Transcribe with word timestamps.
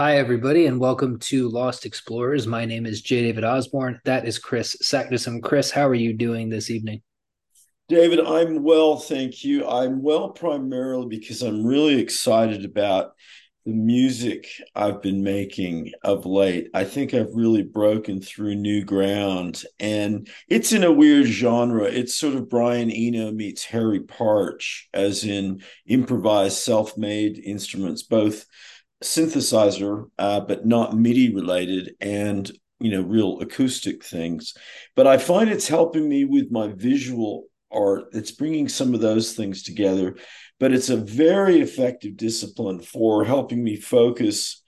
Hi, 0.00 0.16
everybody, 0.16 0.64
and 0.64 0.80
welcome 0.80 1.18
to 1.18 1.50
Lost 1.50 1.84
Explorers. 1.84 2.46
My 2.46 2.64
name 2.64 2.86
is 2.86 3.02
J. 3.02 3.20
David 3.20 3.44
Osborne. 3.44 4.00
That 4.06 4.26
is 4.26 4.38
Kris 4.38 4.74
Saknussemm. 4.82 5.42
Kris, 5.42 5.70
how 5.70 5.86
are 5.86 5.94
you 5.94 6.14
doing 6.14 6.48
this 6.48 6.70
evening? 6.70 7.02
David, 7.86 8.18
I'm 8.18 8.62
well, 8.62 8.96
thank 8.96 9.44
you. 9.44 9.68
I'm 9.68 10.00
well 10.02 10.30
primarily 10.30 11.06
because 11.06 11.42
I'm 11.42 11.66
really 11.66 12.00
excited 12.00 12.64
about 12.64 13.12
the 13.66 13.74
music 13.74 14.48
I've 14.74 15.02
been 15.02 15.22
making 15.22 15.92
of 16.02 16.24
late. 16.24 16.70
I 16.72 16.84
think 16.84 17.12
I've 17.12 17.34
really 17.34 17.62
broken 17.62 18.22
through 18.22 18.54
new 18.54 18.82
ground, 18.82 19.64
and 19.78 20.30
it's 20.48 20.72
in 20.72 20.82
a 20.82 20.90
weird 20.90 21.26
genre. 21.26 21.84
It's 21.84 22.14
sort 22.14 22.36
of 22.36 22.48
Brian 22.48 22.90
Eno 22.90 23.32
meets 23.32 23.64
Harry 23.64 24.00
Partch, 24.00 24.88
as 24.94 25.24
in 25.24 25.62
improvised, 25.86 26.56
self 26.56 26.96
made 26.96 27.38
instruments, 27.38 28.02
both 28.02 28.46
synthesizer, 29.02 30.10
uh, 30.18 30.40
but 30.40 30.66
not 30.66 30.96
MIDI 30.96 31.34
related, 31.34 31.94
and 32.00 32.50
you 32.80 32.90
know, 32.90 33.02
real 33.02 33.40
acoustic 33.40 34.02
things. 34.02 34.54
But 34.96 35.06
I 35.06 35.18
find 35.18 35.50
it's 35.50 35.68
helping 35.68 36.08
me 36.08 36.24
with 36.24 36.50
my 36.50 36.68
visual 36.68 37.44
art. 37.70 38.04
It's 38.12 38.30
bringing 38.30 38.68
some 38.68 38.94
of 38.94 39.00
those 39.00 39.34
things 39.34 39.62
together, 39.62 40.16
but 40.58 40.72
it's 40.72 40.88
a 40.88 40.96
very 40.96 41.60
effective 41.60 42.16
discipline 42.16 42.80
for 42.80 43.24
helping 43.24 43.62
me 43.62 43.76
focus 43.76 44.62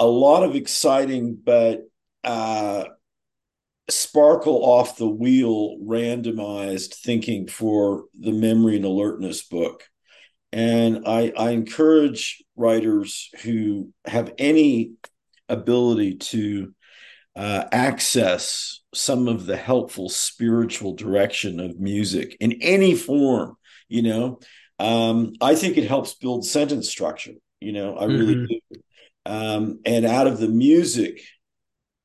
a 0.00 0.06
lot 0.06 0.42
of 0.42 0.56
exciting 0.56 1.38
but 1.44 1.82
uh, 2.24 2.84
sparkle 3.88 4.64
off 4.64 4.96
the 4.96 5.08
wheel 5.08 5.76
randomized 5.84 6.94
thinking 6.94 7.46
for 7.46 8.04
the 8.18 8.32
memory 8.32 8.76
and 8.76 8.84
alertness 8.84 9.42
book 9.42 9.84
and 10.52 11.04
I, 11.06 11.32
I 11.36 11.50
encourage 11.50 12.42
writers 12.56 13.30
who 13.42 13.92
have 14.04 14.32
any 14.38 14.92
ability 15.48 16.16
to 16.16 16.74
uh, 17.36 17.64
access 17.72 18.80
some 18.92 19.28
of 19.28 19.46
the 19.46 19.56
helpful 19.56 20.08
spiritual 20.08 20.94
direction 20.94 21.60
of 21.60 21.78
music 21.78 22.36
in 22.40 22.60
any 22.60 22.94
form, 22.94 23.56
you 23.88 24.02
know, 24.02 24.40
um, 24.80 25.34
I 25.40 25.54
think 25.54 25.76
it 25.76 25.86
helps 25.86 26.14
build 26.14 26.46
sentence 26.46 26.88
structure. 26.88 27.34
You 27.60 27.72
know, 27.72 27.96
I 27.96 28.06
really 28.06 28.34
mm-hmm. 28.34 28.74
do. 28.74 28.80
Um, 29.26 29.80
and 29.84 30.06
out 30.06 30.26
of 30.26 30.38
the 30.38 30.48
music 30.48 31.20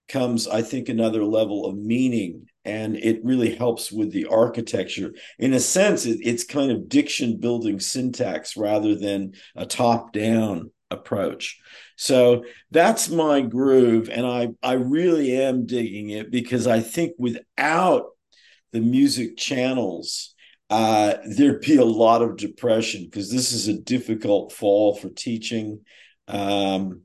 comes, 0.10 0.48
I 0.48 0.62
think, 0.62 0.90
another 0.90 1.24
level 1.24 1.66
of 1.66 1.78
meaning 1.78 2.48
and 2.66 2.96
it 2.98 3.24
really 3.24 3.56
helps 3.56 3.92
with 3.92 4.12
the 4.12 4.26
architecture. 4.26 5.14
In 5.40 5.54
a 5.54 5.60
sense, 5.60 6.06
it, 6.06 6.20
it's 6.24 6.44
kind 6.44 6.72
of 6.72 6.90
diction 6.90 7.38
building 7.40 7.80
syntax 7.80 8.58
rather 8.58 8.96
than 8.96 9.34
a 9.56 9.66
top 9.66 10.12
down 10.12 10.72
approach. 10.92 11.60
So 11.96 12.44
that's 12.72 13.10
my 13.10 13.42
groove, 13.42 14.10
and 14.10 14.26
I 14.26 14.50
I 14.62 14.74
really 14.74 15.36
am 15.42 15.66
digging 15.66 16.10
it 16.10 16.32
because 16.32 16.68
I 16.68 16.82
think 16.82 17.14
without 17.18 18.08
the 18.72 18.82
music 18.82 19.38
channels, 19.38 20.36
uh, 20.70 21.16
there'd 21.26 21.62
be 21.62 21.78
a 21.78 21.86
lot 21.86 22.22
of 22.22 22.38
depression 22.38 23.06
because 23.06 23.32
this 23.32 23.54
is 23.54 23.68
a 23.68 23.80
difficult 23.80 24.52
fall 24.52 24.96
for 24.96 25.10
teaching. 25.10 25.82
Um, 26.28 27.05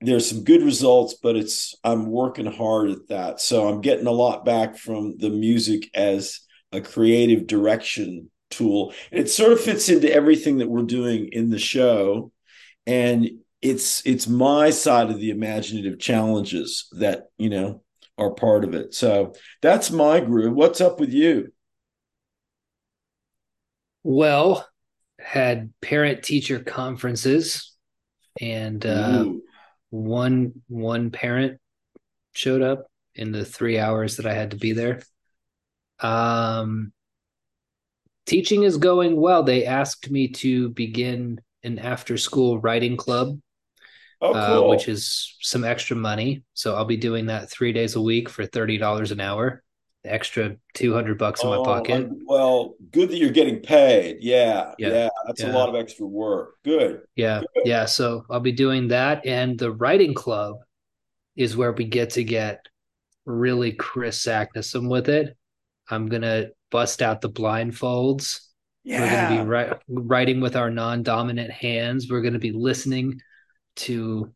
there's 0.00 0.28
some 0.28 0.44
good 0.44 0.62
results, 0.62 1.14
but 1.22 1.36
it's 1.36 1.74
I'm 1.84 2.06
working 2.10 2.46
hard 2.46 2.90
at 2.90 3.08
that. 3.08 3.40
So 3.40 3.68
I'm 3.68 3.80
getting 3.80 4.06
a 4.06 4.12
lot 4.12 4.44
back 4.44 4.76
from 4.76 5.16
the 5.18 5.30
music 5.30 5.90
as 5.94 6.40
a 6.72 6.80
creative 6.80 7.46
direction 7.46 8.30
tool. 8.50 8.92
And 9.10 9.20
It 9.20 9.30
sort 9.30 9.52
of 9.52 9.60
fits 9.60 9.88
into 9.88 10.12
everything 10.12 10.58
that 10.58 10.68
we're 10.68 10.82
doing 10.82 11.28
in 11.32 11.50
the 11.50 11.58
show. 11.58 12.32
And 12.86 13.30
it's 13.62 14.04
it's 14.06 14.28
my 14.28 14.70
side 14.70 15.10
of 15.10 15.18
the 15.18 15.30
imaginative 15.30 15.98
challenges 15.98 16.86
that, 16.98 17.28
you 17.38 17.48
know, 17.48 17.82
are 18.18 18.34
part 18.34 18.64
of 18.64 18.74
it. 18.74 18.94
So 18.94 19.34
that's 19.62 19.90
my 19.90 20.20
groove. 20.20 20.54
What's 20.54 20.80
up 20.80 21.00
with 21.00 21.12
you? 21.12 21.52
Well, 24.02 24.68
had 25.18 25.72
parent 25.80 26.22
teacher 26.22 26.58
conferences 26.60 27.72
and 28.40 28.84
uh, 28.84 29.24
one 29.94 30.52
one 30.68 31.10
parent 31.10 31.60
showed 32.32 32.62
up 32.62 32.86
in 33.14 33.32
the 33.32 33.44
three 33.44 33.78
hours 33.78 34.16
that 34.16 34.26
I 34.26 34.34
had 34.34 34.50
to 34.50 34.56
be 34.56 34.72
there. 34.72 35.02
Um, 36.00 36.92
teaching 38.26 38.64
is 38.64 38.76
going 38.76 39.16
well. 39.16 39.42
They 39.44 39.64
asked 39.64 40.10
me 40.10 40.28
to 40.28 40.70
begin 40.70 41.40
an 41.62 41.78
after 41.78 42.18
school 42.18 42.58
writing 42.58 42.96
club, 42.96 43.38
oh, 44.20 44.32
cool. 44.32 44.42
uh, 44.42 44.68
which 44.68 44.88
is 44.88 45.36
some 45.40 45.64
extra 45.64 45.96
money. 45.96 46.42
So 46.54 46.74
I'll 46.74 46.84
be 46.84 46.96
doing 46.96 47.26
that 47.26 47.50
three 47.50 47.72
days 47.72 47.94
a 47.94 48.02
week 48.02 48.28
for 48.28 48.44
thirty 48.44 48.78
dollars 48.78 49.12
an 49.12 49.20
hour. 49.20 49.62
Extra 50.06 50.56
two 50.74 50.92
hundred 50.92 51.16
bucks 51.16 51.42
in 51.42 51.48
my 51.48 51.56
oh, 51.56 51.64
pocket. 51.64 52.08
Well, 52.26 52.74
good 52.90 53.08
that 53.08 53.16
you're 53.16 53.30
getting 53.30 53.60
paid. 53.60 54.18
Yeah, 54.20 54.74
yeah, 54.78 54.88
yeah 54.88 55.08
that's 55.26 55.40
yeah. 55.40 55.50
a 55.50 55.52
lot 55.52 55.70
of 55.70 55.74
extra 55.74 56.04
work. 56.04 56.56
Good. 56.62 57.00
Yeah, 57.16 57.40
good. 57.40 57.62
yeah. 57.64 57.86
So 57.86 58.26
I'll 58.28 58.40
be 58.40 58.52
doing 58.52 58.88
that, 58.88 59.24
and 59.24 59.58
the 59.58 59.72
writing 59.72 60.12
club 60.12 60.56
is 61.36 61.56
where 61.56 61.72
we 61.72 61.84
get 61.86 62.10
to 62.10 62.24
get 62.24 62.66
really 63.24 63.72
Kris 63.72 64.22
Saknussemm 64.22 64.90
with 64.90 65.08
it. 65.08 65.36
I'm 65.88 66.08
gonna 66.08 66.48
bust 66.70 67.00
out 67.00 67.22
the 67.22 67.30
blindfolds. 67.30 68.40
Yeah. 68.84 69.00
We're 69.00 69.28
gonna 69.28 69.42
be 69.42 69.48
ri- 69.48 69.78
writing 69.88 70.40
with 70.42 70.54
our 70.54 70.70
non-dominant 70.70 71.50
hands. 71.50 72.10
We're 72.10 72.20
gonna 72.20 72.38
be 72.38 72.52
listening 72.52 73.22
to 73.76 74.34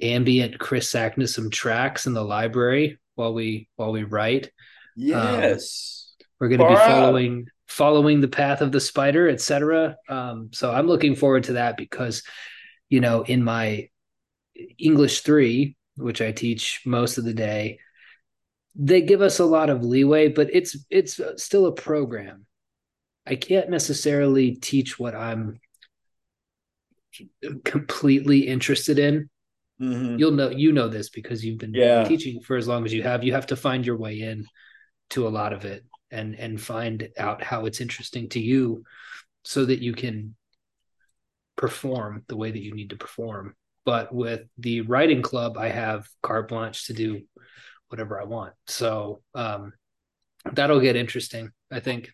ambient 0.00 0.58
Kris 0.58 0.90
Saknussemm 0.90 1.52
tracks 1.52 2.06
in 2.06 2.14
the 2.14 2.24
library 2.24 2.98
while 3.14 3.34
we 3.34 3.68
while 3.76 3.92
we 3.92 4.04
write. 4.04 4.50
Yes. 4.96 6.14
Um, 6.20 6.26
we're 6.40 6.48
going 6.48 6.60
to 6.60 6.68
be 6.68 6.74
following 6.74 7.44
out. 7.46 7.52
following 7.68 8.20
the 8.20 8.28
path 8.28 8.60
of 8.60 8.72
the 8.72 8.80
spider, 8.80 9.28
etc. 9.28 9.96
Um, 10.08 10.50
so 10.52 10.72
I'm 10.72 10.86
looking 10.86 11.14
forward 11.14 11.44
to 11.44 11.54
that 11.54 11.76
because, 11.76 12.22
you 12.88 13.00
know, 13.00 13.22
in 13.22 13.44
my 13.44 13.88
English 14.78 15.20
three, 15.20 15.76
which 15.96 16.20
I 16.20 16.32
teach 16.32 16.82
most 16.84 17.18
of 17.18 17.24
the 17.24 17.34
day, 17.34 17.78
they 18.74 19.00
give 19.00 19.22
us 19.22 19.38
a 19.38 19.44
lot 19.44 19.70
of 19.70 19.84
leeway, 19.84 20.28
but 20.28 20.48
it's 20.52 20.76
it's 20.90 21.20
still 21.36 21.66
a 21.66 21.72
program. 21.72 22.46
I 23.26 23.36
can't 23.36 23.70
necessarily 23.70 24.56
teach 24.56 24.98
what 24.98 25.14
I'm 25.14 25.58
completely 27.64 28.46
interested 28.46 28.98
in. 28.98 29.30
Mm-hmm. 29.80 30.18
You'll 30.18 30.32
know 30.32 30.50
you 30.50 30.72
know 30.72 30.88
this 30.88 31.08
because 31.08 31.44
you've 31.44 31.58
been 31.58 31.74
yeah. 31.74 32.04
teaching 32.04 32.40
for 32.40 32.56
as 32.56 32.68
long 32.68 32.84
as 32.84 32.92
you 32.92 33.02
have. 33.02 33.24
You 33.24 33.32
have 33.32 33.46
to 33.46 33.56
find 33.56 33.84
your 33.84 33.96
way 33.96 34.20
in 34.20 34.46
to 35.10 35.26
a 35.26 35.30
lot 35.30 35.52
of 35.52 35.64
it 35.64 35.84
and 36.10 36.34
and 36.34 36.60
find 36.60 37.08
out 37.18 37.42
how 37.42 37.66
it's 37.66 37.80
interesting 37.80 38.28
to 38.28 38.40
you 38.40 38.84
so 39.44 39.64
that 39.64 39.80
you 39.80 39.92
can 39.92 40.34
perform 41.56 42.24
the 42.28 42.36
way 42.36 42.50
that 42.50 42.62
you 42.62 42.74
need 42.74 42.90
to 42.90 42.96
perform 42.96 43.54
but 43.84 44.14
with 44.14 44.42
the 44.58 44.82
writing 44.82 45.22
club 45.22 45.56
i 45.56 45.68
have 45.68 46.06
carte 46.22 46.48
blanche 46.48 46.86
to 46.86 46.92
do 46.92 47.22
whatever 47.88 48.20
i 48.20 48.24
want 48.24 48.52
so 48.66 49.20
um 49.34 49.72
that'll 50.52 50.80
get 50.80 50.96
interesting 50.96 51.50
i 51.70 51.80
think 51.80 52.10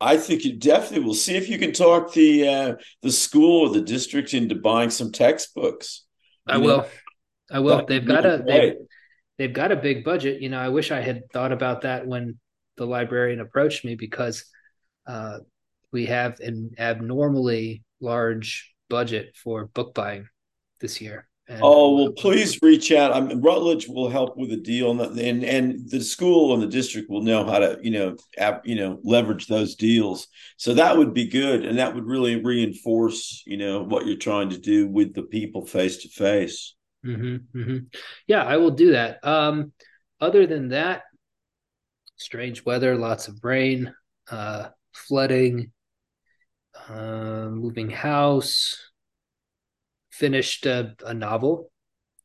I 0.00 0.16
think 0.16 0.44
you 0.44 0.56
definitely 0.56 1.04
will 1.04 1.14
see 1.14 1.36
if 1.36 1.48
you 1.48 1.58
can 1.58 1.72
talk 1.72 2.14
the 2.14 2.48
uh, 2.48 2.74
the 3.02 3.12
school 3.12 3.68
or 3.68 3.74
the 3.74 3.82
district 3.82 4.32
into 4.32 4.54
buying 4.54 4.88
some 4.88 5.12
textbooks. 5.12 6.06
I 6.46 6.56
know? 6.56 6.64
will. 6.64 6.86
I 7.50 7.58
will. 7.60 7.84
They've 7.84 8.06
got 8.06 8.24
a 8.24 8.42
they've, 8.46 8.76
they've 9.40 9.54
got 9.54 9.72
a 9.72 9.76
big 9.76 10.04
budget. 10.04 10.42
You 10.42 10.50
know, 10.50 10.58
I 10.58 10.68
wish 10.68 10.90
I 10.90 11.00
had 11.00 11.22
thought 11.32 11.50
about 11.50 11.80
that 11.80 12.06
when 12.06 12.38
the 12.76 12.84
librarian 12.84 13.40
approached 13.40 13.86
me 13.86 13.94
because 13.94 14.44
uh, 15.06 15.38
we 15.92 16.04
have 16.06 16.40
an 16.40 16.72
abnormally 16.78 17.82
large 18.02 18.74
budget 18.90 19.34
for 19.42 19.64
book 19.64 19.94
buying 19.94 20.28
this 20.80 21.00
year. 21.00 21.26
And, 21.48 21.60
oh 21.62 21.96
well, 21.96 22.12
please 22.12 22.58
reach 22.60 22.92
out. 22.92 23.14
I 23.14 23.20
mean, 23.20 23.40
Routledge 23.40 23.88
will 23.88 24.10
help 24.10 24.36
with 24.36 24.52
a 24.52 24.58
deal, 24.58 24.90
and 25.00 25.42
and 25.42 25.90
the 25.90 26.02
school 26.02 26.52
and 26.52 26.62
the 26.62 26.66
district 26.66 27.08
will 27.08 27.22
know 27.22 27.44
how 27.44 27.58
to 27.60 27.78
you 27.82 27.90
know 27.90 28.16
you 28.62 28.74
know 28.74 29.00
leverage 29.02 29.46
those 29.46 29.74
deals. 29.74 30.28
So 30.58 30.74
that 30.74 30.98
would 30.98 31.14
be 31.14 31.26
good, 31.26 31.64
and 31.64 31.78
that 31.78 31.94
would 31.94 32.06
really 32.06 32.36
reinforce 32.36 33.42
you 33.46 33.56
know 33.56 33.82
what 33.82 34.06
you're 34.06 34.16
trying 34.16 34.50
to 34.50 34.58
do 34.58 34.86
with 34.86 35.14
the 35.14 35.22
people 35.22 35.66
face 35.66 35.96
to 36.02 36.08
face. 36.08 36.74
Mm-hmm, 37.04 37.58
mm-hmm. 37.58 37.78
Yeah, 38.26 38.44
I 38.44 38.56
will 38.58 38.72
do 38.72 38.92
that. 38.92 39.24
Um, 39.24 39.72
other 40.20 40.46
than 40.46 40.68
that, 40.68 41.02
strange 42.16 42.64
weather, 42.64 42.96
lots 42.96 43.28
of 43.28 43.42
rain, 43.42 43.92
uh, 44.30 44.68
flooding, 44.92 45.72
uh, 46.88 47.48
moving 47.50 47.90
house. 47.90 48.76
Finished 50.12 50.66
a, 50.66 50.94
a, 51.06 51.14
novel 51.14 51.70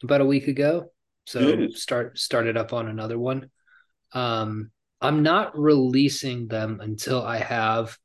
about 0.03 0.19
a 0.19 0.25
week 0.25 0.49
ago, 0.49 0.91
so 1.25 1.39
Good. 1.39 1.77
start 1.77 2.19
started 2.19 2.57
up 2.57 2.73
on 2.73 2.89
another 2.89 3.17
one. 3.17 3.49
Um, 4.11 4.71
I'm 4.99 5.23
not 5.23 5.57
releasing 5.57 6.47
them 6.47 6.81
until 6.81 7.23
I 7.23 7.37
have 7.37 7.97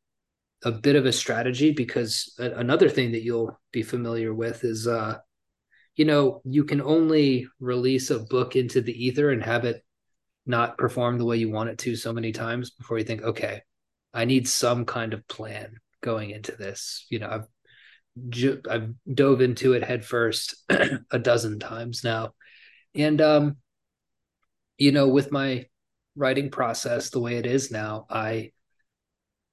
a 0.62 0.70
bit 0.70 0.94
of 0.94 1.06
a 1.06 1.12
strategy 1.12 1.72
because 1.72 2.34
another 2.38 2.88
thing 2.88 3.12
that 3.12 3.22
you'll 3.22 3.58
be 3.72 3.82
familiar 3.82 4.32
with 4.32 4.62
is 4.62 4.86
uh, 4.86 5.16
you 6.00 6.06
know, 6.06 6.40
you 6.46 6.64
can 6.64 6.80
only 6.80 7.46
release 7.60 8.08
a 8.08 8.20
book 8.20 8.56
into 8.56 8.80
the 8.80 9.04
ether 9.04 9.32
and 9.32 9.42
have 9.42 9.66
it 9.66 9.84
not 10.46 10.78
perform 10.78 11.18
the 11.18 11.26
way 11.26 11.36
you 11.36 11.50
want 11.50 11.68
it 11.68 11.76
to 11.76 11.94
so 11.94 12.10
many 12.10 12.32
times 12.32 12.70
before 12.70 12.96
you 12.96 13.04
think, 13.04 13.20
okay, 13.20 13.60
I 14.14 14.24
need 14.24 14.48
some 14.48 14.86
kind 14.86 15.12
of 15.12 15.28
plan 15.28 15.74
going 16.00 16.30
into 16.30 16.52
this. 16.52 17.04
You 17.10 17.18
know, 17.18 17.28
I've 17.28 18.58
I've 18.70 18.94
dove 19.12 19.42
into 19.42 19.74
it 19.74 19.84
headfirst 19.84 20.64
a 21.10 21.18
dozen 21.18 21.58
times 21.58 22.02
now, 22.02 22.32
and 22.94 23.20
um, 23.20 23.56
you 24.78 24.92
know, 24.92 25.08
with 25.08 25.30
my 25.30 25.66
writing 26.16 26.50
process 26.50 27.10
the 27.10 27.20
way 27.20 27.36
it 27.36 27.44
is 27.44 27.70
now, 27.70 28.06
I 28.08 28.52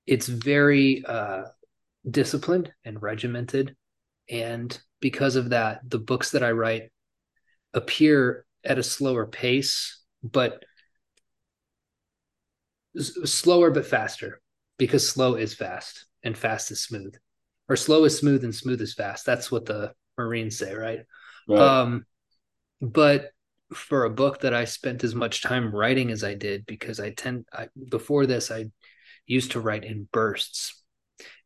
it's 0.06 0.28
very 0.28 1.04
uh, 1.06 1.44
disciplined 2.10 2.72
and 2.86 3.02
regimented, 3.02 3.76
and 4.30 4.80
because 5.00 5.36
of 5.36 5.50
that, 5.50 5.82
the 5.88 6.00
books 6.00 6.32
that 6.32 6.44
I 6.44 6.52
write 6.52 6.92
appear 7.74 8.46
at 8.64 8.80
a 8.80 8.84
slower 8.84 9.26
pace, 9.26 10.02
but 10.24 10.64
slower 13.02 13.72
but 13.72 13.86
faster 13.86 14.42
because 14.78 15.08
slow 15.08 15.36
is 15.36 15.54
fast 15.54 16.06
and 16.24 16.38
fast 16.38 16.72
is 16.72 16.82
smooth 16.82 17.16
or 17.70 17.76
slow 17.76 18.04
is 18.06 18.18
smooth 18.18 18.44
and 18.44 18.56
smooth 18.56 18.82
is 18.82 18.94
fast 18.94 19.26
that's 19.26 19.52
what 19.52 19.66
the 19.66 19.94
marines 20.18 20.58
say 20.58 20.74
right, 20.74 21.00
right. 21.48 21.60
um 21.60 22.06
but 22.82 23.32
for 23.74 24.06
a 24.06 24.10
book 24.10 24.42
that 24.42 24.54
i 24.54 24.66
spent 24.66 25.04
as 25.04 25.14
much 25.14 25.44
time 25.44 25.74
writing 25.74 26.12
as 26.12 26.24
i 26.24 26.34
did 26.34 26.66
because 26.66 27.00
i 27.00 27.12
tend 27.12 27.46
I, 27.54 27.68
before 27.90 28.26
this 28.26 28.50
i 28.50 28.66
used 29.26 29.52
to 29.52 29.60
write 29.60 29.84
in 29.84 30.08
bursts 30.12 30.84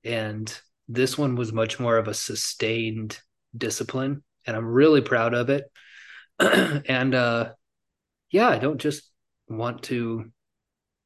and 0.03 0.53
this 0.87 1.17
one 1.17 1.35
was 1.35 1.53
much 1.53 1.79
more 1.79 1.97
of 1.97 2.07
a 2.07 2.13
sustained 2.13 3.19
discipline 3.55 4.23
and 4.45 4.55
i'm 4.55 4.65
really 4.65 5.01
proud 5.01 5.33
of 5.33 5.49
it 5.49 5.65
and 6.39 7.13
uh 7.15 7.51
yeah 8.31 8.47
i 8.47 8.57
don't 8.57 8.79
just 8.79 9.11
want 9.47 9.83
to 9.83 10.31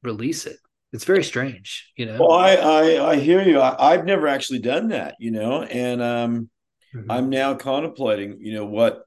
release 0.02 0.46
it. 0.46 0.56
It's 0.92 1.04
very 1.04 1.24
strange, 1.24 1.92
you 1.96 2.06
know. 2.06 2.18
Well, 2.20 2.32
I 2.32 2.54
I, 2.54 3.10
I 3.10 3.16
hear 3.16 3.42
you. 3.42 3.60
I, 3.60 3.92
have 3.92 4.06
never 4.06 4.28
actually 4.28 4.60
done 4.60 4.88
that, 4.88 5.16
you 5.18 5.30
know, 5.30 5.62
and 5.64 6.00
um, 6.00 6.50
mm-hmm. 6.94 7.10
I'm 7.10 7.28
now 7.28 7.54
contemplating, 7.54 8.38
you 8.40 8.54
know, 8.54 8.64
what 8.64 9.02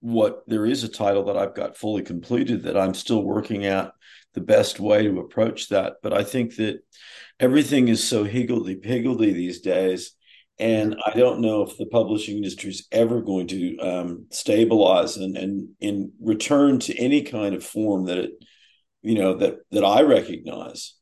what 0.00 0.42
there 0.46 0.64
is 0.64 0.82
a 0.82 0.88
title 0.88 1.24
that 1.24 1.36
I've 1.36 1.54
got 1.54 1.76
fully 1.76 2.02
completed 2.02 2.62
that 2.62 2.76
I'm 2.76 2.94
still 2.94 3.22
working 3.22 3.66
out 3.66 3.92
the 4.32 4.40
best 4.40 4.80
way 4.80 5.02
to 5.02 5.20
approach 5.20 5.68
that. 5.68 5.96
But 6.02 6.14
I 6.14 6.24
think 6.24 6.56
that 6.56 6.80
everything 7.38 7.88
is 7.88 8.02
so 8.02 8.24
higgledy 8.24 8.76
piggledy 8.76 9.32
these 9.32 9.60
days. 9.60 10.12
And 10.60 10.96
I 11.04 11.18
don't 11.18 11.40
know 11.40 11.62
if 11.62 11.76
the 11.78 11.86
publishing 11.86 12.36
industry 12.36 12.70
is 12.70 12.86
ever 12.92 13.22
going 13.22 13.46
to 13.48 13.78
um, 13.78 14.26
stabilize 14.30 15.16
and, 15.16 15.36
and 15.36 15.70
in 15.80 16.12
return 16.20 16.78
to 16.80 16.96
any 16.96 17.22
kind 17.22 17.54
of 17.54 17.64
form 17.64 18.04
that 18.04 18.18
it 18.18 18.32
you 19.02 19.14
know 19.14 19.34
that 19.34 19.58
that 19.70 19.84
I 19.84 20.02
recognize. 20.02 20.94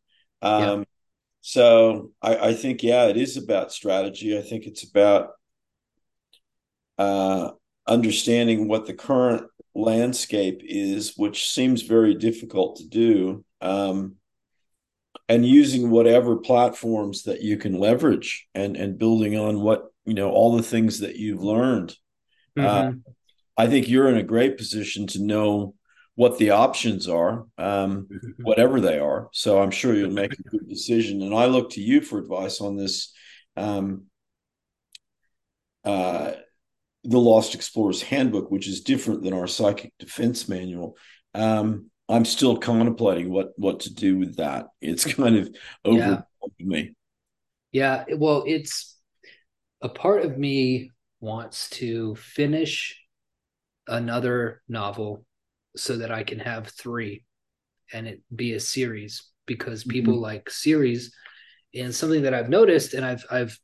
Um, 0.43 0.63
yeah. 0.63 0.85
So 1.41 2.13
I, 2.23 2.37
I 2.37 2.55
think 2.55 2.83
yeah, 2.83 3.07
it 3.07 3.17
is 3.17 3.37
about 3.37 3.73
strategy. 3.73 4.39
I 4.39 4.43
think 4.43 4.67
it's 4.67 4.89
about 4.89 5.31
uh, 6.97 7.51
understanding 7.87 8.69
what 8.69 8.87
the 8.87 8.95
current 8.95 9.47
landscape 9.75 10.63
is, 10.65 11.15
which 11.17 11.49
seems 11.49 11.83
very 11.83 12.15
difficult 12.15 12.77
to 12.77 12.87
do, 12.87 13.45
um, 13.61 14.17
and 15.29 15.45
using 15.45 15.91
whatever 15.91 16.37
platforms 16.37 17.25
that 17.25 17.43
you 17.43 17.57
can 17.57 17.79
leverage, 17.79 18.49
and 18.55 18.77
and 18.77 18.99
building 18.99 19.37
on 19.37 19.61
what 19.61 19.87
you 20.05 20.15
know 20.15 20.31
all 20.31 20.57
the 20.57 20.63
things 20.63 21.01
that 21.01 21.17
you've 21.17 21.43
learned. 21.43 21.95
Mm-hmm. 22.59 22.67
Uh, 22.67 23.13
I 23.57 23.67
think 23.67 23.89
you're 23.89 24.09
in 24.09 24.17
a 24.17 24.23
great 24.23 24.57
position 24.57 25.07
to 25.09 25.23
know 25.23 25.75
what 26.15 26.39
the 26.39 26.51
options 26.51 27.09
are, 27.09 27.47
um, 27.59 28.09
mm-hmm. 28.11 28.43
whatever 28.43 28.81
they 28.81 28.99
are. 28.99 29.29
So 29.33 29.63
I'm 29.63 29.71
sure 29.71 29.95
you'll 29.95 30.11
make 30.11 30.33
a 30.33 30.43
good 30.51 30.69
decision. 30.69 31.23
And 31.23 31.35
I 31.35 31.47
look 31.47 31.71
to 31.71 31.81
you 31.81 32.01
for 32.01 32.19
advice 32.19 32.61
on 32.61 32.77
this. 32.77 33.13
Um, 33.57 34.05
uh, 35.85 36.33
the 37.05 37.19
Lost 37.19 37.55
Explorer's 37.55 38.03
Handbook, 38.03 38.51
which 38.51 38.69
is 38.69 38.83
different 38.83 39.23
than 39.23 39.33
our 39.33 39.47
Psychic 39.47 39.93
Defense 39.99 40.49
Manual. 40.49 40.97
Um, 41.35 41.91
I'm 42.09 42.25
still 42.25 42.57
contemplating 42.57 43.31
what 43.31 43.53
what 43.57 43.81
to 43.81 43.95
do 43.95 44.19
with 44.19 44.37
that. 44.37 44.69
It's 44.81 45.05
kind 45.15 45.37
of 45.37 45.55
over 45.85 45.99
yeah. 45.99 46.21
me. 46.59 46.95
Yeah, 47.73 48.05
well, 48.17 48.45
it's 48.47 48.97
a 49.83 49.89
part 49.89 50.25
of 50.25 50.39
me 50.39 50.91
wants 51.21 51.69
to 51.71 52.15
finish 52.17 52.99
another 53.87 54.63
novel 54.69 55.25
so 55.77 55.99
that 55.99 56.11
I 56.11 56.23
can 56.23 56.39
have 56.39 56.69
three 56.69 57.25
and 57.93 58.07
it 58.07 58.23
be 58.35 58.55
a 58.55 58.61
series 58.61 59.25
because 59.47 59.85
people 59.85 60.15
mm-hmm. 60.15 60.23
like 60.23 60.51
series 60.51 61.15
and 61.75 61.95
something 61.95 62.23
that 62.23 62.35
I've 62.35 62.49
noticed 62.49 62.95
and 62.95 63.05
I've 63.05 63.25
I've 63.31 63.59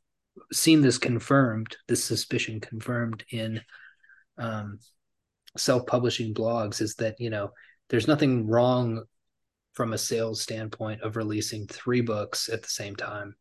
seen 0.51 0.81
this 0.81 0.97
confirmed 0.97 1.75
this 1.87 2.03
suspicion 2.03 2.59
confirmed 2.59 3.23
in 3.29 3.61
um, 4.37 4.79
self-publishing 5.57 6.33
blogs 6.33 6.81
is 6.81 6.95
that 6.95 7.19
you 7.19 7.29
know 7.29 7.51
there's 7.89 8.07
nothing 8.07 8.47
wrong 8.47 9.03
from 9.73 9.93
a 9.93 9.97
sales 9.97 10.41
standpoint 10.41 11.01
of 11.01 11.15
releasing 11.15 11.67
three 11.67 12.01
books 12.01 12.49
at 12.49 12.61
the 12.61 12.69
same 12.69 12.95
time 12.95 13.35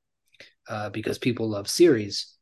uh, 0.68 0.90
because 0.90 1.18
people 1.18 1.48
love 1.48 1.68
series. 1.68 2.36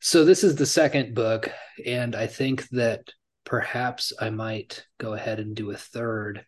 So 0.00 0.24
this 0.24 0.44
is 0.44 0.56
the 0.56 0.66
second 0.66 1.14
book 1.14 1.50
and 1.86 2.14
i 2.14 2.26
think 2.26 2.68
that 2.70 3.08
perhaps 3.44 4.12
I 4.18 4.30
might 4.30 4.86
go 4.98 5.12
ahead 5.12 5.38
and 5.38 5.54
do 5.54 5.70
a 5.70 5.76
third 5.76 6.44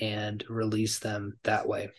and 0.00 0.42
release 0.48 0.98
them 0.98 1.38
that 1.44 1.68
way 1.68 1.90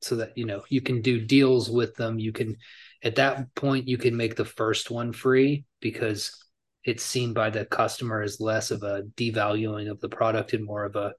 so 0.00 0.16
that 0.16 0.36
you 0.36 0.46
know 0.46 0.62
you 0.68 0.80
can 0.80 1.02
do 1.02 1.20
deals 1.20 1.70
with 1.70 1.94
them. 1.96 2.18
You 2.18 2.32
can 2.32 2.56
at 3.04 3.16
that 3.16 3.54
point 3.54 3.88
you 3.88 3.98
can 3.98 4.16
make 4.16 4.36
the 4.36 4.44
first 4.44 4.90
one 4.90 5.12
free 5.12 5.64
because 5.80 6.36
it's 6.84 7.04
seen 7.04 7.32
by 7.32 7.50
the 7.50 7.64
customer 7.64 8.22
as 8.22 8.40
less 8.40 8.70
of 8.70 8.82
a 8.82 9.02
devaluing 9.16 9.90
of 9.90 10.00
the 10.00 10.08
product 10.08 10.52
and 10.52 10.64
more 10.64 10.84
of 10.84 10.96
a, 10.96 11.12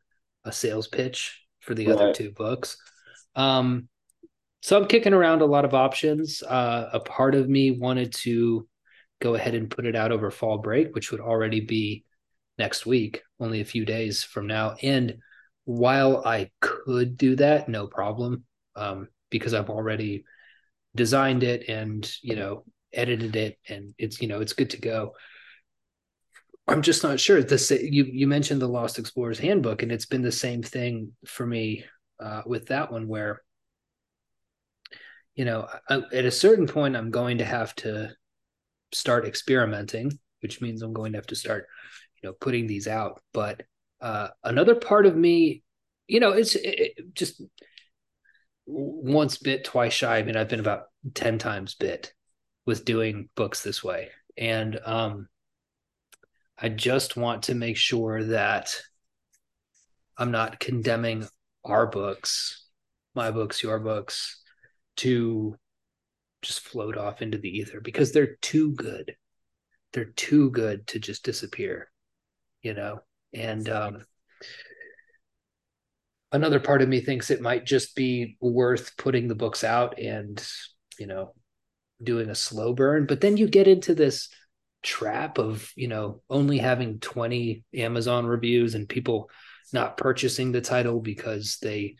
a 0.45 0.51
sales 0.51 0.88
pitch 0.88 1.42
for 1.60 1.74
the 1.74 1.88
right. 1.88 1.95
other 1.95 2.13
two 2.13 2.31
books 2.31 2.78
um 3.36 3.88
so 4.62 4.78
i'm 4.78 4.88
kicking 4.88 5.13
around 5.13 5.42
a 5.42 5.45
lot 5.45 5.66
of 5.66 5.74
options 5.74 6.44
uh 6.44 6.90
a 6.94 7.00
part 7.00 7.36
of 7.36 7.50
me 7.50 7.72
wanted 7.72 8.13
to 8.13 8.68
go 9.22 9.36
ahead 9.36 9.56
and 9.56 9.69
put 9.69 9.86
it 9.86 9.95
out 9.95 10.12
over 10.12 10.30
fall 10.30 10.57
break 10.57 10.94
which 10.94 11.12
would 11.12 11.21
already 11.21 11.62
be 11.62 12.04
next 12.57 12.85
week, 12.85 13.23
only 13.40 13.62
a 13.62 13.66
few 13.66 13.85
days 13.85 14.23
from 14.23 14.47
now. 14.47 14.76
And 14.81 15.18
while 15.66 16.23
I 16.26 16.52
could 16.62 17.18
do 17.18 17.35
that, 17.38 17.69
no 17.69 17.88
problem, 17.88 18.44
um, 18.76 19.07
because 19.30 19.54
I've 19.54 19.69
already 19.69 20.26
designed 20.95 21.44
it 21.44 21.68
and 21.69 22.09
you 22.21 22.35
know 22.35 22.66
edited 22.94 23.35
it, 23.35 23.57
and 23.68 23.94
it's 23.97 24.21
you 24.21 24.28
know 24.28 24.42
it's 24.42 24.54
good 24.54 24.71
to 24.71 24.81
go. 24.81 25.14
I'm 26.67 26.81
just 26.81 27.03
not 27.03 27.19
sure. 27.19 27.43
This 27.43 27.71
you 27.71 28.05
you 28.05 28.27
mentioned 28.27 28.61
the 28.61 28.67
Lost 28.67 28.99
Explorer's 28.99 29.39
Handbook, 29.39 29.83
and 29.83 29.91
it's 29.91 30.05
been 30.05 30.21
the 30.21 30.31
same 30.31 30.63
thing 30.63 31.11
for 31.25 31.45
me 31.45 31.85
uh, 32.19 32.43
with 32.45 32.67
that 32.67 32.91
one, 32.91 33.07
where 33.07 33.41
you 35.35 35.45
know 35.45 35.67
I, 35.89 36.01
at 36.13 36.25
a 36.25 36.31
certain 36.31 36.67
point 36.67 36.95
I'm 36.95 37.11
going 37.11 37.39
to 37.39 37.45
have 37.45 37.75
to 37.77 38.15
start 38.93 39.25
experimenting, 39.25 40.17
which 40.41 40.61
means 40.61 40.81
I'm 40.81 40.93
going 40.93 41.13
to 41.13 41.17
have 41.17 41.27
to 41.27 41.35
start 41.35 41.67
you 42.21 42.29
know 42.29 42.33
putting 42.39 42.67
these 42.67 42.87
out. 42.87 43.21
But 43.33 43.63
uh, 44.01 44.29
another 44.43 44.75
part 44.75 45.05
of 45.05 45.15
me 45.15 45.63
you 46.07 46.19
know 46.19 46.31
it's 46.31 46.55
it, 46.55 47.13
just 47.13 47.41
once 48.65 49.37
bit 49.37 49.65
twice 49.65 49.93
shy. 49.93 50.17
I 50.17 50.23
mean 50.23 50.37
i've 50.37 50.49
been 50.49 50.59
about 50.59 50.83
10 51.13 51.37
times 51.37 51.75
bit 51.75 52.13
with 52.65 52.85
doing 52.85 53.29
books 53.35 53.61
this 53.61 53.83
way. 53.83 54.09
And 54.37 54.79
um 54.85 55.27
i 56.60 56.69
just 56.69 57.18
want 57.18 57.44
to 57.44 57.56
make 57.56 57.78
sure 57.78 58.24
that 58.24 58.76
i'm 60.18 60.31
not 60.31 60.60
condemning 60.60 61.26
our 61.64 61.88
books 61.88 62.68
my 63.16 63.31
books 63.31 63.64
your 63.64 63.80
books 63.80 64.42
to 64.95 65.56
just 66.42 66.62
float 66.62 66.98
off 66.98 67.22
into 67.22 67.38
the 67.38 67.50
ether 67.50 67.80
because 67.80 68.12
they're 68.12 68.36
too 68.42 68.74
good. 68.74 69.16
They're 69.94 70.04
too 70.04 70.50
good 70.52 70.86
to 70.88 71.00
just 71.00 71.24
disappear 71.24 71.90
you 72.64 72.74
know? 72.74 73.02
And 73.33 73.69
um, 73.69 74.06
another 76.31 76.60
part 76.60 76.81
of 76.81 76.90
me 76.90 77.02
thinks 77.02 77.30
it 77.30 77.42
might 77.42 77.66
just 77.66 77.95
be 77.95 78.38
worth 78.42 78.98
putting 78.98 79.28
the 79.28 79.36
books 79.36 79.64
out 79.64 80.00
and 80.00 80.44
you 80.98 81.07
know 81.07 81.33
doing 82.02 82.30
a 82.30 82.36
slow 82.36 82.74
burn. 82.74 83.06
But 83.06 83.22
then 83.22 83.38
you 83.38 83.48
get 83.48 83.68
into 83.68 83.94
this 83.94 84.30
trap 84.83 85.37
of 85.37 85.71
you 85.75 85.87
know 85.87 86.21
only 86.30 86.57
having 86.57 86.99
20 86.99 87.63
amazon 87.73 88.25
reviews 88.25 88.75
and 88.75 88.90
people 88.90 89.30
not 89.71 89.97
purchasing 89.97 90.52
the 90.52 90.61
title 90.61 90.99
because 90.99 91.57
they 91.61 91.95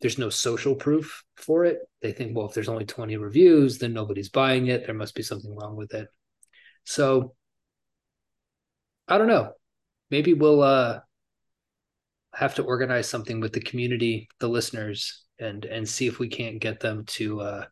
there's 0.00 0.18
no 0.18 0.28
social 0.28 0.74
proof 0.74 1.24
for 1.36 1.64
it. 1.64 1.78
They 2.02 2.12
think 2.12 2.36
well 2.36 2.46
if 2.46 2.54
there's 2.54 2.68
only 2.68 2.84
20 2.84 3.16
reviews 3.16 3.78
then 3.78 3.92
nobody's 3.92 4.28
buying 4.28 4.66
it. 4.68 4.86
There 4.86 4.94
must 4.94 5.14
be 5.14 5.22
something 5.22 5.54
wrong 5.54 5.76
with 5.76 5.94
it. 5.94 6.08
So 6.84 7.34
I 9.08 9.18
don't 9.18 9.28
know. 9.28 9.52
Maybe 10.10 10.34
we'll 10.34 10.62
uh 10.62 11.00
have 12.34 12.54
to 12.56 12.62
organize 12.62 13.08
something 13.08 13.40
with 13.40 13.52
the 13.52 13.60
community, 13.60 14.28
the 14.40 14.48
listeners, 14.48 15.24
and 15.38 15.64
and 15.64 15.88
see 15.88 16.06
if 16.06 16.18
we 16.18 16.28
can't 16.28 16.60
get 16.60 16.80
them 16.80 17.04
to 17.06 17.40
uh 17.40 17.64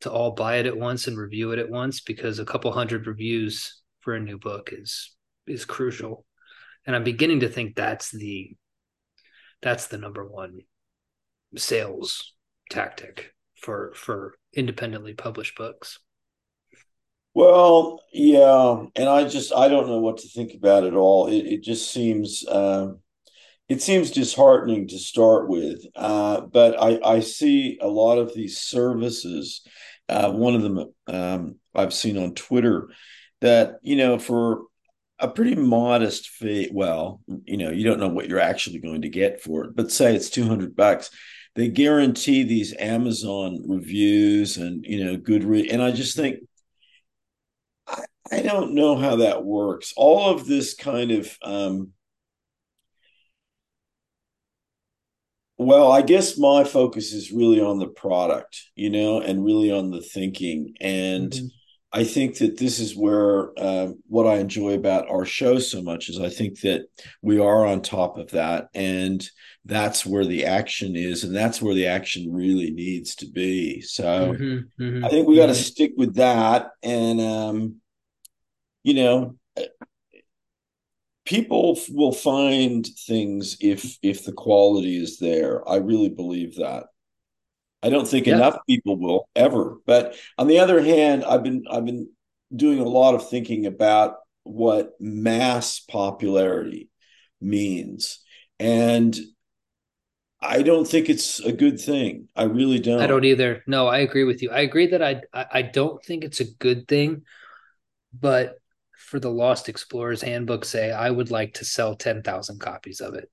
to 0.00 0.10
all 0.10 0.32
buy 0.32 0.56
it 0.56 0.66
at 0.66 0.76
once 0.76 1.06
and 1.06 1.16
review 1.16 1.52
it 1.52 1.58
at 1.58 1.70
once 1.70 2.00
because 2.00 2.38
a 2.38 2.44
couple 2.44 2.72
hundred 2.72 3.06
reviews 3.06 3.82
for 4.00 4.14
a 4.14 4.20
new 4.20 4.38
book 4.38 4.70
is 4.72 5.14
is 5.46 5.64
crucial. 5.64 6.24
And 6.86 6.94
I'm 6.94 7.04
beginning 7.04 7.40
to 7.40 7.48
think 7.48 7.74
that's 7.74 8.10
the 8.10 8.56
that's 9.62 9.88
the 9.88 9.98
number 9.98 10.26
one 10.26 10.60
sales 11.56 12.34
tactic 12.70 13.32
for 13.60 13.92
for 13.94 14.34
independently 14.54 15.14
published 15.14 15.56
books. 15.56 15.98
Well, 17.34 18.00
yeah, 18.12 18.86
and 18.96 19.08
I 19.08 19.28
just 19.28 19.52
I 19.52 19.68
don't 19.68 19.88
know 19.88 19.98
what 19.98 20.18
to 20.18 20.28
think 20.28 20.54
about 20.54 20.84
it 20.84 20.94
all. 20.94 21.26
It, 21.26 21.46
it 21.46 21.62
just 21.62 21.90
seems 21.90 22.46
uh, 22.46 22.92
it 23.68 23.82
seems 23.82 24.10
disheartening 24.10 24.88
to 24.88 24.98
start 24.98 25.48
with, 25.48 25.84
uh, 25.94 26.42
but 26.42 26.80
I 26.80 27.00
I 27.16 27.20
see 27.20 27.78
a 27.80 27.88
lot 27.88 28.18
of 28.18 28.34
these 28.34 28.58
services. 28.60 29.62
Uh, 30.08 30.30
one 30.30 30.54
of 30.54 30.62
them 30.62 30.92
um, 31.08 31.56
I've 31.74 31.94
seen 31.94 32.16
on 32.16 32.34
Twitter 32.34 32.88
that 33.40 33.78
you 33.82 33.96
know 33.96 34.18
for 34.18 34.62
a 35.18 35.28
pretty 35.28 35.54
modest 35.54 36.28
fee. 36.28 36.68
Well, 36.72 37.20
you 37.44 37.56
know, 37.56 37.70
you 37.70 37.84
don't 37.84 38.00
know 38.00 38.08
what 38.08 38.28
you're 38.28 38.40
actually 38.40 38.78
going 38.78 39.02
to 39.02 39.08
get 39.08 39.42
for 39.42 39.64
it, 39.64 39.76
but 39.76 39.90
say 39.90 40.14
it's 40.14 40.30
200 40.30 40.76
bucks. 40.76 41.10
They 41.54 41.68
guarantee 41.68 42.42
these 42.42 42.74
Amazon 42.78 43.62
reviews 43.66 44.58
and, 44.58 44.84
you 44.84 45.04
know, 45.04 45.16
good. 45.16 45.42
Re- 45.42 45.70
and 45.70 45.82
I 45.82 45.90
just 45.90 46.16
think, 46.16 46.40
I, 47.86 48.04
I 48.30 48.42
don't 48.42 48.74
know 48.74 48.96
how 48.96 49.16
that 49.16 49.44
works. 49.44 49.94
All 49.96 50.28
of 50.30 50.46
this 50.46 50.74
kind 50.74 51.12
of, 51.12 51.38
um, 51.42 51.92
well, 55.58 55.90
I 55.90 56.02
guess 56.02 56.38
my 56.38 56.64
focus 56.64 57.12
is 57.12 57.32
really 57.32 57.60
on 57.60 57.78
the 57.78 57.88
product, 57.88 58.60
you 58.74 58.90
know, 58.90 59.20
and 59.20 59.44
really 59.44 59.70
on 59.70 59.90
the 59.90 60.02
thinking. 60.02 60.74
And, 60.80 61.30
mm-hmm 61.30 61.46
I 61.96 62.04
think 62.04 62.36
that 62.38 62.58
this 62.58 62.78
is 62.78 62.94
where 62.94 63.58
uh, 63.58 63.88
what 64.06 64.26
I 64.26 64.36
enjoy 64.36 64.74
about 64.74 65.08
our 65.08 65.24
show 65.24 65.58
so 65.58 65.80
much 65.80 66.10
is 66.10 66.20
I 66.20 66.28
think 66.28 66.60
that 66.60 66.82
we 67.22 67.38
are 67.38 67.64
on 67.64 67.80
top 67.80 68.18
of 68.18 68.32
that, 68.32 68.68
and 68.74 69.26
that's 69.64 70.04
where 70.04 70.26
the 70.26 70.44
action 70.44 70.94
is, 70.94 71.24
and 71.24 71.34
that's 71.34 71.62
where 71.62 71.74
the 71.74 71.86
action 71.86 72.30
really 72.30 72.70
needs 72.70 73.14
to 73.16 73.26
be. 73.30 73.80
So 73.80 74.04
mm-hmm, 74.04 74.82
mm-hmm, 74.82 75.04
I 75.06 75.08
think 75.08 75.26
we 75.26 75.36
got 75.36 75.46
to 75.46 75.52
mm-hmm. 75.52 75.62
stick 75.62 75.92
with 75.96 76.16
that, 76.16 76.72
and 76.82 77.18
um, 77.18 77.76
you 78.82 78.92
know, 78.92 79.36
people 81.26 81.78
will 81.90 82.12
find 82.12 82.86
things 82.86 83.58
if 83.60 83.98
if 84.02 84.24
the 84.24 84.32
quality 84.32 84.96
is 84.96 85.18
there. 85.18 85.68
I 85.68 85.76
really 85.76 86.08
believe 86.08 86.56
that. 86.56 86.84
I 87.82 87.90
don't 87.90 88.08
think 88.08 88.26
yeah. 88.26 88.36
enough 88.36 88.58
people 88.66 88.96
will 88.98 89.28
ever. 89.36 89.76
But 89.86 90.16
on 90.38 90.46
the 90.46 90.60
other 90.60 90.82
hand, 90.82 91.24
I've 91.24 91.42
been 91.42 91.64
I've 91.70 91.84
been 91.84 92.08
doing 92.54 92.80
a 92.80 92.88
lot 92.88 93.14
of 93.14 93.28
thinking 93.28 93.66
about 93.66 94.16
what 94.44 94.92
mass 95.00 95.80
popularity 95.80 96.88
means. 97.40 98.20
And 98.58 99.16
I 100.40 100.62
don't 100.62 100.86
think 100.86 101.08
it's 101.08 101.40
a 101.40 101.52
good 101.52 101.80
thing. 101.80 102.28
I 102.36 102.44
really 102.44 102.78
don't. 102.78 103.00
I 103.00 103.06
don't 103.06 103.24
either. 103.24 103.62
No, 103.66 103.88
I 103.88 103.98
agree 103.98 104.24
with 104.24 104.42
you. 104.42 104.50
I 104.50 104.60
agree 104.60 104.88
that 104.88 105.02
I 105.02 105.22
I 105.34 105.62
don't 105.62 106.02
think 106.02 106.24
it's 106.24 106.40
a 106.40 106.50
good 106.58 106.86
thing, 106.86 107.22
but 108.18 108.56
for 109.06 109.20
the 109.20 109.30
Lost 109.30 109.68
Explorers 109.68 110.20
Handbook, 110.20 110.64
say 110.64 110.90
I 110.90 111.10
would 111.10 111.30
like 111.30 111.54
to 111.54 111.64
sell 111.64 111.94
ten 111.94 112.22
thousand 112.22 112.60
copies 112.60 113.00
of 113.00 113.14
it. 113.14 113.30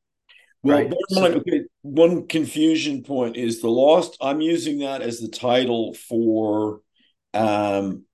Well, 0.62 0.78
right. 0.78 0.94
so, 1.10 1.26
okay, 1.26 1.64
one 1.82 2.28
confusion 2.28 3.04
point 3.04 3.36
is 3.36 3.62
the 3.62 3.70
lost. 3.70 4.16
I'm 4.22 4.40
using 4.40 4.80
that 4.80 5.02
as 5.02 5.20
the 5.20 5.28
title 5.28 5.94
for 5.94 6.80
um, 7.34 8.06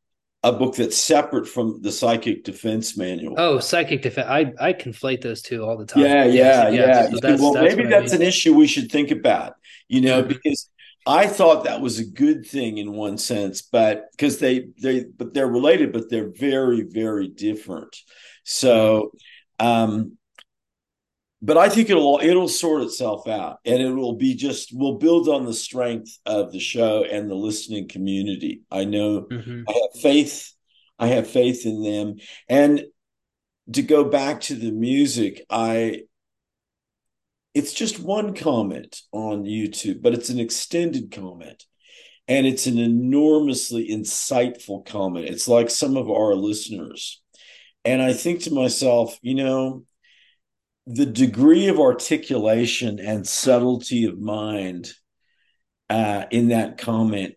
a 0.41 0.51
book 0.51 0.75
that's 0.75 0.97
separate 0.97 1.47
from 1.47 1.81
the 1.81 1.91
psychic 1.91 2.43
defense 2.45 2.97
manual. 2.97 3.35
Oh, 3.37 3.59
psychic 3.59 4.01
defense. 4.01 4.27
I 4.27 4.51
I 4.59 4.73
conflate 4.73 5.21
those 5.21 5.41
two 5.41 5.63
all 5.63 5.77
the 5.77 5.85
time. 5.85 6.03
Yeah, 6.03 6.25
yeah, 6.25 6.69
yeah. 6.69 6.85
yeah. 6.85 7.09
So 7.09 7.19
that's, 7.21 7.41
well, 7.41 7.53
that's 7.53 7.75
maybe 7.75 7.87
that's 7.87 8.13
I 8.13 8.15
mean. 8.15 8.21
an 8.23 8.27
issue 8.27 8.55
we 8.55 8.67
should 8.67 8.91
think 8.91 9.11
about. 9.11 9.53
You 9.87 10.01
know, 10.01 10.23
because 10.23 10.69
I 11.09 11.25
thought 11.25 11.63
that 11.63 11.81
was 11.81 11.97
a 11.97 12.05
good 12.05 12.45
thing 12.45 12.77
in 12.77 12.93
one 12.93 13.17
sense, 13.17 13.63
but 13.63 14.05
because 14.11 14.37
they 14.37 14.67
they 14.79 15.05
but 15.05 15.33
they're 15.33 15.47
related, 15.47 15.91
but 15.91 16.07
they're 16.09 16.31
very 16.31 16.83
very 16.83 17.27
different. 17.27 17.95
So. 18.43 19.11
Um, 19.59 20.17
but 21.41 21.57
I 21.57 21.69
think 21.69 21.89
it'll 21.89 22.19
it'll 22.21 22.49
sort 22.49 22.83
itself 22.83 23.27
out, 23.27 23.59
and 23.65 23.81
it 23.81 23.91
will 23.93 24.15
be 24.15 24.35
just 24.35 24.71
we'll 24.73 24.97
build 24.97 25.29
on 25.29 25.45
the 25.45 25.53
strength 25.53 26.17
of 26.25 26.51
the 26.51 26.59
show 26.59 27.03
and 27.03 27.29
the 27.29 27.35
listening 27.35 27.87
community. 27.87 28.61
I 28.69 28.83
know 28.83 29.21
mm-hmm. 29.21 29.63
I 29.67 29.71
have 29.71 30.01
faith. 30.01 30.53
I 30.99 31.07
have 31.07 31.29
faith 31.29 31.65
in 31.65 31.81
them, 31.81 32.17
and 32.49 32.83
to 33.71 33.81
go 33.81 34.03
back 34.03 34.41
to 34.41 34.55
the 34.55 34.71
music, 34.71 35.45
I 35.49 36.03
it's 37.53 37.73
just 37.73 37.99
one 37.99 38.35
comment 38.35 39.01
on 39.11 39.43
YouTube, 39.43 40.01
but 40.01 40.13
it's 40.13 40.29
an 40.29 40.39
extended 40.39 41.11
comment. 41.11 41.63
And 42.27 42.45
it's 42.45 42.67
an 42.67 42.77
enormously 42.77 43.89
insightful 43.89 44.85
comment. 44.85 45.25
It's 45.25 45.47
like 45.47 45.71
some 45.71 45.97
of 45.97 46.11
our 46.11 46.35
listeners. 46.35 47.21
And 47.83 48.03
I 48.03 48.13
think 48.13 48.43
to 48.43 48.53
myself, 48.53 49.17
you 49.23 49.33
know, 49.33 49.83
the 50.85 51.07
degree 51.07 51.67
of 51.67 51.79
articulation 51.79 52.99
and 52.99 53.27
subtlety 53.27 54.05
of 54.05 54.19
mind 54.19 54.91
uh, 55.89 56.25
in 56.29 56.49
that 56.49 56.77
comment 56.77 57.33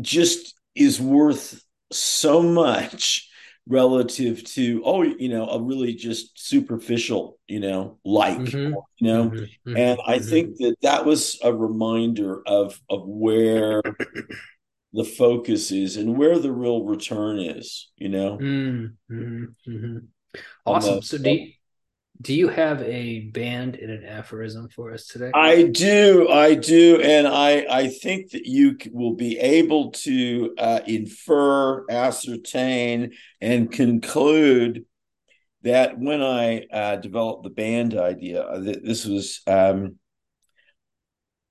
just 0.00 0.54
is 0.74 1.00
worth 1.00 1.62
so 1.90 2.42
much 2.42 3.28
relative 3.68 4.42
to 4.44 4.82
oh 4.84 5.02
you 5.02 5.28
know 5.28 5.46
a 5.48 5.60
really 5.60 5.92
just 5.92 6.38
superficial 6.38 7.38
you 7.46 7.60
know 7.60 7.98
like 8.04 8.38
mm-hmm. 8.38 8.74
you 8.96 9.06
know 9.06 9.28
mm-hmm. 9.28 9.38
mm-hmm. 9.38 9.76
and 9.76 10.00
i 10.06 10.16
mm-hmm. 10.16 10.28
think 10.28 10.56
that 10.56 10.74
that 10.80 11.04
was 11.04 11.38
a 11.42 11.52
reminder 11.52 12.42
of 12.46 12.80
of 12.88 13.02
where 13.04 13.82
the 14.94 15.04
focus 15.04 15.70
is 15.70 15.96
and 15.96 16.16
where 16.16 16.38
the 16.38 16.50
real 16.50 16.84
return 16.84 17.38
is 17.38 17.90
you 17.96 18.08
know 18.08 18.38
mm-hmm. 18.38 19.14
mm-hmm. 19.14 19.98
awesome 20.64 21.02
so 21.02 21.18
do 21.18 21.30
you, 21.30 21.52
do 22.20 22.34
you 22.34 22.48
have 22.48 22.82
a 22.82 23.20
band 23.20 23.76
and 23.76 23.90
an 23.90 24.04
aphorism 24.04 24.68
for 24.68 24.92
us 24.92 25.06
today? 25.06 25.30
I 25.34 25.62
do, 25.62 26.28
I 26.28 26.54
do, 26.54 27.00
and 27.00 27.28
I 27.28 27.66
I 27.70 27.88
think 27.88 28.32
that 28.32 28.46
you 28.46 28.76
will 28.92 29.14
be 29.14 29.38
able 29.38 29.92
to 29.92 30.54
uh, 30.58 30.80
infer, 30.86 31.84
ascertain, 31.88 33.12
and 33.40 33.70
conclude 33.70 34.84
that 35.62 35.98
when 35.98 36.22
I 36.22 36.66
uh, 36.72 36.96
developed 36.96 37.44
the 37.44 37.50
band 37.50 37.94
idea, 37.94 38.42
uh, 38.42 38.58
this 38.60 39.04
was 39.04 39.40
um, 39.46 39.98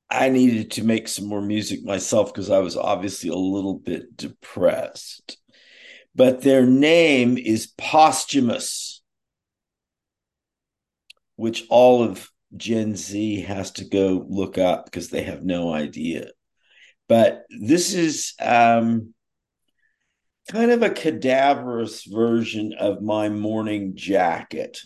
I 0.10 0.30
needed 0.30 0.72
to 0.72 0.84
make 0.84 1.08
some 1.08 1.28
more 1.28 1.42
music 1.42 1.84
myself 1.84 2.34
because 2.34 2.50
I 2.50 2.60
was 2.60 2.76
obviously 2.76 3.30
a 3.30 3.36
little 3.36 3.76
bit 3.76 4.16
depressed. 4.16 5.38
But 6.16 6.42
their 6.42 6.66
name 6.66 7.38
is 7.38 7.68
posthumous 7.78 8.97
which 11.38 11.65
all 11.70 12.03
of 12.03 12.29
Gen 12.56 12.96
Z 12.96 13.41
has 13.41 13.72
to 13.72 13.86
go 13.86 14.25
look 14.27 14.58
up 14.58 14.86
because 14.86 15.10
they 15.10 15.24
have 15.24 15.44
no 15.44 15.72
idea. 15.72 16.27
But 17.08 17.46
this 17.50 17.94
is 17.94 18.34
um, 18.41 19.13
kind 20.51 20.72
of 20.72 20.84
a 20.84 20.89
cadaverous 20.89 22.03
version 22.03 22.74
of 22.77 23.01
my 23.01 23.29
morning 23.29 23.94
jacket. 23.96 24.79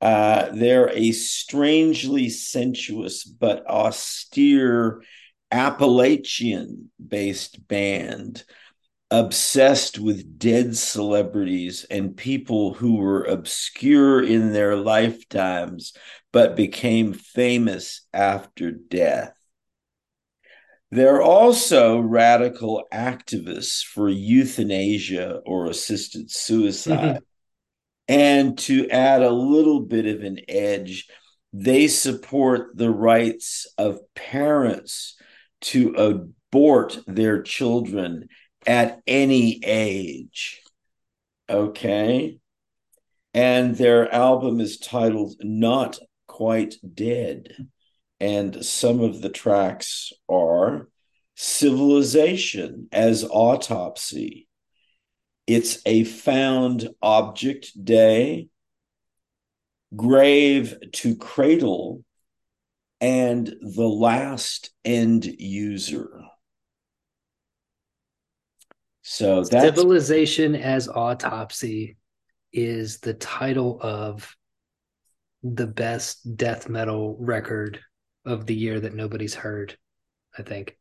Uh, 0.00 0.50
they're 0.52 0.90
a 0.90 1.12
strangely 1.12 2.28
sensuous 2.28 3.24
but 3.24 3.66
austere 3.66 5.02
Appalachian 5.50 6.90
based 7.06 7.66
band 7.68 8.44
obsessed 9.14 9.96
with 10.00 10.40
dead 10.40 10.76
celebrities 10.76 11.86
and 11.88 12.16
people 12.16 12.74
who 12.74 12.96
were 12.96 13.22
obscure 13.22 14.20
in 14.20 14.52
their 14.52 14.74
lifetimes 14.74 15.92
but 16.32 16.56
became 16.56 17.12
famous 17.12 18.08
after 18.12 18.72
death. 18.72 19.32
They're 20.90 21.22
also 21.22 22.00
radical 22.00 22.88
activists 22.92 23.84
for 23.84 24.08
euthanasia 24.08 25.42
or 25.46 25.66
assisted 25.66 26.28
suicide. 26.28 26.98
Mm-hmm. 26.98 27.18
And 28.08 28.58
to 28.58 28.88
add 28.90 29.22
a 29.22 29.30
little 29.30 29.80
bit 29.80 30.06
of 30.06 30.24
an 30.24 30.40
edge, 30.48 31.06
they 31.52 31.86
support 31.86 32.76
the 32.76 32.90
rights 32.90 33.72
of 33.78 34.00
parents 34.16 35.16
to 35.60 35.90
abort 35.94 36.98
their 37.06 37.42
children 37.42 38.28
at 38.66 39.00
any 39.06 39.60
age. 39.64 40.62
Okay. 41.48 42.38
and 43.32 43.76
their 43.76 44.12
album 44.14 44.60
is 44.60 44.78
titled 44.78 45.34
Not 45.40 45.98
Quite 46.26 46.76
Dead. 46.94 47.68
And 48.20 48.64
some 48.64 49.00
of 49.00 49.20
the 49.22 49.28
tracks 49.28 50.12
are 50.28 50.88
Civilization 51.36 52.88
as 52.92 53.24
Autopsy. 53.24 54.48
It's 55.46 55.82
a 55.84 56.04
found 56.04 56.88
object 57.02 57.84
day, 57.84 58.48
Grave 59.94 60.76
to 60.92 61.16
Cradle, 61.16 62.04
and 63.00 63.46
The 63.60 63.88
Last 63.88 64.70
End 64.84 65.24
User. 65.24 66.22
So 69.06 69.44
that's 69.44 69.64
Civilization 69.64 70.56
as 70.56 70.88
Autopsy 70.88 71.98
is 72.54 73.00
the 73.00 73.12
title 73.12 73.78
of 73.82 74.34
the 75.42 75.66
best 75.66 76.36
death 76.38 76.70
metal 76.70 77.14
record 77.20 77.80
of 78.24 78.46
the 78.46 78.54
year 78.54 78.80
that 78.80 78.94
nobody's 78.94 79.34
heard. 79.34 79.76
I 80.38 80.42
think. 80.42 80.78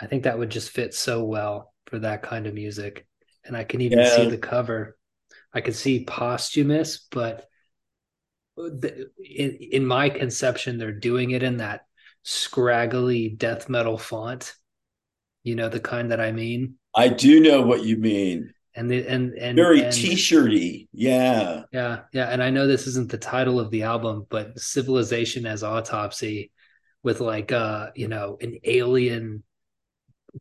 I 0.00 0.06
think 0.06 0.22
that 0.22 0.38
would 0.38 0.50
just 0.50 0.70
fit 0.70 0.94
so 0.94 1.24
well 1.24 1.74
for 1.88 1.98
that 1.98 2.22
kind 2.22 2.46
of 2.46 2.54
music. 2.54 3.08
And 3.44 3.56
I 3.56 3.64
can 3.64 3.80
even 3.80 3.98
yeah. 3.98 4.14
see 4.14 4.30
the 4.30 4.38
cover. 4.38 4.96
I 5.52 5.60
can 5.60 5.74
see 5.74 6.04
posthumous, 6.04 7.08
but 7.10 7.48
in, 8.56 9.58
in 9.72 9.84
my 9.84 10.10
conception, 10.10 10.78
they're 10.78 10.92
doing 10.92 11.32
it 11.32 11.42
in 11.42 11.56
that 11.56 11.80
scraggly 12.22 13.30
death 13.30 13.68
metal 13.68 13.98
font. 13.98 14.54
You 15.42 15.56
know 15.56 15.68
the 15.68 15.80
kind 15.80 16.12
that 16.12 16.20
I 16.20 16.30
mean. 16.30 16.74
I 16.98 17.08
do 17.08 17.40
know 17.40 17.62
what 17.62 17.84
you 17.84 17.96
mean 17.96 18.52
and 18.78 18.88
the, 18.88 19.06
and 19.08 19.34
and 19.34 19.56
very 19.56 19.82
and, 19.82 19.92
t-shirty 19.92 20.88
yeah 20.92 21.64
yeah 21.72 22.00
yeah 22.12 22.26
and 22.26 22.42
i 22.42 22.48
know 22.48 22.66
this 22.66 22.86
isn't 22.86 23.10
the 23.10 23.18
title 23.18 23.58
of 23.58 23.70
the 23.70 23.82
album 23.82 24.24
but 24.30 24.58
civilization 24.58 25.46
as 25.46 25.64
autopsy 25.64 26.52
with 27.02 27.20
like 27.20 27.50
uh 27.50 27.88
you 27.96 28.06
know 28.06 28.38
an 28.40 28.56
alien 28.62 29.42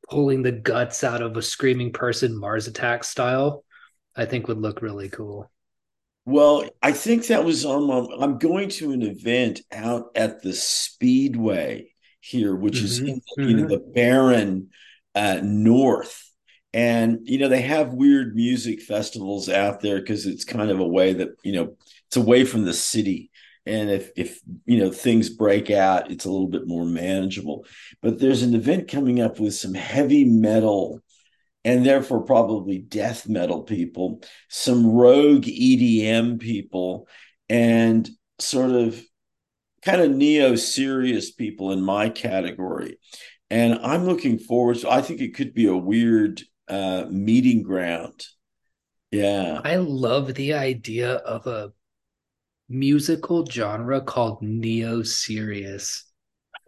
pulling 0.08 0.44
the 0.44 0.52
guts 0.52 1.04
out 1.04 1.24
of 1.24 1.36
a 1.36 1.42
screaming 1.42 1.92
person 1.92 2.40
mars 2.40 2.68
attack 2.68 3.04
style 3.04 3.64
i 4.16 4.24
think 4.24 4.48
would 4.48 4.60
look 4.60 4.84
really 4.84 5.10
cool 5.10 5.50
well 6.26 6.64
i 6.84 6.92
think 6.92 7.26
that 7.28 7.44
was 7.44 7.66
on 7.66 7.88
my, 7.88 8.24
i'm 8.24 8.38
going 8.38 8.70
to 8.70 8.92
an 8.92 9.02
event 9.02 9.62
out 9.72 10.12
at 10.16 10.44
the 10.44 10.54
speedway 10.54 11.90
here 12.20 12.56
which 12.56 12.76
mm-hmm. 12.76 12.86
is 12.86 13.00
in, 13.00 13.16
mm-hmm. 13.16 13.50
you 13.50 13.56
know 13.56 13.64
mm-hmm. 13.64 13.72
the 13.72 13.92
barren 13.94 14.70
uh, 15.16 15.40
north 15.42 16.27
and 16.74 17.20
you 17.24 17.38
know 17.38 17.48
they 17.48 17.62
have 17.62 17.94
weird 17.94 18.36
music 18.36 18.82
festivals 18.82 19.50
out 19.50 19.82
there 19.82 20.00
because 20.00 20.26
it's 20.26 20.44
kind 20.44 20.70
of 20.70 20.80
a 20.80 20.88
way 20.88 21.14
that 21.14 21.30
you 21.44 21.54
know 21.54 21.76
it's 22.08 22.18
away 22.18 22.46
from 22.46 22.66
the 22.66 22.74
city. 22.74 23.32
And 23.66 23.90
if 23.90 24.12
if 24.16 24.40
you 24.66 24.80
know 24.80 24.92
things 24.92 25.30
break 25.30 25.70
out 25.70 26.12
it's 26.12 26.26
a 26.26 26.32
little 26.32 26.48
bit 26.48 26.68
more 26.68 26.86
manageable. 26.86 27.66
But 28.02 28.20
there's 28.20 28.44
an 28.44 28.56
event 28.56 28.90
coming 28.90 29.22
up 29.22 29.40
with 29.40 29.56
some 29.56 29.74
heavy 29.74 30.26
metal 30.26 31.02
and 31.64 31.86
therefore 31.86 32.22
probably 32.24 32.80
death 32.80 33.28
metal 33.28 33.64
people 33.64 34.22
some 34.50 34.86
rogue 34.88 35.46
edm 35.46 36.40
people 36.40 37.08
and 37.50 38.10
sort 38.40 38.72
of 38.72 39.02
kind 39.84 40.02
of 40.02 40.12
neo 40.12 40.56
serious 40.56 41.32
people 41.32 41.72
in 41.72 41.82
my 41.82 42.10
category. 42.10 43.00
And 43.50 43.80
i'm 43.84 44.06
looking 44.06 44.38
forward 44.40 44.78
to 44.80 44.92
i 44.92 45.02
think 45.02 45.22
it 45.22 45.34
could 45.34 45.54
be 45.54 45.68
a 45.68 45.76
weird 45.76 46.44
uh, 46.68 47.06
meeting 47.10 47.64
ground. 47.64 48.26
Yeah. 49.12 49.62
I 49.64 49.78
love 49.78 50.34
the 50.34 50.54
idea 50.54 51.14
of 51.14 51.48
a 51.48 51.72
musical 52.70 53.46
genre 53.46 54.02
called 54.02 54.42
neo 54.42 55.04
serious. 55.04 56.04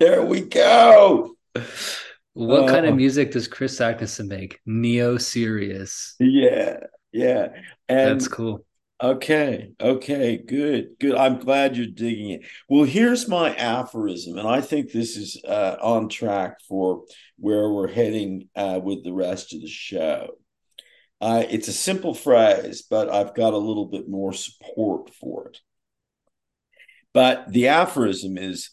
there 0.00 0.24
we 0.24 0.40
go. 0.40 1.36
What 2.32 2.68
kind 2.68 2.86
of 2.86 2.92
oh. 2.92 2.96
music 2.96 3.32
does 3.32 3.48
Kris 3.48 3.78
Saknussemm 3.78 4.28
make? 4.28 4.60
Neo 4.66 5.18
serious. 5.18 6.14
Yeah, 6.18 6.78
yeah. 7.12 7.48
And 7.88 8.20
That's 8.20 8.28
cool. 8.28 8.64
Okay. 9.02 9.72
Okay. 9.80 10.36
Good. 10.36 10.98
Good. 11.00 11.14
I'm 11.14 11.38
glad 11.38 11.76
you're 11.76 11.86
digging 11.86 12.30
it. 12.30 12.42
Well, 12.68 12.84
here's 12.84 13.28
my 13.28 13.54
aphorism, 13.54 14.36
and 14.36 14.46
I 14.46 14.60
think 14.60 14.92
this 14.92 15.16
is 15.16 15.42
uh, 15.46 15.76
on 15.80 16.10
track 16.10 16.58
for 16.68 17.04
where 17.38 17.70
we're 17.70 17.88
heading 17.88 18.48
uh, 18.54 18.78
with 18.82 19.02
the 19.02 19.14
rest 19.14 19.54
of 19.54 19.62
the 19.62 19.68
show. 19.68 20.34
Uh, 21.18 21.44
it's 21.48 21.68
a 21.68 21.72
simple 21.72 22.14
phrase, 22.14 22.82
but 22.82 23.10
I've 23.10 23.34
got 23.34 23.54
a 23.54 23.58
little 23.58 23.86
bit 23.86 24.08
more 24.08 24.34
support 24.34 25.10
for 25.14 25.48
it. 25.48 25.58
But 27.14 27.50
the 27.50 27.68
aphorism 27.68 28.36
is 28.36 28.70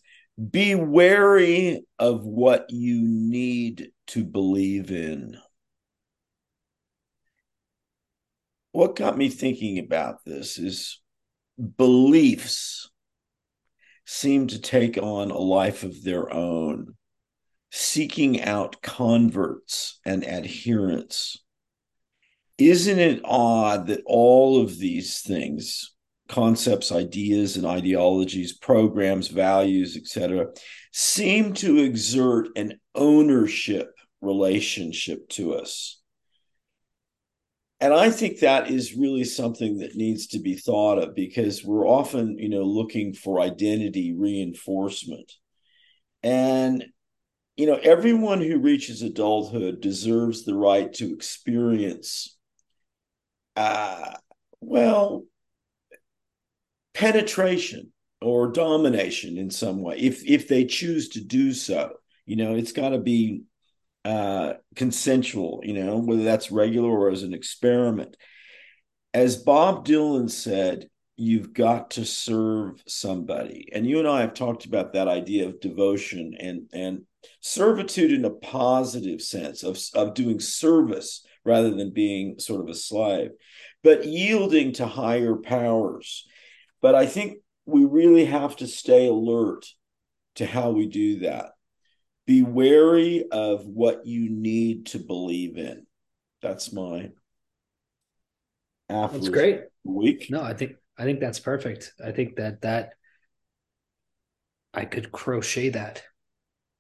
be 0.52 0.76
wary 0.76 1.86
of 2.00 2.26
what 2.26 2.68
you 2.70 3.02
need 3.02 3.92
to 4.08 4.26
believe 4.26 4.92
in. 4.92 5.38
What 8.78 8.96
got 8.96 9.18
me 9.18 9.28
thinking 9.28 9.80
about 9.80 10.24
this 10.24 10.60
is 10.60 11.02
beliefs 11.78 12.92
seem 14.06 14.46
to 14.46 14.62
take 14.62 15.00
on 15.00 15.32
a 15.32 15.38
life 15.40 15.82
of 15.82 16.04
their 16.04 16.32
own, 16.32 16.94
seeking 17.72 18.40
out 18.44 18.84
converts 18.84 20.00
and 20.06 20.24
adherents. 20.24 21.44
Isn't 22.60 23.00
it 23.00 23.22
odd 23.26 23.88
that 23.88 24.04
all 24.06 24.62
of 24.62 24.78
these 24.78 25.22
things, 25.22 25.96
concepts, 26.30 26.92
ideas, 26.92 27.58
and 27.58 27.66
ideologies, 27.66 28.56
programs, 28.56 29.28
values, 29.28 29.98
etc., 29.98 30.50
seem 30.94 31.56
to 31.56 31.80
exert 31.80 32.50
an 32.56 32.80
ownership 32.94 33.92
relationship 34.22 35.28
to 35.30 35.56
us? 35.56 35.97
And 37.80 37.94
I 37.94 38.10
think 38.10 38.40
that 38.40 38.72
is 38.72 38.96
really 38.96 39.24
something 39.24 39.80
that 39.80 39.96
needs 39.96 40.28
to 40.28 40.40
be 40.40 40.56
thought 40.56 40.98
of 40.98 41.14
because 41.14 41.64
we're 41.64 41.88
often, 41.88 42.40
you 42.40 42.50
know, 42.50 42.64
looking 42.64 43.14
for 43.14 43.40
identity 43.40 44.16
reinforcement. 44.18 45.32
And, 46.24 46.86
you 47.56 47.68
know, 47.68 47.76
everyone 47.76 48.42
who 48.42 48.58
reaches 48.58 49.04
adulthood 49.04 49.80
deserves 49.80 50.44
the 50.44 50.56
right 50.56 50.92
to 50.94 51.14
experience, 51.14 52.36
uh, 53.56 54.14
well, 54.60 55.26
penetration 56.96 57.94
or 58.22 58.52
domination 58.52 59.38
in 59.38 59.52
some 59.52 59.84
way, 59.84 60.00
if 60.00 60.26
if 60.26 60.48
they 60.48 60.66
choose 60.66 61.10
to 61.10 61.22
do 61.22 61.54
so. 61.54 61.94
You 62.26 62.38
know, 62.38 62.56
it's 62.56 62.72
got 62.72 62.90
to 62.90 62.98
be 62.98 63.44
uh, 64.08 64.54
consensual, 64.74 65.60
you 65.64 65.74
know, 65.74 65.98
whether 65.98 66.24
that's 66.24 66.50
regular 66.50 66.90
or 66.90 67.10
as 67.10 67.24
an 67.24 67.34
experiment. 67.34 68.16
As 69.14 69.36
Bob 69.36 69.86
Dylan 69.86 70.32
said, 70.32 70.88
you've 71.18 71.52
got 71.52 71.92
to 71.92 72.06
serve 72.06 72.82
somebody. 72.88 73.68
And 73.74 73.86
you 73.86 74.00
and 74.00 74.08
I 74.08 74.22
have 74.22 74.34
talked 74.34 74.64
about 74.64 74.94
that 74.94 75.10
idea 75.10 75.46
of 75.46 75.60
devotion 75.60 76.36
and, 76.40 76.70
and 76.72 77.02
servitude 77.42 78.14
in 78.14 78.24
a 78.24 78.30
positive 78.30 79.22
sense 79.22 79.62
of, 79.64 79.78
of 79.94 80.14
doing 80.14 80.40
service 80.40 81.26
rather 81.44 81.72
than 81.72 81.92
being 81.92 82.40
sort 82.40 82.62
of 82.62 82.70
a 82.70 82.76
slave, 82.76 83.32
but 83.84 84.06
yielding 84.06 84.72
to 84.74 84.88
higher 84.88 85.36
powers. 85.36 86.26
But 86.82 86.96
I 86.96 87.08
think 87.08 87.40
we 87.66 87.84
really 87.84 88.24
have 88.24 88.56
to 88.58 88.68
stay 88.68 89.08
alert 89.08 89.66
to 90.36 90.46
how 90.46 90.70
we 90.70 90.88
do 90.88 91.20
that 91.20 91.50
be 92.28 92.44
wary 92.44 93.26
of 93.32 93.66
what 93.66 94.06
you 94.06 94.30
need 94.30 94.88
to 94.88 95.00
believe 95.00 95.58
in. 95.58 95.88
That's 96.42 96.72
my 96.72 97.10
that's 98.90 99.30
great 99.30 99.62
week. 99.84 100.28
No, 100.30 100.42
I 100.42 100.54
think 100.54 100.74
I 100.98 101.04
think 101.04 101.20
that's 101.20 101.40
perfect. 101.40 101.94
I 102.04 102.12
think 102.12 102.36
that 102.36 102.62
that 102.62 102.94
I 104.74 104.86
could 104.86 105.12
crochet 105.12 105.70
that 105.70 106.04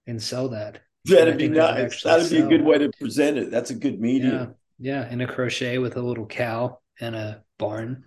and 0.06 0.22
sell 0.22 0.50
that. 0.50 0.82
That'd 1.06 1.38
be 1.38 1.48
nice. 1.48 2.04
That'd 2.04 2.30
be 2.30 2.40
a 2.40 2.48
good 2.48 2.64
way 2.64 2.78
to 2.78 2.92
present 3.00 3.38
it. 3.38 3.50
That's 3.50 3.72
a 3.72 3.76
good 3.76 4.00
medium. 4.00 4.56
Yeah, 4.78 5.04
yeah, 5.04 5.12
in 5.12 5.22
a 5.22 5.28
crochet 5.28 5.78
with 5.78 5.96
a 5.96 6.02
little 6.02 6.26
cow 6.26 6.80
and 7.00 7.16
a 7.16 7.44
barn. 7.58 8.04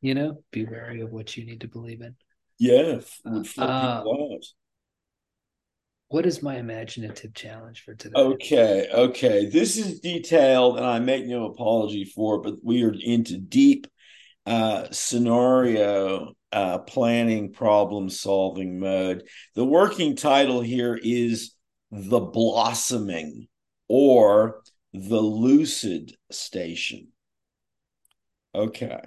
You 0.00 0.14
know, 0.14 0.42
be 0.52 0.64
wary 0.64 1.00
of 1.00 1.10
what 1.10 1.36
you 1.36 1.44
need 1.44 1.62
to 1.62 1.68
believe 1.68 2.00
in. 2.02 2.14
Yeah, 2.58 3.00
uh, 3.26 3.42
out 3.58 4.44
what 6.14 6.26
is 6.26 6.44
my 6.44 6.58
imaginative 6.58 7.34
challenge 7.34 7.82
for 7.82 7.92
today? 7.92 8.14
Okay, 8.20 8.86
okay. 8.94 9.46
This 9.46 9.76
is 9.76 9.98
detailed, 9.98 10.76
and 10.76 10.86
I 10.86 11.00
make 11.00 11.26
no 11.26 11.46
apology 11.46 12.04
for 12.04 12.36
it, 12.36 12.42
but 12.44 12.54
we 12.62 12.84
are 12.84 12.94
into 12.96 13.36
deep 13.36 13.88
uh, 14.46 14.86
scenario 14.92 16.34
uh, 16.52 16.78
planning, 16.78 17.52
problem 17.52 18.08
solving 18.08 18.78
mode. 18.78 19.24
The 19.56 19.64
working 19.64 20.14
title 20.14 20.60
here 20.60 20.96
is 21.02 21.52
The 21.90 22.20
Blossoming 22.20 23.48
or 23.88 24.62
The 24.92 25.20
Lucid 25.20 26.14
Station. 26.30 27.08
Okay. 28.54 29.00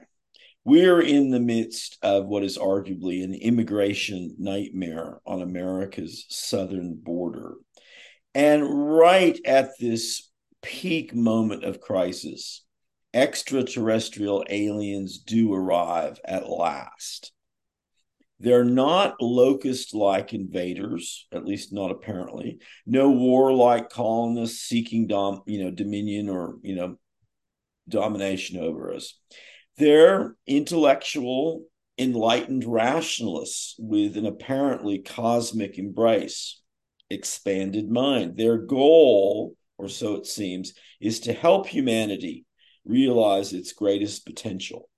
We're 0.67 0.99
in 0.99 1.30
the 1.30 1.39
midst 1.39 1.97
of 2.01 2.25
what 2.25 2.43
is 2.43 2.58
arguably 2.58 3.23
an 3.23 3.34
immigration 3.34 4.36
nightmare 4.38 5.21
on 5.25 5.41
America's 5.41 6.25
southern 6.27 6.95
border. 6.95 7.53
And 8.36 8.65
right 8.67 9.39
at 9.45 9.69
this 9.80 10.30
peak 10.62 11.15
moment 11.15 11.63
of 11.63 11.80
crisis, 11.80 12.65
extraterrestrial 13.13 14.43
aliens 14.49 15.19
do 15.19 15.53
arrive 15.53 16.19
at 16.25 16.49
last. 16.49 17.32
They're 18.41 18.65
not 18.65 19.21
locust 19.21 19.95
like 19.95 20.34
invaders, 20.34 21.27
at 21.32 21.45
least 21.45 21.71
not 21.71 21.91
apparently. 21.91 22.60
No 22.86 23.12
warlike 23.12 23.88
colonists 23.88 24.63
seeking 24.63 25.08
dom, 25.08 25.43
you 25.45 25.63
know, 25.63 25.71
dominion 25.71 26.27
or, 26.27 26.58
you 26.62 26.75
know, 26.75 26.97
domination 27.88 28.60
over 28.60 28.93
us. 28.93 29.17
They're 29.78 30.36
intellectual, 30.48 31.66
enlightened 32.00 32.66
rationalists 32.66 33.76
with 33.78 34.18
an 34.18 34.26
apparently 34.26 35.00
cosmic 35.00 35.78
embrace, 35.78 36.60
expanded 37.12 37.90
mind. 37.90 38.38
Their 38.38 38.58
goal, 38.58 39.56
or 39.78 39.88
so 39.88 40.16
it 40.16 40.26
seems, 40.26 40.74
is 41.00 41.20
to 41.22 41.34
help 41.34 41.68
humanity 41.68 42.46
realize 42.86 43.54
its 43.54 43.74
greatest 43.74 44.26
potential, 44.26 44.90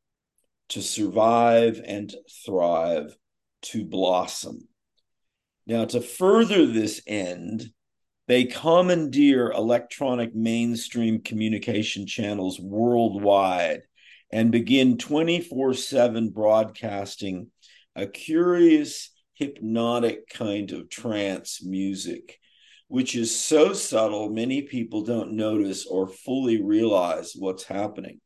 to 0.70 0.82
survive 0.82 1.82
and 1.84 2.15
thrive, 2.46 3.13
to 3.63 3.84
blossom. 3.84 4.68
Now, 5.68 5.86
to 5.86 6.00
further 6.00 6.65
this 6.65 7.02
end, 7.06 7.70
they 8.28 8.46
commandeer 8.46 9.52
electronic 9.52 10.34
mainstream 10.34 11.20
communication 11.22 12.08
channels 12.08 12.60
worldwide 12.62 13.82
and 14.32 14.52
begin 14.52 14.98
24 14.98 15.74
7 15.74 16.30
broadcasting 16.30 17.52
a 17.96 18.08
curious, 18.08 19.12
hypnotic 19.34 20.30
kind 20.30 20.72
of 20.72 20.89
trance 20.89 21.63
music, 21.63 22.39
which 22.88 23.15
is 23.15 23.38
so 23.38 23.74
subtle 23.74 24.30
many 24.30 24.62
people 24.62 25.04
don't 25.04 25.34
notice 25.34 25.86
or 25.86 26.08
fully 26.08 26.62
realize 26.62 27.34
what's 27.36 27.63
happening. 27.63 28.20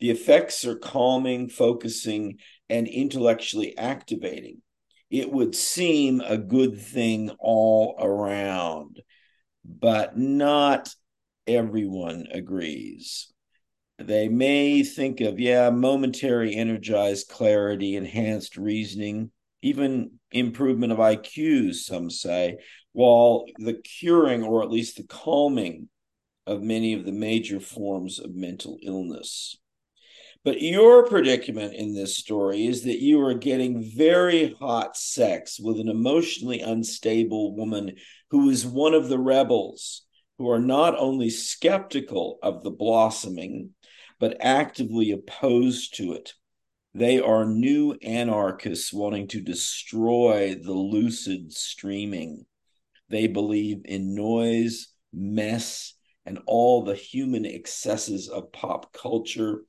The 0.00 0.10
effects 0.10 0.64
are 0.64 0.76
calming, 0.76 1.48
focusing, 1.48 2.38
and 2.68 2.88
intellectually 2.88 3.76
activating. 3.76 4.62
It 5.10 5.30
would 5.30 5.54
seem 5.54 6.20
a 6.20 6.38
good 6.38 6.80
thing 6.80 7.30
all 7.38 7.96
around, 8.00 9.00
but 9.64 10.16
not 10.16 10.94
everyone 11.46 12.26
agrees. 12.32 13.31
They 13.98 14.28
may 14.28 14.82
think 14.82 15.20
of, 15.20 15.38
yeah, 15.38 15.70
momentary 15.70 16.54
energized 16.54 17.28
clarity, 17.28 17.96
enhanced 17.96 18.56
reasoning, 18.56 19.30
even 19.62 20.18
improvement 20.32 20.92
of 20.92 20.98
IQs, 20.98 21.76
some 21.76 22.10
say, 22.10 22.58
while 22.92 23.44
the 23.58 23.74
curing 23.74 24.42
or 24.42 24.62
at 24.62 24.70
least 24.70 24.96
the 24.96 25.04
calming 25.04 25.88
of 26.46 26.62
many 26.62 26.94
of 26.94 27.04
the 27.04 27.12
major 27.12 27.60
forms 27.60 28.18
of 28.18 28.34
mental 28.34 28.78
illness. 28.82 29.56
But 30.44 30.60
your 30.60 31.06
predicament 31.06 31.74
in 31.74 31.94
this 31.94 32.16
story 32.16 32.66
is 32.66 32.82
that 32.82 33.00
you 33.00 33.20
are 33.20 33.34
getting 33.34 33.88
very 33.96 34.54
hot 34.58 34.96
sex 34.96 35.60
with 35.60 35.78
an 35.78 35.88
emotionally 35.88 36.60
unstable 36.60 37.54
woman 37.54 37.94
who 38.30 38.50
is 38.50 38.66
one 38.66 38.94
of 38.94 39.08
the 39.08 39.20
rebels 39.20 40.02
who 40.38 40.50
are 40.50 40.58
not 40.58 40.98
only 40.98 41.30
skeptical 41.30 42.40
of 42.42 42.64
the 42.64 42.70
blossoming, 42.72 43.70
but 44.18 44.36
actively 44.40 45.10
opposed 45.10 45.96
to 45.96 46.12
it. 46.12 46.34
They 46.94 47.20
are 47.20 47.46
new 47.46 47.92
anarchists 48.02 48.92
wanting 48.92 49.28
to 49.28 49.40
destroy 49.40 50.54
the 50.54 50.72
lucid 50.72 51.52
streaming. 51.52 52.44
They 53.08 53.26
believe 53.26 53.82
in 53.84 54.14
noise, 54.14 54.88
mess, 55.12 55.94
and 56.26 56.38
all 56.46 56.84
the 56.84 56.94
human 56.94 57.44
excesses 57.44 58.28
of 58.28 58.52
pop 58.52 58.92
culture, 58.92 59.62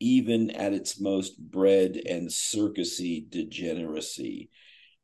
even 0.00 0.50
at 0.50 0.72
its 0.72 1.00
most 1.00 1.38
bred 1.38 2.00
and 2.06 2.28
circusy 2.28 3.28
degeneracy. 3.28 4.50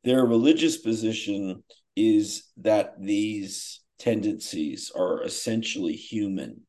Their 0.05 0.25
religious 0.25 0.77
position 0.77 1.65
is 1.97 2.45
that 2.59 3.01
these 3.01 3.81
tendencies 3.99 4.93
are 4.95 5.23
essentially 5.25 5.95
human 5.95 6.63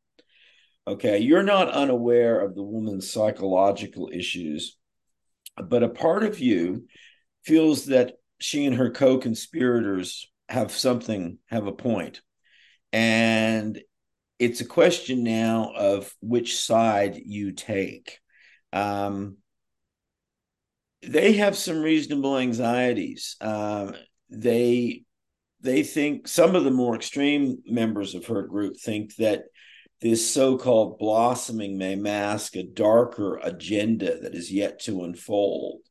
Okay, 0.87 1.17
you're 1.19 1.43
not 1.43 1.69
unaware 1.71 2.39
of 2.39 2.53
the 2.53 2.63
woman's 2.63 3.09
psychological 3.11 4.09
issues, 4.13 4.77
but 5.57 5.81
a 5.81 5.89
part 5.89 6.23
of 6.23 6.39
you 6.39 6.85
feels 7.43 7.85
that 7.85 8.13
she 8.39 8.65
and 8.65 8.75
her 8.75 8.91
co 8.91 9.17
conspirators 9.17 10.29
have 10.47 10.71
something, 10.71 11.39
have 11.47 11.65
a 11.65 11.71
point. 11.71 12.21
And 12.93 13.81
it's 14.37 14.61
a 14.61 14.65
question 14.65 15.23
now 15.23 15.71
of 15.75 16.13
which 16.21 16.57
side 16.57 17.19
you 17.25 17.51
take. 17.53 18.19
Um, 18.71 19.37
they 21.01 21.33
have 21.33 21.57
some 21.57 21.81
reasonable 21.81 22.37
anxieties. 22.37 23.37
Um, 23.41 23.95
they 24.29 25.03
they 25.61 25.81
think 25.81 26.27
some 26.27 26.55
of 26.55 26.63
the 26.63 26.71
more 26.71 26.95
extreme 26.95 27.57
members 27.65 28.13
of 28.13 28.27
her 28.27 28.43
group 28.43 28.77
think 28.79 29.15
that 29.15 29.45
this 30.01 30.29
so 30.29 30.58
called 30.58 30.99
blossoming 30.99 31.77
may 31.77 31.95
mask 31.95 32.55
a 32.55 32.63
darker 32.63 33.39
agenda 33.41 34.19
that 34.19 34.36
is 34.36 34.51
yet 34.51 34.79
to 34.81 35.03
unfold. 35.03 35.81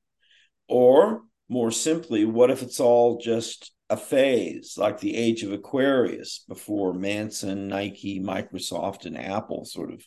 Or, 0.68 1.22
more 1.48 1.70
simply, 1.70 2.24
what 2.24 2.50
if 2.50 2.62
it's 2.62 2.80
all 2.80 3.18
just 3.18 3.72
a 3.90 3.96
phase 3.96 4.76
like 4.78 5.00
the 5.00 5.16
age 5.16 5.42
of 5.42 5.52
Aquarius 5.52 6.44
before 6.48 6.94
Manson, 6.94 7.68
Nike, 7.68 8.20
Microsoft, 8.20 9.04
and 9.04 9.18
Apple 9.18 9.64
sort 9.64 9.92
of 9.92 10.02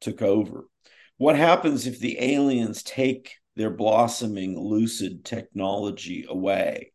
took 0.00 0.22
over? 0.22 0.66
What 1.16 1.36
happens 1.36 1.86
if 1.86 1.98
the 1.98 2.20
aliens 2.20 2.82
take 2.82 3.34
their 3.56 3.70
blossoming 3.70 4.58
lucid 4.58 5.24
technology 5.24 6.24
away? 6.28 6.92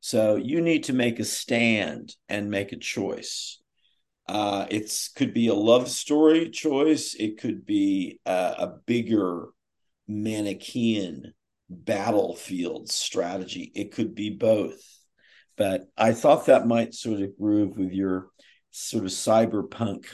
So 0.00 0.36
you 0.36 0.60
need 0.60 0.84
to 0.84 0.92
make 0.92 1.20
a 1.20 1.24
stand 1.24 2.14
and 2.28 2.50
make 2.50 2.72
a 2.72 2.76
choice. 2.76 3.59
Uh, 4.30 4.64
it's 4.70 5.08
could 5.08 5.34
be 5.34 5.48
a 5.48 5.54
love 5.54 5.88
story 5.88 6.50
choice. 6.50 7.14
It 7.18 7.40
could 7.40 7.66
be 7.66 8.20
a, 8.24 8.54
a 8.58 8.74
bigger 8.86 9.48
Manichean 10.08 11.32
battlefield 11.68 12.88
strategy. 12.90 13.72
It 13.74 13.90
could 13.90 14.14
be 14.14 14.30
both. 14.30 14.80
But 15.56 15.88
I 15.98 16.12
thought 16.12 16.46
that 16.46 16.68
might 16.68 16.94
sort 16.94 17.22
of 17.22 17.36
groove 17.36 17.76
with 17.76 17.90
your 17.90 18.28
sort 18.70 19.04
of 19.04 19.10
cyberpunk 19.10 20.06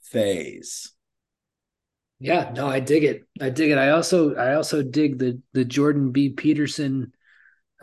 phase. 0.00 0.90
Yeah, 2.20 2.52
no, 2.54 2.68
I 2.68 2.80
dig 2.80 3.04
it. 3.04 3.24
I 3.38 3.50
dig 3.50 3.70
it. 3.70 3.76
I 3.76 3.90
also 3.90 4.34
I 4.34 4.54
also 4.54 4.82
dig 4.82 5.18
the 5.18 5.42
the 5.52 5.66
Jordan 5.66 6.10
B. 6.10 6.30
Peterson 6.30 7.12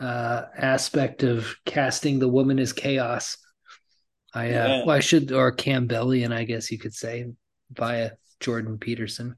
uh 0.00 0.46
aspect 0.56 1.22
of 1.22 1.54
casting 1.64 2.18
the 2.18 2.28
woman 2.28 2.58
as 2.58 2.72
chaos. 2.72 3.36
I 4.34 4.46
uh, 4.46 4.50
yeah. 4.50 4.84
well, 4.84 4.96
I 4.96 5.00
should 5.00 5.32
or 5.32 5.52
Campbellian, 5.52 6.32
I 6.32 6.44
guess 6.44 6.70
you 6.70 6.78
could 6.78 6.94
say, 6.94 7.26
via 7.72 8.12
Jordan 8.40 8.78
Peterson. 8.78 9.36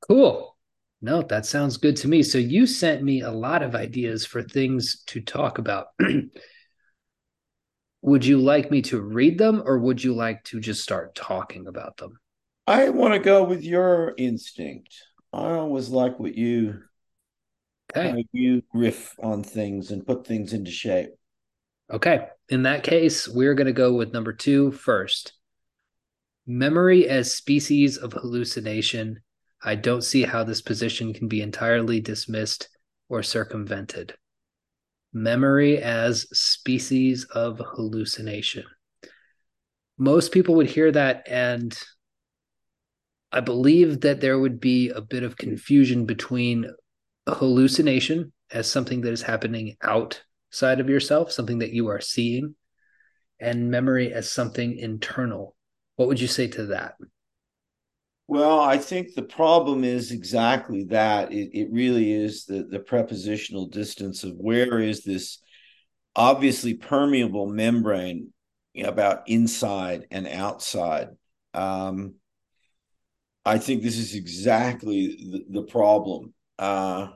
Cool. 0.00 0.56
No, 1.00 1.22
that 1.22 1.46
sounds 1.46 1.76
good 1.76 1.96
to 1.96 2.08
me. 2.08 2.22
So 2.22 2.38
you 2.38 2.66
sent 2.66 3.02
me 3.02 3.20
a 3.20 3.30
lot 3.30 3.62
of 3.62 3.74
ideas 3.74 4.26
for 4.26 4.42
things 4.42 5.02
to 5.06 5.20
talk 5.20 5.58
about. 5.58 5.88
would 8.02 8.24
you 8.24 8.38
like 8.38 8.70
me 8.70 8.82
to 8.82 9.00
read 9.00 9.38
them 9.38 9.62
or 9.64 9.78
would 9.78 10.02
you 10.02 10.14
like 10.14 10.42
to 10.44 10.60
just 10.60 10.82
start 10.82 11.14
talking 11.14 11.66
about 11.66 11.96
them? 11.96 12.18
I 12.66 12.90
want 12.90 13.14
to 13.14 13.20
go 13.20 13.44
with 13.44 13.62
your 13.62 14.14
instinct. 14.18 14.94
I 15.32 15.52
always 15.52 15.88
like 15.88 16.18
what 16.18 16.34
you 16.34 16.82
okay. 17.96 18.24
you 18.32 18.62
riff 18.74 19.14
on 19.22 19.42
things 19.42 19.90
and 19.90 20.06
put 20.06 20.26
things 20.26 20.52
into 20.52 20.70
shape. 20.70 21.10
Okay. 21.90 22.26
In 22.50 22.62
that 22.62 22.82
case, 22.82 23.28
we're 23.28 23.54
going 23.54 23.66
to 23.66 23.72
go 23.72 23.94
with 23.94 24.12
number 24.12 24.32
two 24.32 24.72
first. 24.72 25.32
Memory 26.46 27.08
as 27.08 27.34
species 27.34 27.96
of 27.96 28.12
hallucination. 28.12 29.20
I 29.62 29.74
don't 29.74 30.04
see 30.04 30.22
how 30.22 30.44
this 30.44 30.62
position 30.62 31.12
can 31.12 31.28
be 31.28 31.42
entirely 31.42 32.00
dismissed 32.00 32.68
or 33.08 33.22
circumvented. 33.22 34.14
Memory 35.12 35.78
as 35.78 36.26
species 36.32 37.24
of 37.24 37.58
hallucination. 37.58 38.64
Most 39.98 40.32
people 40.32 40.54
would 40.56 40.70
hear 40.70 40.92
that, 40.92 41.26
and 41.28 41.76
I 43.32 43.40
believe 43.40 44.02
that 44.02 44.20
there 44.20 44.38
would 44.38 44.60
be 44.60 44.90
a 44.90 45.00
bit 45.00 45.22
of 45.22 45.36
confusion 45.36 46.06
between 46.06 46.70
hallucination 47.26 48.32
as 48.50 48.70
something 48.70 49.00
that 49.02 49.12
is 49.12 49.22
happening 49.22 49.76
out 49.82 50.22
side 50.50 50.80
of 50.80 50.88
yourself, 50.88 51.32
something 51.32 51.58
that 51.58 51.72
you 51.72 51.88
are 51.88 52.00
seeing, 52.00 52.54
and 53.40 53.70
memory 53.70 54.12
as 54.12 54.30
something 54.30 54.76
internal. 54.76 55.54
What 55.96 56.08
would 56.08 56.20
you 56.20 56.28
say 56.28 56.48
to 56.48 56.66
that? 56.66 56.94
Well, 58.26 58.60
I 58.60 58.76
think 58.76 59.14
the 59.14 59.22
problem 59.22 59.84
is 59.84 60.12
exactly 60.12 60.84
that. 60.84 61.32
It, 61.32 61.50
it 61.54 61.68
really 61.72 62.12
is 62.12 62.44
the, 62.44 62.62
the 62.62 62.78
prepositional 62.78 63.68
distance 63.68 64.22
of 64.22 64.34
where 64.36 64.80
is 64.80 65.02
this 65.02 65.40
obviously 66.14 66.74
permeable 66.74 67.46
membrane 67.46 68.32
about 68.84 69.22
inside 69.28 70.06
and 70.10 70.28
outside. 70.28 71.08
Um, 71.54 72.16
I 73.44 73.58
think 73.58 73.82
this 73.82 73.96
is 73.96 74.14
exactly 74.14 75.44
the, 75.48 75.60
the 75.60 75.62
problem. 75.62 76.34
Uh, 76.58 77.08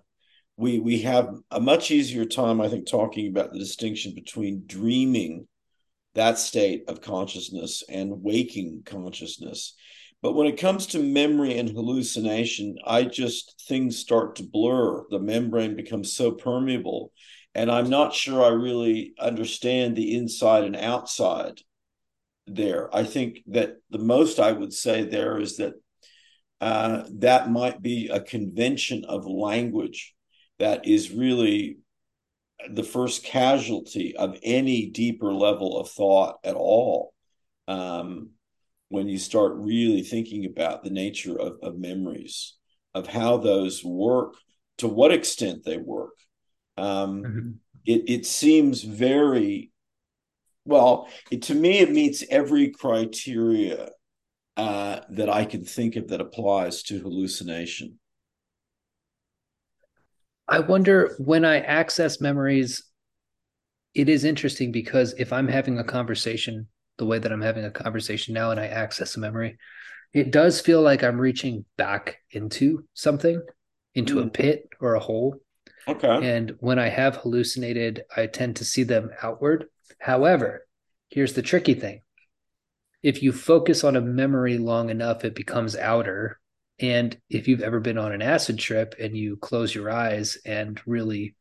we 0.63 0.79
we 0.79 1.03
have 1.03 1.35
a 1.51 1.61
much 1.61 1.91
easier 1.91 2.25
time, 2.25 2.61
I 2.61 2.69
think, 2.69 2.87
talking 2.87 3.29
about 3.29 3.53
the 3.53 3.59
distinction 3.59 4.15
between 4.15 4.65
dreaming, 4.67 5.47
that 6.15 6.39
state 6.39 6.85
of 6.89 7.01
consciousness, 7.01 7.83
and 7.89 8.23
waking 8.23 8.83
consciousness. 8.87 9.75
But 10.23 10.35
when 10.35 10.47
it 10.47 10.61
comes 10.61 10.87
to 10.89 11.01
memory 11.01 11.59
and 11.59 11.69
hallucination, 11.69 12.77
I 12.87 13.03
just 13.03 13.65
things 13.69 13.99
start 13.99 14.37
to 14.37 14.45
blur. 14.45 15.05
The 15.11 15.19
membrane 15.19 15.75
becomes 15.75 16.15
so 16.15 16.31
permeable 16.31 17.13
and 17.55 17.71
I'm 17.71 17.91
not 17.91 18.15
sure 18.15 18.43
I 18.43 18.49
really 18.49 19.15
understand 19.19 19.95
the 19.95 20.17
inside 20.17 20.65
and 20.65 20.77
outside 20.77 21.61
there. 22.47 22.95
I 22.95 23.05
think 23.05 23.41
that 23.49 23.77
the 23.91 23.99
most 23.99 24.41
I 24.41 24.53
would 24.53 24.73
say 24.73 25.05
there 25.05 25.39
is 25.39 25.59
that 25.59 25.75
uh, 26.61 27.05
that 27.19 27.51
might 27.51 27.83
be 27.83 28.09
a 28.09 28.21
convention 28.21 29.05
of 29.05 29.27
language 29.27 30.15
that 30.63 30.87
is 30.87 31.11
really 31.11 31.79
the 32.71 32.85
first 32.85 33.25
casualty 33.25 34.17
of 34.17 34.39
any 34.45 34.87
deeper 34.87 35.35
level 35.35 35.77
of 35.77 35.91
thought 35.91 36.39
at 36.45 36.55
all. 36.55 37.13
Um, 37.67 38.31
when 38.89 39.09
you 39.09 39.19
start 39.19 39.55
really 39.57 40.03
thinking 40.03 40.45
about 40.45 40.85
the 40.85 40.91
nature 40.91 41.37
of, 41.37 41.55
of 41.65 41.79
memories, 41.79 42.55
of 42.95 43.09
how 43.09 43.39
those 43.39 43.83
work, 43.83 44.35
to 44.79 44.87
what 44.87 45.13
extent 45.13 45.65
they 45.65 45.79
work, 45.79 46.15
um, 46.77 47.23
mm-hmm. 47.25 47.51
it, 47.85 48.05
it 48.07 48.27
seems 48.27 48.83
very 48.83 49.73
well. 50.65 51.09
It, 51.33 51.43
to 51.43 51.57
me, 51.57 51.81
it 51.81 51.91
meets 51.91 52.23
every 52.31 52.71
criteria 52.71 53.89
uh, 54.57 55.01
that 55.11 55.29
I 55.29 55.45
can 55.45 55.65
think 55.65 55.97
of 55.97 56.07
that 56.09 56.21
applies 56.21 56.85
to 56.85 57.01
hallucination. 57.01 57.99
I 60.53 60.61
wonder 60.61 61.15
when 61.19 61.45
I 61.45 61.61
access 61.61 62.21
memories, 62.21 62.85
it 63.95 64.09
is 64.09 64.25
interesting 64.25 64.71
because 64.71 65.15
if 65.19 65.33
I'm 65.33 65.49
having 65.49 65.79
a 65.79 65.85
conversation 65.85 66.69
the 66.99 67.07
way 67.07 67.19
that 67.19 67.33
I'm 67.33 67.41
having 67.41 67.65
a 67.65 67.71
conversation 67.71 68.35
now 68.35 68.51
and 68.51 68.61
I 68.61 68.67
access 68.67 69.17
a 69.17 69.21
memory, 69.21 69.57
it 70.13 70.31
does 70.31 70.61
feel 70.61 70.83
like 70.83 71.03
I'm 71.03 71.19
reaching 71.19 71.65
back 71.79 72.19
into 72.31 72.85
something, 72.93 73.41
into 73.95 74.17
mm. 74.17 74.27
a 74.27 74.31
pit 74.31 74.69
or 74.79 74.95
a 74.95 75.01
hole. 75.01 75.37
Okay. 75.89 76.35
And 76.35 76.55
when 76.61 76.79
I 76.79 76.89
have 76.89 77.17
hallucinated, 77.17 78.05
I 78.15 78.27
tend 78.27 78.57
to 78.57 78.65
see 78.65 78.83
them 78.83 79.11
outward. 79.23 79.67
However, 79.99 80.67
here's 81.09 81.33
the 81.33 81.43
tricky 81.43 81.75
thing 81.75 82.03
if 83.03 83.23
you 83.23 83.33
focus 83.33 83.83
on 83.83 83.97
a 83.97 84.01
memory 84.01 84.59
long 84.59 84.91
enough, 84.91 85.25
it 85.25 85.35
becomes 85.35 85.77
outer. 85.77 86.39
And 86.83 87.17
if 87.31 87.47
you've 87.47 87.63
ever 87.63 87.79
been 87.79 87.97
on 87.97 88.13
an 88.13 88.23
acid 88.23 88.59
trip 88.59 88.97
and 88.99 89.17
you 89.17 89.37
close 89.37 89.73
your 89.73 89.89
eyes 89.89 90.37
and 90.45 90.81
really 90.85 91.37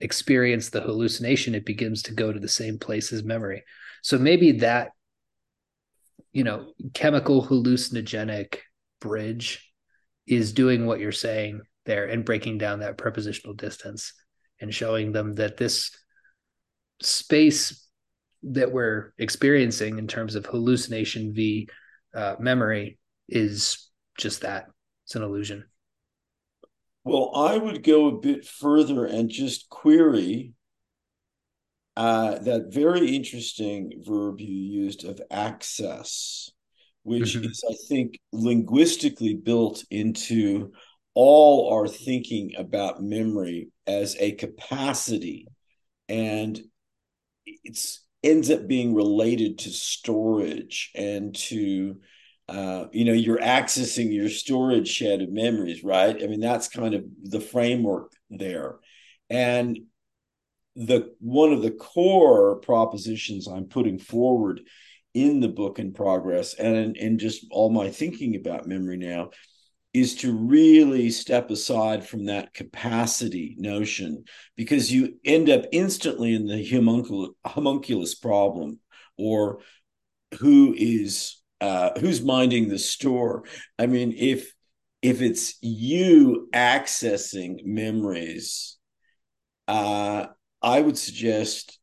experience 0.00 0.70
the 0.70 0.80
hallucination, 0.80 1.54
it 1.54 1.66
begins 1.66 2.02
to 2.04 2.14
go 2.14 2.32
to 2.32 2.40
the 2.40 2.48
same 2.48 2.78
place 2.78 3.12
as 3.12 3.22
memory. 3.22 3.62
So 4.02 4.18
maybe 4.18 4.52
that, 4.52 4.92
you 6.32 6.44
know, 6.44 6.72
chemical 6.94 7.46
hallucinogenic 7.46 8.56
bridge 9.00 9.70
is 10.26 10.52
doing 10.54 10.86
what 10.86 10.98
you're 10.98 11.12
saying 11.12 11.60
there 11.84 12.06
and 12.06 12.24
breaking 12.24 12.56
down 12.56 12.80
that 12.80 12.96
prepositional 12.96 13.54
distance 13.54 14.14
and 14.60 14.74
showing 14.74 15.12
them 15.12 15.34
that 15.34 15.58
this 15.58 15.90
space 17.02 17.86
that 18.44 18.72
we're 18.72 19.12
experiencing 19.18 19.98
in 19.98 20.06
terms 20.06 20.36
of 20.36 20.46
hallucination 20.46 21.34
v 21.34 21.68
uh, 22.14 22.36
memory 22.38 22.98
is 23.28 23.87
just 24.18 24.42
that. 24.42 24.66
It's 25.06 25.16
an 25.16 25.22
illusion. 25.22 25.64
Well 27.04 27.32
i 27.34 27.56
would 27.56 27.82
go 27.82 28.08
a 28.08 28.20
bit 28.20 28.44
further 28.44 29.06
and 29.06 29.30
just 29.30 29.70
query 29.70 30.52
uh, 31.96 32.38
that 32.40 32.72
very 32.72 33.16
interesting 33.16 34.02
verb 34.06 34.40
you 34.40 34.54
used 34.54 35.04
of 35.04 35.18
access 35.30 36.50
which 37.04 37.34
mm-hmm. 37.34 37.46
is 37.46 37.64
i 37.70 37.74
think 37.88 38.20
linguistically 38.32 39.34
built 39.34 39.84
into 39.90 40.70
all 41.20 41.74
our 41.74 41.88
thinking 41.88 42.52
about 42.56 43.02
memory 43.02 43.70
as 43.88 44.14
a 44.20 44.30
capacity. 44.30 45.48
And 46.08 46.60
it 47.44 47.98
ends 48.22 48.52
up 48.52 48.68
being 48.68 48.94
related 48.94 49.58
to 49.58 49.70
storage 49.70 50.92
and 50.94 51.34
to 51.34 51.96
uh, 52.48 52.86
you 52.92 53.04
know 53.04 53.12
you're 53.12 53.38
accessing 53.38 54.12
your 54.12 54.28
storage 54.28 54.88
shed 54.88 55.22
of 55.22 55.30
memories 55.30 55.84
right? 55.84 56.22
I 56.22 56.26
mean 56.26 56.40
that's 56.40 56.68
kind 56.68 56.94
of 56.94 57.04
the 57.22 57.40
framework 57.40 58.12
there. 58.30 58.76
And 59.30 59.78
the 60.78 61.12
one 61.18 61.52
of 61.52 61.60
the 61.60 61.72
core 61.72 62.56
propositions 62.60 63.48
i'm 63.48 63.64
putting 63.64 63.98
forward 63.98 64.60
in 65.12 65.40
the 65.40 65.48
book 65.48 65.80
in 65.80 65.92
progress 65.92 66.54
and 66.54 66.96
in 66.96 67.18
just 67.18 67.44
all 67.50 67.68
my 67.68 67.90
thinking 67.90 68.36
about 68.36 68.68
memory 68.68 68.96
now 68.96 69.30
is 69.92 70.14
to 70.14 70.32
really 70.32 71.10
step 71.10 71.50
aside 71.50 72.06
from 72.06 72.26
that 72.26 72.54
capacity 72.54 73.56
notion 73.58 74.22
because 74.54 74.92
you 74.92 75.14
end 75.24 75.50
up 75.50 75.64
instantly 75.72 76.34
in 76.34 76.46
the 76.46 76.62
homuncul- 76.70 77.34
homunculus 77.44 78.14
problem 78.14 78.78
or 79.16 79.58
who 80.38 80.74
is 80.78 81.37
uh, 81.60 81.90
who's 81.98 82.22
minding 82.22 82.68
the 82.68 82.78
store 82.78 83.44
i 83.78 83.86
mean 83.86 84.14
if 84.16 84.54
if 85.02 85.20
it's 85.22 85.56
you 85.60 86.48
accessing 86.54 87.64
memories 87.64 88.78
uh, 89.66 90.26
i 90.62 90.80
would 90.80 90.98
suggest 90.98 91.78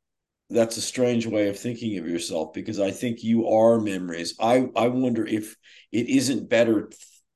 that's 0.50 0.78
a 0.78 0.82
strange 0.82 1.26
way 1.26 1.50
of 1.50 1.58
thinking 1.58 1.98
of 1.98 2.08
yourself 2.08 2.54
because 2.54 2.80
i 2.80 2.92
think 2.92 3.24
you 3.24 3.48
are 3.48 3.80
memories 3.80 4.36
i 4.40 4.68
i 4.76 4.88
wonder 4.88 5.26
if 5.26 5.56
it 5.92 6.08
isn't 6.08 6.50
better 6.50 6.90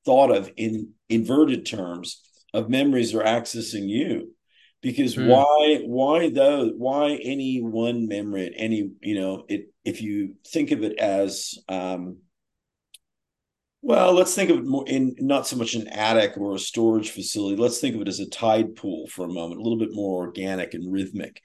thought 0.04 0.30
of 0.30 0.50
in 0.56 0.90
inverted 1.08 1.66
terms 1.66 2.22
of 2.54 2.68
memories 2.68 3.14
are 3.14 3.22
accessing 3.22 3.88
you 3.88 4.34
because 4.82 5.16
mm. 5.16 5.26
why 5.26 5.82
why 5.86 6.30
though 6.30 6.68
why 6.76 7.18
any 7.22 7.58
one 7.58 8.08
memory 8.08 8.46
at 8.46 8.52
any 8.56 8.90
you 9.00 9.14
know 9.14 9.44
it 9.48 9.72
if 9.84 10.00
you 10.00 10.34
think 10.46 10.70
of 10.70 10.82
it 10.82 10.98
as 10.98 11.54
um 11.68 12.18
well 13.82 14.12
let's 14.12 14.34
think 14.34 14.50
of 14.50 14.58
it 14.58 14.66
more 14.66 14.84
in 14.86 15.14
not 15.18 15.46
so 15.46 15.56
much 15.56 15.74
an 15.74 15.88
attic 15.88 16.36
or 16.36 16.54
a 16.54 16.58
storage 16.58 17.10
facility. 17.10 17.56
Let's 17.56 17.78
think 17.78 17.94
of 17.94 18.02
it 18.02 18.08
as 18.08 18.20
a 18.20 18.28
tide 18.28 18.76
pool 18.76 19.06
for 19.08 19.24
a 19.24 19.32
moment 19.32 19.60
a 19.60 19.62
little 19.62 19.78
bit 19.78 19.92
more 19.92 20.24
organic 20.24 20.74
and 20.74 20.92
rhythmic. 20.92 21.40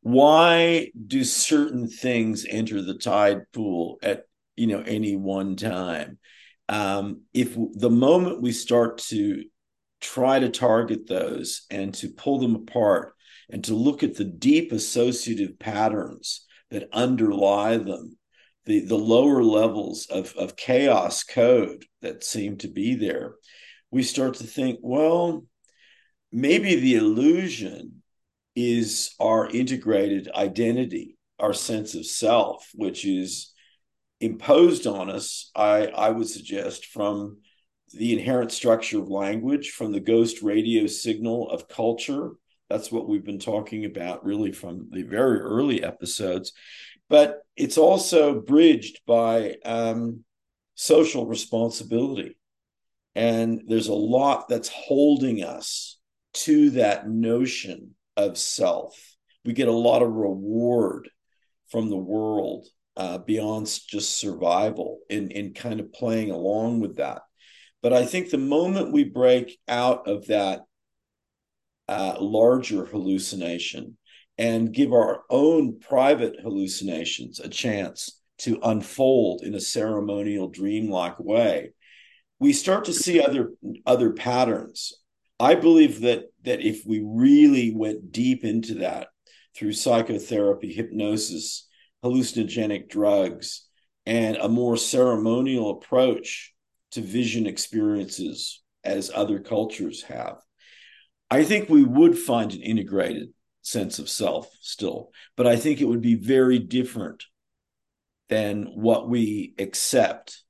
Why 0.00 0.90
do 1.06 1.24
certain 1.24 1.88
things 1.88 2.46
enter 2.48 2.82
the 2.82 2.94
tide 2.94 3.42
pool 3.52 3.98
at 4.02 4.24
you 4.56 4.66
know 4.66 4.80
any 4.80 5.16
one 5.16 5.56
time? 5.56 6.18
Um, 6.68 7.22
if 7.32 7.54
the 7.54 7.90
moment 7.90 8.42
we 8.42 8.52
start 8.52 8.98
to 9.08 9.44
try 10.00 10.38
to 10.38 10.48
target 10.48 11.08
those 11.08 11.66
and 11.70 11.94
to 11.94 12.08
pull 12.08 12.38
them 12.38 12.54
apart 12.54 13.14
and 13.50 13.64
to 13.64 13.74
look 13.74 14.02
at 14.02 14.14
the 14.14 14.24
deep 14.24 14.72
associative 14.72 15.58
patterns 15.58 16.44
that 16.70 16.88
underlie 16.92 17.76
them, 17.76 18.16
the, 18.66 18.80
the 18.80 18.98
lower 18.98 19.42
levels 19.42 20.06
of, 20.10 20.34
of 20.36 20.56
chaos 20.56 21.22
code 21.22 21.84
that 22.02 22.24
seem 22.24 22.58
to 22.58 22.68
be 22.68 22.94
there, 22.94 23.34
we 23.90 24.02
start 24.02 24.34
to 24.34 24.44
think, 24.44 24.80
well, 24.82 25.44
maybe 26.32 26.76
the 26.76 26.96
illusion 26.96 28.02
is 28.54 29.14
our 29.20 29.48
integrated 29.48 30.28
identity, 30.34 31.16
our 31.38 31.52
sense 31.52 31.94
of 31.94 32.04
self, 32.04 32.68
which 32.74 33.04
is 33.04 33.52
imposed 34.20 34.86
on 34.86 35.10
us, 35.10 35.50
I, 35.54 35.86
I 35.86 36.10
would 36.10 36.28
suggest, 36.28 36.86
from 36.86 37.38
the 37.92 38.12
inherent 38.12 38.50
structure 38.50 38.98
of 38.98 39.08
language, 39.08 39.70
from 39.70 39.92
the 39.92 40.00
ghost 40.00 40.42
radio 40.42 40.86
signal 40.86 41.50
of 41.50 41.68
culture. 41.68 42.32
That's 42.68 42.90
what 42.90 43.08
we've 43.08 43.24
been 43.24 43.38
talking 43.38 43.84
about 43.84 44.24
really 44.24 44.52
from 44.52 44.88
the 44.90 45.02
very 45.02 45.38
early 45.38 45.84
episodes. 45.84 46.52
But 47.08 47.42
it's 47.56 47.78
also 47.78 48.40
bridged 48.40 49.00
by 49.06 49.56
um, 49.64 50.24
social 50.74 51.26
responsibility. 51.26 52.36
And 53.14 53.62
there's 53.66 53.88
a 53.88 53.94
lot 53.94 54.48
that's 54.48 54.68
holding 54.68 55.42
us 55.42 55.98
to 56.34 56.70
that 56.70 57.08
notion 57.08 57.94
of 58.16 58.36
self. 58.36 58.98
We 59.44 59.52
get 59.52 59.68
a 59.68 59.72
lot 59.72 60.02
of 60.02 60.12
reward 60.12 61.08
from 61.70 61.88
the 61.88 61.96
world 61.96 62.66
uh, 62.96 63.18
beyond 63.18 63.66
just 63.88 64.18
survival 64.18 65.00
in 65.08 65.30
in 65.30 65.54
kind 65.54 65.80
of 65.80 65.92
playing 65.92 66.30
along 66.30 66.80
with 66.80 66.96
that. 66.96 67.22
But 67.82 67.92
I 67.92 68.04
think 68.04 68.30
the 68.30 68.38
moment 68.38 68.92
we 68.92 69.04
break 69.04 69.58
out 69.68 70.08
of 70.08 70.26
that 70.26 70.62
uh, 71.88 72.16
larger 72.20 72.84
hallucination 72.84 73.96
and 74.38 74.72
give 74.72 74.92
our 74.92 75.22
own 75.30 75.78
private 75.80 76.36
hallucinations 76.42 77.40
a 77.40 77.48
chance 77.48 78.20
to 78.38 78.58
unfold 78.62 79.42
in 79.42 79.54
a 79.54 79.60
ceremonial 79.60 80.48
dreamlike 80.48 81.18
way 81.18 81.70
we 82.38 82.52
start 82.52 82.84
to 82.84 82.92
see 82.92 83.20
other 83.20 83.52
other 83.86 84.12
patterns. 84.12 84.92
I 85.38 85.54
believe 85.54 86.00
that 86.00 86.24
that 86.42 86.60
if 86.60 86.84
we 86.86 87.02
really 87.04 87.74
went 87.74 88.12
deep 88.12 88.44
into 88.44 88.74
that 88.76 89.08
through 89.54 89.72
psychotherapy 89.72 90.72
hypnosis 90.72 91.68
hallucinogenic 92.04 92.88
drugs 92.88 93.66
and 94.04 94.36
a 94.36 94.48
more 94.48 94.76
ceremonial 94.76 95.70
approach 95.70 96.54
to 96.92 97.00
vision 97.00 97.46
experiences 97.46 98.62
as 98.84 99.10
other 99.12 99.40
cultures 99.40 100.02
have 100.02 100.36
I 101.30 101.42
think 101.42 101.68
we 101.68 101.82
would 101.82 102.16
find 102.16 102.52
an 102.52 102.62
integrated 102.62 103.30
sense 103.66 103.98
of 103.98 104.08
self 104.08 104.50
still, 104.60 105.10
but 105.36 105.46
I 105.46 105.56
think 105.56 105.80
it 105.80 105.86
would 105.86 106.00
be 106.00 106.14
very 106.14 106.58
different 106.58 107.24
than 108.28 108.64
what 108.74 109.08
we 109.08 109.54
accept 109.58 110.42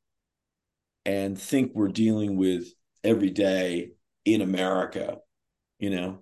and 1.05 1.39
think 1.39 1.73
we're 1.75 1.89
dealing 1.89 2.37
with 2.37 2.67
every 3.03 3.31
day 3.31 3.93
in 4.25 4.43
America, 4.43 5.19
you 5.79 5.91
know. 5.91 6.19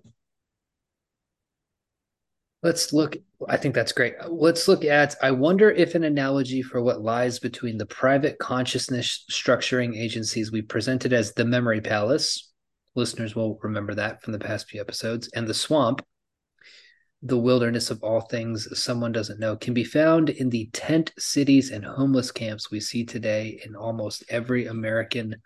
Let's 2.63 2.93
look. 2.93 3.17
I 3.49 3.57
think 3.57 3.75
that's 3.75 3.93
great. 3.93 4.15
Let's 4.29 4.69
look 4.69 4.85
at. 4.85 5.17
I 5.23 5.33
wonder 5.33 5.71
if 5.71 5.95
an 5.95 6.05
analogy 6.05 6.63
for 6.63 6.81
what 6.81 7.03
lies 7.03 7.39
between 7.39 7.77
the 7.77 7.87
private 7.87 8.39
consciousness 8.39 9.25
structuring 9.31 9.97
agencies 9.99 10.51
we 10.51 10.63
presented 10.63 11.13
as 11.13 11.35
the 11.35 11.45
memory 11.45 11.81
palace 11.81 12.53
Listeners 12.97 13.35
will 13.35 13.59
remember 13.63 13.95
that 13.95 14.23
from 14.23 14.33
the 14.33 14.39
past 14.39 14.69
few 14.69 14.81
episodes. 14.81 15.29
And 15.35 15.47
the 15.47 15.55
swamp, 15.55 16.05
the 17.25 17.39
wilderness 17.39 17.91
of 17.91 18.03
all 18.03 18.21
things 18.21 18.69
someone 18.79 19.11
doesn't 19.11 19.41
know, 19.41 19.57
can 19.57 19.73
be 19.75 19.83
found 19.83 20.29
in 20.29 20.51
the 20.51 20.69
tent 20.73 21.11
cities 21.19 21.71
and 21.71 21.85
homeless 21.85 22.31
camps 22.31 22.71
we 22.71 22.81
see 22.81 23.05
today 23.05 23.61
in 23.65 23.75
almost 23.75 24.25
every 24.29 24.67
American 24.67 25.37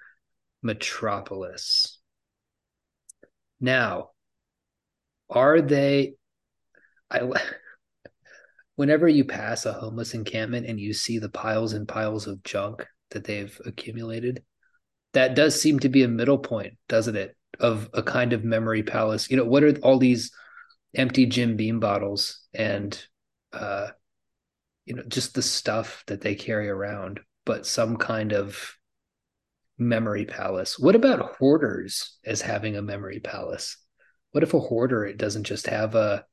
metropolis. 0.62 1.98
Now, 3.60 4.10
are 5.30 5.60
they? 5.60 6.14
I 7.10 7.30
whenever 8.76 9.08
you 9.08 9.24
pass 9.24 9.64
a 9.64 9.72
homeless 9.72 10.14
encampment 10.14 10.66
and 10.66 10.78
you 10.78 10.92
see 10.92 11.18
the 11.18 11.28
piles 11.28 11.72
and 11.72 11.88
piles 11.88 12.26
of 12.26 12.42
junk 12.42 12.86
that 13.10 13.24
they've 13.24 13.58
accumulated, 13.64 14.42
that 15.14 15.34
does 15.34 15.60
seem 15.60 15.78
to 15.80 15.88
be 15.88 16.02
a 16.02 16.08
middle 16.08 16.38
point, 16.38 16.74
doesn't 16.88 17.16
it? 17.16 17.36
of 17.60 17.88
a 17.92 18.02
kind 18.02 18.32
of 18.32 18.44
memory 18.44 18.82
palace. 18.82 19.30
You 19.30 19.36
know, 19.36 19.44
what 19.44 19.64
are 19.64 19.76
all 19.78 19.98
these 19.98 20.30
empty 20.94 21.26
Jim 21.26 21.56
Beam 21.56 21.80
bottles 21.80 22.40
and 22.54 23.00
uh 23.52 23.88
you 24.84 24.94
know 24.94 25.02
just 25.08 25.34
the 25.34 25.42
stuff 25.42 26.02
that 26.06 26.20
they 26.20 26.34
carry 26.34 26.68
around, 26.68 27.20
but 27.44 27.66
some 27.66 27.96
kind 27.96 28.32
of 28.32 28.76
memory 29.78 30.24
palace. 30.24 30.78
What 30.78 30.94
about 30.94 31.36
hoarders 31.36 32.18
as 32.24 32.40
having 32.40 32.76
a 32.76 32.82
memory 32.82 33.20
palace? 33.20 33.76
What 34.32 34.42
if 34.42 34.54
a 34.54 34.60
hoarder 34.60 35.04
it 35.04 35.18
doesn't 35.18 35.44
just 35.44 35.66
have 35.66 35.94
a 35.94 36.24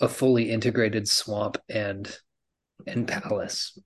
a 0.00 0.08
fully 0.08 0.50
integrated 0.50 1.08
swamp 1.08 1.58
and 1.68 2.14
and 2.86 3.06
palace? 3.06 3.78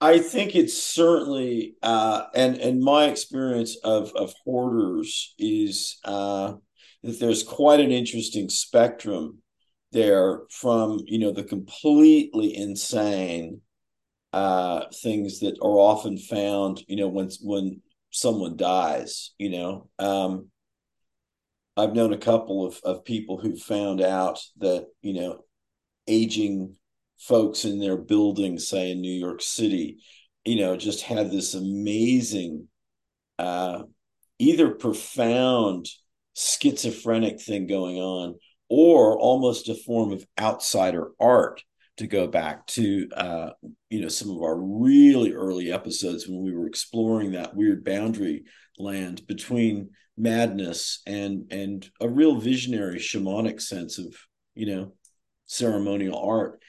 I 0.00 0.18
think 0.18 0.56
it's 0.56 0.82
certainly, 0.82 1.74
uh, 1.82 2.24
and 2.34 2.56
and 2.56 2.80
my 2.80 3.06
experience 3.06 3.76
of 3.84 4.12
of 4.14 4.32
hoarders 4.44 5.34
is 5.38 5.98
uh, 6.04 6.54
that 7.02 7.18
there's 7.20 7.42
quite 7.42 7.80
an 7.80 7.90
interesting 7.90 8.48
spectrum 8.48 9.38
there 9.92 10.42
from 10.50 11.00
you 11.06 11.18
know 11.18 11.32
the 11.32 11.42
completely 11.42 12.56
insane 12.56 13.60
uh, 14.32 14.84
things 15.02 15.40
that 15.40 15.58
are 15.60 15.78
often 15.78 16.16
found 16.16 16.82
you 16.86 16.96
know 16.96 17.08
when 17.08 17.28
when 17.42 17.80
someone 18.10 18.56
dies 18.56 19.32
you 19.38 19.50
know? 19.50 19.88
Um, 19.98 20.48
I've 21.76 21.94
known 21.94 22.12
a 22.12 22.18
couple 22.18 22.66
of 22.66 22.80
of 22.84 23.04
people 23.04 23.38
who 23.38 23.56
found 23.56 24.00
out 24.00 24.40
that 24.58 24.86
you 25.02 25.14
know 25.14 25.44
aging 26.06 26.76
folks 27.20 27.64
in 27.64 27.78
their 27.78 27.96
buildings, 27.96 28.66
say 28.66 28.90
in 28.90 29.00
New 29.00 29.12
York 29.12 29.42
City, 29.42 29.98
you 30.44 30.56
know, 30.56 30.76
just 30.76 31.02
had 31.02 31.30
this 31.30 31.54
amazing, 31.54 32.66
uh, 33.38 33.82
either 34.38 34.70
profound 34.70 35.86
schizophrenic 36.34 37.40
thing 37.40 37.66
going 37.66 37.96
on 37.96 38.36
or 38.68 39.18
almost 39.18 39.68
a 39.68 39.74
form 39.74 40.12
of 40.12 40.24
outsider 40.38 41.10
art 41.18 41.62
to 41.96 42.06
go 42.06 42.26
back 42.26 42.66
to 42.66 43.08
uh, 43.14 43.50
you 43.90 44.00
know 44.00 44.08
some 44.08 44.30
of 44.30 44.42
our 44.42 44.56
really 44.56 45.32
early 45.32 45.70
episodes 45.70 46.26
when 46.26 46.42
we 46.42 46.54
were 46.54 46.66
exploring 46.66 47.32
that 47.32 47.54
weird 47.54 47.84
boundary 47.84 48.44
land 48.78 49.26
between 49.26 49.90
madness 50.16 51.02
and 51.06 51.50
and 51.50 51.90
a 52.00 52.08
real 52.08 52.36
visionary 52.36 52.98
shamanic 52.98 53.60
sense 53.60 53.98
of 53.98 54.14
you 54.54 54.66
know 54.66 54.92
ceremonial 55.46 56.18
art. 56.18 56.62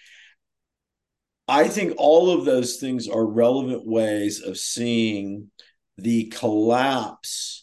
I 1.48 1.68
think 1.68 1.94
all 1.98 2.32
of 2.32 2.46
those 2.46 2.78
things 2.78 3.08
are 3.08 3.26
relevant 3.26 3.86
ways 3.86 4.42
of 4.42 4.58
seeing 4.58 5.52
the 5.98 6.26
collapse 6.26 7.61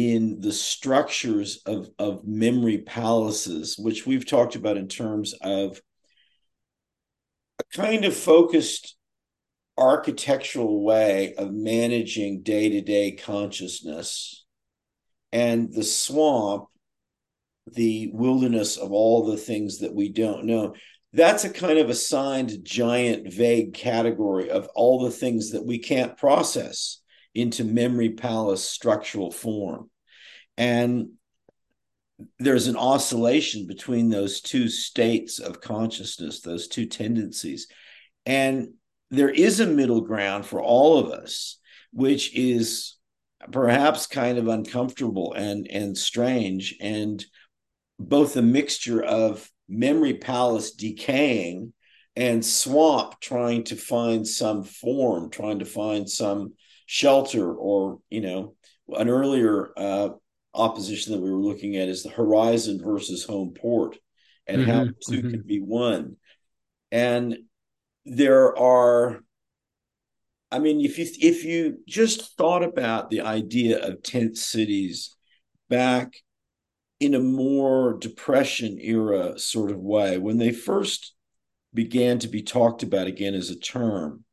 in 0.00 0.40
the 0.40 0.52
structures 0.52 1.60
of, 1.66 1.90
of 1.98 2.26
memory 2.26 2.78
palaces, 2.78 3.76
which 3.78 4.06
we've 4.06 4.26
talked 4.26 4.56
about 4.56 4.76
in 4.76 4.88
terms 4.88 5.34
of 5.42 5.80
a 7.58 7.76
kind 7.76 8.04
of 8.04 8.16
focused 8.16 8.96
architectural 9.76 10.82
way 10.82 11.34
of 11.34 11.52
managing 11.52 12.42
day 12.42 12.68
to 12.68 12.80
day 12.80 13.12
consciousness. 13.12 14.44
And 15.32 15.72
the 15.72 15.84
swamp, 15.84 16.66
the 17.72 18.10
wilderness 18.12 18.76
of 18.76 18.92
all 18.92 19.26
the 19.26 19.36
things 19.36 19.78
that 19.78 19.94
we 19.94 20.08
don't 20.08 20.44
know, 20.44 20.74
that's 21.12 21.44
a 21.44 21.50
kind 21.50 21.78
of 21.78 21.90
assigned 21.90 22.64
giant 22.64 23.32
vague 23.32 23.74
category 23.74 24.50
of 24.50 24.68
all 24.74 25.02
the 25.04 25.10
things 25.10 25.50
that 25.50 25.64
we 25.64 25.78
can't 25.78 26.16
process 26.16 27.00
into 27.34 27.64
memory 27.64 28.10
palace 28.10 28.64
structural 28.64 29.30
form. 29.30 29.90
And 30.56 31.12
there's 32.38 32.66
an 32.66 32.76
oscillation 32.76 33.66
between 33.66 34.10
those 34.10 34.40
two 34.40 34.68
states 34.68 35.38
of 35.38 35.60
consciousness 35.60 36.40
those 36.40 36.68
two 36.68 36.86
tendencies. 36.86 37.66
And 38.26 38.74
there 39.10 39.30
is 39.30 39.60
a 39.60 39.66
middle 39.66 40.02
ground 40.02 40.46
for 40.46 40.60
all 40.60 40.98
of 40.98 41.10
us 41.10 41.58
which 41.92 42.34
is 42.36 42.96
perhaps 43.50 44.06
kind 44.06 44.38
of 44.38 44.48
uncomfortable 44.48 45.32
and 45.32 45.66
and 45.70 45.96
strange 45.96 46.76
and 46.80 47.24
both 47.98 48.36
a 48.36 48.42
mixture 48.42 49.02
of 49.02 49.50
memory 49.68 50.14
palace 50.14 50.72
decaying 50.72 51.72
and 52.16 52.44
swamp 52.44 53.18
trying 53.20 53.64
to 53.64 53.76
find 53.76 54.26
some 54.26 54.62
form 54.62 55.30
trying 55.30 55.58
to 55.58 55.64
find 55.64 56.08
some 56.08 56.52
shelter 56.92 57.54
or 57.54 58.00
you 58.10 58.20
know 58.20 58.56
an 58.96 59.08
earlier 59.08 59.70
uh, 59.76 60.08
opposition 60.52 61.12
that 61.12 61.20
we 61.20 61.30
were 61.30 61.38
looking 61.38 61.76
at 61.76 61.88
is 61.88 62.02
the 62.02 62.10
horizon 62.10 62.80
versus 62.82 63.24
home 63.24 63.54
port 63.54 63.96
and 64.48 64.62
mm-hmm, 64.62 64.70
how 64.72 64.84
2 64.84 64.90
mm-hmm. 64.90 65.30
can 65.30 65.42
be 65.42 65.60
one 65.60 66.16
and 66.90 67.38
there 68.04 68.58
are 68.58 69.22
i 70.50 70.58
mean 70.58 70.80
if 70.80 70.98
you 70.98 71.06
if 71.20 71.44
you 71.44 71.78
just 71.86 72.36
thought 72.36 72.64
about 72.64 73.08
the 73.08 73.20
idea 73.20 73.78
of 73.86 74.02
tent 74.02 74.36
cities 74.36 75.14
back 75.68 76.14
in 76.98 77.14
a 77.14 77.20
more 77.20 77.96
depression 78.00 78.80
era 78.80 79.38
sort 79.38 79.70
of 79.70 79.78
way 79.78 80.18
when 80.18 80.38
they 80.38 80.50
first 80.50 81.14
began 81.72 82.18
to 82.18 82.26
be 82.26 82.42
talked 82.42 82.82
about 82.82 83.06
again 83.06 83.34
as 83.34 83.48
a 83.48 83.56
term 83.56 84.24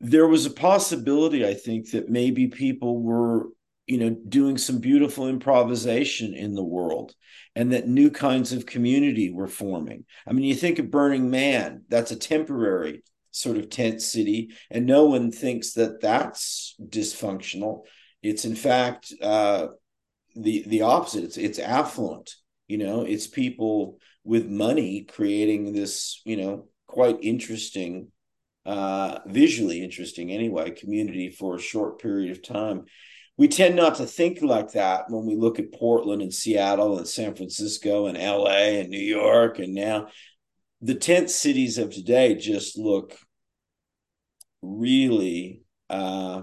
there 0.00 0.26
was 0.26 0.46
a 0.46 0.50
possibility 0.50 1.46
i 1.46 1.54
think 1.54 1.90
that 1.90 2.08
maybe 2.08 2.48
people 2.48 3.02
were 3.02 3.48
you 3.86 3.98
know 3.98 4.10
doing 4.28 4.56
some 4.56 4.78
beautiful 4.78 5.28
improvisation 5.28 6.34
in 6.34 6.54
the 6.54 6.64
world 6.64 7.14
and 7.54 7.72
that 7.72 7.88
new 7.88 8.10
kinds 8.10 8.52
of 8.52 8.66
community 8.66 9.30
were 9.30 9.48
forming 9.48 10.04
i 10.26 10.32
mean 10.32 10.44
you 10.44 10.54
think 10.54 10.78
of 10.78 10.90
burning 10.90 11.30
man 11.30 11.82
that's 11.88 12.10
a 12.10 12.16
temporary 12.16 13.02
sort 13.32 13.56
of 13.56 13.70
tent 13.70 14.02
city 14.02 14.50
and 14.70 14.86
no 14.86 15.04
one 15.04 15.30
thinks 15.30 15.74
that 15.74 16.00
that's 16.00 16.74
dysfunctional 16.80 17.82
it's 18.22 18.44
in 18.44 18.54
fact 18.54 19.12
uh, 19.22 19.68
the 20.36 20.64
the 20.66 20.82
opposite. 20.82 21.24
It's 21.24 21.36
it's 21.36 21.58
affluent. 21.58 22.34
You 22.68 22.78
know, 22.78 23.02
it's 23.02 23.26
people 23.26 23.98
with 24.24 24.46
money 24.46 25.04
creating 25.04 25.72
this. 25.72 26.20
You 26.24 26.36
know, 26.36 26.68
quite 26.86 27.18
interesting 27.22 28.08
uh, 28.70 29.18
visually 29.26 29.82
interesting 29.82 30.30
anyway, 30.30 30.70
community 30.70 31.28
for 31.28 31.56
a 31.56 31.60
short 31.60 32.00
period 32.00 32.30
of 32.30 32.40
time. 32.40 32.84
We 33.36 33.48
tend 33.48 33.74
not 33.74 33.96
to 33.96 34.06
think 34.06 34.42
like 34.42 34.72
that 34.72 35.10
when 35.10 35.26
we 35.26 35.34
look 35.34 35.58
at 35.58 35.72
Portland 35.72 36.22
and 36.22 36.32
Seattle 36.32 36.96
and 36.96 37.08
San 37.08 37.34
Francisco 37.34 38.06
and 38.06 38.16
LA 38.16 38.78
and 38.78 38.88
New 38.88 39.00
York. 39.00 39.58
And 39.58 39.74
now 39.74 40.06
the 40.80 40.94
tent 40.94 41.30
cities 41.30 41.78
of 41.78 41.92
today 41.92 42.36
just 42.36 42.78
look 42.78 43.18
really, 44.62 45.62
uh, 45.88 46.42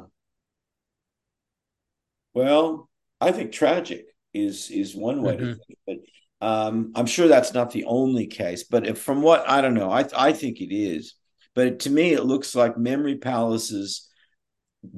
well, 2.34 2.90
I 3.22 3.32
think 3.32 3.54
tragic 3.54 4.06
is 4.34 4.70
is 4.70 4.94
one 4.94 5.22
way 5.22 5.38
mm-hmm. 5.38 5.46
to 5.46 5.56
think. 5.56 5.80
But 5.88 6.46
um, 6.46 6.92
I'm 6.94 7.06
sure 7.06 7.30
that's 7.30 7.54
not 7.54 7.72
the 7.72 7.86
only 7.86 8.28
case, 8.28 8.66
but 8.66 8.86
if, 8.86 9.00
from 9.00 9.22
what 9.22 9.50
I 9.50 9.62
don't 9.62 9.76
know, 9.76 9.90
I 9.90 10.06
I 10.14 10.34
think 10.34 10.60
it 10.60 10.76
is. 10.76 11.14
But 11.58 11.80
to 11.80 11.90
me, 11.90 12.14
it 12.14 12.24
looks 12.24 12.54
like 12.54 12.78
memory 12.78 13.16
palaces 13.16 14.08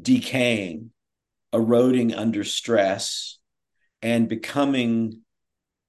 decaying, 0.01 0.91
eroding 1.53 2.13
under 2.13 2.43
stress, 2.43 3.39
and 4.01 4.27
becoming 4.27 5.21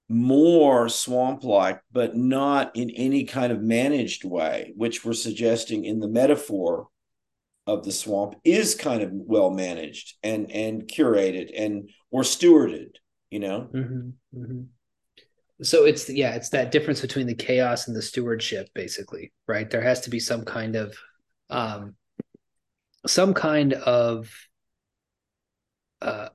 more 0.07 0.87
swamp-like, 0.87 1.81
but 1.91 2.15
not 2.15 2.73
in 2.73 2.89
any 2.91 3.25
kind 3.25 3.51
of 3.51 3.61
managed 3.61 4.23
way, 4.23 4.71
which 4.77 5.03
we're 5.03 5.11
suggesting 5.11 5.83
in 5.83 5.99
the 5.99 6.07
metaphor 6.07 6.87
of 7.67 7.83
the 7.83 7.91
swamp 7.91 8.35
is 8.45 8.73
kind 8.73 9.03
of 9.03 9.09
well 9.11 9.49
managed 9.49 10.15
and 10.23 10.49
and 10.51 10.87
curated 10.87 11.51
and 11.53 11.89
or 12.11 12.21
stewarded 12.21 12.95
you 13.29 13.39
know? 13.39 13.69
Mm-hmm, 13.73 14.39
mm-hmm 14.39 14.61
so 15.63 15.85
it's 15.85 16.09
yeah 16.09 16.33
it's 16.35 16.49
that 16.49 16.71
difference 16.71 17.01
between 17.01 17.27
the 17.27 17.35
chaos 17.35 17.87
and 17.87 17.95
the 17.95 18.01
stewardship 18.01 18.69
basically 18.73 19.31
right? 19.47 19.69
There 19.69 19.81
has 19.81 20.01
to 20.01 20.09
be 20.09 20.19
some 20.19 20.45
kind 20.45 20.75
of 20.75 20.97
um 21.49 21.95
some 23.05 23.33
kind 23.33 23.73
of 23.73 24.29
uh 26.01 26.29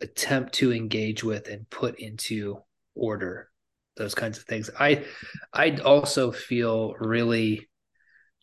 attempt 0.00 0.54
to 0.54 0.72
engage 0.72 1.22
with 1.22 1.48
and 1.48 1.68
put 1.70 2.00
into 2.00 2.58
order 2.94 3.50
those 3.96 4.14
kinds 4.14 4.38
of 4.38 4.44
things. 4.44 4.70
I 4.78 5.04
i 5.52 5.76
also 5.76 6.32
feel 6.32 6.94
really 6.98 7.68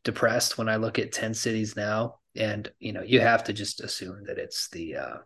depressed 0.03 0.57
when 0.57 0.67
i 0.67 0.77
look 0.77 0.97
at 0.97 1.11
10 1.11 1.33
cities 1.33 1.75
now 1.75 2.15
and 2.35 2.71
you 2.79 2.91
know 2.91 3.03
you 3.03 3.19
have 3.19 3.43
to 3.43 3.53
just 3.53 3.81
assume 3.81 4.23
that 4.25 4.39
it's 4.39 4.67
the 4.69 4.95
uh 4.95 5.17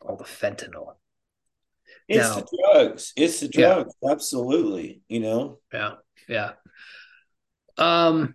all 0.00 0.16
the 0.16 0.24
fentanyl 0.24 0.96
it's 2.10 2.28
now, 2.28 2.34
the 2.40 2.58
drugs. 2.72 3.12
It's 3.16 3.40
the 3.40 3.48
drugs. 3.48 3.94
Yeah. 4.02 4.10
Absolutely. 4.10 5.00
You 5.08 5.20
know? 5.20 5.58
Yeah. 5.72 5.92
Yeah. 6.28 6.52
Um, 7.78 8.34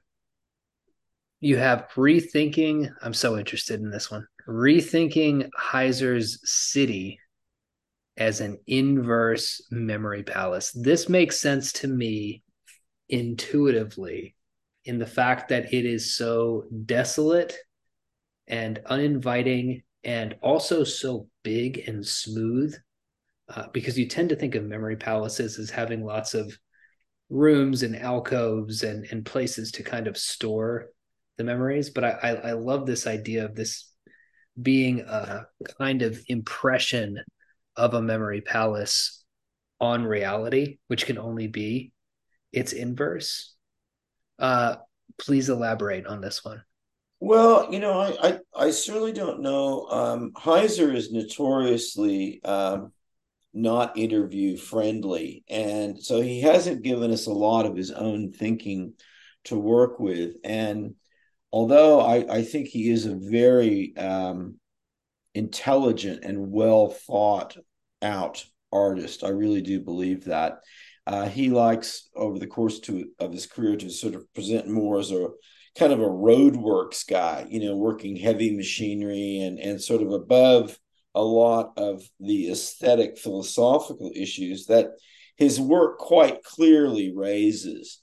you 1.41 1.57
have 1.57 1.89
rethinking. 1.95 2.89
I'm 3.01 3.13
so 3.13 3.37
interested 3.37 3.81
in 3.81 3.91
this 3.91 4.09
one. 4.09 4.27
Rethinking 4.47 5.49
Heizer's 5.59 6.39
city 6.49 7.19
as 8.15 8.39
an 8.39 8.57
inverse 8.65 9.61
memory 9.69 10.23
palace. 10.23 10.71
This 10.71 11.09
makes 11.09 11.39
sense 11.39 11.73
to 11.73 11.87
me 11.87 12.43
intuitively 13.09 14.35
in 14.85 14.99
the 14.99 15.05
fact 15.05 15.49
that 15.49 15.73
it 15.73 15.85
is 15.85 16.15
so 16.15 16.63
desolate 16.85 17.55
and 18.47 18.79
uninviting 18.85 19.83
and 20.05 20.35
also 20.41 20.85
so 20.85 21.27
big 21.43 21.87
and 21.87 22.05
smooth 22.05 22.73
uh, 23.49 23.67
because 23.73 23.97
you 23.97 24.07
tend 24.07 24.29
to 24.29 24.35
think 24.35 24.55
of 24.55 24.63
memory 24.63 24.95
palaces 24.95 25.59
as 25.59 25.69
having 25.69 26.03
lots 26.03 26.33
of 26.33 26.57
rooms 27.29 27.83
and 27.83 27.95
alcoves 27.95 28.83
and, 28.83 29.05
and 29.11 29.25
places 29.25 29.71
to 29.71 29.83
kind 29.83 30.07
of 30.07 30.17
store 30.17 30.87
the 31.37 31.43
memories. 31.43 31.89
But 31.89 32.03
I, 32.03 32.09
I, 32.09 32.29
I 32.29 32.51
love 32.53 32.85
this 32.85 33.07
idea 33.07 33.45
of 33.45 33.55
this 33.55 33.91
being 34.61 35.01
a 35.01 35.47
kind 35.77 36.01
of 36.01 36.19
impression 36.27 37.19
of 37.75 37.93
a 37.93 38.01
memory 38.01 38.41
palace 38.41 39.23
on 39.81 40.05
reality, 40.05 40.77
which 40.87 41.05
can 41.05 41.17
only 41.17 41.47
be 41.47 41.91
its 42.53 42.71
inverse. 42.71 43.53
Uh, 44.39 44.77
please 45.17 45.49
elaborate 45.49 46.07
on 46.07 46.21
this 46.21 46.43
one. 46.43 46.63
Well, 47.19 47.71
you 47.71 47.79
know, 47.79 47.99
I 47.99 48.27
I, 48.27 48.39
I 48.67 48.71
certainly 48.71 49.13
don't 49.13 49.41
know. 49.41 49.87
Um, 49.89 50.31
Heizer 50.37 50.93
is 50.93 51.11
notoriously 51.11 52.41
um, 52.43 52.91
not 53.55 53.97
interview 53.97 54.57
friendly. 54.57 55.43
And 55.49 56.01
so 56.01 56.21
he 56.21 56.41
hasn't 56.41 56.83
given 56.83 57.11
us 57.11 57.25
a 57.25 57.33
lot 57.33 57.65
of 57.65 57.75
his 57.75 57.91
own 57.91 58.31
thinking 58.31 58.93
to 59.45 59.57
work 59.57 59.99
with. 59.99 60.35
And 60.43 60.95
although 61.51 62.01
I, 62.01 62.25
I 62.29 62.43
think 62.43 62.67
he 62.67 62.89
is 62.89 63.05
a 63.05 63.15
very 63.15 63.95
um, 63.97 64.59
intelligent 65.33 66.23
and 66.23 66.51
well 66.51 66.89
thought 66.89 67.55
out 68.01 68.45
artist, 68.71 69.23
I 69.23 69.29
really 69.29 69.61
do 69.61 69.79
believe 69.79 70.25
that. 70.25 70.59
Uh, 71.07 71.29
he 71.29 71.51
likes 71.51 72.09
over 72.15 72.39
the 72.39 72.47
course 72.47 72.79
to, 72.79 73.11
of 73.19 73.31
his 73.31 73.45
career 73.45 73.75
to 73.77 73.91
sort 73.91 74.15
of 74.15 74.33
present 74.33 74.67
more 74.67 74.97
as 74.97 75.11
a 75.11 75.27
kind 75.77 75.93
of 75.93 75.99
a 75.99 76.03
roadworks 76.03 77.07
guy, 77.07 77.45
you 77.47 77.59
know, 77.59 77.75
working 77.75 78.15
heavy 78.15 78.55
machinery 78.55 79.39
and 79.39 79.59
and 79.59 79.81
sort 79.81 80.01
of 80.01 80.11
above 80.11 80.79
a 81.15 81.21
lot 81.21 81.73
of 81.77 82.03
the 82.19 82.51
aesthetic 82.51 83.17
philosophical 83.17 84.11
issues 84.15 84.65
that 84.67 84.91
his 85.37 85.59
work 85.59 85.97
quite 85.97 86.43
clearly 86.43 87.13
raises. 87.15 88.01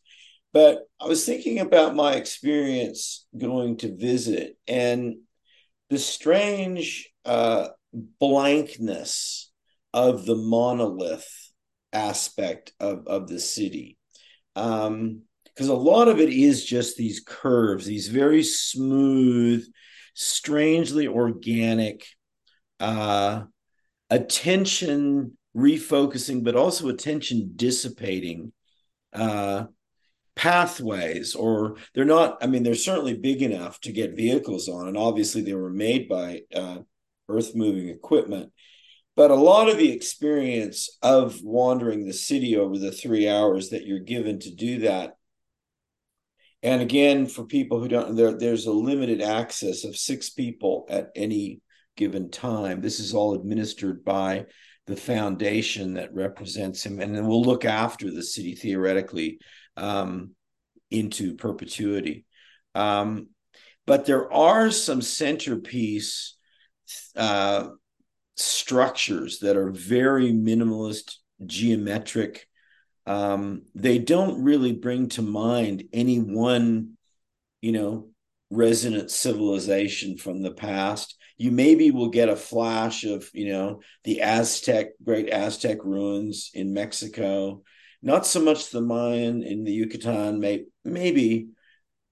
But 0.53 0.81
I 1.01 1.07
was 1.07 1.25
thinking 1.25 1.61
about 1.61 1.95
my 1.95 2.15
experience 2.15 3.27
going 3.37 3.79
to 3.79 3.97
visit 3.97 4.57
and 4.67 5.17
the 5.89 5.99
strange 5.99 7.11
uh, 7.25 7.69
blankness 7.93 9.51
of 9.95 10.27
the 10.27 10.37
monolith 10.37 11.29
aspect 11.93 12.73
of, 12.81 13.07
of 13.07 13.29
the 13.29 13.41
city. 13.41 13.99
Um, 14.57 15.23
because 15.45 15.69
a 15.69 15.75
lot 15.75 16.09
of 16.09 16.19
it 16.19 16.31
is 16.31 16.65
just 16.65 16.97
these 16.97 17.21
curves, 17.21 17.85
these 17.85 18.09
very 18.09 18.43
smooth, 18.43 19.67
strangely 20.15 21.07
organic 21.07 22.07
uh, 22.83 23.45
attention 24.11 25.37
refocusing, 25.57 26.43
but 26.45 26.57
also 26.57 26.89
attention 26.89 27.53
dissipating 27.57 28.53
uh, 29.13 29.65
pathways, 30.35 31.35
or 31.35 31.77
they're 31.95 32.05
not, 32.05 32.39
I 32.43 32.47
mean, 32.47 32.63
they're 32.63 32.75
certainly 32.75 33.15
big 33.15 33.43
enough 33.43 33.81
to 33.81 33.93
get 33.93 34.17
vehicles 34.17 34.69
on. 34.69 34.89
And 34.89 34.97
obviously, 34.97 35.43
they 35.43 35.55
were 35.55 35.71
made 35.71 36.09
by 36.09 36.43
uh, 36.55 36.79
earth 37.29 37.55
moving 37.55 37.89
equipment. 37.89 38.53
But 39.15 39.31
a 39.31 39.35
lot 39.35 39.69
of 39.69 39.77
the 39.77 39.93
experience 39.93 40.99
of 41.03 41.43
wandering 41.43 42.07
the 42.07 42.15
city 42.15 42.57
over 42.57 42.79
the 42.79 42.93
three 42.93 43.29
hours 43.29 43.69
that 43.71 43.87
you're 43.87 44.01
given 44.01 44.41
to 44.41 44.55
do 44.55 44.81
that 44.81 45.17
and 46.63 46.81
again, 46.81 47.27
for 47.27 47.45
people 47.45 47.81
who 47.81 47.89
don't, 47.89 48.15
there, 48.15 48.33
there's 48.33 48.67
a 48.67 48.73
limited 48.73 49.21
access 49.21 49.85
of 49.85 49.97
six 49.97 50.31
people 50.31 50.87
at 50.89 51.11
any 51.17 51.61
given 51.97 52.31
time. 52.31 52.81
This 52.81 53.01
is 53.01 53.15
all 53.15 53.35
administered 53.35 54.05
by 54.05 54.47
the 54.87 54.97
foundation 54.97 55.95
that 55.95 56.15
represents 56.15 56.85
him, 56.85 57.01
and 57.01 57.15
then 57.15 57.27
we'll 57.27 57.43
look 57.43 57.65
after 57.65 58.11
the 58.11 58.23
city 58.23 58.55
theoretically 58.55 59.39
um, 59.77 60.35
into 60.91 61.35
perpetuity. 61.35 62.25
Um, 62.75 63.29
but 63.87 64.07
there 64.07 64.33
are 64.33 64.71
some 64.71 65.03
centerpiece 65.03 66.37
uh, 67.17 67.69
structures 68.37 69.41
that 69.41 69.57
are 69.57 69.71
very 69.71 70.33
minimalist, 70.33 71.17
geometric. 71.45 72.47
Um, 73.07 73.63
they 73.75 73.99
don't 73.99 74.43
really 74.43 74.73
bring 74.73 75.09
to 75.11 75.23
mind 75.23 75.85
any 75.93 76.19
one, 76.19 76.97
you 77.61 77.73
know, 77.73 78.09
resonant 78.51 79.11
civilization 79.11 80.17
from 80.17 80.43
the 80.43 80.53
past 80.53 81.17
you 81.43 81.51
maybe 81.51 81.91
will 81.91 82.09
get 82.09 82.29
a 82.29 82.37
flash 82.37 83.03
of 83.03 83.29
you 83.33 83.49
know 83.49 83.81
the 84.05 84.23
aztec 84.23 84.91
great 85.03 85.29
aztec 85.29 85.79
ruins 85.83 86.53
in 86.55 86.73
mexico 86.73 87.63
not 88.01 88.25
so 88.25 88.41
much 88.41 88.71
the 88.71 88.81
mayan 88.81 89.43
in 89.43 89.65
the 89.65 89.73
yucatan 89.73 90.39
may, 90.39 90.65
maybe 90.85 91.49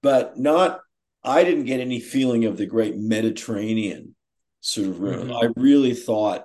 but 0.03 0.37
not 0.37 0.81
i 1.23 1.45
didn't 1.45 1.65
get 1.65 1.79
any 1.79 2.01
feeling 2.01 2.45
of 2.45 2.57
the 2.57 2.67
great 2.67 2.97
mediterranean 2.97 4.17
sort 4.61 4.89
of 4.89 4.99
ruin 4.99 5.29
mm-hmm. 5.29 5.33
i 5.33 5.49
really 5.57 5.95
thought 5.95 6.45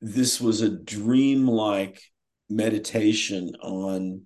this 0.00 0.40
was 0.40 0.60
a 0.60 0.70
dreamlike 0.70 2.00
meditation 2.48 3.56
on 3.60 4.22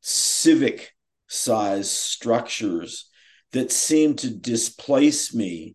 civic 0.00 0.92
size 1.28 1.90
structures 1.90 3.10
that 3.52 3.70
seemed 3.70 4.18
to 4.18 4.30
displace 4.30 5.34
me 5.34 5.74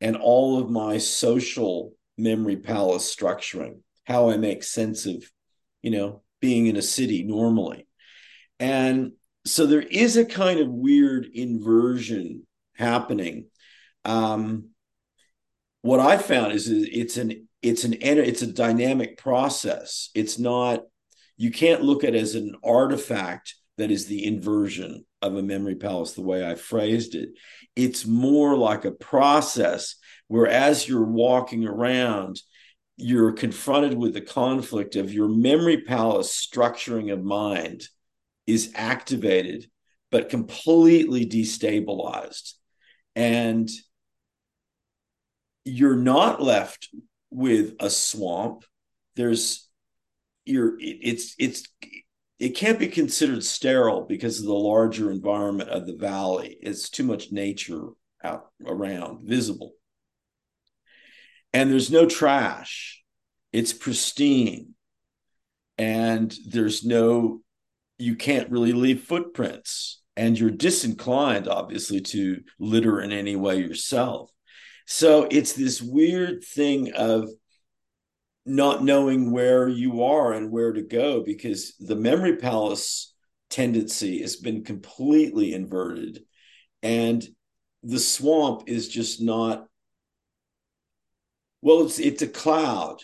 and 0.00 0.16
all 0.16 0.58
of 0.58 0.70
my 0.70 0.98
social 0.98 1.92
memory 2.18 2.56
palace 2.56 3.14
structuring, 3.14 3.80
how 4.04 4.30
I 4.30 4.36
make 4.36 4.62
sense 4.62 5.06
of, 5.06 5.24
you 5.82 5.90
know, 5.90 6.22
being 6.40 6.66
in 6.66 6.76
a 6.76 6.82
city 6.82 7.22
normally. 7.22 7.86
And 8.58 9.12
so 9.44 9.66
there 9.66 9.82
is 9.82 10.16
a 10.16 10.24
kind 10.24 10.60
of 10.60 10.68
weird 10.68 11.26
inversion 11.32 12.46
happening. 12.76 13.46
Um, 14.04 14.70
what 15.82 16.00
I 16.00 16.18
found 16.18 16.52
is 16.52 16.68
it's 16.68 17.16
an 17.16 17.48
it's 17.62 17.84
an 17.84 17.94
it's 18.00 18.42
a 18.42 18.52
dynamic 18.52 19.18
process. 19.18 20.10
It's 20.14 20.38
not 20.38 20.82
you 21.36 21.50
can't 21.50 21.82
look 21.82 22.02
at 22.02 22.14
it 22.14 22.20
as 22.20 22.34
an 22.34 22.56
artifact 22.64 23.54
that 23.78 23.90
is 23.90 24.06
the 24.06 24.24
inversion 24.24 25.04
of 25.22 25.36
a 25.36 25.42
memory 25.42 25.74
palace 25.74 26.12
the 26.12 26.22
way 26.22 26.46
I 26.46 26.54
phrased 26.54 27.14
it. 27.14 27.30
It's 27.74 28.06
more 28.06 28.56
like 28.56 28.84
a 28.84 28.92
process 28.92 29.96
where 30.28 30.46
as 30.46 30.88
you're 30.88 31.04
walking 31.04 31.66
around, 31.66 32.40
you're 32.96 33.32
confronted 33.32 33.96
with 33.96 34.14
the 34.14 34.20
conflict 34.20 34.96
of 34.96 35.12
your 35.12 35.28
memory 35.28 35.82
palace 35.82 36.32
structuring 36.32 37.12
of 37.12 37.22
mind 37.22 37.86
is 38.46 38.72
activated 38.74 39.68
but 40.10 40.30
completely 40.30 41.26
destabilized 41.26 42.52
and 43.14 43.68
you're 45.64 45.96
not 45.96 46.40
left 46.40 46.88
with 47.30 47.74
a 47.80 47.90
swamp 47.90 48.64
there's 49.16 49.68
you're 50.44 50.76
it's 50.78 51.34
it's 51.38 51.64
it 52.38 52.50
can't 52.50 52.78
be 52.78 52.88
considered 52.88 53.42
sterile 53.42 54.04
because 54.06 54.40
of 54.40 54.46
the 54.46 54.52
larger 54.52 55.10
environment 55.10 55.70
of 55.70 55.86
the 55.86 55.96
valley. 55.96 56.58
It's 56.60 56.90
too 56.90 57.04
much 57.04 57.32
nature 57.32 57.88
out 58.22 58.50
around 58.64 59.26
visible. 59.26 59.72
And 61.52 61.70
there's 61.70 61.90
no 61.90 62.06
trash. 62.06 63.02
It's 63.52 63.72
pristine. 63.72 64.74
And 65.78 66.34
there's 66.46 66.84
no 66.84 67.40
you 67.98 68.14
can't 68.14 68.50
really 68.50 68.72
leave 68.72 69.04
footprints. 69.04 70.02
And 70.18 70.38
you're 70.38 70.50
disinclined 70.50 71.48
obviously 71.48 72.00
to 72.00 72.42
litter 72.58 73.00
in 73.00 73.12
any 73.12 73.36
way 73.36 73.58
yourself. 73.58 74.30
So 74.86 75.26
it's 75.30 75.54
this 75.54 75.80
weird 75.80 76.44
thing 76.44 76.92
of 76.92 77.30
not 78.46 78.84
knowing 78.84 79.32
where 79.32 79.68
you 79.68 80.04
are 80.04 80.32
and 80.32 80.52
where 80.52 80.72
to 80.72 80.82
go 80.82 81.22
because 81.22 81.74
the 81.80 81.96
memory 81.96 82.36
palace 82.36 83.12
tendency 83.50 84.20
has 84.20 84.36
been 84.36 84.62
completely 84.62 85.52
inverted. 85.52 86.20
And 86.82 87.26
the 87.82 87.98
swamp 87.98 88.62
is 88.68 88.88
just 88.88 89.20
not 89.20 89.66
well 91.60 91.84
it's 91.84 91.98
it's 91.98 92.22
a 92.22 92.28
cloud. 92.28 92.98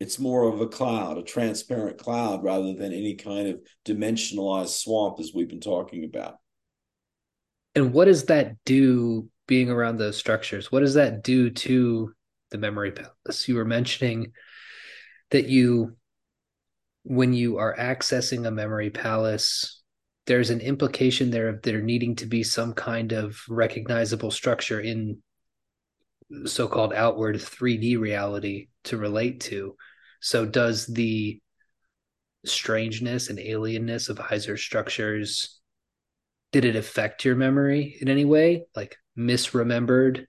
It's 0.00 0.18
more 0.18 0.48
of 0.48 0.60
a 0.60 0.66
cloud 0.66 1.16
a 1.16 1.22
transparent 1.22 1.98
cloud 1.98 2.42
rather 2.42 2.74
than 2.74 2.92
any 2.92 3.14
kind 3.14 3.48
of 3.48 3.60
dimensionalized 3.84 4.80
swamp 4.82 5.20
as 5.20 5.32
we've 5.32 5.48
been 5.48 5.60
talking 5.60 6.04
about. 6.04 6.36
And 7.76 7.92
what 7.92 8.06
does 8.06 8.24
that 8.24 8.56
do 8.64 9.28
being 9.46 9.70
around 9.70 9.98
those 9.98 10.16
structures? 10.16 10.72
What 10.72 10.80
does 10.80 10.94
that 10.94 11.22
do 11.22 11.50
to 11.50 12.12
the 12.50 12.58
memory 12.58 12.90
palace? 12.90 13.46
You 13.46 13.54
were 13.54 13.64
mentioning 13.64 14.32
that 15.30 15.48
you 15.48 15.96
when 17.04 17.32
you 17.32 17.58
are 17.58 17.76
accessing 17.76 18.46
a 18.46 18.50
memory 18.50 18.90
palace 18.90 19.82
there's 20.26 20.50
an 20.50 20.60
implication 20.60 21.30
there 21.30 21.48
of 21.48 21.62
there 21.62 21.80
needing 21.80 22.16
to 22.16 22.26
be 22.26 22.42
some 22.42 22.72
kind 22.72 23.12
of 23.12 23.40
recognizable 23.48 24.30
structure 24.30 24.80
in 24.80 25.22
so-called 26.44 26.92
outward 26.92 27.36
3D 27.36 27.98
reality 27.98 28.68
to 28.84 28.96
relate 28.96 29.40
to. 29.40 29.76
So 30.20 30.44
does 30.44 30.86
the 30.86 31.40
strangeness 32.44 33.30
and 33.30 33.38
alienness 33.38 34.08
of 34.08 34.18
Heizer 34.18 34.58
structures 34.58 35.60
did 36.52 36.64
it 36.64 36.76
affect 36.76 37.24
your 37.24 37.36
memory 37.36 37.96
in 38.00 38.08
any 38.08 38.24
way? 38.24 38.66
Like 38.74 38.96
misremembered 39.16 40.26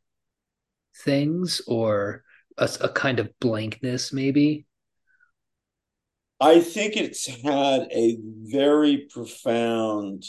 things 1.03 1.61
or 1.67 2.23
a, 2.57 2.69
a 2.81 2.89
kind 2.89 3.19
of 3.19 3.29
blankness 3.39 4.13
maybe? 4.13 4.66
I 6.39 6.61
think 6.61 6.95
it's 6.95 7.25
had 7.25 7.87
a 7.91 8.17
very 8.21 9.07
profound 9.09 10.23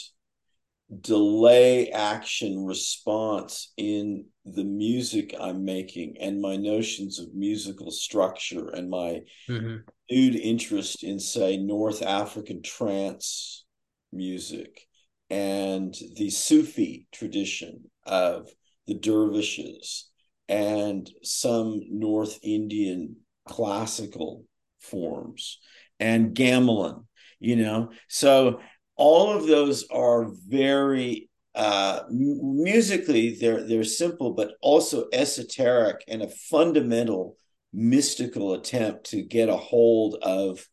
delay 1.01 1.89
action 1.91 2.65
response 2.65 3.71
in 3.77 4.25
the 4.43 4.63
music 4.63 5.35
I'm 5.39 5.63
making 5.63 6.15
and 6.19 6.41
my 6.41 6.55
notions 6.55 7.19
of 7.19 7.35
musical 7.35 7.91
structure 7.91 8.69
and 8.69 8.89
my 8.89 9.21
mm-hmm. 9.47 9.77
nude 10.09 10.35
interest 10.35 11.03
in, 11.03 11.19
say, 11.19 11.57
North 11.57 12.01
African 12.01 12.63
trance 12.63 13.65
music 14.11 14.87
and 15.29 15.95
the 16.15 16.31
Sufi 16.31 17.07
tradition 17.11 17.83
of 18.07 18.49
the 18.87 18.95
dervishes 18.95 20.09
and 20.47 21.07
some 21.21 21.81
North 21.91 22.39
Indian 22.41 23.17
classical 23.47 24.45
forms 24.79 25.59
and 25.99 26.35
gamelan, 26.35 27.05
you 27.39 27.55
know. 27.55 27.91
So 28.07 28.59
all 28.95 29.31
of 29.31 29.47
those 29.47 29.85
are 29.89 30.29
very 30.47 31.29
uh, 31.55 32.03
musically 32.09 33.35
they're 33.35 33.63
they're 33.63 33.83
simple 33.83 34.33
but 34.33 34.51
also 34.61 35.07
esoteric 35.11 36.03
and 36.07 36.21
a 36.21 36.29
fundamental 36.29 37.35
mystical 37.73 38.53
attempt 38.53 39.09
to 39.09 39.21
get 39.21 39.49
a 39.49 39.57
hold 39.57 40.15
of 40.21 40.65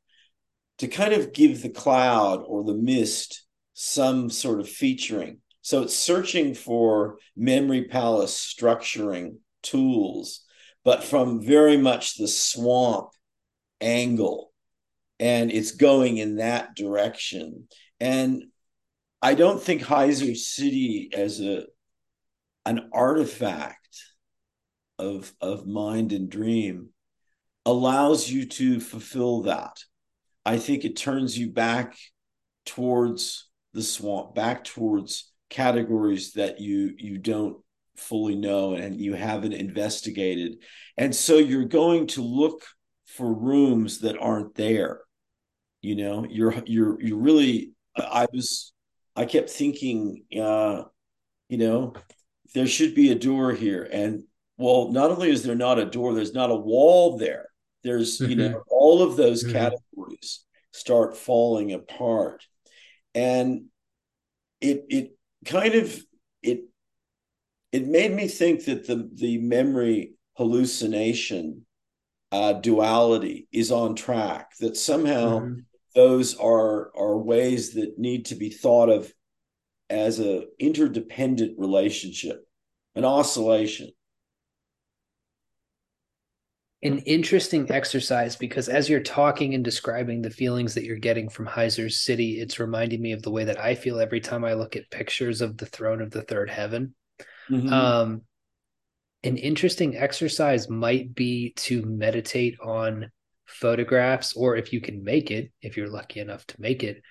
to 0.79 0.87
kind 0.87 1.15
of 1.15 1.33
give 1.33 1.63
the 1.63 1.71
cloud 1.71 2.43
or 2.47 2.63
the 2.63 2.75
mist 2.75 3.47
some 3.73 4.29
sort 4.29 4.61
of 4.61 4.69
featuring 4.69 5.39
so 5.63 5.83
it's 5.83 5.97
searching 5.97 6.55
for 6.55 7.19
memory 7.37 7.85
palace 7.85 8.37
structuring 8.37 9.37
tools 9.63 10.45
but 10.85 11.03
from 11.03 11.45
very 11.45 11.77
much 11.77 12.17
the 12.17 12.29
swamp 12.29 13.09
angle 13.81 14.53
and 15.19 15.51
it's 15.51 15.73
going 15.73 16.19
in 16.19 16.37
that 16.37 16.75
direction. 16.75 17.69
And 18.01 18.45
I 19.23 19.35
don't 19.35 19.63
think 19.63 19.83
Heizer 19.83 20.37
City 20.37 21.11
as 21.13 21.41
a 21.41 21.67
an 22.65 22.91
artifact 22.93 24.03
of 24.99 25.33
of 25.41 25.67
mind 25.67 26.13
and 26.13 26.29
dream 26.29 26.91
allows 27.65 28.29
you 28.31 28.47
to 28.47 28.81
fulfill 28.81 29.43
that. 29.43 29.83
I 30.45 30.59
think 30.59 30.85
it 30.85 30.97
turns 30.97 31.37
you 31.37 31.51
back 31.51 31.97
towards 32.65 33.49
the 33.73 33.83
swamp, 33.83 34.35
back 34.35 34.65
towards 34.65 35.33
categories 35.49 36.33
that 36.33 36.61
you 36.61 36.93
you 36.99 37.19
don't 37.19 37.59
fully 37.97 38.37
know 38.37 38.75
and 38.75 39.01
you 39.01 39.15
haven't 39.15 39.55
investigated. 39.55 40.59
And 40.99 41.15
so 41.15 41.39
you're 41.39 41.65
going 41.65 42.09
to 42.09 42.23
look 42.23 42.63
for 43.07 43.33
rooms 43.33 44.01
that 44.01 44.19
aren't 44.19 44.55
there 44.55 45.01
you 45.87 45.95
know 45.95 46.27
you're 46.29 46.55
you're 46.67 47.01
you're 47.01 47.19
really 47.19 47.71
i 47.97 48.27
was 48.33 48.73
i 49.15 49.25
kept 49.25 49.49
thinking 49.49 50.25
uh 50.37 50.83
you 51.49 51.59
know 51.59 51.95
there 52.55 52.67
should 52.67 52.93
be 52.95 53.13
a 53.13 53.15
door 53.15 53.53
here 53.53 53.89
and 53.93 54.25
well 54.59 54.91
not 54.91 55.13
only 55.13 55.31
is 55.31 55.45
there 55.45 55.55
not 55.55 55.79
a 55.79 55.85
door 55.85 56.13
there's 56.13 56.35
not 56.35 56.51
a 56.51 56.57
wall 56.57 57.19
there 57.19 57.47
there's 57.85 58.19
mm-hmm. 58.19 58.31
you 58.31 58.37
know 58.37 58.63
all 58.69 59.01
of 59.01 59.17
those 59.17 59.45
mm-hmm. 59.45 59.53
categories 59.53 60.45
start 60.73 61.17
falling 61.17 61.73
apart 61.73 62.45
and 63.15 63.67
it 64.61 64.87
it 64.89 65.17
kind 65.45 65.77
of 65.77 65.97
it 66.43 66.65
it 67.71 67.87
made 67.87 68.13
me 68.13 68.27
think 68.27 68.65
that 68.65 68.89
the 68.89 69.09
the 69.15 69.39
memory 69.39 70.15
hallucination 70.37 71.65
uh, 72.33 72.53
duality 72.55 73.47
is 73.53 73.71
on 73.71 73.95
track 73.95 74.51
that 74.59 74.77
somehow 74.77 75.39
mm-hmm 75.39 75.61
those 75.97 76.37
are 76.37 76.93
are 76.97 77.19
ways 77.19 77.73
that 77.73 77.99
need 77.99 78.27
to 78.27 78.37
be 78.37 78.51
thought 78.51 78.89
of 78.89 79.13
as 79.91 80.21
a 80.21 80.45
interdependent 80.61 81.59
relationship 81.59 82.47
an 82.95 83.05
oscillation 83.05 83.91
an 86.83 86.99
interesting 87.01 87.71
exercise 87.71 88.37
because 88.37 88.69
as 88.69 88.89
you're 88.89 89.01
talking 89.01 89.55
and 89.55 89.65
describing 89.65 90.23
the 90.23 90.31
feelings 90.31 90.75
that 90.75 90.85
you're 90.85 90.97
getting 90.97 91.29
from 91.29 91.47
Heizer's 91.47 92.03
city, 92.03 92.39
it's 92.39 92.61
reminding 92.61 93.01
me 93.01 93.13
of 93.13 93.23
the 93.23 93.31
way 93.31 93.45
that 93.45 93.59
I 93.59 93.75
feel 93.75 93.99
every 93.99 94.21
time 94.21 94.45
I 94.45 94.53
look 94.53 94.77
at 94.77 94.91
pictures 94.91 95.41
of 95.41 95.57
the 95.57 95.67
throne 95.67 96.01
of 96.01 96.11
the 96.11 96.23
third 96.23 96.51
heaven. 96.51 96.95
Mm-hmm. 97.51 97.73
Um, 97.73 98.23
an 99.25 99.37
interesting 99.37 99.97
exercise 99.97 100.69
might 100.69 101.15
be 101.15 101.55
to 101.57 101.83
meditate 101.83 102.61
on 102.61 103.11
photographs, 103.47 104.35
or 104.35 104.57
if 104.57 104.73
you 104.73 104.81
can 104.81 105.05
make 105.05 105.31
it, 105.31 105.53
if 105.63 105.77
you're 105.77 105.89
lucky 105.89 106.21
enough 106.21 106.47
to 106.47 106.61
make 106.61 106.83
it, 106.83 107.03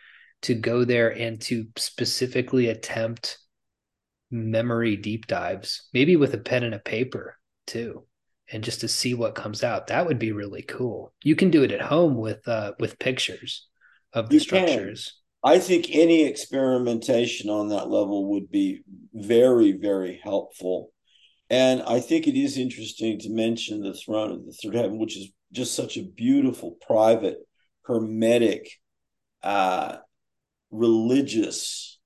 to 0.44 0.54
go 0.54 0.84
there 0.84 1.10
and 1.10 1.42
to 1.42 1.68
specifically 1.78 2.68
attempt 2.70 3.38
memory 4.32 4.96
deep 4.96 5.28
dives, 5.28 5.88
maybe 5.94 6.16
with 6.16 6.34
a 6.34 6.38
pen 6.38 6.64
and 6.64 6.76
a 6.76 6.80
paper 6.80 7.38
too, 7.68 8.06
and 8.52 8.64
just 8.64 8.82
to 8.82 8.88
see 8.88 9.14
what 9.14 9.36
comes 9.36 9.64
out. 9.64 9.88
That 9.88 10.06
would 10.06 10.20
be 10.20 10.32
really 10.32 10.62
cool. 10.62 11.14
You 11.24 11.36
can 11.36 11.50
do 11.50 11.64
it 11.64 11.72
at 11.72 11.82
home 11.82 12.16
with 12.18 12.48
uh 12.48 12.74
with 12.80 13.00
pictures 13.00 13.68
of 14.14 14.30
the 14.30 14.36
you 14.36 14.40
structures. 14.40 15.20
I 15.44 15.60
think 15.60 15.88
any 15.92 16.24
experimentation 16.24 17.52
on 17.52 17.70
that 17.70 17.90
level 17.90 18.32
would 18.32 18.50
be 18.50 18.82
very, 19.14 19.74
very 19.74 20.20
helpful. 20.24 20.92
And 21.52 21.84
I 21.84 22.00
think 22.00 22.28
it 22.28 22.36
is 22.36 22.58
interesting 22.58 23.20
to 23.20 23.30
mention 23.30 23.82
the 23.82 23.94
throne 23.94 24.32
of 24.32 24.46
the 24.46 24.52
third 24.52 24.74
heaven, 24.74 24.98
which 24.98 25.16
is 25.16 25.30
just 25.52 25.76
such 25.76 25.98
a 25.98 26.04
beautiful, 26.04 26.72
private, 26.72 27.38
hermetic, 27.84 28.70
uh, 29.44 29.98
religious 30.72 32.00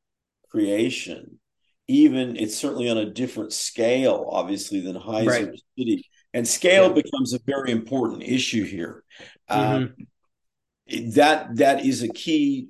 creation. 0.49 1.39
Even 1.87 2.35
it's 2.35 2.55
certainly 2.55 2.89
on 2.89 2.97
a 2.97 3.09
different 3.09 3.51
scale, 3.51 4.27
obviously, 4.31 4.81
than 4.81 4.95
Heizer 4.95 5.27
right. 5.27 5.61
City. 5.77 6.05
And 6.33 6.47
scale 6.47 6.87
yeah. 6.87 7.01
becomes 7.01 7.33
a 7.33 7.39
very 7.45 7.71
important 7.71 8.21
issue 8.23 8.63
here. 8.63 9.03
Mm-hmm. 9.49 9.75
Um, 9.75 9.95
that 11.13 11.55
that 11.55 11.85
is 11.85 12.03
a 12.03 12.09
key 12.09 12.69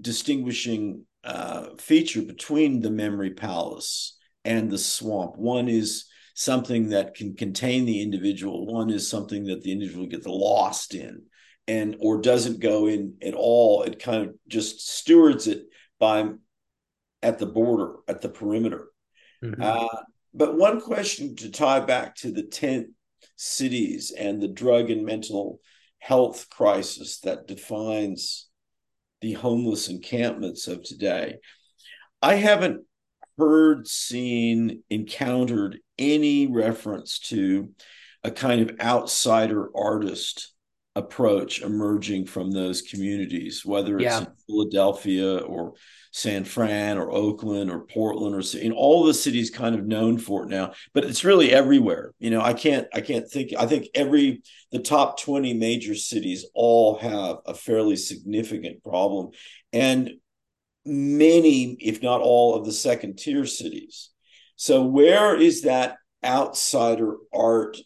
distinguishing 0.00 1.04
uh, 1.24 1.68
feature 1.78 2.22
between 2.22 2.80
the 2.80 2.90
memory 2.90 3.30
palace 3.30 4.16
and 4.44 4.70
the 4.70 4.78
swamp. 4.78 5.36
One 5.36 5.68
is 5.68 6.06
something 6.38 6.90
that 6.90 7.14
can 7.14 7.34
contain 7.34 7.86
the 7.86 8.02
individual. 8.02 8.66
One 8.66 8.90
is 8.90 9.08
something 9.08 9.44
that 9.44 9.62
the 9.62 9.72
individual 9.72 10.06
gets 10.06 10.26
lost 10.26 10.94
in, 10.94 11.22
and 11.66 11.96
or 11.98 12.20
doesn't 12.20 12.60
go 12.60 12.86
in 12.86 13.14
at 13.22 13.32
all. 13.34 13.82
It 13.82 13.98
kind 13.98 14.22
of 14.22 14.34
just 14.46 14.86
stewards 14.86 15.46
it 15.46 15.64
by 15.98 16.28
at 17.22 17.38
the 17.38 17.46
border, 17.46 17.94
at 18.06 18.20
the 18.20 18.28
perimeter. 18.28 18.88
Mm-hmm. 19.42 19.62
Uh, 19.62 20.02
but 20.34 20.58
one 20.58 20.82
question 20.82 21.36
to 21.36 21.50
tie 21.50 21.80
back 21.80 22.14
to 22.16 22.30
the 22.30 22.42
tent 22.42 22.88
cities 23.36 24.12
and 24.16 24.40
the 24.40 24.48
drug 24.48 24.90
and 24.90 25.06
mental 25.06 25.60
health 25.98 26.50
crisis 26.50 27.20
that 27.20 27.46
defines 27.46 28.48
the 29.22 29.32
homeless 29.32 29.88
encampments 29.88 30.68
of 30.68 30.82
today. 30.82 31.36
I 32.20 32.34
haven't 32.34 32.84
heard, 33.38 33.86
seen, 33.86 34.82
encountered 34.90 35.78
any 35.98 36.46
reference 36.46 37.18
to 37.18 37.70
a 38.24 38.30
kind 38.30 38.60
of 38.60 38.80
outsider 38.80 39.68
artist 39.76 40.52
approach 40.96 41.60
emerging 41.60 42.24
from 42.24 42.50
those 42.50 42.80
communities, 42.80 43.64
whether 43.64 43.96
it's 43.96 44.04
yeah. 44.04 44.20
in 44.20 44.26
Philadelphia 44.46 45.38
or 45.38 45.74
San 46.10 46.44
Fran 46.44 46.96
or 46.96 47.12
Oakland 47.12 47.70
or 47.70 47.84
Portland 47.84 48.34
or 48.34 48.58
in 48.58 48.72
all 48.72 49.04
the 49.04 49.12
cities 49.12 49.50
kind 49.50 49.74
of 49.74 49.86
known 49.86 50.16
for 50.16 50.44
it 50.44 50.48
now, 50.48 50.72
but 50.94 51.04
it's 51.04 51.24
really 51.24 51.52
everywhere. 51.52 52.14
You 52.18 52.30
know, 52.30 52.40
I 52.40 52.54
can't 52.54 52.88
I 52.94 53.02
can't 53.02 53.30
think 53.30 53.52
I 53.56 53.66
think 53.66 53.88
every 53.94 54.42
the 54.72 54.78
top 54.78 55.20
20 55.20 55.52
major 55.52 55.94
cities 55.94 56.46
all 56.54 56.96
have 56.96 57.36
a 57.44 57.52
fairly 57.52 57.96
significant 57.96 58.82
problem 58.82 59.32
and 59.74 60.12
many 60.86 61.72
if 61.80 62.02
not 62.02 62.20
all 62.20 62.54
of 62.54 62.64
the 62.64 62.72
second 62.72 63.18
tier 63.18 63.44
cities. 63.46 64.10
So 64.56 64.84
where 64.84 65.36
is 65.36 65.62
that 65.62 65.96
outsider 66.24 67.16
art 67.34 67.76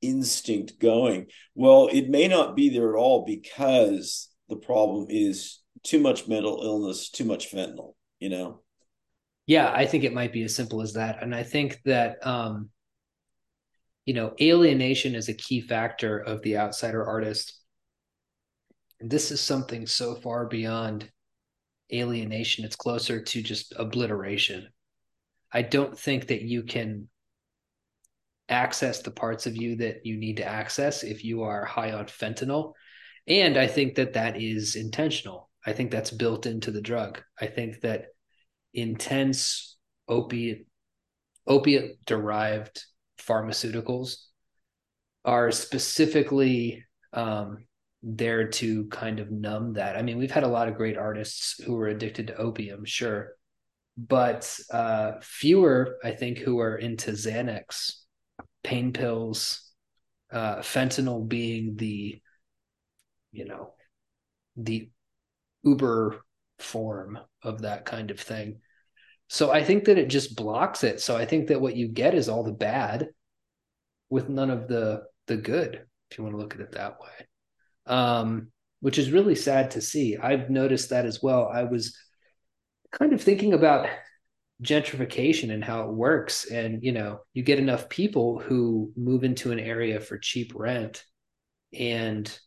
instinct 0.00 0.78
going? 0.78 1.26
Well, 1.54 1.88
it 1.92 2.08
may 2.08 2.28
not 2.28 2.54
be 2.54 2.68
there 2.68 2.94
at 2.94 2.98
all 2.98 3.24
because 3.24 4.28
the 4.48 4.56
problem 4.56 5.06
is 5.08 5.60
too 5.82 5.98
much 5.98 6.28
mental 6.28 6.62
illness, 6.62 7.10
too 7.10 7.24
much 7.24 7.50
fentanyl, 7.50 7.94
you 8.18 8.28
know? 8.28 8.60
Yeah, 9.46 9.72
I 9.72 9.86
think 9.86 10.04
it 10.04 10.14
might 10.14 10.32
be 10.32 10.44
as 10.44 10.54
simple 10.54 10.82
as 10.82 10.92
that. 10.92 11.22
And 11.22 11.34
I 11.34 11.42
think 11.42 11.80
that, 11.84 12.24
um, 12.24 12.70
you 14.06 14.14
know, 14.14 14.34
alienation 14.40 15.14
is 15.14 15.28
a 15.28 15.34
key 15.34 15.60
factor 15.60 16.18
of 16.18 16.42
the 16.42 16.58
outsider 16.58 17.04
artist. 17.04 17.58
And 19.00 19.10
this 19.10 19.30
is 19.30 19.40
something 19.40 19.86
so 19.86 20.14
far 20.14 20.46
beyond 20.46 21.10
alienation, 21.92 22.64
it's 22.64 22.76
closer 22.76 23.22
to 23.22 23.42
just 23.42 23.72
obliteration. 23.76 24.68
I 25.52 25.62
don't 25.62 25.98
think 25.98 26.28
that 26.28 26.42
you 26.42 26.62
can 26.62 27.08
access 28.48 29.00
the 29.00 29.10
parts 29.10 29.46
of 29.46 29.56
you 29.56 29.76
that 29.76 30.04
you 30.04 30.16
need 30.16 30.36
to 30.38 30.44
access 30.44 31.02
if 31.04 31.24
you 31.24 31.42
are 31.42 31.64
high 31.64 31.92
on 31.92 32.06
fentanyl. 32.06 32.72
And 33.26 33.56
I 33.56 33.66
think 33.66 33.94
that 33.96 34.14
that 34.14 34.40
is 34.40 34.76
intentional. 34.76 35.48
I 35.64 35.72
think 35.72 35.90
that's 35.90 36.10
built 36.10 36.46
into 36.46 36.70
the 36.70 36.80
drug. 36.80 37.22
I 37.40 37.46
think 37.46 37.80
that 37.80 38.06
intense 38.74 39.76
opiate 40.08 40.66
opiate 41.46 42.04
derived 42.06 42.84
pharmaceuticals 43.18 44.16
are 45.24 45.50
specifically 45.50 46.84
um, 47.12 47.64
there 48.02 48.48
to 48.48 48.86
kind 48.86 49.20
of 49.20 49.30
numb 49.30 49.74
that. 49.74 49.96
I 49.96 50.02
mean, 50.02 50.18
we've 50.18 50.30
had 50.30 50.42
a 50.42 50.48
lot 50.48 50.68
of 50.68 50.76
great 50.76 50.98
artists 50.98 51.62
who 51.62 51.74
were 51.74 51.88
addicted 51.88 52.28
to 52.28 52.36
opium, 52.36 52.84
sure, 52.84 53.32
but 53.96 54.58
uh, 54.72 55.12
fewer, 55.20 55.98
I 56.02 56.12
think, 56.12 56.38
who 56.38 56.58
are 56.60 56.76
into 56.76 57.12
Xanax, 57.12 57.94
pain 58.64 58.92
pills, 58.92 59.70
uh, 60.32 60.56
fentanyl 60.56 61.28
being 61.28 61.76
the, 61.76 62.20
you 63.30 63.44
know, 63.44 63.74
the 64.56 64.90
uber 65.62 66.24
form 66.58 67.18
of 67.42 67.62
that 67.62 67.84
kind 67.84 68.10
of 68.10 68.18
thing. 68.18 68.60
So 69.28 69.50
I 69.50 69.62
think 69.62 69.84
that 69.84 69.98
it 69.98 70.08
just 70.08 70.36
blocks 70.36 70.84
it. 70.84 71.00
So 71.00 71.16
I 71.16 71.24
think 71.24 71.48
that 71.48 71.60
what 71.60 71.76
you 71.76 71.88
get 71.88 72.14
is 72.14 72.28
all 72.28 72.42
the 72.42 72.52
bad 72.52 73.08
with 74.10 74.28
none 74.28 74.50
of 74.50 74.68
the 74.68 75.04
the 75.26 75.36
good, 75.36 75.86
if 76.10 76.18
you 76.18 76.24
want 76.24 76.34
to 76.34 76.40
look 76.40 76.54
at 76.54 76.60
it 76.60 76.72
that 76.72 77.00
way. 77.00 77.26
Um, 77.86 78.48
which 78.80 78.98
is 78.98 79.12
really 79.12 79.34
sad 79.34 79.72
to 79.72 79.80
see. 79.80 80.16
I've 80.16 80.50
noticed 80.50 80.90
that 80.90 81.06
as 81.06 81.22
well. 81.22 81.48
I 81.52 81.64
was 81.64 81.96
kind 82.90 83.12
of 83.12 83.22
thinking 83.22 83.54
about 83.54 83.88
gentrification 84.62 85.52
and 85.52 85.64
how 85.64 85.82
it 85.88 85.92
works 85.92 86.44
and 86.48 86.84
you 86.84 86.92
know 86.92 87.18
you 87.34 87.42
get 87.42 87.58
enough 87.58 87.88
people 87.88 88.38
who 88.38 88.92
move 88.96 89.24
into 89.24 89.50
an 89.50 89.58
area 89.58 89.98
for 89.98 90.18
cheap 90.18 90.52
rent 90.54 91.04
and 91.76 92.38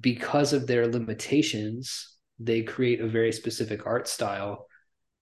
because 0.00 0.52
of 0.52 0.66
their 0.66 0.86
limitations, 0.86 2.16
they 2.38 2.62
create 2.62 3.00
a 3.00 3.08
very 3.08 3.32
specific 3.32 3.86
art 3.86 4.08
style 4.08 4.66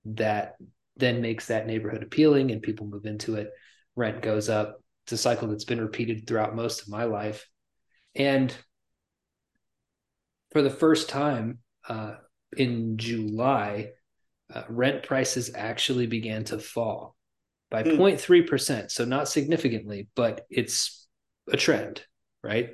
that 0.06 0.54
then 0.96 1.20
makes 1.20 1.46
that 1.46 1.66
neighborhood 1.66 2.02
appealing 2.02 2.50
and 2.50 2.62
people 2.62 2.86
move 2.86 3.04
into 3.04 3.36
it. 3.36 3.50
Rent 3.96 4.22
goes 4.22 4.48
up. 4.48 4.82
It's 5.04 5.12
a 5.12 5.18
cycle 5.18 5.48
that's 5.48 5.64
been 5.64 5.80
repeated 5.80 6.26
throughout 6.26 6.56
most 6.56 6.82
of 6.82 6.88
my 6.88 7.04
life. 7.04 7.46
And 8.14 8.54
for 10.54 10.62
the 10.62 10.70
first 10.70 11.10
time 11.10 11.58
uh, 11.86 12.14
in 12.56 12.96
July, 12.96 13.90
uh, 14.52 14.62
rent 14.70 15.02
prices 15.02 15.50
actually 15.54 16.06
began 16.06 16.44
to 16.44 16.58
fall 16.58 17.14
by 17.70 17.82
mm. 17.82 17.98
0.3%. 17.98 18.90
So, 18.90 19.04
not 19.04 19.28
significantly, 19.28 20.08
but 20.14 20.46
it's 20.48 21.06
a 21.52 21.58
trend, 21.58 22.02
right? 22.42 22.70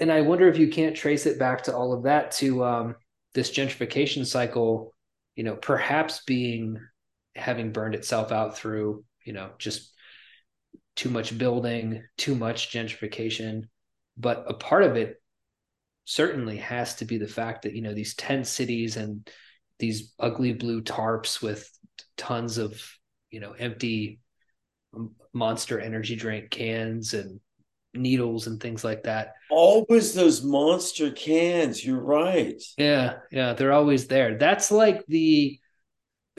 and 0.00 0.12
I 0.12 0.20
wonder 0.20 0.48
if 0.48 0.58
you 0.58 0.68
can't 0.68 0.96
trace 0.96 1.26
it 1.26 1.38
back 1.38 1.64
to 1.64 1.76
all 1.76 1.92
of 1.92 2.04
that 2.04 2.30
to 2.32 2.64
um, 2.64 2.96
this 3.34 3.50
gentrification 3.50 4.24
cycle, 4.24 4.94
you 5.34 5.44
know, 5.44 5.56
perhaps 5.56 6.22
being 6.26 6.78
having 7.34 7.72
burned 7.72 7.94
itself 7.94 8.32
out 8.32 8.56
through, 8.56 9.04
you 9.24 9.32
know, 9.32 9.50
just 9.58 9.92
too 10.96 11.10
much 11.10 11.36
building, 11.36 12.02
too 12.16 12.34
much 12.34 12.70
gentrification. 12.72 13.64
But 14.16 14.44
a 14.48 14.54
part 14.54 14.82
of 14.82 14.96
it 14.96 15.20
certainly 16.08 16.56
has 16.56 16.94
to 16.94 17.04
be 17.04 17.18
the 17.18 17.28
fact 17.28 17.62
that, 17.62 17.74
you 17.74 17.82
know, 17.82 17.92
these 17.92 18.14
tent 18.14 18.46
cities 18.46 18.96
and 18.96 19.28
these 19.78 20.14
ugly 20.18 20.54
blue 20.54 20.80
tarps 20.80 21.42
with 21.42 21.70
tons 22.16 22.56
of, 22.56 22.82
you 23.30 23.40
know, 23.40 23.52
empty 23.52 24.18
monster 25.34 25.78
energy 25.78 26.16
drink 26.16 26.48
cans 26.48 27.12
and 27.12 27.40
needles 27.92 28.46
and 28.46 28.58
things 28.58 28.84
like 28.84 29.02
that. 29.02 29.34
Always 29.50 30.14
those 30.14 30.42
monster 30.42 31.10
cans. 31.10 31.84
You're 31.84 32.00
right. 32.00 32.62
Yeah, 32.78 33.18
yeah, 33.30 33.52
they're 33.52 33.74
always 33.74 34.06
there. 34.06 34.38
That's 34.38 34.70
like 34.70 35.04
the 35.08 35.60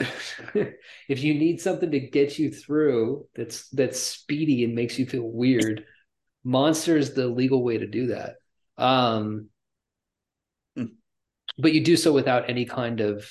if 0.54 1.22
you 1.22 1.34
need 1.34 1.60
something 1.60 1.92
to 1.92 2.00
get 2.00 2.40
you 2.40 2.50
through 2.50 3.26
that's 3.36 3.68
that's 3.68 4.00
speedy 4.00 4.64
and 4.64 4.74
makes 4.74 4.98
you 4.98 5.06
feel 5.06 5.30
weird, 5.30 5.84
monster 6.42 6.96
is 6.96 7.14
the 7.14 7.28
legal 7.28 7.62
way 7.62 7.78
to 7.78 7.86
do 7.86 8.08
that. 8.08 8.34
Um. 8.76 9.46
But 11.60 11.72
you 11.72 11.82
do 11.84 11.96
so 11.96 12.12
without 12.12 12.48
any 12.48 12.64
kind 12.64 13.00
of 13.00 13.28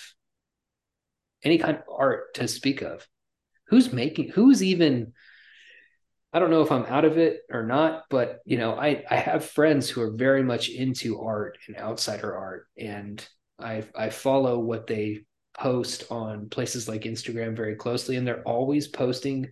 any 1.43 1.57
kind 1.57 1.77
of 1.77 1.83
art 1.91 2.33
to 2.35 2.47
speak 2.47 2.81
of. 2.81 3.07
Who's 3.67 3.93
making 3.93 4.29
who's 4.29 4.63
even 4.63 5.13
I 6.31 6.39
don't 6.39 6.51
know 6.51 6.61
if 6.61 6.71
I'm 6.71 6.85
out 6.85 7.05
of 7.05 7.17
it 7.17 7.41
or 7.51 7.63
not, 7.63 8.03
but 8.09 8.39
you 8.45 8.57
know, 8.57 8.75
I 8.75 9.03
I 9.09 9.15
have 9.15 9.45
friends 9.45 9.89
who 9.89 10.01
are 10.01 10.11
very 10.11 10.43
much 10.43 10.69
into 10.69 11.21
art 11.21 11.57
and 11.67 11.77
outsider 11.77 12.35
art, 12.35 12.67
and 12.77 13.25
I 13.57 13.83
I 13.95 14.09
follow 14.09 14.59
what 14.59 14.85
they 14.85 15.21
post 15.57 16.05
on 16.11 16.49
places 16.49 16.87
like 16.87 17.01
Instagram 17.01 17.55
very 17.55 17.75
closely, 17.75 18.15
and 18.15 18.27
they're 18.27 18.43
always 18.43 18.87
posting 18.87 19.49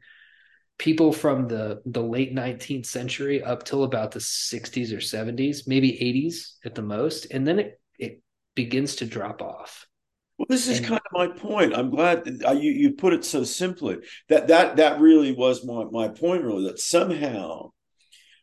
people 0.78 1.12
from 1.12 1.48
the 1.48 1.82
the 1.86 2.04
late 2.04 2.36
19th 2.36 2.86
century 2.86 3.42
up 3.42 3.64
till 3.64 3.84
about 3.84 4.12
the 4.12 4.20
60s 4.20 4.94
or 4.94 4.98
70s, 4.98 5.68
maybe 5.68 5.92
80s 5.94 6.58
at 6.64 6.76
the 6.76 6.84
most, 6.84 7.26
and 7.32 7.48
then 7.48 7.60
it 7.60 7.82
it 7.98 8.22
begins 8.58 8.96
to 8.96 9.06
drop 9.06 9.42
off. 9.42 9.86
Well, 10.38 10.48
this 10.50 10.68
is 10.68 10.80
and, 10.80 10.88
kind 10.88 11.02
of 11.06 11.14
my 11.14 11.28
point. 11.28 11.76
I'm 11.76 11.92
glad 11.92 12.26
that 12.26 12.62
you 12.62 12.72
you 12.72 12.94
put 12.94 13.14
it 13.14 13.24
so 13.24 13.44
simply. 13.44 13.98
That 14.30 14.48
that 14.50 14.76
that 14.76 15.00
really 15.00 15.32
was 15.32 15.64
my 15.64 15.86
my 15.86 16.10
point. 16.10 16.44
Really, 16.44 16.66
that 16.66 16.80
somehow 16.80 17.72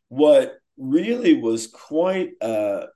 what 0.09 0.55
really 0.79 1.35
was 1.35 1.67
quite. 1.67 2.31
Uh, 2.41 2.87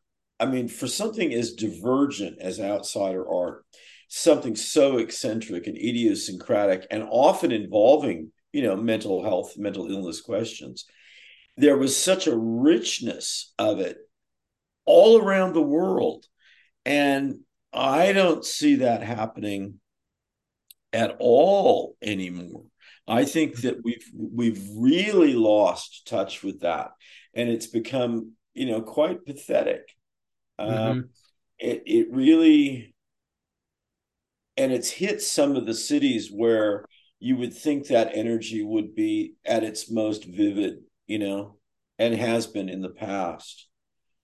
I 0.41 0.47
mean, 0.47 0.69
for 0.69 0.87
something 0.87 1.35
as 1.35 1.53
divergent 1.53 2.41
as 2.41 2.61
outsider 2.61 3.29
art, 3.29 3.65
something 4.09 4.55
so 4.55 4.99
eccentric 4.99 5.67
and 5.67 5.77
idiosyncratic, 5.77 6.87
and 6.91 7.05
often 7.11 7.53
involving 7.53 8.33
you 8.53 8.63
know 8.63 8.77
mental 8.77 9.23
health, 9.23 9.55
mental 9.59 9.91
illness 9.91 10.21
questions, 10.21 10.87
there 11.57 11.77
was 11.77 11.97
such 11.97 12.27
a 12.27 12.37
richness 12.37 13.53
of 13.59 13.81
it 13.81 13.99
all 14.87 15.21
around 15.21 15.53
the 15.53 15.63
world, 15.63 16.25
and 16.89 17.41
I 17.71 18.13
don't 18.15 18.43
see 18.43 18.77
that 18.77 19.03
happening 19.03 19.79
at 20.91 21.17
all 21.21 21.97
anymore. 22.01 22.65
I 23.07 23.27
think 23.27 23.59
that 23.59 23.85
we've 23.85 24.11
we've 24.15 24.67
really 24.75 25.35
lost 25.35 26.07
touch 26.09 26.43
with 26.43 26.61
that, 26.61 26.93
and 27.35 27.51
it's 27.51 27.67
become 27.67 28.33
you 28.55 28.67
know 28.67 28.81
quite 28.81 29.27
pathetic. 29.27 29.95
Um, 30.59 30.69
mm-hmm. 30.69 30.91
Um, 30.91 31.09
it 31.59 31.83
it 31.85 32.09
really, 32.11 32.95
and 34.57 34.73
it's 34.73 34.91
hit 34.91 35.21
some 35.21 35.57
of 35.57 35.67
the 35.67 35.75
cities 35.75 36.31
where 36.33 36.87
you 37.21 37.37
would 37.37 37.53
think 37.53 37.89
that 37.89 38.13
energy 38.15 38.63
would 38.63 38.95
be 38.95 39.35
at 39.45 39.63
its 39.63 39.91
most 39.91 40.25
vivid, 40.25 40.79
you 41.07 41.19
know, 41.19 41.59
and 41.99 42.15
has 42.15 42.47
been 42.47 42.71
in 42.71 42.81
the 42.81 42.89
past. 42.89 43.69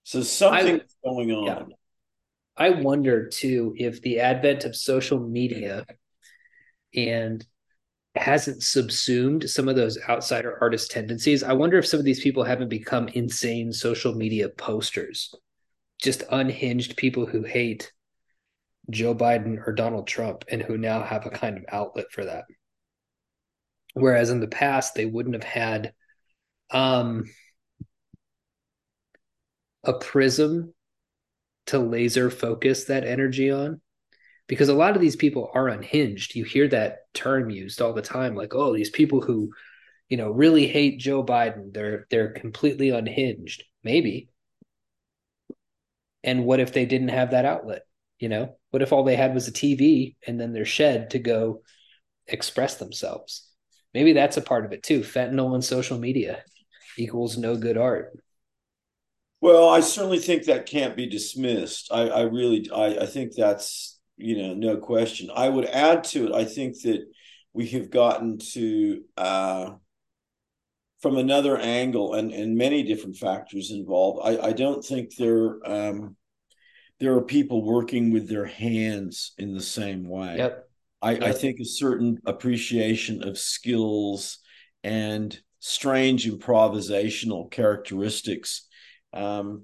So 0.03 0.23
something's 0.23 0.95
I, 1.05 1.07
going 1.07 1.31
on. 1.31 1.45
Yeah. 1.69 1.75
I 2.57 2.69
wonder 2.69 3.27
too 3.27 3.73
if 3.77 4.01
the 4.01 4.19
advent 4.19 4.63
of 4.63 4.75
social 4.75 5.19
media 5.19 5.85
and 6.95 7.45
hasn't 8.15 8.63
subsumed 8.63 9.49
some 9.49 9.67
of 9.67 9.75
those 9.75 9.97
outsider 10.07 10.57
artist 10.61 10.91
tendencies. 10.91 11.43
I 11.43 11.53
wonder 11.53 11.77
if 11.77 11.87
some 11.87 11.99
of 11.99 12.05
these 12.05 12.21
people 12.21 12.43
haven't 12.43 12.69
become 12.69 13.09
insane 13.09 13.73
social 13.73 14.15
media 14.15 14.47
posters, 14.47 15.33
just 16.01 16.23
unhinged 16.31 16.95
people 16.95 17.25
who 17.25 17.43
hate 17.43 17.91
Joe 18.89 19.15
Biden 19.15 19.67
or 19.67 19.73
Donald 19.73 20.07
Trump 20.07 20.45
and 20.49 20.61
who 20.61 20.77
now 20.77 21.03
have 21.03 21.25
a 21.25 21.31
kind 21.31 21.57
of 21.57 21.65
outlet 21.71 22.05
for 22.11 22.23
that. 22.23 22.45
Whereas 23.95 24.29
in 24.29 24.39
the 24.39 24.47
past, 24.47 24.93
they 24.95 25.05
wouldn't 25.05 25.35
have 25.35 25.43
had 25.43 25.93
um, 26.69 27.25
a 29.83 29.93
prism 29.93 30.73
to 31.67 31.79
laser 31.79 32.29
focus 32.29 32.85
that 32.85 33.05
energy 33.05 33.51
on? 33.51 33.81
Because 34.47 34.69
a 34.69 34.75
lot 34.75 34.95
of 34.95 35.01
these 35.01 35.15
people 35.15 35.49
are 35.53 35.67
unhinged. 35.67 36.35
You 36.35 36.43
hear 36.43 36.67
that 36.69 36.99
term 37.13 37.49
used 37.49 37.81
all 37.81 37.93
the 37.93 38.01
time 38.01 38.35
like 38.35 38.53
oh 38.53 38.73
these 38.73 38.89
people 38.89 39.21
who 39.21 39.51
you 40.09 40.17
know 40.17 40.29
really 40.29 40.67
hate 40.67 40.99
joe 40.99 41.23
biden 41.23 41.73
they're 41.73 42.05
they're 42.09 42.31
completely 42.33 42.89
unhinged. 42.89 43.63
Maybe. 43.83 44.29
And 46.23 46.45
what 46.45 46.59
if 46.59 46.73
they 46.73 46.85
didn't 46.85 47.09
have 47.09 47.31
that 47.31 47.45
outlet 47.45 47.83
you 48.19 48.29
know? 48.29 48.55
What 48.71 48.81
if 48.81 48.91
all 48.91 49.03
they 49.03 49.15
had 49.15 49.33
was 49.33 49.47
a 49.47 49.53
tv 49.53 50.15
and 50.25 50.39
then 50.39 50.53
their 50.53 50.65
shed 50.65 51.11
to 51.11 51.19
go 51.19 51.61
express 52.27 52.75
themselves? 52.75 53.49
Maybe 53.93 54.13
that's 54.13 54.37
a 54.37 54.41
part 54.41 54.65
of 54.65 54.73
it 54.73 54.83
too. 54.83 55.01
Fentanyl 55.01 55.53
and 55.53 55.63
social 55.63 55.97
media 55.97 56.43
equals 56.97 57.37
no 57.37 57.55
good 57.55 57.77
art 57.77 58.17
well, 59.45 59.69
I 59.69 59.79
certainly 59.81 60.17
think 60.17 60.45
that 60.45 60.65
can't 60.65 60.95
be 60.95 61.05
dismissed. 61.05 61.91
I, 61.91 62.07
I 62.07 62.21
really, 62.21 62.67
I, 62.73 62.97
I 63.01 63.05
think 63.05 63.35
that's 63.35 63.99
you 64.17 64.37
know 64.41 64.55
no 64.55 64.77
question. 64.77 65.29
I 65.35 65.49
would 65.49 65.65
add 65.65 66.03
to 66.05 66.25
it. 66.25 66.33
I 66.33 66.45
think 66.45 66.81
that 66.81 67.05
we 67.53 67.67
have 67.67 67.91
gotten 67.91 68.39
to 68.53 69.03
uh, 69.15 69.73
from 70.99 71.17
another 71.17 71.59
angle 71.59 72.15
and 72.15 72.33
and 72.33 72.57
many 72.57 72.81
different 72.81 73.17
factors 73.17 73.69
involved. 73.69 74.21
I, 74.23 74.47
I 74.47 74.51
don't 74.51 74.83
think 74.83 75.15
there 75.15 75.59
um, 75.63 76.15
there 76.99 77.13
are 77.13 77.21
people 77.21 77.63
working 77.63 78.11
with 78.11 78.27
their 78.27 78.47
hands 78.47 79.33
in 79.37 79.53
the 79.53 79.61
same 79.61 80.09
way. 80.09 80.37
Yep. 80.37 80.69
I, 81.03 81.11
yep. 81.11 81.21
I 81.21 81.31
think 81.33 81.59
a 81.59 81.65
certain 81.65 82.17
appreciation 82.25 83.21
of 83.21 83.37
skills 83.37 84.39
and 84.83 85.39
strange 85.59 86.27
improvisational 86.27 87.51
characteristics 87.51 88.67
um, 89.15 89.63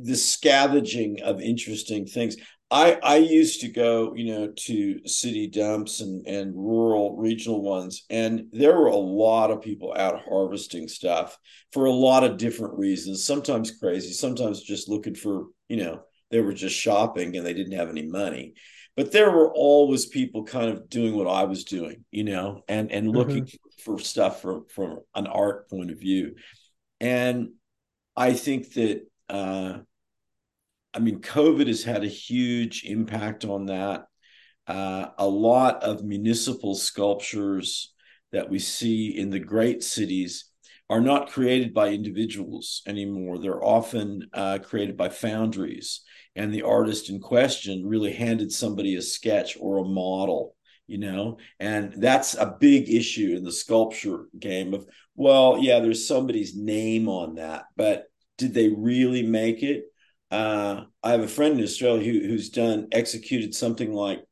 the 0.00 0.16
scavenging 0.16 1.22
of 1.22 1.40
interesting 1.40 2.06
things. 2.06 2.36
I 2.70 2.98
I 3.02 3.16
used 3.16 3.60
to 3.60 3.68
go, 3.68 4.14
you 4.14 4.32
know, 4.32 4.52
to 4.66 5.06
city 5.06 5.46
dumps 5.46 6.00
and 6.00 6.26
and 6.26 6.54
rural 6.54 7.16
regional 7.16 7.62
ones, 7.62 8.04
and 8.08 8.46
there 8.52 8.76
were 8.76 8.86
a 8.88 8.96
lot 8.96 9.50
of 9.50 9.60
people 9.60 9.94
out 9.96 10.22
harvesting 10.26 10.88
stuff 10.88 11.38
for 11.72 11.84
a 11.84 11.92
lot 11.92 12.24
of 12.24 12.38
different 12.38 12.78
reasons. 12.78 13.24
Sometimes 13.24 13.78
crazy, 13.78 14.12
sometimes 14.12 14.62
just 14.62 14.88
looking 14.88 15.14
for, 15.14 15.46
you 15.68 15.76
know, 15.76 16.02
they 16.30 16.40
were 16.40 16.54
just 16.54 16.74
shopping 16.74 17.36
and 17.36 17.46
they 17.46 17.54
didn't 17.54 17.78
have 17.78 17.90
any 17.90 18.06
money. 18.06 18.54
But 18.96 19.12
there 19.12 19.30
were 19.30 19.52
always 19.52 20.06
people 20.06 20.44
kind 20.44 20.70
of 20.70 20.88
doing 20.88 21.14
what 21.14 21.26
I 21.26 21.44
was 21.44 21.64
doing, 21.64 22.04
you 22.10 22.24
know, 22.24 22.62
and 22.68 22.90
and 22.90 23.08
looking 23.08 23.44
mm-hmm. 23.44 23.82
for 23.84 23.98
stuff 23.98 24.40
from 24.40 24.66
from 24.74 25.00
an 25.14 25.26
art 25.26 25.68
point 25.68 25.90
of 25.90 26.00
view. 26.00 26.36
And 27.00 27.50
I 28.16 28.32
think 28.32 28.74
that 28.74 29.06
uh, 29.28 29.78
I 30.94 30.98
mean 30.98 31.20
COVID 31.20 31.66
has 31.66 31.82
had 31.82 32.04
a 32.04 32.08
huge 32.08 32.84
impact 32.84 33.44
on 33.44 33.66
that. 33.66 34.06
Uh, 34.66 35.08
a 35.18 35.26
lot 35.26 35.82
of 35.82 36.04
municipal 36.04 36.74
sculptures 36.74 37.92
that 38.30 38.48
we 38.48 38.58
see 38.58 39.16
in 39.18 39.30
the 39.30 39.40
great 39.40 39.82
cities 39.82 40.46
are 40.88 41.00
not 41.00 41.30
created 41.30 41.74
by 41.74 41.88
individuals 41.88 42.82
anymore. 42.86 43.38
They're 43.38 43.64
often 43.64 44.28
uh, 44.32 44.58
created 44.58 44.96
by 44.96 45.08
foundries, 45.08 46.02
and 46.36 46.52
the 46.52 46.62
artist 46.62 47.08
in 47.08 47.18
question 47.18 47.86
really 47.86 48.12
handed 48.12 48.52
somebody 48.52 48.94
a 48.96 49.02
sketch 49.02 49.56
or 49.58 49.78
a 49.78 49.88
model 49.88 50.54
you 50.86 50.98
know? 50.98 51.38
And 51.60 51.94
that's 51.96 52.34
a 52.34 52.56
big 52.58 52.90
issue 52.90 53.34
in 53.36 53.44
the 53.44 53.52
sculpture 53.52 54.26
game 54.38 54.74
of 54.74 54.86
well 55.14 55.58
yeah 55.60 55.78
there's 55.80 56.08
somebody's 56.08 56.56
name 56.56 57.06
on 57.06 57.34
that 57.34 57.64
but 57.76 58.04
did 58.38 58.54
they 58.54 58.70
really 58.70 59.22
make 59.22 59.62
it? 59.62 59.84
Uh, 60.30 60.84
i 61.02 61.10
have 61.10 61.20
a 61.20 61.28
friend 61.28 61.58
in 61.58 61.64
australia 61.64 62.10
who, 62.10 62.26
who's 62.26 62.48
done 62.48 62.88
executed 62.90 63.54
something 63.54 63.92
like 63.92 64.24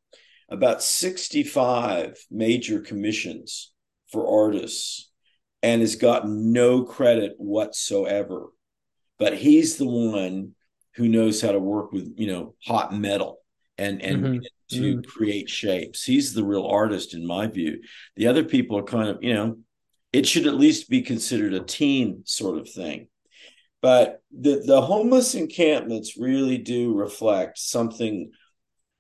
about 0.49 0.83
65 0.83 2.17
major 2.31 2.81
commissions 2.81 3.73
for 4.11 4.47
artists 4.47 5.11
and 5.63 5.81
has 5.81 5.97
gotten 5.97 6.53
no 6.53 6.85
credit 6.85 7.35
whatsoever. 7.39 8.47
But 9.19 9.37
he's 9.37 9.77
the 9.77 9.87
one 9.87 10.55
who 10.95 11.09
knows 11.09 11.41
how 11.41 11.53
to 11.53 11.59
work 11.59 11.93
with 11.93 12.15
you 12.17 12.27
know 12.27 12.55
hot 12.65 12.95
metal 12.95 13.39
and 13.79 14.03
and 14.03 14.25
mm-hmm 14.25 14.39
to 14.71 14.97
mm. 14.97 15.07
create 15.07 15.49
shapes. 15.49 16.05
He's 16.05 16.33
the 16.33 16.45
real 16.45 16.67
artist, 16.67 17.15
in 17.15 17.27
my 17.27 17.47
view. 17.47 17.81
The 18.17 18.27
other 18.27 18.45
people 18.45 18.79
are 18.79 18.83
kind 18.83 19.09
of, 19.09 19.23
you 19.23 19.35
know, 19.35 19.59
it 20.13 20.27
should 20.27 20.47
at 20.47 20.55
least 20.55 20.91
be 20.91 21.03
considered 21.03 21.55
a 21.55 21.61
team 21.61 22.23
sort 22.25 22.59
of 22.59 22.69
thing. 22.69 23.09
But 23.83 24.23
the, 24.31 24.63
the 24.65 24.81
homeless 24.81 25.35
encampments 25.35 26.19
really 26.19 26.59
do 26.59 26.95
reflect 26.95 27.59
something, 27.59 28.33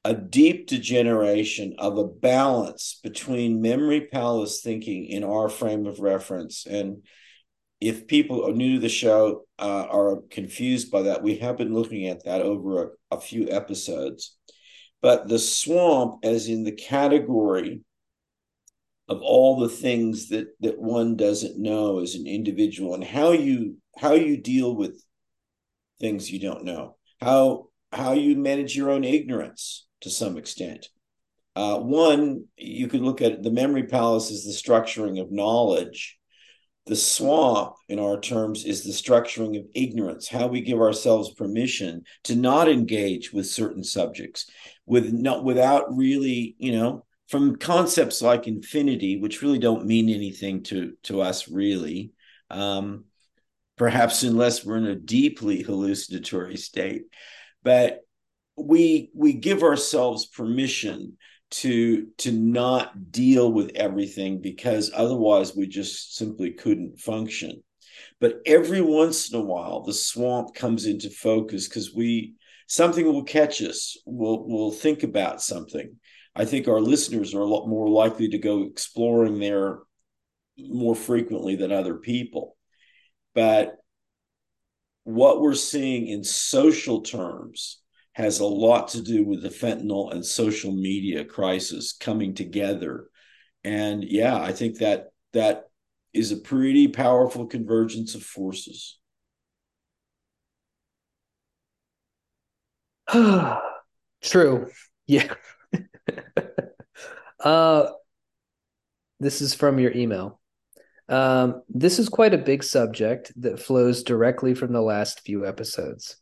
a 0.04 0.14
deep 0.14 0.68
degeneration 0.68 1.74
of 1.78 1.98
a 1.98 2.06
balance 2.06 2.98
between 3.02 3.60
memory 3.60 4.02
palace 4.02 4.60
thinking 4.62 5.06
in 5.06 5.24
our 5.24 5.48
frame 5.48 5.86
of 5.86 6.00
reference. 6.00 6.66
And 6.66 7.02
if 7.80 8.06
people 8.06 8.48
are 8.48 8.52
new 8.52 8.74
to 8.74 8.80
the 8.80 8.88
show 8.88 9.44
uh, 9.58 9.86
are 9.90 10.22
confused 10.30 10.90
by 10.90 11.02
that, 11.02 11.22
we 11.22 11.36
have 11.36 11.58
been 11.58 11.74
looking 11.74 12.06
at 12.06 12.24
that 12.24 12.40
over 12.40 12.84
a, 13.10 13.16
a 13.16 13.20
few 13.20 13.48
episodes 13.50 14.36
but 15.02 15.28
the 15.28 15.38
swamp 15.38 16.24
as 16.24 16.48
in 16.48 16.64
the 16.64 16.72
category 16.72 17.82
of 19.08 19.20
all 19.22 19.58
the 19.58 19.68
things 19.68 20.28
that 20.28 20.48
that 20.60 20.78
one 20.78 21.16
doesn't 21.16 21.58
know 21.58 21.98
as 21.98 22.14
an 22.14 22.26
individual 22.26 22.94
and 22.94 23.04
how 23.04 23.32
you 23.32 23.76
how 23.98 24.12
you 24.12 24.36
deal 24.36 24.74
with 24.74 25.02
things 25.98 26.30
you 26.30 26.38
don't 26.38 26.64
know 26.64 26.96
how 27.20 27.68
how 27.92 28.12
you 28.12 28.36
manage 28.36 28.76
your 28.76 28.90
own 28.90 29.04
ignorance 29.04 29.86
to 30.00 30.10
some 30.10 30.36
extent. 30.36 30.88
Uh, 31.56 31.78
one 31.78 32.44
you 32.56 32.86
could 32.86 33.00
look 33.00 33.20
at 33.20 33.42
the 33.42 33.50
memory 33.50 33.82
palace 33.84 34.30
as 34.30 34.44
the 34.44 34.52
structuring 34.52 35.20
of 35.20 35.32
knowledge 35.32 36.18
the 36.90 36.96
swamp, 36.96 37.76
in 37.88 38.00
our 38.00 38.18
terms, 38.18 38.64
is 38.64 38.82
the 38.82 38.90
structuring 38.90 39.56
of 39.56 39.64
ignorance, 39.76 40.26
how 40.26 40.48
we 40.48 40.60
give 40.60 40.80
ourselves 40.80 41.32
permission 41.34 42.02
to 42.24 42.34
not 42.34 42.68
engage 42.68 43.32
with 43.32 43.46
certain 43.46 43.84
subjects, 43.84 44.50
with 44.86 45.12
not 45.12 45.44
without 45.44 45.96
really, 45.96 46.56
you 46.58 46.72
know, 46.72 47.04
from 47.28 47.54
concepts 47.54 48.20
like 48.20 48.48
infinity, 48.48 49.20
which 49.20 49.40
really 49.40 49.60
don't 49.60 49.86
mean 49.86 50.08
anything 50.08 50.64
to 50.64 50.94
to 51.04 51.20
us 51.20 51.48
really. 51.48 52.10
Um, 52.50 53.04
perhaps 53.76 54.24
unless 54.24 54.64
we're 54.64 54.78
in 54.78 54.86
a 54.86 54.96
deeply 54.96 55.62
hallucinatory 55.62 56.56
state. 56.56 57.02
But 57.62 58.00
we 58.56 59.12
we 59.14 59.34
give 59.34 59.62
ourselves 59.62 60.26
permission 60.26 61.18
to 61.50 62.06
to 62.18 62.32
not 62.32 63.10
deal 63.10 63.52
with 63.52 63.72
everything 63.74 64.40
because 64.40 64.90
otherwise 64.94 65.54
we 65.54 65.66
just 65.66 66.16
simply 66.16 66.52
couldn't 66.52 67.00
function. 67.00 67.62
But 68.20 68.40
every 68.46 68.80
once 68.80 69.32
in 69.32 69.38
a 69.38 69.44
while 69.44 69.82
the 69.82 69.92
swamp 69.92 70.54
comes 70.54 70.86
into 70.86 71.10
focus 71.10 71.68
because 71.68 71.94
we 71.94 72.34
something 72.66 73.04
will 73.04 73.24
catch 73.24 73.60
us. 73.62 73.96
We'll 74.06 74.46
we'll 74.46 74.70
think 74.70 75.02
about 75.02 75.42
something. 75.42 75.96
I 76.34 76.44
think 76.44 76.68
our 76.68 76.80
listeners 76.80 77.34
are 77.34 77.40
a 77.40 77.46
lot 77.46 77.66
more 77.66 77.88
likely 77.88 78.28
to 78.28 78.38
go 78.38 78.62
exploring 78.62 79.40
there 79.40 79.80
more 80.56 80.94
frequently 80.94 81.56
than 81.56 81.72
other 81.72 81.96
people. 81.96 82.56
But 83.34 83.76
what 85.04 85.40
we're 85.40 85.54
seeing 85.54 86.06
in 86.06 86.22
social 86.22 87.02
terms 87.02 87.80
has 88.20 88.40
a 88.40 88.46
lot 88.46 88.88
to 88.88 89.02
do 89.02 89.24
with 89.24 89.42
the 89.42 89.48
fentanyl 89.48 90.12
and 90.12 90.24
social 90.24 90.72
media 90.72 91.24
crisis 91.24 91.92
coming 91.92 92.34
together. 92.34 93.08
And 93.64 94.04
yeah, 94.04 94.36
I 94.36 94.52
think 94.52 94.78
that 94.78 95.12
that 95.32 95.70
is 96.12 96.32
a 96.32 96.36
pretty 96.36 96.88
powerful 96.88 97.46
convergence 97.46 98.14
of 98.14 98.22
forces. 98.22 98.98
True. 104.22 104.70
Yeah. 105.06 105.34
uh 107.40 107.90
this 109.20 109.40
is 109.40 109.54
from 109.54 109.78
your 109.78 109.92
email. 109.92 110.40
Um, 111.08 111.62
this 111.68 111.98
is 111.98 112.08
quite 112.08 112.34
a 112.34 112.38
big 112.38 112.62
subject 112.62 113.32
that 113.36 113.60
flows 113.60 114.02
directly 114.02 114.54
from 114.54 114.72
the 114.72 114.80
last 114.80 115.20
few 115.20 115.46
episodes. 115.46 116.16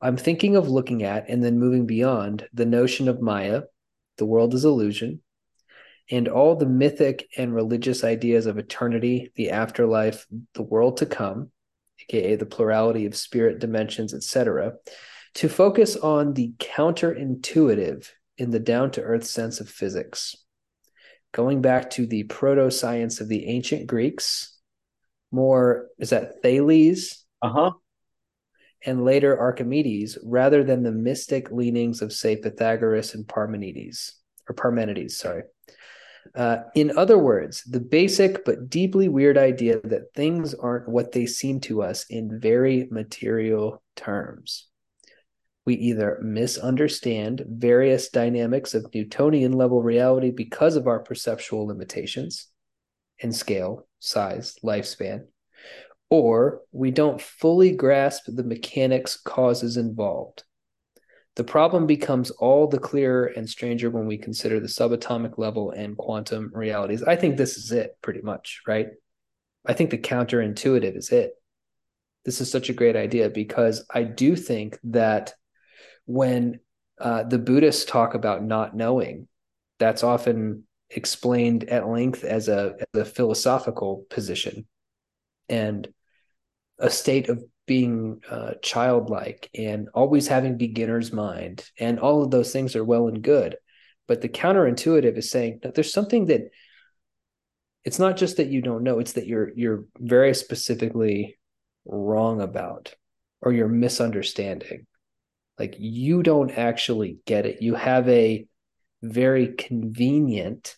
I'm 0.00 0.16
thinking 0.16 0.54
of 0.54 0.68
looking 0.68 1.02
at 1.02 1.28
and 1.28 1.42
then 1.42 1.58
moving 1.58 1.86
beyond 1.86 2.48
the 2.52 2.66
notion 2.66 3.08
of 3.08 3.20
Maya, 3.20 3.62
the 4.16 4.26
world 4.26 4.54
is 4.54 4.64
illusion, 4.64 5.22
and 6.10 6.28
all 6.28 6.54
the 6.54 6.66
mythic 6.66 7.28
and 7.36 7.54
religious 7.54 8.04
ideas 8.04 8.46
of 8.46 8.58
eternity, 8.58 9.32
the 9.34 9.50
afterlife, 9.50 10.26
the 10.54 10.62
world 10.62 10.98
to 10.98 11.06
come, 11.06 11.50
aka 12.00 12.36
the 12.36 12.46
plurality 12.46 13.06
of 13.06 13.16
spirit 13.16 13.58
dimensions, 13.58 14.14
etc., 14.14 14.74
to 15.34 15.48
focus 15.48 15.96
on 15.96 16.34
the 16.34 16.52
counterintuitive 16.58 18.08
in 18.38 18.50
the 18.50 18.60
down 18.60 18.92
to 18.92 19.02
earth 19.02 19.24
sense 19.24 19.60
of 19.60 19.68
physics. 19.68 20.36
Going 21.32 21.60
back 21.60 21.90
to 21.90 22.06
the 22.06 22.22
proto 22.22 22.70
science 22.70 23.20
of 23.20 23.28
the 23.28 23.46
ancient 23.46 23.88
Greeks, 23.88 24.56
more 25.32 25.88
is 25.98 26.10
that 26.10 26.40
Thales? 26.40 27.24
Uh 27.42 27.50
huh 27.50 27.70
and 28.84 29.04
later 29.04 29.38
Archimedes, 29.38 30.18
rather 30.22 30.62
than 30.62 30.82
the 30.82 30.92
mystic 30.92 31.50
leanings 31.50 32.02
of, 32.02 32.12
say, 32.12 32.36
Pythagoras 32.36 33.14
and 33.14 33.26
Parmenides, 33.26 34.12
or 34.48 34.54
Parmenides, 34.54 35.16
sorry. 35.16 35.42
Uh, 36.34 36.58
in 36.74 36.96
other 36.96 37.18
words, 37.18 37.62
the 37.64 37.80
basic 37.80 38.44
but 38.44 38.68
deeply 38.68 39.08
weird 39.08 39.38
idea 39.38 39.80
that 39.84 40.12
things 40.14 40.54
aren't 40.54 40.88
what 40.88 41.12
they 41.12 41.26
seem 41.26 41.60
to 41.60 41.82
us 41.82 42.04
in 42.10 42.38
very 42.38 42.86
material 42.90 43.82
terms. 43.96 44.66
We 45.64 45.74
either 45.74 46.18
misunderstand 46.22 47.44
various 47.46 48.08
dynamics 48.08 48.74
of 48.74 48.86
Newtonian 48.94 49.52
level 49.52 49.82
reality 49.82 50.30
because 50.30 50.76
of 50.76 50.86
our 50.86 51.00
perceptual 51.00 51.66
limitations 51.66 52.48
in 53.18 53.32
scale, 53.32 53.86
size, 53.98 54.54
lifespan, 54.64 55.26
or 56.10 56.62
we 56.72 56.90
don't 56.90 57.20
fully 57.20 57.72
grasp 57.72 58.24
the 58.26 58.44
mechanics 58.44 59.16
causes 59.16 59.76
involved. 59.76 60.44
The 61.36 61.44
problem 61.44 61.86
becomes 61.86 62.30
all 62.32 62.66
the 62.66 62.80
clearer 62.80 63.26
and 63.26 63.48
stranger 63.48 63.90
when 63.90 64.06
we 64.06 64.18
consider 64.18 64.58
the 64.58 64.66
subatomic 64.66 65.38
level 65.38 65.70
and 65.70 65.96
quantum 65.96 66.50
realities. 66.52 67.02
I 67.02 67.14
think 67.14 67.36
this 67.36 67.56
is 67.56 67.70
it 67.70 67.96
pretty 68.02 68.22
much, 68.22 68.62
right? 68.66 68.88
I 69.64 69.74
think 69.74 69.90
the 69.90 69.98
counterintuitive 69.98 70.96
is 70.96 71.10
it. 71.10 71.32
This 72.24 72.40
is 72.40 72.50
such 72.50 72.70
a 72.70 72.74
great 72.74 72.96
idea 72.96 73.30
because 73.30 73.86
I 73.92 74.02
do 74.02 74.34
think 74.34 74.78
that 74.84 75.34
when 76.06 76.58
uh, 77.00 77.22
the 77.22 77.38
Buddhists 77.38 77.84
talk 77.84 78.14
about 78.14 78.42
not 78.42 78.74
knowing, 78.74 79.28
that's 79.78 80.02
often 80.02 80.64
explained 80.90 81.64
at 81.68 81.86
length 81.86 82.24
as 82.24 82.48
a, 82.48 82.74
as 82.94 83.02
a 83.02 83.04
philosophical 83.04 84.06
position. 84.10 84.66
And 85.48 85.86
a 86.78 86.90
state 86.90 87.28
of 87.28 87.42
being 87.66 88.20
uh, 88.30 88.52
childlike 88.62 89.50
and 89.54 89.88
always 89.94 90.26
having 90.26 90.56
beginner's 90.56 91.12
mind 91.12 91.64
and 91.78 92.00
all 92.00 92.22
of 92.22 92.30
those 92.30 92.52
things 92.52 92.74
are 92.74 92.84
well 92.84 93.08
and 93.08 93.22
good. 93.22 93.56
But 94.06 94.22
the 94.22 94.28
counterintuitive 94.28 95.16
is 95.18 95.30
saying 95.30 95.60
that 95.62 95.74
there's 95.74 95.92
something 95.92 96.26
that 96.26 96.50
it's 97.84 97.98
not 97.98 98.16
just 98.16 98.38
that 98.38 98.48
you 98.48 98.62
don't 98.62 98.82
know 98.82 98.98
it's 98.98 99.12
that 99.12 99.26
you're 99.26 99.50
you're 99.54 99.84
very 99.98 100.34
specifically 100.34 101.38
wrong 101.84 102.40
about 102.40 102.94
or 103.40 103.52
you're 103.52 103.68
misunderstanding. 103.68 104.86
Like 105.58 105.76
you 105.78 106.22
don't 106.22 106.50
actually 106.50 107.18
get 107.26 107.46
it. 107.46 107.62
You 107.62 107.74
have 107.74 108.08
a 108.08 108.46
very 109.02 109.48
convenient 109.54 110.76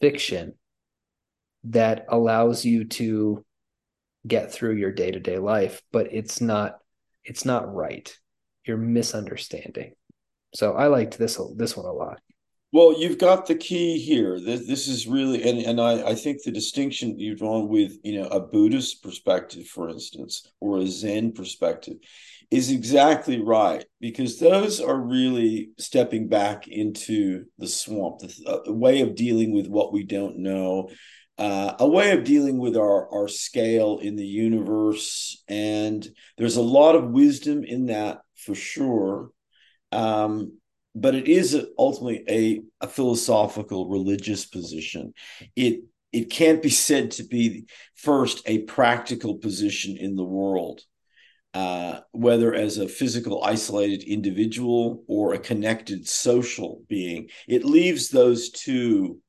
fiction 0.00 0.54
that 1.64 2.06
allows 2.08 2.64
you 2.64 2.84
to 2.84 3.44
get 4.26 4.52
through 4.52 4.76
your 4.76 4.92
day-to-day 4.92 5.38
life 5.38 5.82
but 5.92 6.12
it's 6.12 6.40
not 6.40 6.80
it's 7.24 7.44
not 7.44 7.72
right. 7.72 8.14
You're 8.66 8.76
misunderstanding. 8.76 9.94
So 10.54 10.72
i 10.74 10.86
liked 10.86 11.18
this 11.18 11.40
this 11.56 11.76
one 11.76 11.86
a 11.86 11.92
lot. 11.92 12.20
Well 12.72 13.00
you've 13.00 13.18
got 13.18 13.46
the 13.46 13.54
key 13.54 13.98
here. 13.98 14.40
This, 14.40 14.66
this 14.66 14.88
is 14.88 15.06
really 15.06 15.48
and, 15.48 15.60
and 15.60 15.80
I, 15.80 16.10
I 16.10 16.14
think 16.14 16.42
the 16.42 16.50
distinction 16.50 17.18
you've 17.18 17.38
drawn 17.38 17.68
with 17.68 17.92
you 18.02 18.20
know 18.20 18.28
a 18.28 18.40
buddhist 18.40 19.02
perspective 19.02 19.66
for 19.66 19.88
instance 19.88 20.46
or 20.60 20.78
a 20.78 20.86
zen 20.86 21.32
perspective 21.32 21.96
is 22.50 22.72
exactly 22.72 23.40
right 23.40 23.84
because 24.00 24.40
those 24.40 24.80
are 24.80 24.98
really 24.98 25.70
stepping 25.78 26.26
back 26.26 26.66
into 26.66 27.44
the 27.58 27.68
swamp 27.68 28.18
the, 28.18 28.62
the 28.64 28.72
way 28.72 29.02
of 29.02 29.14
dealing 29.14 29.52
with 29.54 29.68
what 29.68 29.92
we 29.92 30.02
don't 30.02 30.36
know 30.36 30.90
uh, 31.40 31.74
a 31.78 31.88
way 31.88 32.10
of 32.10 32.22
dealing 32.22 32.58
with 32.58 32.76
our, 32.76 33.10
our 33.10 33.26
scale 33.26 33.98
in 33.98 34.14
the 34.14 34.26
universe. 34.26 35.42
And 35.48 36.06
there's 36.36 36.56
a 36.56 36.62
lot 36.62 36.94
of 36.94 37.12
wisdom 37.12 37.64
in 37.64 37.86
that 37.86 38.20
for 38.36 38.54
sure. 38.54 39.30
Um, 39.90 40.58
but 40.94 41.14
it 41.14 41.28
is 41.28 41.56
ultimately 41.78 42.24
a, 42.28 42.84
a 42.84 42.88
philosophical 42.88 43.88
religious 43.88 44.44
position. 44.44 45.14
It 45.56 45.80
it 46.12 46.28
can't 46.28 46.60
be 46.60 46.70
said 46.70 47.12
to 47.12 47.22
be 47.22 47.66
first 47.94 48.42
a 48.44 48.62
practical 48.62 49.36
position 49.36 49.96
in 49.96 50.16
the 50.16 50.24
world, 50.24 50.82
uh, 51.54 52.00
whether 52.10 52.52
as 52.52 52.78
a 52.78 52.88
physical 52.88 53.44
isolated 53.44 54.02
individual 54.02 55.04
or 55.06 55.32
a 55.32 55.38
connected 55.38 56.08
social 56.08 56.82
being. 56.88 57.28
It 57.46 57.64
leaves 57.64 58.08
those 58.08 58.50
two 58.50 59.20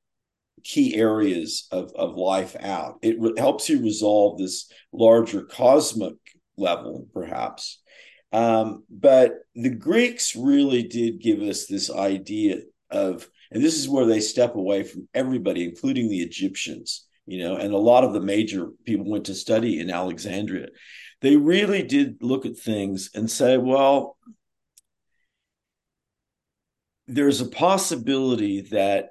key 0.63 0.95
areas 0.95 1.67
of, 1.71 1.91
of 1.95 2.15
life 2.15 2.55
out. 2.59 2.99
It 3.01 3.19
re- 3.19 3.33
helps 3.37 3.69
you 3.69 3.81
resolve 3.81 4.37
this 4.37 4.71
larger 4.91 5.43
cosmic 5.43 6.15
level, 6.57 7.07
perhaps. 7.13 7.81
Um, 8.31 8.83
but 8.89 9.33
the 9.55 9.69
Greeks 9.69 10.35
really 10.35 10.83
did 10.83 11.21
give 11.21 11.41
us 11.41 11.65
this 11.65 11.91
idea 11.91 12.61
of, 12.89 13.27
and 13.51 13.63
this 13.63 13.77
is 13.77 13.89
where 13.89 14.05
they 14.05 14.21
step 14.21 14.55
away 14.55 14.83
from 14.83 15.07
everybody, 15.13 15.65
including 15.65 16.09
the 16.09 16.21
Egyptians, 16.21 17.07
you 17.25 17.39
know, 17.43 17.57
and 17.57 17.73
a 17.73 17.77
lot 17.77 18.03
of 18.03 18.13
the 18.13 18.21
major 18.21 18.67
people 18.85 19.09
went 19.09 19.25
to 19.25 19.35
study 19.35 19.79
in 19.79 19.89
Alexandria. 19.89 20.67
They 21.21 21.35
really 21.35 21.83
did 21.83 22.17
look 22.21 22.45
at 22.45 22.57
things 22.57 23.11
and 23.13 23.29
say, 23.29 23.57
well, 23.57 24.17
there's 27.07 27.41
a 27.41 27.49
possibility 27.49 28.61
that 28.71 29.09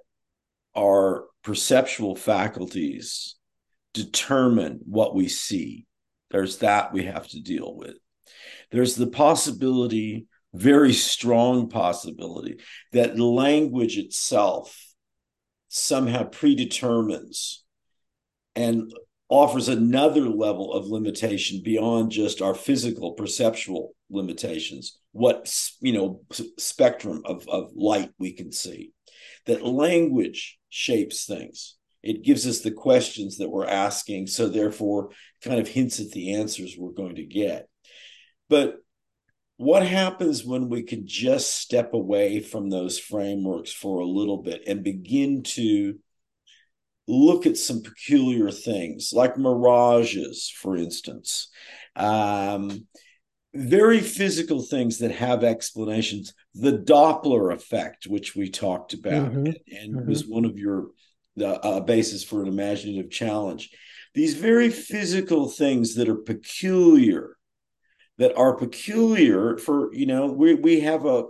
our 0.77 1.27
perceptual 1.43 2.17
faculties 2.17 3.37
determine 3.95 4.81
what 4.85 5.15
we 5.15 5.29
see. 5.29 5.87
There's 6.31 6.59
that 6.59 6.93
we 6.93 7.05
have 7.05 7.27
to 7.29 7.41
deal 7.41 7.75
with. 7.77 7.97
There's 8.71 8.95
the 8.95 9.09
possibility, 9.09 10.27
very 10.55 10.93
strong 10.93 11.69
possibility, 11.69 12.59
that 12.93 13.19
language 13.19 13.99
itself 13.99 14.77
somehow 15.69 16.25
predetermines 16.25 17.65
and 18.55 18.93
offers 19.29 19.69
another 19.69 20.29
level 20.29 20.73
of 20.73 20.87
limitation 20.87 21.63
beyond 21.65 22.11
just 22.11 22.43
our 22.43 22.55
physical 22.55 23.13
perceptual 23.13 23.95
limitations 24.11 24.99
what 25.13 25.49
you 25.81 25.93
know 25.93 26.21
spectrum 26.59 27.23
of, 27.25 27.47
of 27.49 27.71
light 27.77 28.11
we 28.19 28.33
can 28.33 28.51
see 28.51 28.93
that 29.47 29.65
language 29.65 30.59
shapes 30.71 31.27
things. 31.27 31.77
It 32.03 32.25
gives 32.25 32.47
us 32.47 32.61
the 32.61 32.71
questions 32.71 33.39
that 33.39 33.51
we're 33.51 33.67
asking, 33.67 34.29
so 34.29 34.49
therefore, 34.49 35.11
kind 35.43 35.61
of 35.61 35.69
hints 35.69 36.01
at 36.01 36.11
the 36.11 36.35
answers 36.35 36.77
we're 36.79 36.93
going 36.93 37.17
to 37.17 37.25
get. 37.25 37.69
But 38.49 38.77
what 39.59 39.87
happens 39.87 40.43
when 40.43 40.71
we 40.71 40.83
can 40.83 41.07
just 41.07 41.55
step 41.59 41.93
away 41.93 42.41
from 42.41 42.71
those 42.71 42.99
frameworks 42.99 43.71
for 43.71 44.01
a 44.01 44.07
little 44.07 44.39
bit 44.39 44.63
and 44.67 44.83
begin 44.83 45.43
to 45.43 45.99
look 47.07 47.45
at 47.45 47.59
some 47.59 47.83
peculiar 47.83 48.51
things 48.51 49.11
like 49.13 49.37
mirages, 49.37 50.51
for 50.51 50.77
instance, 50.77 51.51
um, 51.97 52.87
very 53.55 54.01
physical 54.01 54.63
things 54.63 54.99
that 54.99 55.11
have 55.11 55.43
explanations. 55.43 56.35
The 56.55 56.79
Doppler 56.79 57.53
effect, 57.53 58.07
which 58.07 58.37
we 58.37 58.49
talked 58.49 58.93
about, 58.93 59.33
mm-hmm. 59.33 59.47
and, 59.47 59.59
and 59.67 59.95
mm-hmm. 59.95 60.09
was 60.09 60.27
one 60.27 60.45
of 60.45 60.59
your 60.59 60.89
the 61.37 61.61
uh, 61.61 61.81
basis 61.81 62.23
for 62.25 62.43
an 62.43 62.49
imaginative 62.49 63.11
challenge. 63.11 63.71
These 64.15 64.35
very 64.35 64.71
physical 64.71 65.49
things 65.49 65.95
that 65.95 66.09
are 66.09 66.17
peculiar, 66.17 67.37
that 68.19 68.37
are 68.37 68.57
peculiar 68.57 69.57
for 69.57 69.93
you 69.95 70.07
know 70.07 70.27
we 70.27 70.55
we 70.55 70.81
have 70.81 71.07
a 71.07 71.25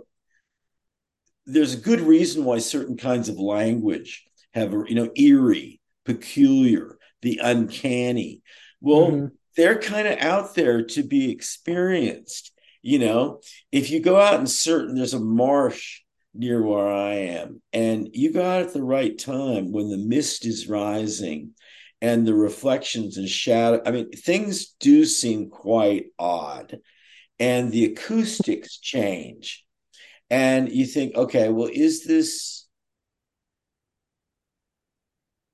there's 1.45 1.73
a 1.73 1.77
good 1.77 2.01
reason 2.01 2.45
why 2.45 2.59
certain 2.59 2.97
kinds 2.97 3.29
of 3.29 3.39
language 3.39 4.25
have 4.53 4.73
a 4.73 4.83
you 4.87 4.95
know 4.95 5.09
eerie, 5.15 5.79
peculiar, 6.05 6.97
the 7.21 7.39
uncanny. 7.41 8.41
Well, 8.79 9.11
mm-hmm. 9.11 9.25
They're 9.55 9.79
kind 9.79 10.07
of 10.07 10.19
out 10.19 10.55
there 10.55 10.83
to 10.83 11.03
be 11.03 11.31
experienced. 11.31 12.51
You 12.81 12.99
know, 12.99 13.41
if 13.71 13.91
you 13.91 13.99
go 13.99 14.19
out 14.19 14.39
in 14.39 14.47
certain, 14.47 14.95
there's 14.95 15.13
a 15.13 15.19
marsh 15.19 16.01
near 16.33 16.63
where 16.63 16.87
I 16.87 17.13
am. 17.13 17.61
And 17.73 18.09
you 18.13 18.31
go 18.33 18.43
out 18.43 18.61
at 18.61 18.73
the 18.73 18.83
right 18.83 19.17
time 19.17 19.71
when 19.71 19.89
the 19.89 19.97
mist 19.97 20.45
is 20.45 20.67
rising 20.67 21.51
and 22.01 22.25
the 22.25 22.33
reflections 22.33 23.17
and 23.17 23.29
shadow. 23.29 23.81
I 23.85 23.91
mean, 23.91 24.11
things 24.11 24.67
do 24.79 25.05
seem 25.05 25.49
quite 25.49 26.05
odd. 26.17 26.79
And 27.39 27.71
the 27.71 27.85
acoustics 27.85 28.77
change. 28.77 29.63
And 30.29 30.71
you 30.71 30.85
think, 30.85 31.15
okay, 31.15 31.49
well, 31.49 31.69
is 31.71 32.05
this 32.05 32.67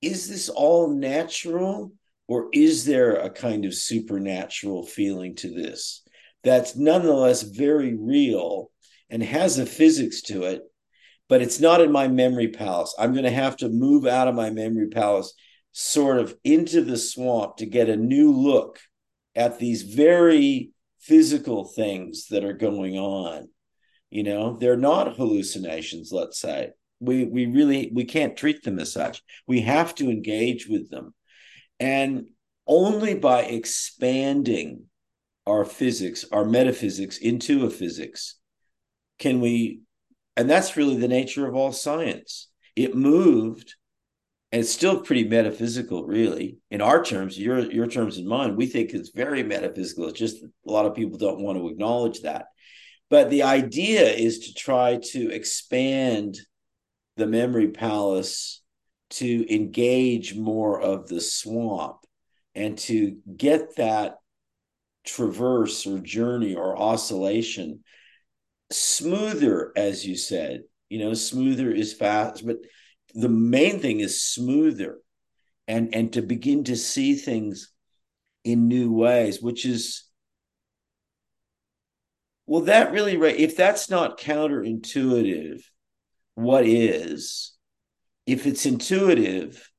is 0.01 0.29
this 0.29 0.49
all 0.49 0.89
natural? 0.89 1.91
Or 2.27 2.49
is 2.53 2.85
there 2.85 3.15
a 3.15 3.29
kind 3.29 3.65
of 3.65 3.73
supernatural 3.73 4.85
feeling 4.85 5.35
to 5.37 5.49
this 5.49 6.03
that's 6.43 6.75
nonetheless 6.75 7.41
very 7.41 7.95
real 7.95 8.71
and 9.09 9.23
has 9.23 9.57
a 9.57 9.65
physics 9.65 10.21
to 10.23 10.43
it, 10.43 10.63
but 11.29 11.41
it's 11.41 11.59
not 11.59 11.81
in 11.81 11.91
my 11.91 12.07
memory 12.07 12.49
palace. 12.49 12.95
I'm 12.99 13.13
going 13.13 13.25
to 13.25 13.31
have 13.31 13.57
to 13.57 13.69
move 13.69 14.05
out 14.05 14.27
of 14.27 14.35
my 14.35 14.49
memory 14.49 14.87
palace, 14.87 15.33
sort 15.71 16.19
of 16.19 16.35
into 16.43 16.81
the 16.81 16.97
swamp 16.97 17.57
to 17.57 17.65
get 17.65 17.89
a 17.89 17.95
new 17.95 18.31
look 18.31 18.79
at 19.35 19.59
these 19.59 19.83
very 19.83 20.71
physical 20.99 21.65
things 21.65 22.27
that 22.29 22.43
are 22.43 22.53
going 22.53 22.97
on. 22.97 23.47
You 24.09 24.23
know, 24.23 24.57
they're 24.57 24.77
not 24.77 25.15
hallucinations, 25.15 26.11
let's 26.11 26.39
say. 26.39 26.71
We 26.99 27.25
we 27.25 27.45
really 27.45 27.91
we 27.93 28.05
can't 28.05 28.35
treat 28.35 28.63
them 28.63 28.79
as 28.79 28.91
such. 28.91 29.21
We 29.45 29.61
have 29.61 29.93
to 29.95 30.09
engage 30.09 30.67
with 30.67 30.89
them. 30.89 31.13
And 31.79 32.27
only 32.65 33.13
by 33.15 33.43
expanding 33.43 34.85
our 35.45 35.63
physics, 35.63 36.25
our 36.31 36.45
metaphysics 36.45 37.17
into 37.17 37.65
a 37.65 37.69
physics, 37.69 38.35
can 39.19 39.41
we 39.41 39.81
and 40.35 40.49
that's 40.49 40.77
really 40.77 40.97
the 40.97 41.07
nature 41.07 41.47
of 41.47 41.55
all 41.55 41.71
science. 41.71 42.49
It 42.75 42.95
moved 42.95 43.73
and 44.51 44.61
it's 44.61 44.71
still 44.71 45.01
pretty 45.01 45.27
metaphysical 45.27 46.05
really. 46.05 46.57
In 46.69 46.81
our 46.81 47.03
terms 47.03 47.39
your 47.39 47.59
your 47.71 47.87
terms 47.87 48.17
and 48.17 48.27
mine 48.27 48.55
we 48.55 48.67
think 48.67 48.91
it's 48.91 49.09
very 49.09 49.43
metaphysical. 49.43 50.07
It's 50.07 50.19
just 50.19 50.43
a 50.43 50.71
lot 50.71 50.85
of 50.85 50.95
people 50.95 51.17
don't 51.17 51.41
want 51.41 51.57
to 51.57 51.69
acknowledge 51.69 52.21
that. 52.21 52.47
But 53.09 53.29
the 53.29 53.43
idea 53.43 54.09
is 54.11 54.39
to 54.39 54.53
try 54.53 54.99
to 55.11 55.31
expand 55.31 56.37
the 57.15 57.27
memory 57.27 57.69
palace 57.69 58.61
to 59.09 59.53
engage 59.53 60.35
more 60.35 60.79
of 60.79 61.07
the 61.07 61.21
swamp 61.21 61.97
and 62.55 62.77
to 62.77 63.17
get 63.35 63.75
that 63.77 64.17
traverse 65.05 65.87
or 65.87 65.99
journey 65.99 66.55
or 66.55 66.77
oscillation 66.77 67.83
smoother, 68.71 69.71
as 69.75 70.05
you 70.05 70.15
said. 70.17 70.63
You 70.89 70.99
know, 70.99 71.13
smoother 71.13 71.71
is 71.71 71.93
fast, 71.93 72.45
but 72.45 72.57
the 73.13 73.29
main 73.29 73.79
thing 73.79 73.99
is 73.99 74.21
smoother 74.21 74.99
and 75.67 75.93
and 75.93 76.13
to 76.13 76.21
begin 76.21 76.63
to 76.65 76.75
see 76.75 77.15
things 77.15 77.71
in 78.43 78.67
new 78.67 78.93
ways, 78.93 79.41
which 79.41 79.65
is 79.65 80.07
well, 82.45 82.61
that 82.61 82.93
really. 82.93 83.15
If 83.43 83.57
that's 83.57 83.89
not 83.89 84.19
counterintuitive, 84.19 85.61
what 86.35 86.65
is? 86.65 87.56
If 88.27 88.45
it's 88.45 88.65
intuitive, 88.65 89.71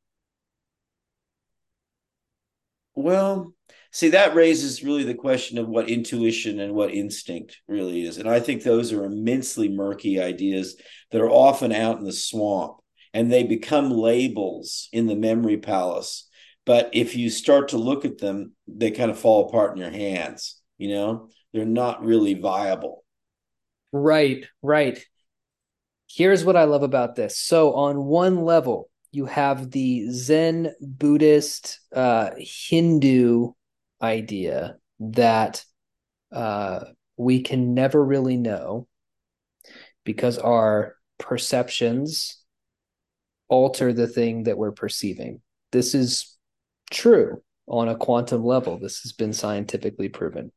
well, 2.94 3.54
see 3.92 4.08
that 4.08 4.34
raises 4.34 4.82
really 4.82 5.04
the 5.04 5.14
question 5.14 5.58
of 5.58 5.68
what 5.68 5.88
intuition 5.88 6.58
and 6.58 6.74
what 6.74 6.90
instinct 6.90 7.58
really 7.68 8.04
is. 8.04 8.16
And 8.18 8.28
i 8.28 8.40
think 8.40 8.62
those 8.62 8.92
are 8.92 9.04
immensely 9.04 9.68
murky 9.68 10.20
ideas 10.20 10.76
that 11.12 11.20
are 11.20 11.30
often 11.30 11.72
out 11.72 11.98
in 11.98 12.04
the 12.04 12.12
swamp 12.12 12.78
and 13.14 13.30
they 13.30 13.44
become 13.44 13.90
labels 13.90 14.88
in 14.92 15.06
the 15.06 15.16
memory 15.16 15.58
palace. 15.58 16.28
But 16.66 16.90
if 16.92 17.16
you 17.16 17.30
start 17.30 17.68
to 17.68 17.78
look 17.78 18.04
at 18.04 18.18
them 18.18 18.54
they 18.66 18.90
kind 18.90 19.10
of 19.10 19.18
fall 19.18 19.48
apart 19.48 19.72
in 19.72 19.78
your 19.78 19.90
hands 19.90 20.58
you 20.78 20.94
know? 20.94 21.28
They're 21.52 21.64
not 21.64 22.04
really 22.04 22.34
viable. 22.34 23.04
Right 23.92 24.46
right 24.62 25.04
here's 26.08 26.44
what 26.44 26.56
i 26.56 26.64
love 26.64 26.82
about 26.82 27.14
this 27.14 27.38
so 27.38 27.74
on 27.74 28.04
one 28.04 28.42
level 28.44 28.88
you 29.12 29.26
have 29.26 29.70
the 29.70 30.10
zen 30.10 30.72
buddhist 30.80 31.80
uh 31.94 32.30
hindu 32.38 33.52
idea 34.02 34.76
that 35.00 35.64
uh, 36.32 36.80
we 37.16 37.42
can 37.42 37.74
never 37.74 38.02
really 38.02 38.36
know 38.36 38.86
because 40.04 40.38
our 40.38 40.96
perceptions 41.18 42.42
alter 43.48 43.92
the 43.92 44.06
thing 44.06 44.44
that 44.44 44.58
we're 44.58 44.72
perceiving. 44.72 45.40
This 45.72 45.94
is 45.94 46.36
true 46.90 47.42
on 47.66 47.88
a 47.88 47.96
quantum 47.96 48.44
level. 48.44 48.78
This 48.78 49.00
has 49.00 49.12
been 49.12 49.32
scientifically 49.32 50.08
proven. 50.08 50.52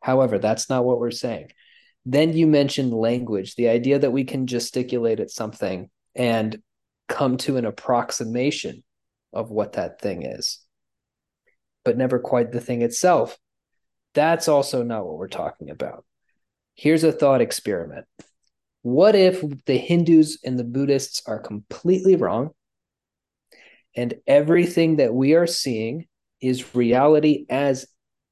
However, 0.00 0.38
that's 0.38 0.68
not 0.68 0.84
what 0.84 0.98
we're 0.98 1.10
saying. 1.10 1.50
Then 2.04 2.32
you 2.32 2.46
mentioned 2.46 2.92
language, 2.92 3.54
the 3.54 3.68
idea 3.68 3.98
that 3.98 4.12
we 4.12 4.24
can 4.24 4.46
gesticulate 4.46 5.20
at 5.20 5.30
something 5.30 5.88
and 6.14 6.60
come 7.08 7.36
to 7.38 7.56
an 7.56 7.64
approximation 7.64 8.82
of 9.32 9.50
what 9.50 9.74
that 9.74 10.00
thing 10.00 10.22
is 10.24 10.58
but 11.84 11.96
never 11.96 12.18
quite 12.18 12.52
the 12.52 12.60
thing 12.60 12.82
itself. 12.82 13.38
That's 14.14 14.48
also 14.48 14.82
not 14.82 15.06
what 15.06 15.18
we're 15.18 15.28
talking 15.28 15.70
about. 15.70 16.04
Here's 16.74 17.04
a 17.04 17.12
thought 17.12 17.40
experiment. 17.40 18.06
What 18.82 19.14
if 19.14 19.42
the 19.66 19.76
Hindus 19.76 20.38
and 20.44 20.58
the 20.58 20.64
Buddhists 20.64 21.22
are 21.26 21.38
completely 21.38 22.16
wrong 22.16 22.50
and 23.94 24.14
everything 24.26 24.96
that 24.96 25.14
we 25.14 25.34
are 25.34 25.46
seeing 25.46 26.06
is 26.40 26.74
reality 26.74 27.46
as 27.48 27.86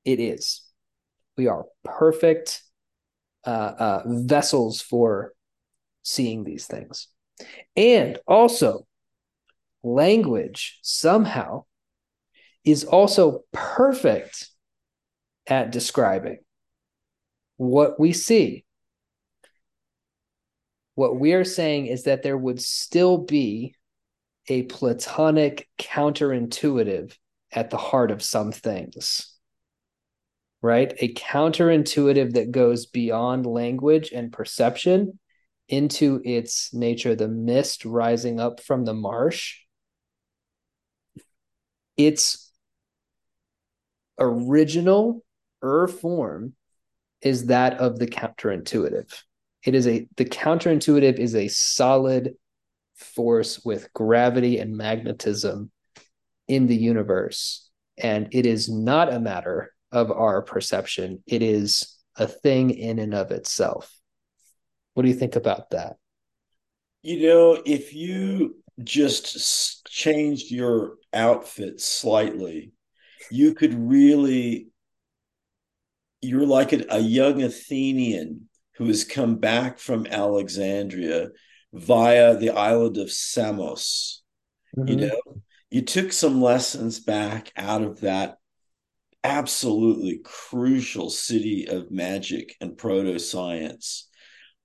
it 0.05 0.21
is? 0.21 0.63
We 1.37 1.47
are 1.47 1.67
perfect 1.85 2.63
uh, 3.45 3.73
uh, 3.79 4.03
vessels 4.07 4.81
for 4.81 5.33
seeing 6.03 6.45
these 6.45 6.67
things. 6.67 7.09
And 7.77 8.19
also, 8.27 8.87
language 9.83 10.79
somehow 10.83 11.65
is 12.65 12.85
also 12.85 13.45
perfect 13.53 14.51
at 15.47 15.73
describing 15.73 16.39
what 17.57 17.99
we 17.99 18.13
see. 18.13 18.65
What 20.95 21.19
we 21.19 21.33
are 21.33 21.45
saying 21.45 21.87
is 21.87 22.05
that 22.05 22.23
there 22.23 22.37
would 22.37 22.61
still 22.61 23.19
be 23.19 23.75
a 24.49 24.63
platonic 24.65 25.69
counterintuitive 25.79 27.17
at 27.53 27.71
the 27.71 27.77
heart 27.77 28.11
of 28.11 28.23
some 28.23 28.53
things, 28.53 29.35
right? 30.63 30.93
A 30.99 31.13
counterintuitive 31.15 32.35
that 32.35 32.51
goes 32.51 32.87
beyond 32.87 33.47
language 33.47 34.11
and 34.13 34.33
perception 34.33 35.19
into 35.69 36.21
its 36.25 36.75
nature, 36.75 37.15
the 37.15 37.29
mist 37.29 37.85
rising 37.85 38.41
up 38.41 38.61
from 38.61 38.85
the 38.85 38.95
marsh. 38.95 39.59
It's 41.97 42.51
original 44.19 45.25
er 45.63 45.87
form 45.87 46.55
is 47.23 47.47
that 47.47 47.79
of 47.79 47.99
the 47.99 48.07
counterintuitive. 48.07 49.13
It 49.65 49.75
is 49.75 49.87
a 49.87 50.07
the 50.17 50.25
counterintuitive 50.25 51.19
is 51.19 51.35
a 51.35 51.49
solid 51.49 52.35
force 52.97 53.63
with 53.65 53.93
gravity 53.93 54.59
and 54.59 54.77
magnetism 54.77 55.71
in 56.49 56.67
the 56.67 56.77
universe. 56.77 57.69
And 57.97 58.29
it 58.33 58.47
is 58.47 58.69
not 58.69 59.13
a 59.13 59.21
matter 59.21 59.73
of 59.93 60.11
our 60.11 60.43
perception. 60.43 61.23
It 61.27 61.43
is 61.43 61.97
a 62.17 62.27
thing 62.27 62.71
in 62.71 62.99
and 62.99 63.15
of 63.15 63.31
itself. 63.31 63.93
What 64.95 65.05
do 65.05 65.09
you 65.09 65.15
think 65.15 65.37
about 65.37 65.71
that? 65.71 65.97
You 67.03 67.29
know, 67.29 67.63
if 67.65 67.95
you 67.95 68.57
just 68.83 69.87
changed 69.89 70.51
your 70.51 70.97
outfit 71.13 71.81
slightly, 71.81 72.73
you 73.31 73.55
could 73.55 73.75
really, 73.75 74.69
you're 76.21 76.47
like 76.47 76.73
a, 76.73 76.85
a 76.91 76.99
young 76.99 77.43
Athenian 77.43 78.49
who 78.77 78.87
has 78.87 79.05
come 79.05 79.37
back 79.37 79.79
from 79.79 80.07
Alexandria 80.07 81.29
via 81.73 82.37
the 82.37 82.51
island 82.51 82.97
of 82.97 83.11
Samos. 83.11 84.23
Mm-hmm. 84.77 84.89
You 84.89 84.97
know, 84.97 85.21
you 85.71 85.83
took 85.83 86.13
some 86.13 86.43
lessons 86.43 87.01
back 87.01 87.53
out 87.57 87.83
of 87.83 88.01
that 88.01 88.40
absolutely 89.23 90.21
crucial 90.25 91.11
city 91.11 91.67
of 91.69 91.91
magic 91.91 92.57
and 92.61 92.77
proto 92.79 93.19
science 93.19 94.11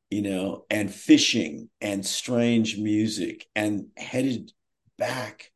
you 0.10 0.22
know, 0.22 0.66
and 0.70 0.94
fishing 0.94 1.70
and 1.82 2.06
strange 2.06 2.78
music 2.78 3.46
and 3.56 3.88
headed 3.98 4.52
back 4.98 5.52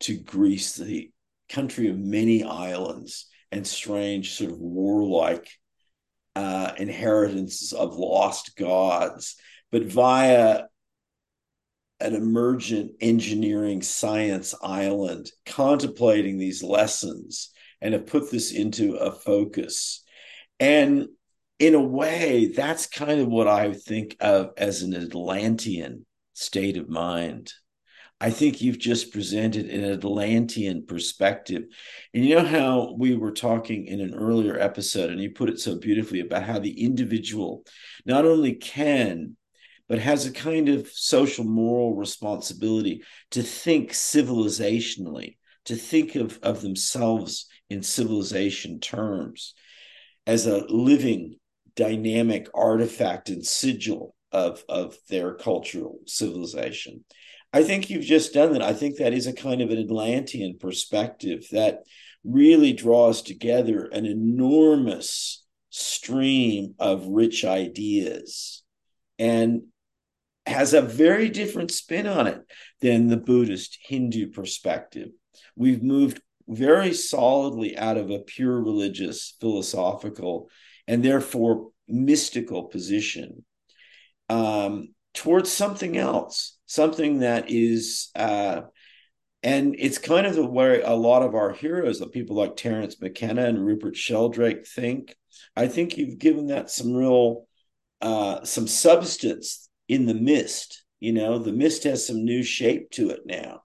to 0.00 0.16
Greece, 0.16 0.76
the 0.76 1.10
country 1.48 1.88
of 1.88 1.98
many 1.98 2.44
islands 2.44 3.26
and 3.50 3.66
strange 3.66 4.34
sort 4.34 4.52
of 4.52 4.58
warlike 4.58 5.48
uh, 6.36 6.72
inheritances 6.76 7.72
of 7.72 7.96
lost 7.96 8.56
gods, 8.56 9.36
but 9.72 9.82
via 9.84 10.64
an 12.00 12.14
emergent 12.14 12.92
engineering 13.00 13.82
science 13.82 14.54
island, 14.62 15.28
contemplating 15.46 16.38
these 16.38 16.62
lessons 16.62 17.50
and 17.80 17.94
have 17.94 18.06
put 18.06 18.30
this 18.30 18.52
into 18.52 18.96
a 18.96 19.12
focus. 19.12 20.04
And 20.60 21.08
in 21.58 21.74
a 21.74 21.82
way, 21.82 22.52
that's 22.54 22.86
kind 22.86 23.20
of 23.20 23.28
what 23.28 23.48
I 23.48 23.72
think 23.72 24.16
of 24.20 24.50
as 24.56 24.82
an 24.82 24.94
Atlantean 24.94 26.06
state 26.34 26.76
of 26.76 26.88
mind. 26.88 27.52
I 28.20 28.30
think 28.30 28.60
you've 28.60 28.78
just 28.78 29.12
presented 29.12 29.66
an 29.66 29.84
Atlantean 29.84 30.86
perspective. 30.86 31.64
And 32.12 32.24
you 32.24 32.34
know 32.34 32.44
how 32.44 32.94
we 32.98 33.16
were 33.16 33.30
talking 33.30 33.86
in 33.86 34.00
an 34.00 34.14
earlier 34.14 34.58
episode, 34.58 35.10
and 35.10 35.20
you 35.20 35.30
put 35.30 35.48
it 35.48 35.60
so 35.60 35.78
beautifully 35.78 36.20
about 36.20 36.42
how 36.42 36.58
the 36.58 36.84
individual 36.84 37.64
not 38.04 38.24
only 38.24 38.54
can, 38.54 39.36
but 39.88 40.00
has 40.00 40.26
a 40.26 40.32
kind 40.32 40.68
of 40.68 40.88
social 40.88 41.44
moral 41.44 41.94
responsibility 41.94 43.02
to 43.30 43.42
think 43.42 43.92
civilizationally, 43.92 45.36
to 45.66 45.76
think 45.76 46.16
of, 46.16 46.38
of 46.42 46.60
themselves 46.60 47.46
in 47.70 47.82
civilization 47.82 48.80
terms 48.80 49.54
as 50.26 50.46
a 50.46 50.64
living 50.68 51.36
dynamic 51.76 52.48
artifact 52.54 53.28
and 53.28 53.44
sigil 53.44 54.14
of 54.32 54.62
of 54.68 54.96
their 55.08 55.34
cultural 55.34 56.00
civilization. 56.06 57.04
I 57.52 57.62
think 57.62 57.88
you've 57.88 58.04
just 58.04 58.34
done 58.34 58.52
that. 58.52 58.62
I 58.62 58.74
think 58.74 58.96
that 58.96 59.14
is 59.14 59.26
a 59.26 59.32
kind 59.32 59.62
of 59.62 59.70
an 59.70 59.78
Atlantean 59.78 60.58
perspective 60.58 61.46
that 61.52 61.80
really 62.24 62.72
draws 62.72 63.22
together 63.22 63.86
an 63.86 64.04
enormous 64.04 65.44
stream 65.70 66.74
of 66.78 67.06
rich 67.06 67.44
ideas 67.44 68.62
and 69.18 69.62
has 70.46 70.74
a 70.74 70.82
very 70.82 71.28
different 71.28 71.70
spin 71.70 72.06
on 72.06 72.26
it 72.26 72.40
than 72.80 73.06
the 73.06 73.16
Buddhist 73.16 73.78
Hindu 73.82 74.30
perspective. 74.30 75.08
We've 75.56 75.82
moved 75.82 76.20
very 76.48 76.94
solidly 76.94 77.76
out 77.76 77.96
of 77.96 78.10
a 78.10 78.20
pure 78.20 78.60
religious 78.60 79.36
philosophical 79.40 80.48
and 80.86 81.04
therefore 81.04 81.70
mystical 81.86 82.64
position 82.64 83.44
um, 84.28 84.94
towards 85.14 85.50
something 85.50 85.96
else, 85.96 86.58
something 86.66 87.20
that 87.20 87.46
is, 87.48 88.10
uh, 88.14 88.62
and 89.42 89.76
it's 89.78 89.98
kind 89.98 90.26
of 90.26 90.34
the 90.34 90.46
way 90.46 90.82
a 90.82 90.92
lot 90.92 91.22
of 91.22 91.34
our 91.34 91.52
heroes, 91.52 91.98
the 91.98 92.08
people 92.08 92.36
like 92.36 92.56
Terence 92.56 93.00
McKenna 93.00 93.44
and 93.44 93.64
Rupert 93.64 93.96
Sheldrake, 93.96 94.66
think. 94.66 95.16
I 95.54 95.68
think 95.68 95.96
you've 95.96 96.18
given 96.18 96.48
that 96.48 96.70
some 96.70 96.94
real, 96.94 97.46
uh, 98.00 98.44
some 98.44 98.66
substance 98.66 99.68
in 99.86 100.06
the 100.06 100.14
mist. 100.14 100.82
You 101.00 101.12
know, 101.12 101.38
the 101.38 101.52
mist 101.52 101.84
has 101.84 102.06
some 102.06 102.24
new 102.24 102.42
shape 102.42 102.90
to 102.92 103.10
it 103.10 103.20
now. 103.24 103.62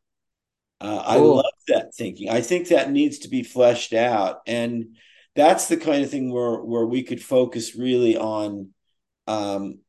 Uh, 0.80 1.02
I 1.04 1.18
love 1.18 1.46
that 1.68 1.94
thinking. 1.96 2.30
I 2.30 2.42
think 2.42 2.68
that 2.68 2.92
needs 2.92 3.20
to 3.20 3.30
be 3.30 3.44
fleshed 3.44 3.94
out, 3.94 4.42
and 4.48 4.96
that's 5.36 5.68
the 5.68 5.78
kind 5.78 6.04
of 6.04 6.10
thing 6.10 6.32
where 6.32 6.58
where 6.58 6.86
we 6.86 7.04
could 7.04 7.24
focus 7.24 7.76
really 7.76 8.18
on 8.18 8.70
um 9.28 9.80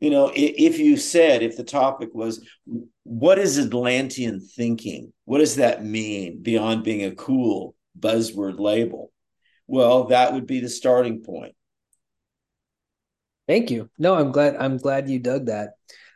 you 0.00 0.10
know 0.10 0.30
if 0.34 0.78
you 0.78 0.96
said 0.96 1.42
if 1.42 1.56
the 1.56 1.64
topic 1.64 2.10
was 2.14 2.46
what 3.02 3.38
is 3.38 3.58
atlantean 3.58 4.40
thinking? 4.40 5.12
What 5.24 5.38
does 5.38 5.56
that 5.56 5.84
mean 5.84 6.42
beyond 6.42 6.84
being 6.84 7.04
a 7.04 7.14
cool 7.14 7.74
buzzword 7.98 8.58
label? 8.58 9.12
Well 9.66 10.04
that 10.04 10.32
would 10.32 10.46
be 10.46 10.60
the 10.60 10.68
starting 10.68 11.22
point. 11.22 11.54
Thank 13.46 13.70
you. 13.70 13.90
No 13.98 14.14
i'm 14.14 14.32
glad 14.32 14.56
i'm 14.56 14.76
glad 14.78 15.08
you 15.08 15.18
dug 15.18 15.46
that 15.46 15.70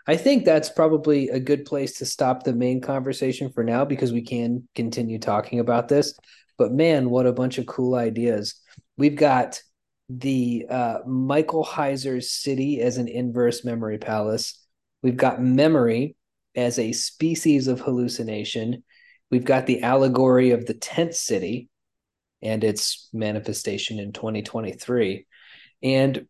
i 0.07 0.17
think 0.17 0.45
that's 0.45 0.71
probably 0.71 1.29
a 1.29 1.41
good 1.41 1.65
place 1.65 1.99
to 1.99 2.05
stop 2.05 2.43
the 2.43 2.53
main 2.53 2.81
conversation 2.81 3.51
for 3.51 3.65
now 3.65 3.85
because 3.85 4.13
we 4.13 4.23
can 4.23 4.67
continue 4.75 5.19
talking 5.19 5.61
about 5.61 5.89
this 5.89 6.15
but 6.61 6.75
man, 6.75 7.09
what 7.09 7.25
a 7.25 7.33
bunch 7.33 7.57
of 7.57 7.65
cool 7.65 7.95
ideas. 7.95 8.55
We've 8.99 9.17
got 9.17 9.63
the 10.11 10.67
uh, 10.69 10.99
Michael 11.07 11.65
Heizer's 11.65 12.31
city 12.31 12.83
as 12.83 12.99
an 12.99 13.09
inverse 13.09 13.65
memory 13.65 13.97
palace. 13.97 14.63
We've 15.03 15.17
got 15.17 15.43
memory 15.43 16.17
as 16.55 16.79
a 16.79 16.93
species 16.93 17.67
of 17.67 17.81
hallucination. 17.81 18.85
We've 19.31 19.47
got 19.47 19.65
the 19.65 19.81
allegory 19.83 20.51
of 20.51 20.67
the 20.67 20.75
tent 20.75 21.15
city 21.15 21.71
and 22.43 22.63
its 22.63 23.09
manifestation 23.15 23.99
in 23.99 24.13
2023. 24.13 25.27
And 25.83 26.27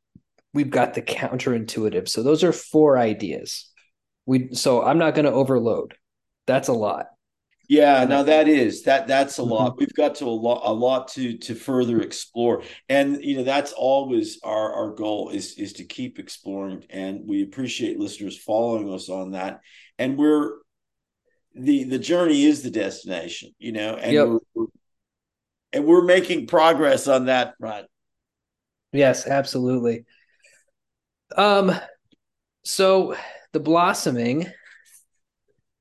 we've 0.53 0.70
got 0.70 0.94
the 0.94 1.03
counterintuitive. 1.03 2.09
So 2.09 2.22
those 2.22 2.44
are 2.44 2.53
four 2.53 2.98
ideas. 2.98 3.70
We 4.26 4.51
so 4.53 4.82
I'm 4.82 4.98
not 4.98 5.14
going 5.14 5.24
to 5.24 5.32
overload. 5.32 5.94
That's 6.46 6.68
a 6.68 6.72
lot. 6.72 7.07
Yeah, 7.68 8.05
now 8.05 8.24
that 8.24 8.48
is 8.48 8.82
that 8.82 9.07
that's 9.07 9.38
a 9.38 9.42
mm-hmm. 9.42 9.53
lot. 9.53 9.78
We've 9.78 9.94
got 9.94 10.16
to 10.16 10.24
a 10.24 10.26
lot 10.26 10.62
a 10.64 10.72
lot 10.72 11.09
to 11.12 11.38
to 11.38 11.55
further 11.55 12.01
explore. 12.01 12.64
And 12.88 13.22
you 13.22 13.37
know, 13.37 13.45
that's 13.45 13.72
always 13.72 14.41
our 14.42 14.72
our 14.75 14.91
goal 14.91 15.30
is 15.30 15.54
is 15.57 15.75
to 15.75 15.84
keep 15.84 16.18
exploring 16.18 16.84
and 16.91 17.20
we 17.25 17.45
appreciate 17.45 17.99
listeners 17.99 18.37
following 18.37 18.92
us 18.92 19.08
on 19.08 19.33
that. 19.33 19.61
And 19.99 20.18
we're 20.18 20.54
the 21.54 21.84
the 21.84 21.99
journey 22.00 22.45
is 22.45 22.62
the 22.62 22.72
destination, 22.72 23.53
you 23.61 23.70
know, 23.70 23.95
and 23.95 24.12
yep. 24.12 24.29
we're, 24.54 24.66
and 25.72 25.84
we're 25.84 26.04
making 26.04 26.49
progress 26.49 27.07
on 27.07 27.26
that 27.26 27.54
front. 27.61 27.87
Yes, 28.92 29.29
absolutely. 29.29 30.07
Um 31.36 31.72
so 32.64 33.14
the 33.52 33.61
blossoming 33.61 34.46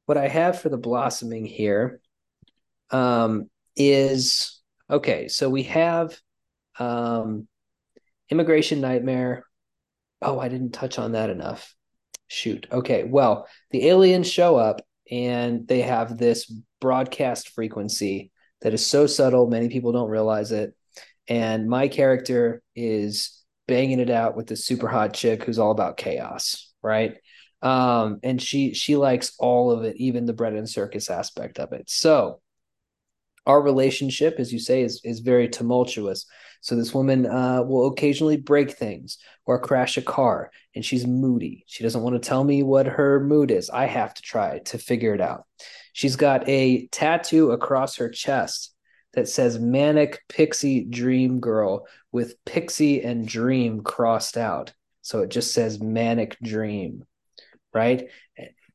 what 0.09 0.17
I 0.17 0.27
have 0.27 0.59
for 0.59 0.69
the 0.69 0.77
blossoming 0.77 1.45
here 1.45 2.01
um, 2.89 3.47
is 3.76 4.59
okay. 4.89 5.27
So 5.27 5.51
we 5.51 5.61
have 5.63 6.17
um, 6.80 7.47
immigration 8.31 8.81
nightmare. 8.81 9.43
Oh, 10.19 10.39
I 10.39 10.49
didn't 10.49 10.71
touch 10.71 10.97
on 10.97 11.11
that 11.11 11.30
enough. 11.30 11.76
Shoot. 12.27 12.65
Okay. 12.71 13.03
Well, 13.03 13.47
the 13.69 13.88
aliens 13.88 14.27
show 14.27 14.55
up 14.55 14.81
and 15.11 15.67
they 15.67 15.81
have 15.81 16.17
this 16.17 16.51
broadcast 16.81 17.49
frequency 17.49 18.31
that 18.61 18.73
is 18.73 18.84
so 18.84 19.05
subtle, 19.05 19.47
many 19.47 19.69
people 19.69 19.91
don't 19.91 20.09
realize 20.09 20.51
it. 20.51 20.76
And 21.27 21.69
my 21.69 21.88
character 21.88 22.63
is 22.76 23.39
banging 23.70 24.02
it 24.02 24.10
out 24.10 24.36
with 24.36 24.48
this 24.48 24.66
super 24.66 24.90
hot 24.90 25.14
chick 25.14 25.46
who's 25.46 25.60
all 25.60 25.72
about 25.72 25.98
chaos, 25.98 26.74
right? 26.84 27.16
um 27.62 28.20
and 28.24 28.41
she 28.41 28.74
she 28.74 28.96
likes 28.96 29.34
all 29.38 29.72
of 29.72 29.84
it 29.84 29.98
even 29.98 30.26
the 30.26 30.34
bread 30.34 30.54
and 30.54 30.70
circus 30.70 31.10
aspect 31.10 31.60
of 31.60 31.74
it. 31.74 31.90
So 31.90 32.40
our 33.46 33.62
relationship 33.62 34.36
as 34.40 34.54
you 34.54 34.60
say 34.60 34.82
is 34.82 35.02
is 35.04 35.20
very 35.20 35.50
tumultuous. 35.50 36.26
So 36.62 36.76
this 36.76 36.94
woman 36.94 37.26
uh, 37.26 37.64
will 37.64 37.88
occasionally 37.88 38.38
break 38.38 38.72
things 38.72 39.18
or 39.46 39.60
crash 39.60 39.98
a 39.98 40.02
car 40.02 40.52
and 40.76 40.86
she's 40.86 41.08
moody. 41.08 41.64
She 41.68 41.84
doesn't 41.84 42.02
want 42.02 42.22
to 42.22 42.30
tell 42.30 42.44
me 42.44 42.64
what 42.64 42.86
her 42.86 43.20
mood 43.20 43.52
is. 43.52 43.70
I 43.70 43.86
have 43.86 44.14
to 44.14 44.22
try 44.22 44.60
to 44.60 44.78
figure 44.78 45.14
it 45.14 45.22
out. 45.22 45.46
She's 45.94 46.16
got 46.16 46.48
a 46.48 46.88
tattoo 46.88 47.52
across 47.52 47.98
her 47.98 48.10
chest 48.10 48.74
that 49.14 49.27
says 49.27 49.60
manic 49.60 50.22
pixie 50.30 50.84
dream 50.86 51.40
girl 51.40 51.86
with 52.11 52.44
pixie 52.45 53.02
and 53.03 53.27
dream 53.27 53.81
crossed 53.81 54.38
out 54.38 54.73
so 55.02 55.22
it 55.22 55.30
just 55.30 55.53
says 55.53 55.81
manic 55.81 56.38
dream 56.41 57.06
right? 57.73 58.10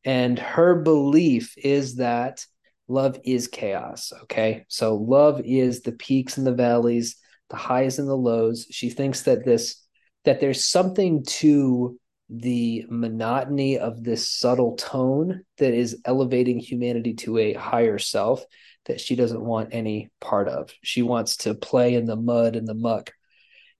And 0.04 0.38
her 0.38 0.74
belief 0.74 1.54
is 1.56 1.96
that 1.96 2.44
love 2.88 3.18
is 3.24 3.48
chaos. 3.48 4.12
Okay. 4.24 4.64
So 4.68 4.96
love 4.96 5.40
is 5.44 5.82
the 5.82 5.92
peaks 5.92 6.36
and 6.36 6.46
the 6.46 6.54
valleys, 6.54 7.16
the 7.50 7.56
highs 7.56 7.98
and 7.98 8.08
the 8.08 8.16
lows. 8.16 8.66
She 8.70 8.90
thinks 8.90 9.22
that 9.22 9.44
this 9.44 9.80
that 10.24 10.40
there's 10.40 10.66
something 10.66 11.22
to 11.24 11.98
the 12.30 12.86
monotony 12.88 13.78
of 13.78 14.02
this 14.02 14.30
subtle 14.30 14.74
tone 14.76 15.42
that 15.58 15.74
is 15.74 16.00
elevating 16.06 16.58
humanity 16.58 17.12
to 17.12 17.36
a 17.36 17.52
higher 17.52 17.98
self 17.98 18.42
that 18.86 19.00
she 19.00 19.16
doesn't 19.16 19.40
want 19.40 19.70
any 19.72 20.10
part 20.20 20.48
of. 20.48 20.70
She 20.82 21.02
wants 21.02 21.38
to 21.38 21.54
play 21.54 21.94
in 21.94 22.04
the 22.04 22.16
mud 22.16 22.56
and 22.56 22.66
the 22.66 22.74
muck 22.74 23.12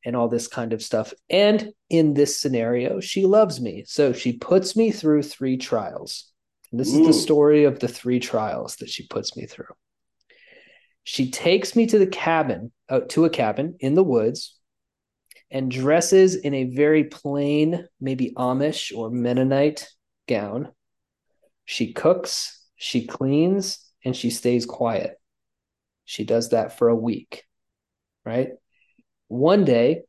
and 0.04 0.14
all 0.14 0.28
this 0.28 0.48
kind 0.48 0.72
of 0.72 0.82
stuff. 0.82 1.14
And 1.30 1.72
in 1.88 2.14
this 2.14 2.38
scenario, 2.38 3.00
she 3.00 3.26
loves 3.26 3.60
me. 3.60 3.84
So 3.86 4.12
she 4.12 4.32
puts 4.32 4.76
me 4.76 4.90
through 4.90 5.22
three 5.22 5.56
trials. 5.56 6.30
And 6.70 6.80
this 6.80 6.94
Ooh. 6.94 7.00
is 7.00 7.06
the 7.06 7.22
story 7.22 7.64
of 7.64 7.78
the 7.78 7.88
three 7.88 8.20
trials 8.20 8.76
that 8.76 8.90
she 8.90 9.06
puts 9.06 9.36
me 9.36 9.46
through. 9.46 9.74
She 11.04 11.30
takes 11.30 11.76
me 11.76 11.86
to 11.86 11.98
the 11.98 12.06
cabin, 12.06 12.72
uh, 12.88 13.00
to 13.10 13.24
a 13.26 13.30
cabin 13.30 13.76
in 13.80 13.94
the 13.94 14.02
woods, 14.02 14.58
and 15.50 15.70
dresses 15.70 16.34
in 16.34 16.54
a 16.54 16.74
very 16.74 17.04
plain, 17.04 17.86
maybe 18.00 18.32
Amish 18.36 18.96
or 18.96 19.10
Mennonite 19.10 19.88
gown. 20.26 20.72
She 21.64 21.92
cooks, 21.92 22.66
she 22.76 23.06
cleans, 23.06 23.78
and 24.04 24.16
she 24.16 24.30
stays 24.30 24.66
quiet. 24.66 25.20
She 26.04 26.24
does 26.24 26.50
that 26.50 26.76
for 26.78 26.88
a 26.88 26.96
week, 26.96 27.44
right? 28.24 28.50
One 29.28 29.64
day, 29.64 30.02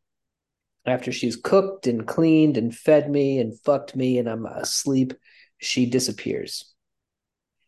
after 0.86 1.12
she's 1.12 1.36
cooked 1.36 1.88
and 1.88 2.06
cleaned 2.06 2.58
and 2.58 2.76
fed 2.76 3.10
me 3.10 3.40
and 3.40 3.60
fucked 3.62 3.96
me 3.96 4.20
and 4.20 4.30
I'm 4.30 4.46
asleep, 4.46 5.14
she 5.58 5.86
disappears. 5.86 6.74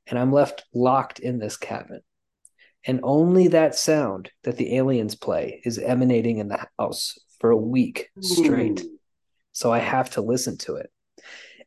And 0.06 0.20
I'm 0.20 0.32
left 0.32 0.66
locked 0.74 1.20
in 1.20 1.40
this 1.40 1.58
cabin 1.58 2.02
and 2.88 3.02
only 3.04 3.49
that 3.49 3.76
sound 3.76 4.32
that 4.44 4.56
the 4.56 4.78
aliens 4.78 5.14
play 5.14 5.62
is 5.66 5.78
emanating 5.78 6.38
in 6.38 6.48
the 6.48 6.66
house 6.80 7.20
for 7.40 7.52
a 7.52 7.58
week 7.58 8.10
straight. 8.22 8.82
Ooh. 8.82 8.99
So 9.52 9.74
I 9.74 9.80
have 9.80 10.12
to 10.12 10.22
listen 10.22 10.58
to 10.60 10.76
it. 10.76 10.90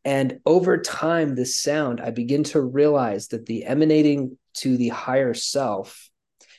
And 0.03 0.41
over 0.47 0.79
time, 0.79 1.35
this 1.35 1.59
sound, 1.59 2.01
I 2.01 2.11
begin 2.11 2.43
to 2.45 2.61
realize 2.63 3.29
that 3.29 3.45
the 3.45 3.67
emanating 3.67 4.39
to 4.55 4.77
the 4.77 4.89
higher 4.89 5.35
self 5.35 6.09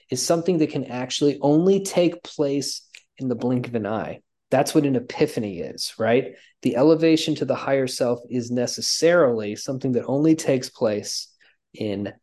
is 0.09 0.25
something 0.25 0.57
that 0.59 0.71
can 0.71 0.85
actually 0.85 1.39
only 1.41 1.83
take 1.83 2.23
place 2.23 2.87
in 3.17 3.27
the 3.27 3.35
blink 3.35 3.67
of 3.67 3.75
an 3.75 3.85
eye. 3.85 4.21
That's 4.49 4.75
what 4.75 4.85
an 4.85 4.95
epiphany 4.95 5.59
is, 5.59 5.93
right? 5.97 6.33
The 6.61 6.75
elevation 6.75 7.35
to 7.35 7.45
the 7.45 7.55
higher 7.55 7.87
self 7.87 8.19
is 8.29 8.51
necessarily 8.51 9.55
something 9.55 9.93
that 9.93 10.05
only 10.05 10.35
takes 10.35 10.69
place 10.69 11.33
in 11.73 12.13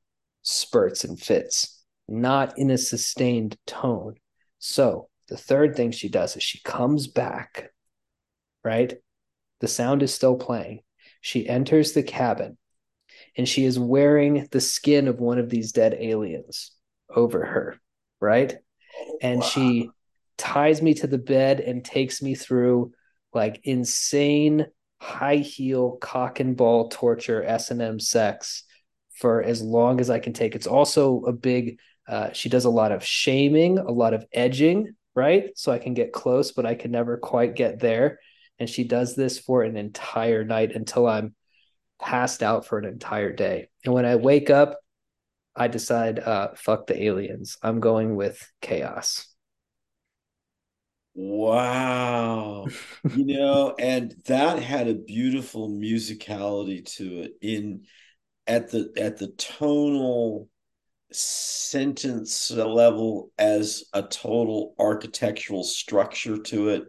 spurts 0.42 1.04
and 1.04 1.18
fits 1.18 1.78
not 2.08 2.58
in 2.58 2.70
a 2.70 2.78
sustained 2.78 3.56
tone. 3.66 4.14
So 4.58 5.08
the 5.28 5.36
third 5.36 5.76
thing 5.76 5.90
she 5.90 6.08
does 6.08 6.36
is 6.36 6.42
she 6.42 6.60
comes 6.62 7.06
back, 7.06 7.70
right? 8.64 8.94
The 9.60 9.68
sound 9.68 10.02
is 10.02 10.14
still 10.14 10.36
playing. 10.36 10.80
She 11.20 11.48
enters 11.48 11.92
the 11.92 12.02
cabin 12.02 12.56
and 13.39 13.48
she 13.48 13.65
is 13.65 13.78
wearing 13.78 14.48
the 14.51 14.60
skin 14.60 15.06
of 15.06 15.20
one 15.20 15.39
of 15.39 15.48
these 15.48 15.70
dead 15.70 15.97
aliens 15.98 16.73
over 17.09 17.44
her, 17.44 17.77
right? 18.20 18.56
And 19.23 19.40
wow. 19.40 19.47
she 19.47 19.90
ties 20.36 20.82
me 20.82 20.94
to 20.94 21.06
the 21.06 21.19
bed 21.19 21.60
and 21.60 21.85
takes 21.85 22.20
me 22.20 22.35
through 22.35 22.93
like 23.32 23.60
insane 23.62 24.66
high 25.01 25.36
heel 25.36 25.93
cock 26.01 26.40
and 26.40 26.56
ball 26.56 26.89
torture 26.89 27.44
S&M 27.44 28.01
sex 28.01 28.65
for 29.15 29.43
as 29.43 29.62
long 29.62 30.01
as 30.01 30.10
I 30.10 30.19
can 30.19 30.32
take. 30.32 30.56
It's 30.56 30.66
also 30.66 31.23
a 31.23 31.32
big 31.32 31.78
uh, 32.09 32.32
she 32.32 32.48
does 32.48 32.65
a 32.65 32.70
lot 32.70 32.90
of 32.90 33.05
shaming, 33.05 33.78
a 33.78 33.93
lot 33.93 34.15
of 34.15 34.24
edging, 34.32 34.94
right? 35.15 35.51
So 35.56 35.70
I 35.70 35.78
can 35.78 35.93
get 35.93 36.12
close, 36.12 36.52
but 36.52 36.65
I 36.65 36.74
can 36.74 36.90
never 36.90 37.19
quite 37.19 37.55
get 37.55 37.81
there. 37.81 38.19
And 38.59 38.69
she 38.69 38.82
does 38.82 39.15
this 39.15 39.39
for 39.39 39.62
an 39.62 39.77
entire 39.77 40.43
night 40.43 40.74
until 40.74 41.06
I'm 41.06 41.35
passed 42.00 42.42
out 42.42 42.66
for 42.66 42.78
an 42.78 42.84
entire 42.84 43.32
day. 43.32 43.68
And 43.84 43.94
when 43.94 44.04
I 44.04 44.16
wake 44.16 44.50
up, 44.50 44.78
I 45.56 45.68
decide, 45.68 46.20
uh, 46.20 46.50
fuck 46.54 46.86
the 46.86 47.02
aliens. 47.02 47.58
I'm 47.62 47.80
going 47.80 48.14
with 48.14 48.50
chaos. 48.60 49.26
Wow. 51.14 52.66
you 53.16 53.24
know, 53.24 53.74
and 53.78 54.14
that 54.26 54.62
had 54.62 54.86
a 54.86 54.94
beautiful 54.94 55.68
musicality 55.68 56.84
to 56.96 57.22
it 57.22 57.32
in 57.40 57.86
at 58.46 58.70
the 58.70 58.92
at 58.96 59.18
the 59.18 59.28
tonal 59.28 60.48
sentence 61.12 62.50
level 62.50 63.30
as 63.38 63.84
a 63.92 64.02
total 64.02 64.74
architectural 64.78 65.64
structure 65.64 66.38
to 66.38 66.68
it 66.70 66.84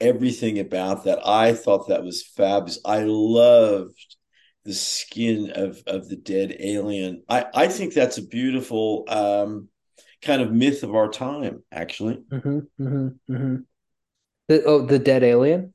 everything 0.00 0.58
about 0.58 1.04
that 1.04 1.18
i 1.26 1.52
thought 1.52 1.88
that 1.88 2.02
was 2.02 2.22
fabulous 2.22 2.78
i 2.86 3.02
loved 3.02 4.16
the 4.64 4.74
skin 4.74 5.52
of 5.54 5.82
of 5.86 6.08
the 6.08 6.16
dead 6.16 6.56
alien 6.60 7.22
i 7.28 7.46
i 7.54 7.68
think 7.68 7.94
that's 7.94 8.18
a 8.18 8.26
beautiful 8.26 9.04
um 9.08 9.68
kind 10.22 10.42
of 10.42 10.52
myth 10.52 10.82
of 10.82 10.94
our 10.94 11.08
time 11.08 11.62
actually 11.72 12.16
mm-hmm, 12.30 12.58
mm-hmm, 12.80 13.08
mm-hmm. 13.32 13.56
The, 14.48 14.64
oh 14.64 14.84
the 14.84 14.98
dead 14.98 15.22
alien 15.22 15.72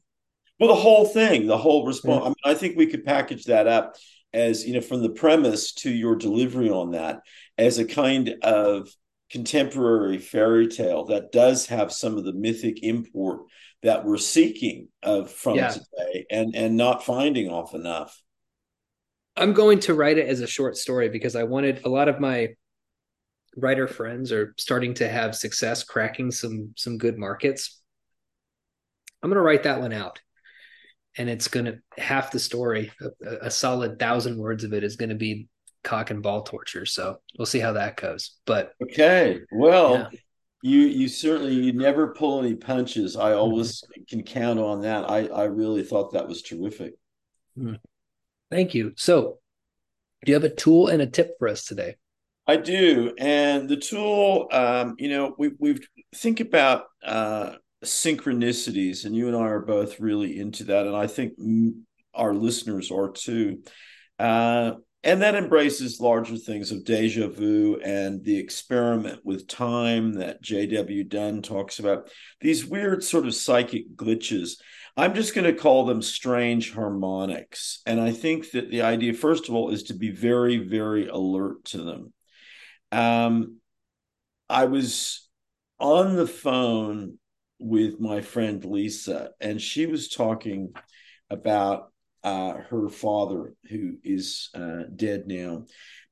well 0.60 0.70
the 0.70 0.76
whole 0.76 1.06
thing 1.06 1.48
the 1.48 1.58
whole 1.58 1.86
response 1.86 2.22
yeah. 2.22 2.26
i 2.26 2.28
mean 2.28 2.36
i 2.46 2.54
think 2.54 2.78
we 2.78 2.88
could 2.88 3.06
package 3.06 3.46
that 3.46 3.68
up 3.68 3.96
as 4.34 4.66
you 4.66 4.74
know 4.74 4.82
from 4.82 5.02
the 5.02 5.10
premise 5.10 5.74
to 5.74 5.90
your 5.90 6.16
delivery 6.16 6.70
on 6.70 6.92
that 6.92 7.22
as 7.58 7.80
a 7.80 7.86
kind 7.86 8.36
of 8.44 8.90
contemporary 9.32 10.20
fairy 10.20 10.68
tale 10.68 11.06
that 11.06 11.32
does 11.32 11.66
have 11.66 11.92
some 11.92 12.18
of 12.18 12.24
the 12.24 12.34
mythic 12.34 12.84
import 12.84 13.42
that 13.82 14.06
we're 14.06 14.18
seeking 14.18 14.88
of 15.02 15.32
from 15.32 15.56
yeah. 15.56 15.70
today 15.70 16.26
and 16.30 16.56
and 16.56 16.78
not 16.78 17.04
finding 17.04 17.50
off 17.50 17.74
enough 17.74 18.22
i'm 19.38 19.54
going 19.54 19.80
to 19.80 19.94
write 19.94 20.18
it 20.18 20.28
as 20.28 20.42
a 20.42 20.48
short 20.48 20.78
story 20.78 21.10
because 21.10 21.36
i 21.36 21.44
wanted 21.44 21.82
a 21.86 21.90
lot 21.90 22.08
of 22.08 22.20
my 22.20 22.50
writer 23.58 23.88
friends 23.88 24.32
are 24.32 24.54
starting 24.58 24.94
to 24.94 25.08
have 25.08 25.36
success 25.36 25.84
cracking 25.84 26.32
some 26.32 26.74
some 26.76 26.98
good 26.98 27.18
markets 27.18 27.82
i'm 29.24 29.30
going 29.30 29.38
to 29.38 29.42
write 29.42 29.64
that 29.64 29.80
one 29.80 29.94
out 29.94 30.20
and 31.18 31.30
it's 31.30 31.48
going 31.48 31.66
to 31.66 31.80
half 31.98 32.32
the 32.32 32.40
story 32.40 32.92
a, 33.02 33.48
a 33.48 33.52
solid 33.52 33.98
thousand 33.98 34.38
words 34.38 34.64
of 34.64 34.74
it 34.74 34.84
is 34.84 34.98
going 34.98 35.10
to 35.10 35.16
be 35.16 35.48
cock 35.86 36.10
and 36.10 36.22
ball 36.22 36.42
torture. 36.44 36.86
So 36.86 37.22
we'll 37.38 37.46
see 37.46 37.60
how 37.60 37.74
that 37.74 37.96
goes. 37.96 38.32
But 38.46 38.74
okay, 38.84 39.40
well, 39.52 40.10
yeah. 40.12 40.20
you 40.62 40.80
you 40.80 41.08
certainly 41.08 41.54
you 41.54 41.72
never 41.72 42.14
pull 42.14 42.42
any 42.42 42.56
punches. 42.56 43.16
I 43.16 43.32
always 43.32 43.82
mm-hmm. 43.82 44.04
can 44.10 44.24
count 44.24 44.60
on 44.60 44.82
that. 44.82 45.10
I 45.10 45.28
I 45.28 45.44
really 45.46 45.84
thought 45.84 46.12
that 46.12 46.28
was 46.28 46.42
terrific. 46.42 46.96
Mm. 47.58 47.80
Thank 48.56 48.74
you. 48.74 48.94
So, 48.96 49.40
do 50.24 50.32
you 50.32 50.34
have 50.34 50.46
a 50.46 50.50
tool 50.50 50.88
and 50.88 51.02
a 51.02 51.08
tip 51.08 51.38
for 51.38 51.50
us 51.50 51.66
today? 51.66 51.98
I 52.48 52.56
do, 52.56 53.14
and 53.18 53.68
the 53.68 53.76
tool, 53.76 54.48
um, 54.50 54.96
you 54.98 55.10
know, 55.10 55.36
we 55.38 55.52
we 55.60 55.80
think 56.16 56.40
about 56.40 56.86
uh, 57.04 57.56
synchronicities, 57.84 59.04
and 59.04 59.14
you 59.14 59.28
and 59.28 59.36
I 59.36 59.42
are 59.42 59.60
both 59.60 60.00
really 60.00 60.40
into 60.40 60.64
that, 60.66 60.88
and 60.88 60.96
I 60.96 61.08
think 61.08 61.34
our 62.14 62.34
listeners 62.34 62.92
are 62.92 63.12
too. 63.12 63.62
Uh, 64.18 64.76
and 65.04 65.22
that 65.22 65.36
embraces 65.36 66.00
larger 66.00 66.38
things 66.38 66.72
of 66.72 66.86
deja 66.86 67.28
vu 67.28 67.82
and 67.84 68.24
the 68.24 68.40
experiment 68.40 69.20
with 69.26 69.50
time 69.50 70.14
that 70.14 70.42
J.W. 70.42 71.04
Dunne 71.04 71.42
talks 71.42 71.80
about. 71.80 72.10
These 72.40 72.66
weird 72.66 73.04
sort 73.04 73.28
of 73.28 73.36
psychic 73.36 73.96
glitches. 73.98 74.62
I'm 74.98 75.14
just 75.14 75.36
going 75.36 75.46
to 75.46 75.60
call 75.60 75.86
them 75.86 76.02
strange 76.02 76.74
harmonics. 76.74 77.82
And 77.86 78.00
I 78.00 78.12
think 78.12 78.52
that 78.52 78.72
the 78.72 78.84
idea, 78.84 79.14
first 79.14 79.50
of 79.50 79.56
all, 79.56 79.70
is 79.70 79.84
to 79.84 79.94
be 79.94 80.12
very, 80.12 80.58
very 80.58 81.08
alert 81.08 81.66
to 81.66 81.80
them. 81.80 82.14
Um, 82.92 83.58
I 84.50 84.66
was 84.66 85.28
on 85.80 86.16
the 86.16 86.28
phone 86.28 87.18
with 87.60 88.00
my 88.00 88.22
friend 88.22 88.64
Lisa, 88.64 89.32
and 89.42 89.62
she 89.62 89.86
was 89.86 90.10
talking 90.10 90.74
about 91.30 91.92
uh, 92.24 92.54
her 92.70 92.90
father, 92.90 93.54
who 93.70 93.98
is 94.04 94.50
uh, 94.54 94.84
dead 94.96 95.24
now, 95.28 95.66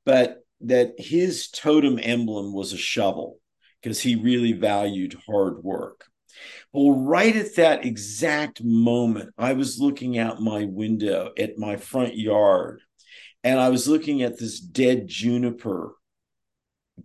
but 0.04 0.44
that 0.60 0.94
his 0.98 1.48
totem 1.48 1.98
emblem 2.02 2.52
was 2.52 2.72
a 2.72 2.78
shovel 2.78 3.38
because 3.82 4.00
he 4.00 4.14
really 4.14 4.52
valued 4.52 5.16
hard 5.26 5.62
work. 5.62 6.06
Well, 6.72 6.98
right 6.98 7.34
at 7.34 7.56
that 7.56 7.84
exact 7.84 8.62
moment, 8.62 9.34
I 9.38 9.52
was 9.52 9.78
looking 9.78 10.18
out 10.18 10.40
my 10.40 10.64
window 10.64 11.32
at 11.38 11.58
my 11.58 11.76
front 11.76 12.16
yard 12.16 12.82
and 13.42 13.60
I 13.60 13.68
was 13.68 13.88
looking 13.88 14.22
at 14.22 14.38
this 14.38 14.60
dead 14.60 15.06
juniper 15.06 15.94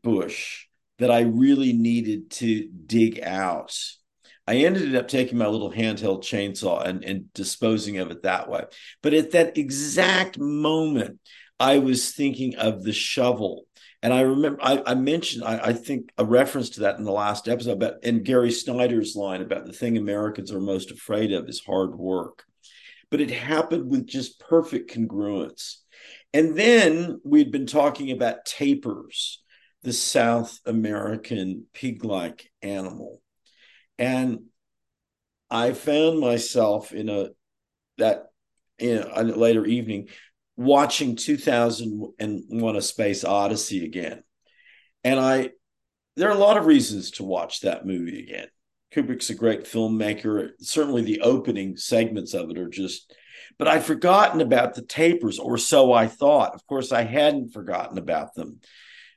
bush 0.01 0.65
that 0.97 1.11
I 1.11 1.21
really 1.21 1.73
needed 1.73 2.31
to 2.31 2.69
dig 2.85 3.21
out 3.21 3.75
I 4.49 4.55
ended 4.55 4.95
up 4.95 5.07
taking 5.07 5.37
my 5.37 5.45
little 5.45 5.71
handheld 5.71 6.23
chainsaw 6.23 6.83
and, 6.83 7.03
and 7.03 7.31
disposing 7.33 7.99
of 7.99 8.09
it 8.09 8.23
that 8.23 8.49
way. 8.49 8.63
But 9.03 9.13
at 9.13 9.29
that 9.33 9.59
exact 9.59 10.39
moment, 10.39 11.19
I 11.59 11.77
was 11.77 12.15
thinking 12.15 12.55
of 12.55 12.81
the 12.81 12.91
shovel 12.91 13.65
And 14.01 14.13
I 14.13 14.21
remember 14.21 14.59
I, 14.61 14.81
I 14.85 14.95
mentioned, 14.95 15.43
I, 15.43 15.59
I, 15.59 15.73
think 15.73 16.11
a 16.17 16.23
reference 16.23 16.71
to 16.71 16.81
that 16.81 16.97
in 16.97 17.03
the 17.03 17.11
last 17.11 17.49
episode 17.49 17.73
about 17.73 17.95
and 18.03 18.23
Gary 18.23 18.51
Snyder's 18.51 19.15
line 19.15 19.41
about 19.41 19.65
the 19.65 19.73
thing 19.73 19.97
Americans 19.97 20.51
are 20.51 20.61
most 20.61 20.91
afraid 20.91 21.33
of 21.33 21.49
is 21.49 21.59
hard 21.59 21.95
work. 21.95 22.45
But 23.11 23.19
it 23.19 23.31
happened 23.31 23.89
with 23.89 24.07
just 24.07 24.39
perfect 24.39 24.93
congruence. 24.93 25.77
And 26.33 26.55
then 26.55 27.19
we'd 27.25 27.51
been 27.51 27.65
talking 27.65 28.11
about 28.11 28.45
tapirs, 28.45 29.37
the 29.81 29.93
South 29.93 30.59
American 30.65 31.65
pig-like 31.73 32.51
animal. 32.61 33.21
And 33.97 34.43
I 35.49 35.73
found 35.73 36.19
myself 36.19 36.93
in 36.93 37.09
a 37.09 37.29
that 37.97 38.27
in 38.77 38.99
a 38.99 39.23
later 39.23 39.65
evening 39.65 40.07
watching 40.59 41.15
2001 41.15 42.75
a 42.75 42.81
space 42.81 43.23
odyssey 43.23 43.85
again. 43.85 44.21
And 45.05 45.17
i 45.17 45.51
there 46.17 46.27
are 46.27 46.35
a 46.35 46.39
lot 46.39 46.57
of 46.57 46.65
reasons 46.65 47.11
to 47.11 47.23
watch 47.23 47.61
that 47.61 47.85
movie 47.85 48.19
again. 48.19 48.47
Kubrick's 48.93 49.29
a 49.29 49.35
great 49.35 49.63
filmmaker. 49.63 50.49
Certainly 50.59 51.03
the 51.03 51.21
opening 51.21 51.77
segments 51.77 52.33
of 52.33 52.49
it 52.49 52.57
are 52.57 52.67
just 52.67 53.15
but 53.57 53.69
i'd 53.69 53.85
forgotten 53.85 54.41
about 54.41 54.75
the 54.75 54.81
tapirs, 54.81 55.39
or 55.39 55.57
so 55.57 55.93
i 55.93 56.07
thought. 56.07 56.53
Of 56.55 56.67
course 56.67 56.91
i 56.91 57.03
hadn't 57.03 57.53
forgotten 57.53 57.97
about 57.97 58.35
them. 58.35 58.59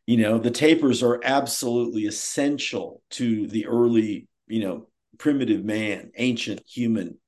You 0.06 0.18
know 0.18 0.38
the 0.38 0.52
tapirs 0.52 1.02
are 1.02 1.20
absolutely 1.24 2.06
essential 2.06 3.02
to 3.10 3.48
the 3.48 3.66
early 3.66 4.28
you 4.46 4.60
know 4.60 4.86
primitive 5.18 5.64
man 5.64 6.12
ancient 6.16 6.62
human 6.66 7.18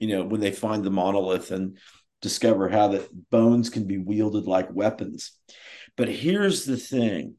you 0.00 0.08
know 0.08 0.24
when 0.24 0.40
they 0.40 0.50
find 0.50 0.82
the 0.82 0.90
monolith. 0.90 1.52
And 1.52 1.78
discover 2.20 2.68
how 2.68 2.88
that 2.88 3.30
bones 3.30 3.70
can 3.70 3.86
be 3.86 3.98
wielded 3.98 4.44
like 4.44 4.72
weapons. 4.72 5.32
But 5.96 6.08
here's 6.08 6.64
the 6.64 6.76
thing 6.76 7.36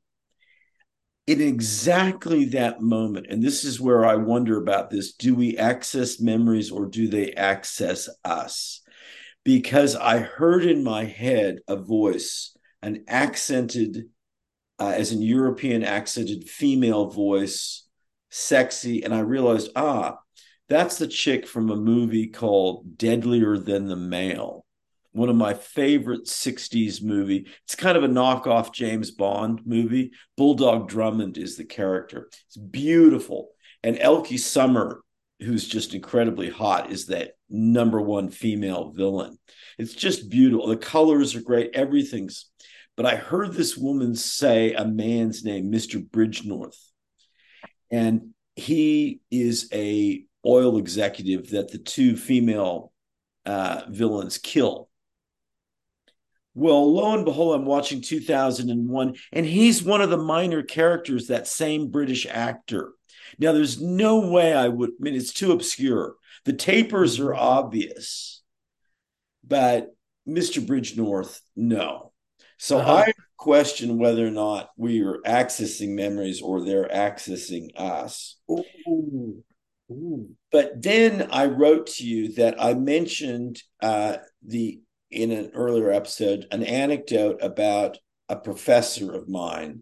in 1.28 1.40
exactly 1.40 2.46
that 2.46 2.82
moment, 2.82 3.28
and 3.30 3.44
this 3.44 3.64
is 3.64 3.80
where 3.80 4.06
I 4.06 4.16
wonder 4.16 4.58
about 4.58 4.90
this 4.90 5.14
do 5.14 5.36
we 5.36 5.58
access 5.58 6.20
memories 6.20 6.72
or 6.72 6.86
do 6.88 7.08
they 7.08 7.32
access 7.34 8.10
us? 8.26 8.82
Because 9.44 9.96
I 9.96 10.20
heard 10.20 10.66
in 10.66 10.84
my 10.84 11.06
head 11.06 11.60
a 11.68 11.76
voice, 11.76 12.56
an 12.82 13.06
accented, 13.08 14.10
uh, 14.80 14.94
as 14.96 15.12
in 15.12 15.22
European 15.22 15.84
accented 15.84 16.50
female 16.50 17.08
voice, 17.08 17.88
sexy, 18.30 19.04
and 19.04 19.14
I 19.14 19.20
realized, 19.20 19.72
ah, 19.76 20.18
that's 20.70 20.98
the 20.98 21.08
chick 21.08 21.48
from 21.48 21.70
a 21.70 21.76
movie 21.76 22.28
called 22.28 22.98
Deadlier 22.98 23.58
Than 23.58 23.88
the 23.88 23.96
Male 23.96 24.66
one 25.14 25.30
of 25.30 25.36
my 25.36 25.54
favorite 25.54 26.26
60s 26.26 27.04
movie. 27.04 27.48
It's 27.64 27.76
kind 27.76 27.98
of 27.98 28.04
a 28.04 28.08
knockoff 28.08 28.74
James 28.74 29.12
Bond 29.12 29.62
movie. 29.66 30.12
Bulldog 30.38 30.88
Drummond 30.88 31.38
is 31.38 31.58
the 31.58 31.66
character. 31.66 32.30
It's 32.48 32.58
beautiful. 32.58 33.50
And 33.84 33.98
Elke 34.00 34.38
Sommer, 34.38 35.02
who's 35.40 35.68
just 35.68 35.94
incredibly 35.94 36.50
hot, 36.50 36.92
is 36.92 37.08
that 37.08 37.32
number 37.50 38.00
one 38.00 38.30
female 38.30 38.92
villain. 38.92 39.38
It's 39.78 39.94
just 39.94 40.30
beautiful. 40.30 40.68
The 40.68 40.78
colors 40.78 41.36
are 41.36 41.42
great. 41.42 41.72
Everything's. 41.74 42.50
But 42.96 43.06
I 43.06 43.16
heard 43.16 43.54
this 43.54 43.78
woman 43.78 44.16
say 44.16 44.74
a 44.74 44.86
man's 44.86 45.44
name, 45.44 45.72
Mr. 45.72 46.06
Bridgenorth. 46.06 46.78
And 47.90 48.34
he 48.56 49.22
is 49.30 49.70
a 49.74 50.24
oil 50.46 50.78
executive 50.78 51.50
that 51.50 51.72
the 51.72 51.78
two 51.78 52.16
female 52.16 52.92
uh, 53.46 53.84
villains 53.90 54.38
kill 54.38 54.91
well, 56.54 56.94
lo 56.94 57.14
and 57.14 57.26
behold, 57.26 57.56
I'm 57.56 57.66
watching 57.66 58.02
2001, 58.02 59.16
and 59.32 59.46
he's 59.46 59.84
one 59.84 60.02
of 60.02 60.10
the 60.10 60.18
minor 60.18 60.64
characters, 60.64 61.28
that 61.28 61.48
same 61.48 61.90
British 61.90 62.26
actor. 62.30 62.92
Now, 63.40 63.54
there's 63.54 63.82
no 63.82 64.30
way 64.30 64.54
I 64.54 64.68
would, 64.68 64.90
I 64.90 64.94
mean, 65.00 65.16
it's 65.16 65.34
too 65.34 65.52
obscure. 65.52 66.16
The 66.46 66.54
tapirs 66.54 67.20
are 67.20 67.34
obvious, 67.34 68.42
but 69.48 69.96
Mr. 70.28 70.66
Bridgenorth, 70.66 71.40
no. 71.56 72.12
So 72.58 72.80
uh-huh. 72.80 72.94
I 73.08 73.14
question 73.38 73.98
whether 73.98 74.26
or 74.26 74.32
not 74.32 74.70
we 74.78 75.02
are 75.02 75.20
accessing 75.26 75.96
memories 75.96 76.42
or 76.42 76.64
they're 76.64 76.88
accessing 76.88 77.70
us. 77.76 78.38
Ooh. 78.50 79.44
Ooh. 79.90 80.30
But 80.52 80.82
then 80.82 81.28
I 81.32 81.48
wrote 81.48 81.88
to 81.88 82.06
you 82.06 82.34
that 82.34 82.62
I 82.62 82.76
mentioned 82.76 83.62
uh, 83.82 84.18
the 84.46 84.80
in 85.12 85.32
an 85.32 85.52
earlier 85.54 85.92
episode 85.92 86.48
an 86.52 86.64
anecdote 86.64 87.40
about 87.42 87.98
a 88.30 88.36
professor 88.36 89.14
of 89.14 89.28
mine 89.28 89.82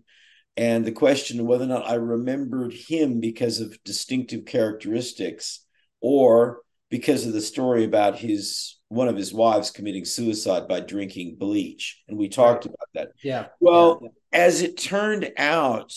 and 0.60 0.84
the 0.84 0.91
question 0.91 1.39
of 1.39 1.45
whether 1.45 1.64
or 1.64 1.68
not 1.68 1.89
I 1.89 1.93
remembered 1.93 2.73
him 2.73 3.22
because 3.22 3.61
of 3.61 3.81
distinctive 3.85 4.43
characteristics 4.43 5.65
or 6.01 6.64
because 6.89 7.26
of 7.26 7.31
the 7.31 7.39
story 7.39 7.85
about 7.85 8.19
his 8.19 8.77
one 8.89 9.07
of 9.07 9.15
his 9.15 9.34
wives 9.34 9.72
committing 9.72 10.03
suicide 10.03 10.68
by 10.68 10.81
drinking 10.81 11.38
bleach. 11.39 12.03
And 12.10 12.18
we 12.18 12.27
talked 12.27 12.65
right. 12.65 12.73
about 12.73 12.89
that. 12.93 13.11
Yeah. 13.23 13.47
Well 13.61 13.99
yeah, 14.01 14.10
as 14.34 14.61
it 14.61 14.77
turned 14.77 15.31
out 15.38 15.93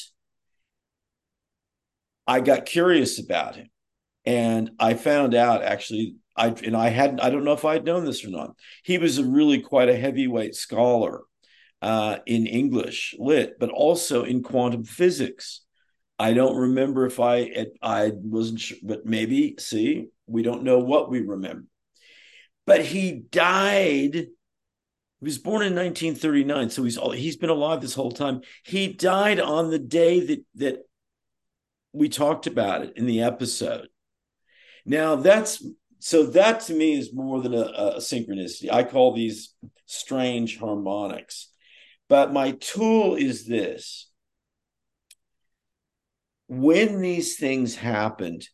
i 2.25 2.39
got 2.39 2.65
curious 2.65 3.19
about 3.19 3.57
him. 3.57 3.69
And 4.25 4.71
i 4.79 4.95
found 4.95 5.35
out 5.35 5.65
actually 5.65 6.15
I 6.37 6.49
and 6.49 6.77
I 6.77 6.89
hadn't 6.89 7.21
I 7.21 7.31
don't 7.31 7.45
know 7.45 7.53
if 7.53 7.65
I 7.65 7.75
had 7.75 7.85
known 7.85 8.05
this 8.05 8.25
or 8.25 8.31
not. 8.31 8.57
He 8.83 8.99
was 8.99 9.19
a 9.19 9.25
really 9.25 9.61
quite 9.61 9.89
a 9.89 9.97
heavyweight 9.97 10.55
scholar 10.55 11.23
uh, 11.83 12.19
in 12.27 12.47
English 12.47 13.15
lit, 13.19 13.59
but 13.59 13.71
also 13.71 14.25
in 14.25 14.43
quantum 14.43 14.85
physics. 14.85 15.63
I 16.19 16.35
don't 16.35 16.57
remember 16.57 17.07
if 17.07 17.19
I 17.21 17.67
I 17.83 18.13
wasn't 18.15 18.61
sure, 18.61 18.79
but 18.83 19.05
maybe 19.05 19.57
see 19.59 20.07
we 20.27 20.43
don't 20.43 20.63
know 20.63 20.79
what 20.79 21.11
we 21.11 21.21
remember. 21.21 21.67
But 22.67 22.85
he 22.85 23.13
died. 23.13 24.15
He 24.15 25.25
was 25.25 25.39
born 25.39 25.63
in 25.63 25.75
1939, 25.75 26.71
so 26.71 26.85
he's 26.85 26.99
he's 27.15 27.37
been 27.37 27.51
alive 27.51 27.81
this 27.81 27.95
whole 27.95 28.13
time. 28.13 28.43
He 28.65 28.93
died 28.93 29.41
on 29.41 29.71
the 29.71 29.79
day 29.79 30.21
that 30.27 30.45
that 30.55 30.79
we 31.93 32.09
talked 32.09 32.47
about 32.47 32.83
it 32.83 32.97
in 32.97 33.07
the 33.07 33.23
episode. 33.23 33.89
Now 34.87 35.17
that's 35.17 35.65
so 36.05 36.27
that 36.27 36.59
to 36.63 36.75
me 36.75 36.95
is 36.95 37.15
more 37.15 37.41
than 37.41 37.55
a, 37.55 37.61
a 37.61 37.97
synchronicity. 37.99 38.73
I 38.73 38.83
call 38.83 39.15
these 39.15 39.55
strange 39.87 40.59
harmonics. 40.59 41.49
But 42.09 42.33
my 42.33 42.51
tool 42.53 43.15
is 43.15 43.47
this 43.47 44.11
when 46.49 47.01
these 47.01 47.37
things 47.37 47.77
happened, 47.77 48.49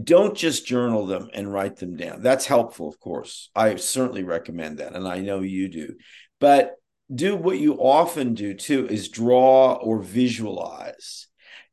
don't 0.00 0.36
just 0.36 0.64
journal 0.64 1.06
them 1.06 1.28
and 1.34 1.52
write 1.52 1.74
them 1.74 1.96
down. 1.96 2.22
That's 2.22 2.46
helpful, 2.46 2.88
of 2.88 3.00
course. 3.00 3.50
I 3.52 3.74
certainly 3.74 4.22
recommend 4.22 4.78
that, 4.78 4.94
and 4.94 5.08
I 5.08 5.18
know 5.18 5.40
you 5.40 5.68
do. 5.68 5.96
But 6.38 6.76
do 7.12 7.34
what 7.34 7.58
you 7.58 7.74
often 7.74 8.34
do 8.34 8.54
too 8.54 8.86
is 8.86 9.08
draw 9.08 9.72
or 9.72 10.00
visualize. 10.00 11.26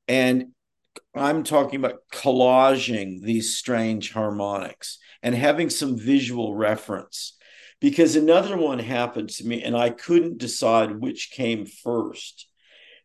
And 0.08 0.54
I'm 1.20 1.44
talking 1.44 1.80
about 1.80 2.02
collaging 2.12 3.22
these 3.22 3.58
strange 3.58 4.12
harmonics 4.12 5.00
and 5.22 5.36
having 5.36 5.70
some 5.70 5.98
visual 5.98 6.56
reference. 6.56 7.34
Because 7.80 8.16
another 8.16 8.58
one 8.58 8.80
happened 8.80 9.30
to 9.30 9.46
me 9.46 9.62
and 9.62 9.78
I 9.78 9.92
couldn't 9.92 10.40
decide 10.40 11.00
which 11.00 11.32
came 11.32 11.66
first. 11.66 12.48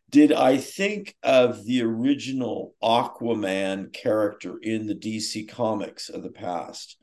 Did 0.09 0.31
I 0.31 0.57
think 0.57 1.15
of 1.23 1.65
the 1.65 1.81
original 1.81 2.75
Aquaman 2.81 3.93
character 3.93 4.57
in 4.61 4.87
the 4.87 4.95
DC 4.95 5.47
comics 5.49 6.09
of 6.09 6.23
the 6.23 6.31
past? 6.31 6.97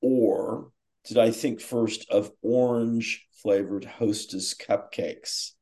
Or 0.00 0.70
did 1.04 1.18
I 1.18 1.30
think 1.30 1.60
first 1.60 2.08
of 2.10 2.30
orange 2.42 3.26
flavored 3.42 3.84
hostess 3.84 4.54
cupcakes? 4.54 5.55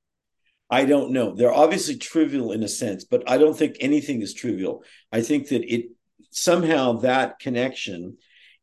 I 0.70 0.84
don't 0.84 1.12
know. 1.12 1.34
They're 1.34 1.52
obviously 1.52 1.96
trivial 1.96 2.52
in 2.52 2.62
a 2.62 2.68
sense, 2.68 3.04
but 3.04 3.22
I 3.28 3.38
don't 3.38 3.56
think 3.56 3.76
anything 3.80 4.22
is 4.22 4.34
trivial. 4.34 4.82
I 5.12 5.20
think 5.22 5.48
that 5.48 5.62
it 5.72 5.86
somehow 6.30 6.94
that 7.00 7.38
connection 7.38 8.16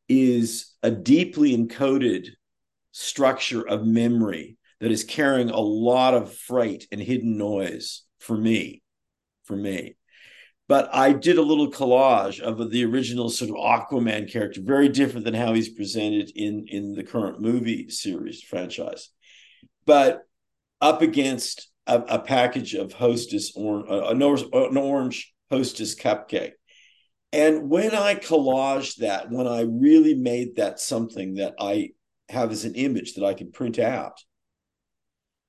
is 0.10 0.74
a 0.84 0.92
deeply 0.92 1.56
encoded 1.56 2.28
structure 2.92 3.66
of 3.66 3.86
memory 3.86 4.58
that 4.82 4.92
is 4.92 5.04
carrying 5.04 5.50
a 5.50 5.60
lot 5.60 6.14
of 6.14 6.34
freight 6.34 6.88
and 6.92 7.00
hidden 7.00 7.38
noise 7.38 8.04
for 8.20 8.36
me. 8.36 8.82
For 9.44 9.56
me. 9.56 9.96
But 10.68 10.94
I 10.94 11.14
did 11.14 11.38
a 11.38 11.42
little 11.42 11.70
collage 11.70 12.40
of 12.40 12.72
the 12.72 12.86
original 12.86 13.30
sort 13.30 13.52
of 13.52 13.58
Aquaman 13.58 14.32
character, 14.32 14.62
very 14.64 14.90
different 14.90 15.26
than 15.26 15.34
how 15.34 15.54
he's 15.54 15.70
presented 15.70 16.32
in, 16.36 16.66
in 16.68 16.94
the 16.94 17.04
current 17.04 17.42
movie 17.42 17.90
series 17.90 18.42
franchise. 18.42 19.10
But 19.86 20.22
up 20.80 21.02
against 21.02 21.71
a, 21.88 22.00
a 22.00 22.20
package 22.20 22.74
of 22.74 22.94
Hostess 22.94 23.54
or 23.56 23.90
uh, 23.90 24.10
an 24.10 24.22
orange, 24.22 24.46
an 24.54 24.78
orange 24.78 25.34
Hostess 25.50 25.96
cupcake. 25.96 26.54
And 27.34 27.70
when 27.70 27.96
I 27.96 28.16
collaged 28.16 28.98
that, 28.98 29.30
when 29.30 29.48
I 29.48 29.62
really 29.62 30.16
made 30.16 30.58
that 30.58 30.80
something 30.80 31.36
that 31.36 31.56
I 31.60 31.92
have 32.30 32.52
as 32.52 32.66
an 32.66 32.76
image 32.76 33.14
that 33.14 33.26
I 33.26 33.34
can 33.34 33.52
print 33.52 33.80
out, 33.80 34.20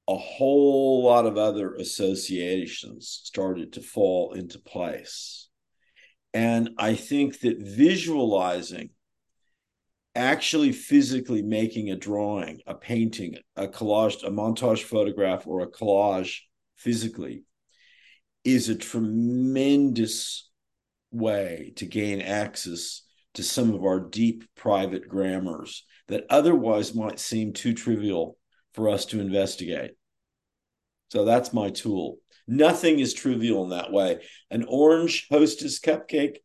a 0.08 0.16
whole 0.16 1.04
lot 1.04 1.26
of 1.26 1.36
other 1.36 1.74
associations 1.74 3.20
started 3.24 3.74
to 3.74 3.80
fall 3.80 4.32
into 4.32 4.58
place. 4.58 5.48
And 6.34 6.70
I 6.78 6.94
think 6.94 7.40
that 7.40 7.58
visualizing, 7.60 8.90
actually 10.14 10.72
physically 10.72 11.42
making 11.42 11.90
a 11.90 11.96
drawing, 11.96 12.60
a 12.66 12.74
painting, 12.74 13.36
a 13.56 13.66
collage, 13.66 14.22
a 14.24 14.30
montage 14.30 14.82
photograph, 14.82 15.46
or 15.46 15.60
a 15.60 15.70
collage 15.70 16.40
physically 16.76 17.44
is 18.44 18.68
a 18.68 18.74
tremendous 18.74 20.50
way 21.10 21.72
to 21.76 21.86
gain 21.86 22.20
access 22.20 23.02
to 23.34 23.42
some 23.42 23.72
of 23.72 23.84
our 23.84 24.00
deep 24.00 24.44
private 24.56 25.08
grammars 25.08 25.84
that 26.08 26.26
otherwise 26.28 26.94
might 26.94 27.18
seem 27.18 27.52
too 27.52 27.72
trivial 27.72 28.36
for 28.74 28.88
us 28.88 29.06
to 29.06 29.20
investigate. 29.20 29.92
So 31.10 31.24
that's 31.24 31.52
my 31.52 31.70
tool. 31.70 32.18
Nothing 32.48 32.98
is 32.98 33.14
trivial 33.14 33.64
in 33.64 33.70
that 33.70 33.92
way. 33.92 34.24
An 34.50 34.64
orange 34.68 35.26
hostess 35.30 35.78
cupcake, 35.78 36.38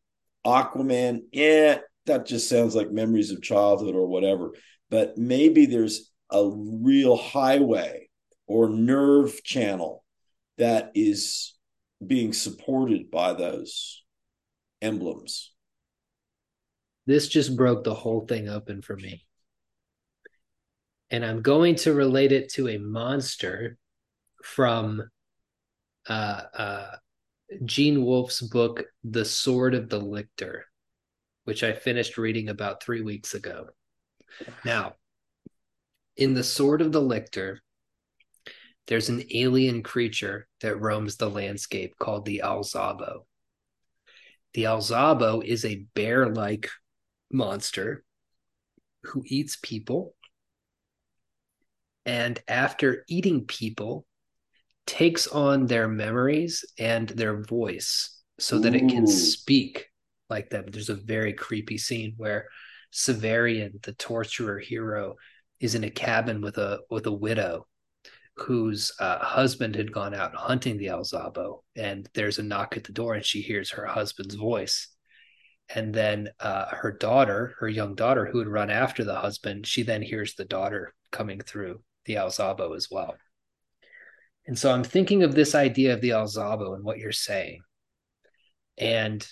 Aquaman, 0.46 1.22
yeah, 1.32 1.78
that 2.08 2.26
just 2.26 2.48
sounds 2.48 2.74
like 2.74 2.90
memories 2.90 3.30
of 3.30 3.42
childhood 3.42 3.94
or 3.94 4.06
whatever. 4.06 4.52
But 4.90 5.16
maybe 5.16 5.66
there's 5.66 6.10
a 6.30 6.48
real 6.52 7.16
highway 7.16 8.08
or 8.46 8.68
nerve 8.68 9.42
channel 9.44 10.04
that 10.58 10.90
is 10.94 11.54
being 12.04 12.32
supported 12.32 13.10
by 13.10 13.32
those 13.32 14.04
emblems. 14.82 15.52
This 17.06 17.28
just 17.28 17.56
broke 17.56 17.84
the 17.84 17.94
whole 17.94 18.26
thing 18.26 18.48
open 18.48 18.82
for 18.82 18.96
me. 18.96 19.24
And 21.10 21.24
I'm 21.24 21.40
going 21.40 21.76
to 21.76 21.94
relate 21.94 22.32
it 22.32 22.50
to 22.54 22.68
a 22.68 22.78
monster 22.78 23.78
from 24.44 25.02
uh, 26.06 26.42
uh, 26.54 26.90
Gene 27.64 28.04
Wolfe's 28.04 28.42
book, 28.42 28.84
The 29.04 29.24
Sword 29.24 29.74
of 29.74 29.88
the 29.88 30.00
Lictor, 30.00 30.67
which 31.48 31.64
I 31.64 31.72
finished 31.72 32.18
reading 32.18 32.50
about 32.50 32.82
three 32.82 33.00
weeks 33.00 33.32
ago. 33.32 33.68
Now, 34.66 34.96
in 36.14 36.34
The 36.34 36.44
Sword 36.44 36.82
of 36.82 36.92
the 36.92 37.00
Lictor, 37.00 37.60
there's 38.86 39.08
an 39.08 39.22
alien 39.32 39.82
creature 39.82 40.46
that 40.60 40.78
roams 40.78 41.16
the 41.16 41.30
landscape 41.30 41.94
called 41.98 42.26
the 42.26 42.42
Alzabo. 42.44 43.24
The 44.52 44.64
Alzabo 44.64 45.42
is 45.42 45.64
a 45.64 45.86
bear 45.94 46.28
like 46.28 46.68
monster 47.32 48.04
who 49.04 49.22
eats 49.24 49.56
people. 49.56 50.14
And 52.04 52.38
after 52.46 53.06
eating 53.08 53.46
people, 53.46 54.04
takes 54.86 55.26
on 55.26 55.64
their 55.64 55.88
memories 55.88 56.66
and 56.78 57.08
their 57.08 57.42
voice 57.42 58.20
so 58.38 58.56
Ooh. 58.56 58.60
that 58.60 58.74
it 58.74 58.86
can 58.90 59.06
speak 59.06 59.86
like 60.30 60.50
them. 60.50 60.66
There's 60.68 60.90
a 60.90 60.94
very 60.94 61.32
creepy 61.32 61.78
scene 61.78 62.14
where 62.16 62.48
Severian, 62.92 63.82
the 63.82 63.92
torturer 63.92 64.58
hero, 64.58 65.16
is 65.60 65.74
in 65.74 65.84
a 65.84 65.90
cabin 65.90 66.40
with 66.40 66.58
a 66.58 66.80
with 66.90 67.06
a 67.06 67.12
widow 67.12 67.66
whose 68.36 68.92
uh, 69.00 69.18
husband 69.18 69.74
had 69.74 69.92
gone 69.92 70.14
out 70.14 70.34
hunting 70.34 70.78
the 70.78 70.86
Alzabo, 70.86 71.62
and 71.76 72.08
there's 72.14 72.38
a 72.38 72.42
knock 72.42 72.76
at 72.76 72.84
the 72.84 72.92
door, 72.92 73.14
and 73.14 73.24
she 73.24 73.42
hears 73.42 73.70
her 73.70 73.86
husband's 73.86 74.36
voice. 74.36 74.88
And 75.74 75.92
then 75.92 76.30
uh, 76.40 76.66
her 76.66 76.92
daughter, 76.92 77.54
her 77.58 77.68
young 77.68 77.94
daughter, 77.94 78.24
who 78.24 78.38
had 78.38 78.48
run 78.48 78.70
after 78.70 79.04
the 79.04 79.16
husband, 79.16 79.66
she 79.66 79.82
then 79.82 80.00
hears 80.00 80.34
the 80.34 80.46
daughter 80.46 80.94
coming 81.10 81.40
through 81.40 81.82
the 82.06 82.14
Alzabo 82.14 82.74
as 82.74 82.88
well. 82.90 83.16
And 84.46 84.58
so 84.58 84.72
I'm 84.72 84.84
thinking 84.84 85.24
of 85.24 85.34
this 85.34 85.54
idea 85.54 85.92
of 85.92 86.00
the 86.00 86.10
Alzabo 86.10 86.74
and 86.74 86.82
what 86.82 86.98
you're 86.98 87.12
saying. 87.12 87.60
And 88.78 89.26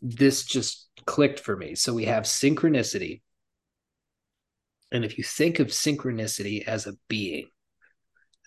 this 0.00 0.44
just 0.44 0.88
clicked 1.06 1.40
for 1.40 1.56
me. 1.56 1.74
So 1.74 1.92
we 1.92 2.04
have 2.04 2.24
synchronicity. 2.24 3.22
And 4.92 5.04
if 5.04 5.18
you 5.18 5.24
think 5.24 5.58
of 5.58 5.68
synchronicity 5.68 6.64
as 6.66 6.86
a 6.86 6.94
being, 7.08 7.48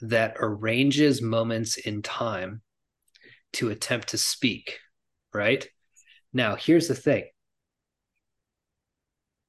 that 0.01 0.35
arranges 0.39 1.21
moments 1.21 1.77
in 1.77 2.01
time 2.01 2.61
to 3.53 3.69
attempt 3.69 4.09
to 4.09 4.17
speak, 4.17 4.79
right? 5.33 5.67
Now, 6.31 6.55
here's 6.55 6.87
the 6.87 6.95
thing 6.95 7.25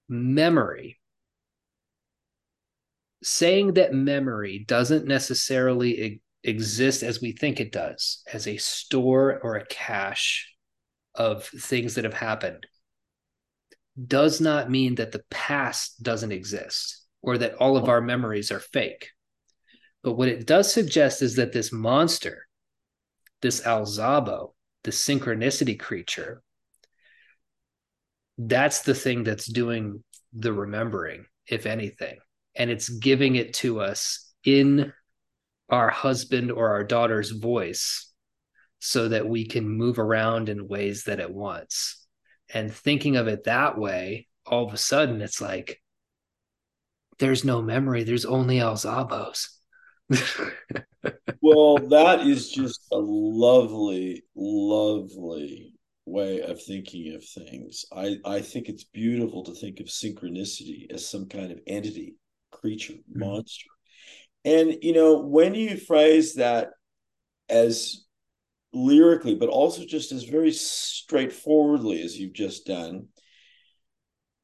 memory, 0.09 0.99
saying 3.23 3.75
that 3.75 3.95
memory 3.95 4.65
doesn't 4.67 5.07
necessarily 5.07 6.21
exist 6.43 7.05
as 7.05 7.21
we 7.21 7.33
think 7.33 7.61
it 7.61 7.71
does, 7.71 8.25
as 8.33 8.49
a 8.49 8.57
store 8.57 9.39
or 9.43 9.55
a 9.57 9.67
cache 9.67 10.53
of 11.15 11.45
things 11.45 11.95
that 11.95 12.05
have 12.05 12.15
happened, 12.15 12.66
does 14.07 14.41
not 14.41 14.70
mean 14.70 14.95
that 14.97 15.12
the 15.12 15.24
past 15.31 16.03
doesn't 16.03 16.32
exist 16.32 17.05
or 17.23 17.39
that 17.39 17.55
all 17.55 17.77
of 17.77 17.89
our 17.89 18.01
memories 18.01 18.51
are 18.51 18.61
fake. 18.61 19.11
But 20.03 20.15
what 20.15 20.28
it 20.28 20.47
does 20.47 20.73
suggest 20.73 21.20
is 21.20 21.37
that 21.37 21.53
this 21.53 21.73
monster, 21.73 22.47
this 23.43 23.61
Alzabo, 23.62 24.55
the 24.85 24.91
synchronicity 24.91 25.78
creature, 25.78 26.43
that's 28.39 28.81
the 28.82 28.95
thing 28.95 29.24
that's 29.24 29.47
doing 29.47 30.03
the 30.32 30.53
remembering, 30.53 31.27
if 31.47 31.66
anything. 31.66 32.19
And 32.55 32.70
it's 32.70 32.89
giving 32.89 33.37
it 33.37 33.53
to 33.55 33.81
us 33.81 34.32
in 34.45 34.93
our 35.69 35.91
husband 35.91 36.51
or 36.51 36.70
our 36.70 36.85
daughter's 36.85 37.31
voice 37.31 38.10
so 38.81 39.09
that 39.09 39.28
we 39.28 39.47
can 39.47 39.69
move 39.69 39.98
around 39.98 40.48
in 40.48 40.69
ways 40.69 41.05
that 41.05 41.20
it 41.20 41.32
wants. 41.32 42.05
And 42.52 42.73
thinking 42.73 43.16
of 43.16 43.28
it 43.28 43.44
that 43.44 43.78
way, 43.78 44.27
all 44.44 44.66
of 44.66 44.74
a 44.74 44.78
sudden 44.78 45.20
it's 45.20 45.40
like, 45.40 45.81
there's 47.19 47.44
no 47.44 47.62
memory, 47.62 48.02
there's 48.02 48.24
only 48.24 48.57
Alzabos 48.57 49.47
well, 51.40 51.77
that 51.89 52.27
is 52.27 52.51
just 52.51 52.86
a 52.93 52.98
lovely, 52.98 54.24
lovely 54.35 55.74
way 56.05 56.40
of 56.43 56.62
thinking 56.62 57.15
of 57.15 57.24
things. 57.24 57.85
I, 57.93 58.16
I 58.24 58.40
think 58.40 58.69
it's 58.69 58.85
beautiful 58.85 59.44
to 59.44 59.55
think 59.55 59.81
of 59.81 59.86
synchronicity 59.86 60.93
as 60.93 61.09
some 61.09 61.27
kind 61.27 61.52
of 61.52 61.61
entity, 61.66 62.16
creature, 62.51 62.94
mm-hmm. 62.94 63.20
monster. 63.20 63.69
And, 64.44 64.78
you 64.82 64.93
know, 64.93 65.20
when 65.20 65.55
you 65.55 65.77
phrase 65.77 66.35
that 66.35 66.70
as 67.48 68.05
lyrically, 68.73 69.35
but 69.35 69.49
also 69.49 69.85
just 69.85 70.13
as 70.13 70.25
very 70.25 70.53
straightforwardly 70.53 72.03
as 72.03 72.19
you've 72.19 72.33
just 72.33 72.67
done, 72.67 73.09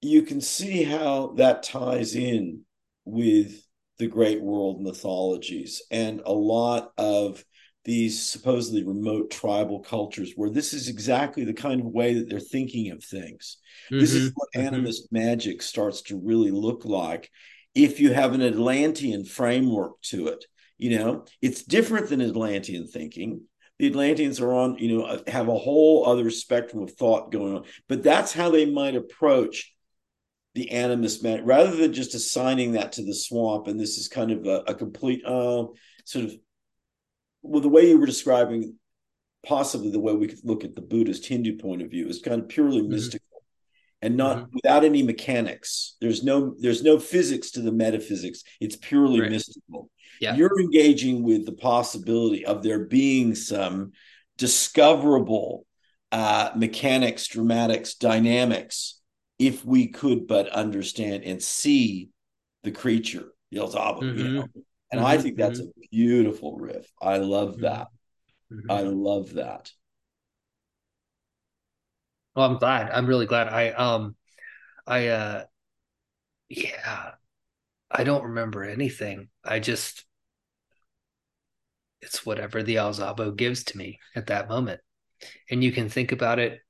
you 0.01 0.23
can 0.23 0.41
see 0.41 0.83
how 0.83 1.35
that 1.37 1.63
ties 1.63 2.15
in 2.15 2.63
with 3.05 3.63
the 3.99 4.07
great 4.07 4.43
world 4.43 4.83
mythologies 4.83 5.83
and 5.91 6.21
a 6.25 6.33
lot 6.33 6.93
of 6.99 7.45
these 7.85 8.29
supposedly 8.29 8.83
remote 8.83 9.31
tribal 9.31 9.79
cultures 9.79 10.33
where 10.35 10.51
this 10.51 10.75
is 10.75 10.89
exactly 10.89 11.45
the 11.45 11.55
kind 11.55 11.81
of 11.81 11.87
way 11.87 12.15
that 12.15 12.29
they're 12.29 12.41
thinking 12.41 12.91
of 12.91 13.03
things. 13.03 13.59
Mm-hmm. 13.87 14.01
This 14.01 14.13
is 14.13 14.31
mm-hmm. 14.31 14.35
what 14.35 14.49
mm-hmm. 14.57 14.75
animist 14.75 15.13
magic 15.13 15.63
starts 15.63 16.03
to 16.03 16.21
really 16.21 16.51
look 16.51 16.85
like 16.85 17.31
if 17.77 18.01
you 18.01 18.13
have 18.13 18.33
an 18.33 18.43
Atlantean 18.43 19.25
framework 19.25 20.01
to 20.03 20.29
it. 20.29 20.45
You 20.79 20.99
know, 20.99 21.25
it's 21.41 21.63
different 21.63 22.09
than 22.09 22.21
Atlantean 22.21 22.87
thinking. 22.87 23.43
The 23.79 23.89
Atlanteans 23.89 24.41
are 24.41 24.53
on, 24.53 24.79
you 24.79 24.97
know, 24.97 25.23
have 25.27 25.49
a 25.49 25.59
whole 25.59 26.07
other 26.07 26.31
spectrum 26.31 26.83
of 26.83 26.93
thought 26.93 27.31
going 27.31 27.57
on, 27.57 27.65
but 27.89 28.03
that's 28.03 28.33
how 28.33 28.51
they 28.51 28.65
might 28.65 28.97
approach 28.97 29.73
the 30.57 30.71
animus 30.71 31.23
man 31.23 31.45
rather 31.45 31.77
than 31.77 31.93
just 31.93 32.15
assigning 32.15 32.73
that 32.73 32.93
to 32.93 33.05
the 33.05 33.13
swamp 33.13 33.67
and 33.67 33.79
this 33.79 33.99
is 33.99 34.09
kind 34.09 34.31
of 34.31 34.47
a, 34.47 34.63
a 34.67 34.75
complete 34.75 35.23
uh, 35.27 35.67
sort 36.07 36.25
of 36.25 36.35
well 37.43 37.61
the 37.61 37.69
way 37.69 37.91
you 37.91 37.99
were 37.99 38.07
describing 38.07 38.75
possibly 39.47 39.91
the 39.91 40.01
way 40.01 40.15
we 40.15 40.27
could 40.27 40.41
look 40.45 40.65
at 40.65 40.75
the 40.75 40.81
buddhist 40.81 41.27
hindu 41.27 41.59
point 41.59 41.83
of 41.83 41.91
view 41.91 42.09
is 42.09 42.23
kind 42.23 42.41
of 42.41 42.49
purely 42.49 42.81
mm-hmm. 42.81 42.93
mystical 42.93 43.26
and 44.03 44.17
not 44.17 44.37
mm-hmm. 44.37 44.55
without 44.55 44.85
any 44.85 45.03
mechanics 45.03 45.97
there's 46.01 46.23
no 46.23 46.55
there's 46.59 46.83
no 46.83 46.99
physics 46.99 47.51
to 47.53 47.61
the 47.61 47.73
metaphysics 47.73 48.43
it's 48.61 48.77
purely 48.77 49.21
right. 49.21 49.31
mystical 49.31 49.91
yeah. 50.21 50.35
you're 50.35 50.61
engaging 50.61 51.23
with 51.23 51.45
the 51.47 51.53
possibility 51.53 52.45
of 52.45 52.63
there 52.63 52.85
being 52.85 53.35
some 53.35 53.93
discoverable 54.39 55.67
uh, 56.13 56.51
mechanics 56.55 57.27
dramatics 57.27 57.95
dynamics 57.95 59.01
if 59.39 59.65
we 59.65 59.89
could 59.89 60.27
but 60.27 60.49
understand 60.49 61.25
and 61.25 61.43
see 61.43 62.11
the 62.63 62.71
creature, 62.71 63.33
Alzabo, 63.55 64.03
mm-hmm. 64.03 64.19
you 64.19 64.33
know. 64.33 64.49
And 64.93 65.01
mm-hmm. 65.01 65.07
I 65.07 65.19
think 65.19 65.37
that's 65.37 65.61
mm-hmm. 65.61 65.83
a 65.83 65.89
beautiful 65.91 66.57
riff. 66.59 66.91
I 67.01 67.19
love 67.19 67.53
mm-hmm. 67.53 67.63
that. 67.63 67.89
Mm-hmm. 68.53 68.71
I 68.71 68.81
love 68.83 69.35
that. 69.35 69.71
Well, 72.37 72.51
I'm 72.51 72.59
glad. 72.59 72.91
I'm 72.91 73.07
really 73.07 73.27
glad. 73.27 73.49
I 73.49 73.71
um 73.71 74.15
I 74.87 75.09
uh 75.09 75.45
yeah. 76.49 77.13
I 77.91 78.05
don't 78.05 78.25
remember 78.25 78.63
anything. 78.65 79.29
I 79.45 79.59
just 79.59 80.05
it's 82.03 82.27
whatever 82.27 82.63
the 82.63 82.77
Alzabo 82.77 83.35
gives 83.35 83.65
to 83.65 83.79
me 83.79 83.99
at 84.15 84.27
that 84.27 84.49
moment. 84.49 84.81
And 85.51 85.65
you 85.65 85.73
can 85.73 85.89
think 85.89 86.13
about 86.13 86.39
it 86.39 86.61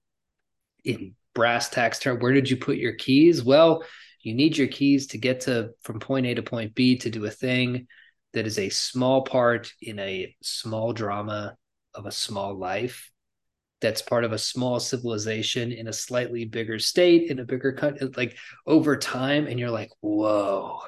in 0.85 1.15
brass 1.35 1.69
tacks 1.69 1.99
term. 1.99 2.21
Where 2.21 2.33
did 2.33 2.49
you 2.49 2.57
put 2.57 2.77
your 2.77 2.95
keys? 2.95 3.43
Well, 3.43 3.83
you 4.23 4.35
need 4.35 4.57
your 4.57 4.69
keys 4.69 5.09
to 5.09 5.19
get 5.19 5.41
to 5.43 5.71
from 5.83 5.99
point 5.99 6.27
A 6.27 6.35
to 6.35 6.43
point 6.43 6.75
B 6.75 6.97
to 6.99 7.11
do 7.11 7.25
a 7.25 7.31
thing 7.31 7.89
that 8.33 8.47
is 8.47 8.59
a 8.59 8.69
small 8.69 9.23
part 9.23 9.73
in 9.83 9.99
a 9.99 10.35
small 10.43 10.93
drama 10.93 11.57
of 11.95 12.07
a 12.07 12.13
small 12.13 12.55
life 12.55 13.11
that's 13.87 14.03
part 14.03 14.25
of 14.25 14.33
a 14.33 14.39
small 14.39 14.81
civilization 14.81 15.71
in 15.71 15.87
a 15.87 15.93
slightly 15.93 16.45
bigger 16.45 16.77
state 16.77 17.31
in 17.31 17.39
a 17.39 17.45
bigger 17.45 17.73
country 17.73 18.09
like 18.17 18.37
over 18.67 18.97
time 18.97 19.47
and 19.47 19.61
you're 19.61 19.71
like 19.71 19.91
whoa. 20.01 20.81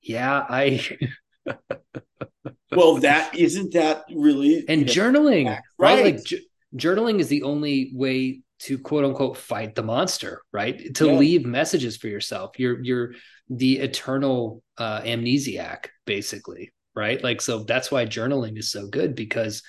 Yeah 0.00 0.46
i 0.48 0.80
well 2.72 2.96
that 2.96 3.36
isn't 3.36 3.74
that 3.74 4.04
really 4.14 4.64
and 4.68 4.86
journaling 4.86 5.46
right, 5.46 5.60
right? 5.78 6.04
like 6.04 6.24
j- 6.24 6.40
journaling 6.74 7.20
is 7.20 7.28
the 7.28 7.42
only 7.42 7.92
way 7.94 8.40
to 8.58 8.78
quote 8.78 9.04
unquote 9.04 9.36
fight 9.36 9.74
the 9.74 9.82
monster 9.82 10.40
right? 10.52 10.94
To 10.94 11.06
yeah. 11.06 11.12
leave 11.12 11.44
messages 11.44 11.98
for 11.98 12.08
yourself. 12.08 12.58
You're 12.58 12.82
you're 12.82 13.12
the 13.50 13.80
eternal 13.80 14.62
uh 14.78 15.02
amnesiac 15.02 15.88
basically 16.06 16.72
right? 16.94 17.22
Like 17.22 17.42
so 17.42 17.64
that's 17.64 17.90
why 17.90 18.06
journaling 18.06 18.58
is 18.58 18.70
so 18.70 18.88
good 18.88 19.14
because 19.14 19.62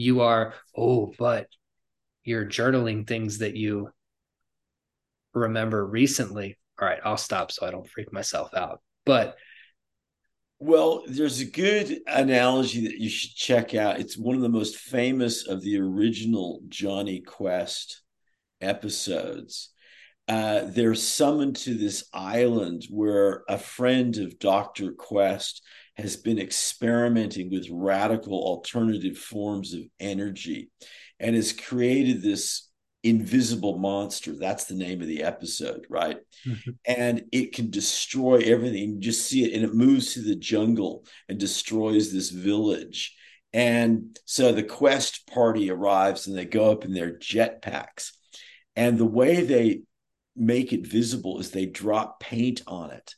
you 0.00 0.22
are 0.22 0.54
oh 0.76 1.12
but 1.18 1.46
you're 2.24 2.46
journaling 2.46 3.06
things 3.06 3.38
that 3.38 3.56
you 3.56 3.90
remember 5.34 5.86
recently. 5.86 6.56
All 6.80 6.88
right 6.88 7.00
i'll 7.04 7.18
stop 7.18 7.52
so 7.52 7.66
i 7.66 7.70
don't 7.70 7.88
freak 7.88 8.12
myself 8.12 8.54
out. 8.54 8.80
But 9.04 9.36
well 10.58 11.04
there's 11.06 11.40
a 11.40 11.44
good 11.44 11.98
analogy 12.06 12.86
that 12.86 12.98
you 12.98 13.10
should 13.10 13.34
check 13.34 13.74
out. 13.74 14.00
It's 14.00 14.16
one 14.16 14.36
of 14.36 14.42
the 14.42 14.48
most 14.48 14.76
famous 14.76 15.46
of 15.46 15.62
the 15.62 15.78
original 15.78 16.62
Jonny 16.68 17.20
Quest 17.20 18.02
episodes. 18.60 19.70
Uh, 20.28 20.62
they're 20.66 20.94
summoned 20.94 21.56
to 21.56 21.74
this 21.74 22.04
island 22.14 22.86
where 22.88 23.42
a 23.48 23.58
friend 23.58 24.16
of 24.18 24.38
Dr. 24.38 24.92
Quest 24.92 25.62
has 25.96 26.16
been 26.16 26.38
experimenting 26.38 27.50
with 27.50 27.68
radical 27.70 28.34
alternative 28.34 29.18
forms 29.18 29.74
of 29.74 29.82
energy 29.98 30.70
and 31.18 31.36
has 31.36 31.52
created 31.52 32.22
this 32.22 32.68
invisible 33.02 33.78
monster. 33.78 34.32
That's 34.32 34.64
the 34.64 34.74
name 34.74 35.00
of 35.00 35.08
the 35.08 35.22
episode, 35.22 35.86
right? 35.88 36.18
Mm-hmm. 36.46 36.70
And 36.86 37.24
it 37.32 37.54
can 37.54 37.70
destroy 37.70 38.38
everything. 38.38 38.94
You 38.94 39.00
just 39.00 39.26
see 39.26 39.44
it, 39.44 39.54
and 39.54 39.64
it 39.64 39.74
moves 39.74 40.12
through 40.12 40.24
the 40.24 40.36
jungle 40.36 41.04
and 41.28 41.38
destroys 41.38 42.12
this 42.12 42.30
village. 42.30 43.16
And 43.52 44.18
so 44.26 44.52
the 44.52 44.62
quest 44.62 45.26
party 45.26 45.70
arrives 45.70 46.26
and 46.26 46.36
they 46.36 46.44
go 46.44 46.70
up 46.70 46.84
in 46.84 46.92
their 46.92 47.18
jetpacks. 47.18 48.12
And 48.76 48.96
the 48.96 49.04
way 49.04 49.44
they 49.44 49.82
make 50.36 50.72
it 50.72 50.86
visible 50.86 51.40
is 51.40 51.50
they 51.50 51.66
drop 51.66 52.20
paint 52.20 52.62
on 52.66 52.92
it 52.92 53.14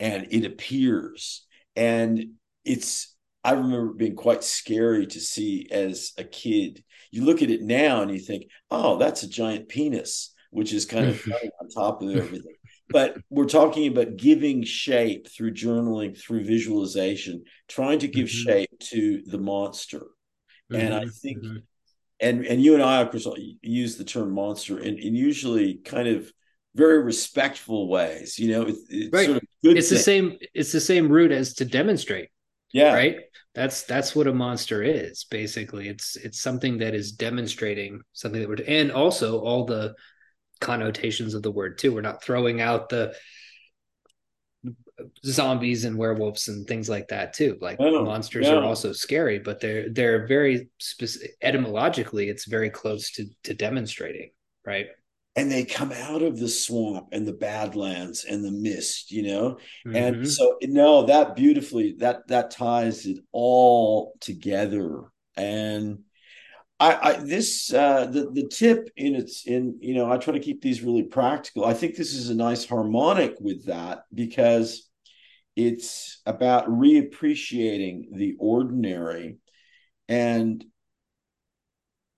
and 0.00 0.26
it 0.30 0.44
appears 0.44 1.46
and 1.76 2.24
it's 2.64 3.14
I 3.44 3.52
remember 3.52 3.92
being 3.92 4.14
quite 4.14 4.44
scary 4.44 5.06
to 5.08 5.20
see 5.20 5.66
as 5.70 6.12
a 6.16 6.24
kid. 6.24 6.84
You 7.10 7.24
look 7.24 7.42
at 7.42 7.50
it 7.50 7.62
now 7.62 8.02
and 8.02 8.10
you 8.10 8.20
think, 8.20 8.44
oh, 8.70 8.98
that's 8.98 9.24
a 9.24 9.28
giant 9.28 9.68
penis, 9.68 10.32
which 10.50 10.72
is 10.72 10.86
kind 10.86 11.08
of 11.08 11.22
on 11.60 11.68
top 11.68 12.02
of 12.02 12.10
everything. 12.10 12.54
But 12.88 13.16
we're 13.30 13.46
talking 13.46 13.90
about 13.90 14.18
giving 14.18 14.64
shape 14.64 15.26
through 15.26 15.54
journaling, 15.54 16.18
through 16.18 16.44
visualization, 16.44 17.44
trying 17.66 18.00
to 18.00 18.08
give 18.08 18.28
mm-hmm. 18.28 18.50
shape 18.50 18.70
to 18.90 19.22
the 19.24 19.38
monster. 19.38 20.08
Mm-hmm. 20.70 20.76
And 20.76 20.94
I 20.94 21.00
mm-hmm. 21.00 21.08
think, 21.08 21.38
mm-hmm. 21.38 21.56
and 22.20 22.44
and 22.44 22.62
you 22.62 22.74
and 22.74 22.82
I, 22.82 23.00
of 23.00 23.10
course, 23.10 23.26
use 23.62 23.96
the 23.96 24.04
term 24.04 24.32
monster 24.32 24.76
and, 24.76 24.98
in 24.98 25.14
usually 25.14 25.76
kind 25.76 26.06
of 26.06 26.30
very 26.74 27.02
respectful 27.02 27.88
ways. 27.88 28.38
You 28.38 28.50
know, 28.50 28.62
it, 28.62 28.76
it's 28.88 29.12
right. 29.12 29.26
sort 29.26 29.36
of 29.38 29.42
it's 29.62 29.88
thing. 29.88 29.98
the 29.98 30.02
same. 30.02 30.38
It's 30.54 30.72
the 30.72 30.80
same 30.80 31.08
root 31.08 31.32
as 31.32 31.54
to 31.54 31.64
demonstrate. 31.64 32.28
Yeah. 32.72 32.94
Right. 32.94 33.16
That's 33.54 33.82
that's 33.82 34.16
what 34.16 34.26
a 34.26 34.32
monster 34.32 34.82
is. 34.82 35.24
Basically, 35.24 35.88
it's 35.88 36.16
it's 36.16 36.40
something 36.40 36.78
that 36.78 36.94
is 36.94 37.12
demonstrating 37.12 38.00
something 38.12 38.40
that 38.40 38.48
we're 38.48 38.64
and 38.66 38.90
also 38.90 39.40
all 39.40 39.66
the 39.66 39.94
connotations 40.60 41.34
of 41.34 41.42
the 41.42 41.50
word 41.50 41.76
too. 41.76 41.92
We're 41.94 42.00
not 42.00 42.22
throwing 42.22 42.62
out 42.62 42.88
the 42.88 43.14
zombies 45.24 45.84
and 45.84 45.98
werewolves 45.98 46.48
and 46.48 46.66
things 46.66 46.88
like 46.88 47.08
that 47.08 47.34
too. 47.34 47.58
Like 47.60 47.76
oh, 47.80 48.04
monsters 48.04 48.46
yeah. 48.46 48.54
are 48.54 48.64
also 48.64 48.92
scary, 48.92 49.38
but 49.38 49.60
they're 49.60 49.90
they're 49.90 50.26
very 50.26 50.70
specific 50.78 51.32
etymologically. 51.42 52.28
It's 52.28 52.46
very 52.46 52.70
close 52.70 53.10
to 53.12 53.26
to 53.44 53.54
demonstrating, 53.54 54.30
right? 54.64 54.86
And 55.34 55.50
they 55.50 55.64
come 55.64 55.92
out 55.92 56.22
of 56.22 56.38
the 56.38 56.48
swamp 56.48 57.08
and 57.12 57.26
the 57.26 57.32
badlands 57.32 58.24
and 58.24 58.44
the 58.44 58.52
mist 58.52 59.10
you 59.10 59.22
know 59.22 59.58
mm-hmm. 59.86 59.96
and 59.96 60.30
so 60.30 60.56
no 60.62 61.06
that 61.06 61.34
beautifully 61.36 61.94
that 61.98 62.26
that 62.28 62.50
ties 62.50 63.06
it 63.06 63.18
all 63.32 64.14
together 64.20 65.04
and 65.36 65.98
I, 66.82 67.10
I 67.10 67.12
this 67.12 67.72
uh 67.72 68.06
the 68.06 68.30
the 68.32 68.48
tip 68.48 68.90
in 68.96 69.14
its 69.14 69.46
in 69.46 69.78
you 69.80 69.94
know 69.94 70.10
I 70.10 70.16
try 70.18 70.34
to 70.34 70.40
keep 70.40 70.60
these 70.60 70.82
really 70.82 71.04
practical. 71.04 71.64
I 71.64 71.74
think 71.74 71.94
this 71.94 72.12
is 72.12 72.28
a 72.28 72.34
nice 72.34 72.66
harmonic 72.66 73.36
with 73.38 73.66
that 73.66 74.02
because 74.12 74.90
it's 75.54 76.20
about 76.26 76.68
reappreciating 76.68 78.06
the 78.16 78.34
ordinary 78.40 79.36
and 80.08 80.64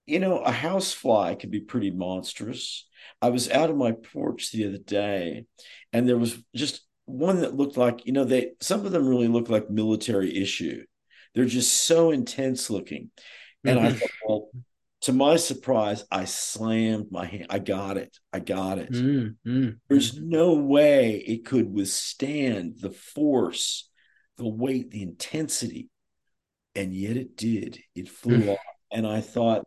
you 0.07 0.19
know 0.19 0.39
a 0.39 0.53
housefly 0.53 1.35
can 1.35 1.51
be 1.51 1.61
pretty 1.61 1.91
monstrous 1.91 2.87
I 3.21 3.31
was 3.31 3.51
out 3.51 3.71
on 3.71 3.79
my 3.79 3.93
porch 3.93 4.53
the 4.53 4.67
other 4.67 4.79
day, 4.79 5.47
and 5.93 6.09
there 6.09 6.19
was 6.19 6.39
just 6.55 6.83
one 7.07 7.41
that 7.41 7.55
looked 7.55 7.77
like, 7.77 8.07
you 8.07 8.13
know, 8.13 8.25
they 8.25 8.53
some 8.61 8.85
of 8.85 8.93
them 8.93 9.09
really 9.09 9.29
look 9.29 9.49
like 9.49 9.71
military 9.71 10.37
issue. 10.37 10.85
They're 11.35 11.45
just 11.45 11.85
so 11.87 12.11
intense 12.11 12.71
looking. 12.71 13.11
And 13.65 13.79
mm-hmm. 13.79 13.87
I 13.87 13.93
thought, 13.93 14.11
well, 14.29 14.49
to 15.03 15.13
my 15.13 15.37
surprise, 15.37 16.05
I 16.11 16.27
slammed 16.27 17.07
my 17.11 17.27
hand. 17.27 17.47
I 17.51 17.59
got 17.59 17.97
it. 17.97 18.17
I 18.33 18.41
got 18.41 18.79
it. 18.79 18.93
Mm-hmm. 18.93 19.71
There's 19.89 20.21
no 20.21 20.55
way 20.55 21.17
it 21.17 21.45
could 21.45 21.73
withstand 21.73 22.77
the 22.81 22.91
force, 22.91 23.91
the 24.37 24.49
weight, 24.49 24.91
the 24.91 25.03
intensity. 25.03 25.89
And 26.75 26.95
yet 26.95 27.17
it 27.17 27.37
did. 27.37 27.81
It 27.95 28.09
flew 28.09 28.41
mm. 28.41 28.53
off. 28.53 28.59
And 28.93 29.07
I 29.07 29.21
thought, 29.21 29.67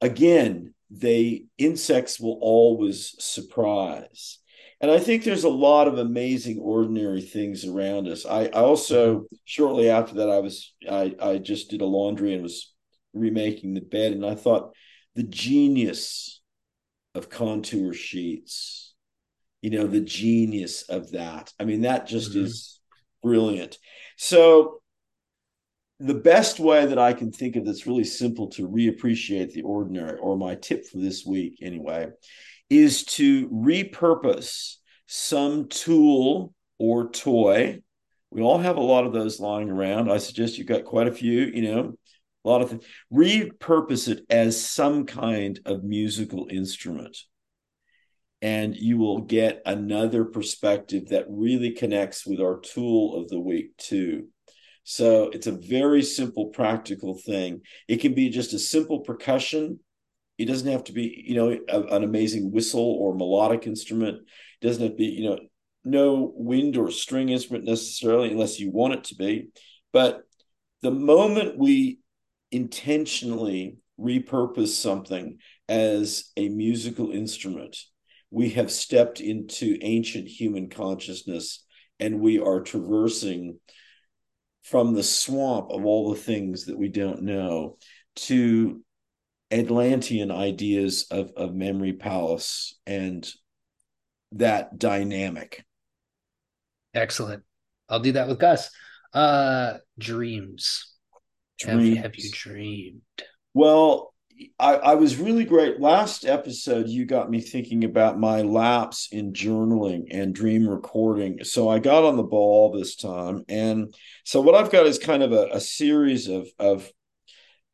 again, 0.00 0.74
they 0.90 1.44
insects 1.58 2.18
will 2.18 2.38
always 2.40 3.14
surprise. 3.18 4.38
And 4.80 4.92
i 4.92 4.98
think 5.00 5.24
there's 5.24 5.44
a 5.44 5.48
lot 5.48 5.88
of 5.88 5.98
amazing 5.98 6.60
ordinary 6.60 7.20
things 7.20 7.64
around 7.64 8.06
us. 8.06 8.24
I, 8.24 8.44
I 8.44 8.60
also 8.62 9.24
shortly 9.44 9.90
after 9.90 10.14
that 10.16 10.30
i 10.30 10.38
was 10.38 10.72
I, 10.88 11.16
I 11.20 11.38
just 11.38 11.68
did 11.70 11.80
a 11.80 11.84
laundry 11.84 12.32
and 12.32 12.44
was 12.44 12.72
remaking 13.12 13.74
the 13.74 13.80
bed 13.80 14.12
and 14.12 14.24
i 14.24 14.36
thought 14.36 14.72
the 15.16 15.24
genius 15.24 16.40
of 17.16 17.28
contour 17.28 17.92
sheets 17.92 18.88
you 19.62 19.70
know 19.70 19.86
the 19.86 20.00
genius 20.00 20.82
of 20.82 21.12
that. 21.12 21.52
I 21.58 21.64
mean 21.64 21.82
that 21.82 22.06
just 22.06 22.32
mm-hmm. 22.32 22.44
is 22.44 22.80
brilliant. 23.22 23.78
So 24.16 24.77
the 26.00 26.14
best 26.14 26.60
way 26.60 26.86
that 26.86 26.98
I 26.98 27.12
can 27.12 27.32
think 27.32 27.56
of 27.56 27.64
that's 27.64 27.86
really 27.86 28.04
simple 28.04 28.48
to 28.50 28.68
reappreciate 28.68 29.52
the 29.52 29.62
ordinary, 29.62 30.18
or 30.18 30.36
my 30.36 30.54
tip 30.54 30.86
for 30.86 30.98
this 30.98 31.26
week 31.26 31.58
anyway, 31.60 32.08
is 32.70 33.04
to 33.04 33.48
repurpose 33.48 34.76
some 35.06 35.68
tool 35.68 36.54
or 36.78 37.10
toy. 37.10 37.82
We 38.30 38.42
all 38.42 38.58
have 38.58 38.76
a 38.76 38.80
lot 38.80 39.06
of 39.06 39.12
those 39.12 39.40
lying 39.40 39.70
around. 39.70 40.10
I 40.10 40.18
suggest 40.18 40.58
you've 40.58 40.66
got 40.66 40.84
quite 40.84 41.08
a 41.08 41.12
few, 41.12 41.46
you 41.46 41.62
know, 41.62 41.94
a 42.44 42.48
lot 42.48 42.62
of 42.62 42.70
things. 42.70 42.84
Repurpose 43.12 44.06
it 44.06 44.24
as 44.30 44.62
some 44.62 45.06
kind 45.06 45.58
of 45.64 45.82
musical 45.82 46.46
instrument. 46.50 47.16
And 48.40 48.76
you 48.76 48.98
will 48.98 49.22
get 49.22 49.62
another 49.66 50.24
perspective 50.24 51.08
that 51.08 51.26
really 51.28 51.72
connects 51.72 52.24
with 52.24 52.40
our 52.40 52.60
tool 52.60 53.16
of 53.16 53.28
the 53.28 53.40
week, 53.40 53.76
too. 53.78 54.28
So 54.90 55.28
it's 55.34 55.46
a 55.46 55.52
very 55.52 56.02
simple, 56.02 56.46
practical 56.46 57.14
thing. 57.14 57.60
It 57.88 57.98
can 58.00 58.14
be 58.14 58.30
just 58.30 58.54
a 58.54 58.58
simple 58.58 59.00
percussion. 59.00 59.80
It 60.38 60.46
doesn't 60.46 60.72
have 60.72 60.84
to 60.84 60.94
be, 60.94 61.24
you 61.26 61.34
know, 61.34 61.58
a, 61.68 61.94
an 61.94 62.04
amazing 62.04 62.50
whistle 62.50 62.96
or 62.98 63.14
melodic 63.14 63.66
instrument. 63.66 64.16
It 64.62 64.66
doesn't 64.66 64.82
have 64.82 64.92
to 64.92 64.96
be, 64.96 65.08
you 65.08 65.28
know, 65.28 65.40
no 65.84 66.32
wind 66.34 66.78
or 66.78 66.90
string 66.90 67.28
instrument 67.28 67.66
necessarily, 67.66 68.30
unless 68.30 68.58
you 68.58 68.70
want 68.70 68.94
it 68.94 69.04
to 69.04 69.16
be. 69.16 69.48
But 69.92 70.22
the 70.80 70.90
moment 70.90 71.58
we 71.58 71.98
intentionally 72.50 73.76
repurpose 74.00 74.68
something 74.68 75.36
as 75.68 76.30
a 76.38 76.48
musical 76.48 77.10
instrument, 77.10 77.76
we 78.30 78.48
have 78.50 78.70
stepped 78.70 79.20
into 79.20 79.76
ancient 79.82 80.28
human 80.28 80.70
consciousness 80.70 81.62
and 82.00 82.20
we 82.20 82.38
are 82.38 82.62
traversing 82.62 83.58
from 84.70 84.94
the 84.94 85.02
swamp 85.02 85.70
of 85.70 85.84
all 85.86 86.10
the 86.10 86.20
things 86.20 86.66
that 86.66 86.78
we 86.78 86.88
don't 86.88 87.22
know 87.22 87.78
to 88.16 88.82
Atlantean 89.50 90.30
ideas 90.30 91.06
of, 91.10 91.32
of 91.36 91.54
memory 91.54 91.94
palace 91.94 92.78
and 92.86 93.26
that 94.32 94.78
dynamic. 94.78 95.64
Excellent. 96.92 97.44
I'll 97.88 98.00
do 98.00 98.12
that 98.12 98.28
with 98.28 98.38
Gus. 98.38 98.70
Uh 99.14 99.78
dreams. 99.98 100.92
dreams. 101.58 101.96
Have, 101.96 102.04
have 102.04 102.16
you 102.16 102.30
dreamed? 102.30 103.00
Well, 103.54 104.12
I, 104.58 104.74
I 104.74 104.94
was 104.94 105.16
really 105.16 105.44
great. 105.44 105.80
Last 105.80 106.24
episode, 106.24 106.88
you 106.88 107.06
got 107.06 107.30
me 107.30 107.40
thinking 107.40 107.84
about 107.84 108.18
my 108.18 108.42
lapse 108.42 109.08
in 109.10 109.32
journaling 109.32 110.06
and 110.10 110.34
dream 110.34 110.68
recording. 110.68 111.44
So 111.44 111.68
I 111.68 111.78
got 111.78 112.04
on 112.04 112.16
the 112.16 112.22
ball 112.22 112.72
this 112.72 112.96
time. 112.96 113.44
And 113.48 113.94
so 114.24 114.40
what 114.40 114.54
I've 114.54 114.70
got 114.70 114.86
is 114.86 114.98
kind 114.98 115.22
of 115.22 115.32
a, 115.32 115.48
a 115.52 115.60
series 115.60 116.28
of, 116.28 116.48
of 116.58 116.90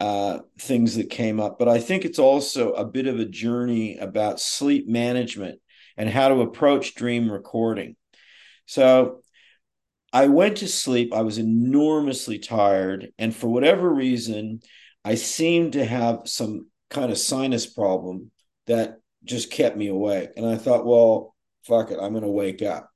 uh, 0.01 0.41
things 0.59 0.97
that 0.97 1.11
came 1.11 1.41
up, 1.41 1.59
but 1.59 1.69
I 1.69 1.79
think 1.81 2.05
it's 2.05 2.19
also 2.19 2.73
a 2.73 2.85
bit 2.85 3.07
of 3.07 3.21
a 3.21 3.25
journey 3.25 3.97
about 3.97 4.41
sleep 4.41 4.89
management 4.89 5.61
and 5.97 6.11
how 6.11 6.29
to 6.29 6.41
approach 6.41 6.95
dream 6.95 7.31
recording. 7.31 7.97
So 8.67 9.21
I 10.13 10.29
went 10.29 10.59
to 10.59 10.69
sleep. 10.69 11.13
I 11.13 11.23
was 11.23 11.39
enormously 11.39 12.39
tired. 12.39 13.13
And 13.19 13.35
for 13.35 13.49
whatever 13.49 13.93
reason, 13.93 14.61
I 15.05 15.17
seemed 15.17 15.75
to 15.75 15.85
have 15.85 16.23
some 16.25 16.69
kind 16.91 17.11
of 17.11 17.19
sinus 17.19 17.67
problem 17.67 18.31
that 18.67 18.99
just 19.25 19.51
kept 19.51 19.77
me 19.77 19.89
awake. 19.89 20.31
And 20.37 20.47
I 20.47 20.57
thought, 20.57 20.87
well, 20.87 21.35
fuck 21.67 21.91
it, 21.91 21.99
I'm 22.01 22.13
going 22.13 22.25
to 22.25 22.31
wake 22.31 22.63
up. 22.63 22.91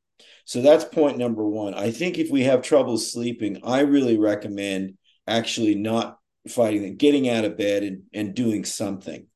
So 0.45 0.63
that's 0.63 0.85
point 0.85 1.19
number 1.19 1.47
one. 1.47 1.75
I 1.75 1.91
think 1.91 2.19
if 2.19 2.31
we 2.31 2.45
have 2.45 2.63
trouble 2.63 2.97
sleeping, 2.97 3.61
I 3.65 3.81
really 3.81 4.19
recommend 4.19 4.97
actually 5.27 5.75
not 5.75 6.19
fighting 6.49 6.85
it, 6.85 6.99
getting 6.99 7.29
out 7.29 7.45
of 7.45 7.59
bed 7.59 7.83
and, 7.83 8.03
and 8.15 8.35
doing 8.35 8.65
something. 8.65 9.27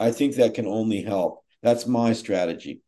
I 0.00 0.10
think 0.10 0.36
that 0.36 0.54
can 0.54 0.66
only 0.66 1.02
help. 1.02 1.44
That's 1.62 1.86
my 1.86 2.14
strategy. 2.14 2.80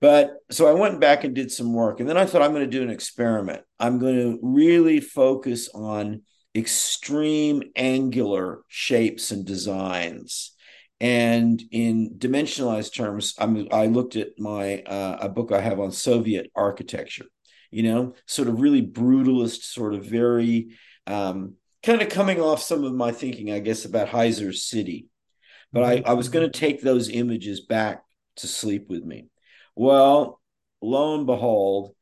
But 0.00 0.32
so 0.50 0.66
I 0.66 0.72
went 0.72 1.00
back 1.00 1.22
and 1.22 1.34
did 1.34 1.52
some 1.52 1.72
work. 1.72 2.00
And 2.00 2.08
then 2.08 2.16
I 2.16 2.26
thought, 2.26 2.42
I'm 2.42 2.52
going 2.52 2.68
to 2.68 2.78
do 2.78 2.82
an 2.82 2.90
experiment. 2.90 3.62
I'm 3.78 3.98
going 3.98 4.16
to 4.16 4.38
really 4.42 5.00
focus 5.00 5.68
on 5.72 6.22
extreme 6.54 7.62
angular 7.76 8.62
shapes 8.68 9.30
and 9.30 9.44
designs. 9.44 10.54
And 11.00 11.60
in 11.72 12.14
dimensionalized 12.18 12.94
terms, 12.94 13.34
I'm, 13.38 13.66
I 13.72 13.86
looked 13.86 14.16
at 14.16 14.38
my 14.38 14.82
uh, 14.82 15.18
a 15.22 15.28
book 15.28 15.50
I 15.50 15.60
have 15.60 15.80
on 15.80 15.90
Soviet 15.90 16.50
architecture. 16.54 17.26
You 17.70 17.82
know, 17.84 18.14
sort 18.26 18.48
of 18.48 18.60
really 18.60 18.86
brutalist, 18.86 19.62
sort 19.62 19.94
of 19.94 20.04
very 20.04 20.76
um, 21.06 21.54
kind 21.82 22.02
of 22.02 22.10
coming 22.10 22.40
off 22.40 22.62
some 22.62 22.84
of 22.84 22.94
my 22.94 23.12
thinking, 23.12 23.50
I 23.50 23.60
guess, 23.60 23.84
about 23.84 24.08
Heizer's 24.08 24.64
city. 24.64 25.06
But 25.72 25.82
I, 25.82 26.02
I 26.04 26.12
was 26.12 26.28
going 26.28 26.48
to 26.48 26.58
take 26.58 26.82
those 26.82 27.08
images 27.08 27.62
back 27.62 28.02
to 28.36 28.46
sleep 28.46 28.86
with 28.88 29.02
me. 29.02 29.28
Well, 29.74 30.40
lo 30.82 31.16
and 31.16 31.26
behold, 31.26 31.94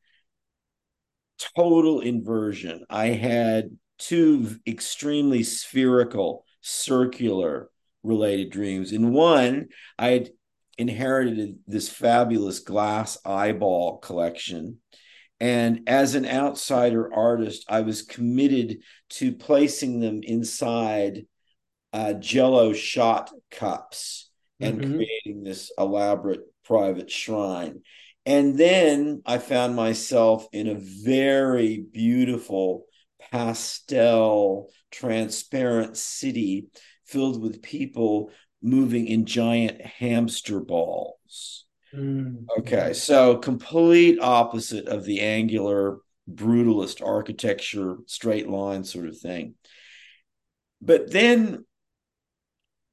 total 1.55 2.01
inversion. 2.01 2.85
I 2.89 3.07
had 3.07 3.77
two 4.01 4.57
extremely 4.67 5.43
spherical, 5.43 6.45
circular 6.61 7.69
related 8.03 8.51
dreams. 8.51 8.91
In 8.91 9.13
one, 9.13 9.69
I 9.97 10.09
had 10.09 10.29
inherited 10.77 11.59
this 11.67 11.87
fabulous 11.87 12.59
glass 12.59 13.17
eyeball 13.25 13.99
collection. 13.99 14.79
And 15.39 15.81
as 15.87 16.15
an 16.15 16.25
outsider 16.25 17.13
artist, 17.13 17.65
I 17.69 17.81
was 17.81 18.01
committed 18.01 18.79
to 19.11 19.33
placing 19.33 19.99
them 19.99 20.21
inside 20.23 21.25
uh, 21.93 22.13
jello 22.13 22.73
shot 22.73 23.31
cups 23.51 24.29
and 24.59 24.79
mm-hmm. 24.81 24.95
creating 24.95 25.43
this 25.43 25.71
elaborate 25.77 26.41
private 26.63 27.11
shrine. 27.11 27.81
And 28.25 28.57
then 28.57 29.21
I 29.25 29.39
found 29.39 29.75
myself 29.75 30.47
in 30.53 30.67
a 30.67 30.75
very 30.75 31.79
beautiful 31.79 32.85
pastel, 33.31 34.69
transparent 34.91 35.97
city 35.97 36.67
filled 37.05 37.41
with 37.41 37.61
people 37.61 38.31
moving 38.61 39.07
in 39.07 39.25
giant 39.25 39.81
hamster 39.81 40.59
balls. 40.59 41.65
Mm. 41.93 42.45
Okay, 42.59 42.93
so 42.93 43.37
complete 43.37 44.19
opposite 44.21 44.87
of 44.87 45.03
the 45.03 45.21
angular 45.21 45.97
brutalist 46.31 47.05
architecture, 47.05 47.97
straight 48.05 48.47
line 48.49 48.83
sort 48.83 49.07
of 49.07 49.17
thing. 49.17 49.55
But 50.81 51.11
then 51.11 51.65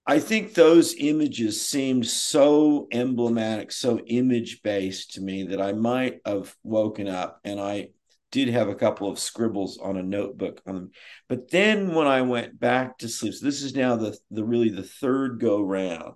I 0.06 0.20
think 0.20 0.54
those 0.54 0.94
images 0.94 1.60
seemed 1.60 2.06
so 2.06 2.88
emblematic, 2.90 3.70
so 3.72 3.98
image 4.06 4.62
based 4.62 5.14
to 5.14 5.20
me 5.20 5.44
that 5.48 5.60
I 5.60 5.72
might 5.72 6.20
have 6.24 6.54
woken 6.62 7.08
up 7.08 7.40
and 7.44 7.60
I 7.60 7.90
did 8.30 8.48
have 8.48 8.68
a 8.68 8.74
couple 8.74 9.10
of 9.10 9.18
scribbles 9.18 9.78
on 9.78 9.96
a 9.96 10.02
notebook 10.02 10.60
on 10.66 10.74
them. 10.74 10.90
But 11.28 11.50
then 11.50 11.94
when 11.94 12.06
I 12.06 12.22
went 12.22 12.60
back 12.60 12.98
to 12.98 13.08
sleep, 13.08 13.34
so 13.34 13.44
this 13.44 13.62
is 13.62 13.74
now 13.74 13.96
the, 13.96 14.16
the 14.30 14.44
really 14.44 14.68
the 14.68 14.82
third 14.82 15.40
go 15.40 15.60
round, 15.60 16.14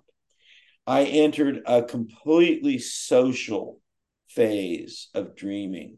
I 0.85 1.05
entered 1.05 1.61
a 1.65 1.81
completely 1.81 2.77
social 2.77 3.79
phase 4.29 5.09
of 5.13 5.35
dreaming. 5.35 5.97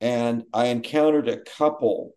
And 0.00 0.44
I 0.52 0.66
encountered 0.66 1.28
a 1.28 1.40
couple, 1.40 2.12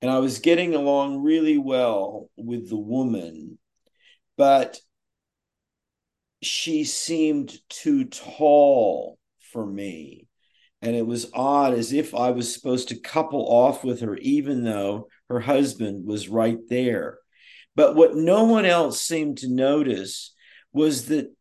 and 0.00 0.10
I 0.10 0.18
was 0.20 0.38
getting 0.38 0.74
along 0.74 1.22
really 1.22 1.58
well 1.58 2.30
with 2.36 2.68
the 2.70 2.78
woman, 2.78 3.58
but 4.38 4.80
she 6.42 6.84
seemed 6.84 7.58
too 7.68 8.06
tall 8.06 9.18
for 9.52 9.66
me 9.66 10.26
and 10.82 10.96
it 10.96 11.06
was 11.06 11.30
odd 11.34 11.74
as 11.74 11.92
if 11.92 12.14
I 12.14 12.30
was 12.30 12.52
supposed 12.52 12.88
to 12.88 12.98
couple 12.98 13.46
off 13.46 13.84
with 13.84 14.00
her, 14.00 14.16
even 14.16 14.64
though 14.64 15.08
her 15.28 15.40
husband 15.40 16.06
was 16.06 16.28
right 16.28 16.58
there. 16.68 17.18
But 17.76 17.94
what 17.94 18.16
no 18.16 18.44
one 18.44 18.64
else 18.64 19.00
seemed 19.00 19.38
to 19.38 19.48
notice 19.48 20.34
was 20.72 21.06
that 21.06 21.34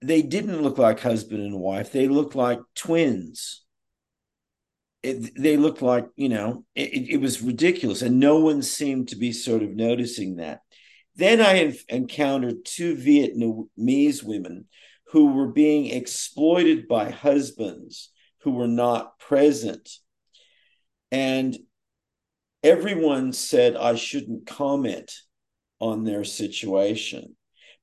they 0.00 0.22
didn't 0.22 0.62
look 0.62 0.78
like 0.78 1.00
husband 1.00 1.42
and 1.42 1.60
wife, 1.60 1.92
they 1.92 2.08
looked 2.08 2.34
like 2.34 2.60
twins. 2.74 3.62
It, 5.02 5.32
they 5.36 5.56
looked 5.56 5.82
like, 5.82 6.06
you 6.14 6.28
know, 6.28 6.64
it, 6.76 7.10
it 7.10 7.20
was 7.20 7.42
ridiculous, 7.42 8.02
and 8.02 8.20
no 8.20 8.38
one 8.38 8.62
seemed 8.62 9.08
to 9.08 9.16
be 9.16 9.32
sort 9.32 9.62
of 9.62 9.70
noticing 9.70 10.36
that. 10.36 10.60
Then 11.16 11.40
I 11.40 11.76
encountered 11.88 12.64
two 12.64 12.94
Vietnamese 12.96 14.22
women 14.22 14.66
who 15.08 15.32
were 15.32 15.48
being 15.48 15.86
exploited 15.86 16.88
by 16.88 17.10
husbands 17.10 18.11
who 18.42 18.52
were 18.52 18.68
not 18.68 19.18
present. 19.18 19.88
And 21.10 21.56
everyone 22.62 23.32
said 23.32 23.76
I 23.76 23.94
shouldn't 23.94 24.46
comment 24.46 25.12
on 25.80 26.04
their 26.04 26.24
situation, 26.24 27.36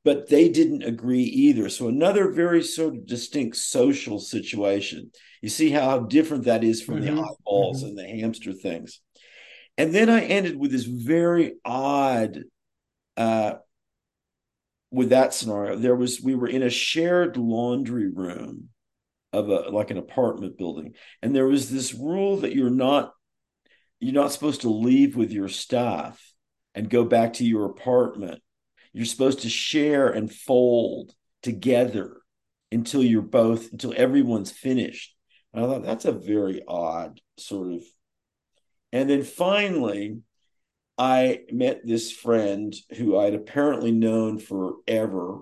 but 0.04 0.30
they 0.30 0.50
didn't 0.50 0.84
agree 0.84 1.24
either. 1.24 1.70
So, 1.70 1.88
another 1.88 2.32
very 2.32 2.64
sort 2.64 2.96
of 2.96 3.06
distinct 3.06 3.58
social 3.58 4.20
situation. 4.20 5.12
You 5.42 5.50
see 5.50 5.70
how 5.70 6.00
different 6.00 6.46
that 6.46 6.64
is 6.64 6.82
from 6.82 7.02
mm-hmm. 7.02 7.16
the 7.16 7.22
eyeballs 7.22 7.84
mm-hmm. 7.84 7.90
and 7.90 7.98
the 7.98 8.22
hamster 8.22 8.54
things. 8.54 9.02
And 9.78 9.94
then 9.94 10.10
I 10.10 10.22
ended 10.22 10.58
with 10.58 10.72
this 10.72 10.84
very 10.84 11.54
odd 11.64 12.44
uh, 13.16 13.56
with 14.92 15.10
that 15.10 15.34
scenario. 15.34 15.78
There 15.78 15.96
was 15.96 16.22
we 16.22 16.36
were 16.36 16.48
in 16.48 16.64
a 16.64 16.70
shared 16.70 17.38
laundry 17.38 18.10
room 18.10 18.70
of 19.34 19.50
a 19.50 19.70
like 19.70 19.92
an 19.92 19.98
apartment 19.98 20.58
building. 20.58 20.94
And 21.22 21.36
there 21.36 21.48
was 21.48 21.70
this 21.70 21.94
rule 21.94 22.38
that 22.38 22.56
you're 22.56 22.70
not 22.70 23.14
you're 24.00 24.14
not 24.14 24.32
supposed 24.32 24.62
to 24.62 24.70
leave 24.70 25.16
with 25.16 25.32
your 25.32 25.50
staff 25.50 26.34
and 26.74 26.90
go 26.90 27.04
back 27.04 27.34
to 27.34 27.46
your 27.46 27.66
apartment. 27.66 28.42
You're 28.94 29.06
supposed 29.06 29.42
to 29.42 29.50
share 29.50 30.10
and 30.10 30.32
fold 30.32 31.14
together 31.44 32.22
until 32.72 33.04
you're 33.04 33.22
both 33.22 33.72
until 33.72 33.94
everyone's 33.96 34.52
finished. 34.52 35.16
And 35.54 35.64
i 35.64 35.68
thought 35.68 35.84
that's 35.84 36.06
a 36.06 36.12
very 36.12 36.62
odd 36.68 37.20
sort 37.38 37.74
of 37.74 37.82
and 38.92 39.10
then 39.10 39.24
finally 39.24 40.20
i 40.98 41.42
met 41.52 41.82
this 41.86 42.12
friend 42.12 42.76
who 42.98 43.18
i'd 43.18 43.34
apparently 43.34 43.92
known 43.92 44.38
forever 44.38 45.42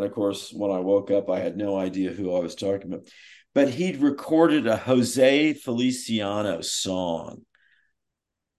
and 0.00 0.08
of 0.08 0.14
course, 0.14 0.50
when 0.50 0.70
I 0.70 0.78
woke 0.78 1.10
up, 1.10 1.28
I 1.28 1.40
had 1.40 1.58
no 1.58 1.76
idea 1.76 2.10
who 2.10 2.34
I 2.34 2.40
was 2.40 2.54
talking 2.54 2.90
about. 2.90 3.06
But 3.54 3.68
he'd 3.68 3.98
recorded 3.98 4.66
a 4.66 4.76
Jose 4.76 5.52
Feliciano 5.54 6.62
song 6.62 7.42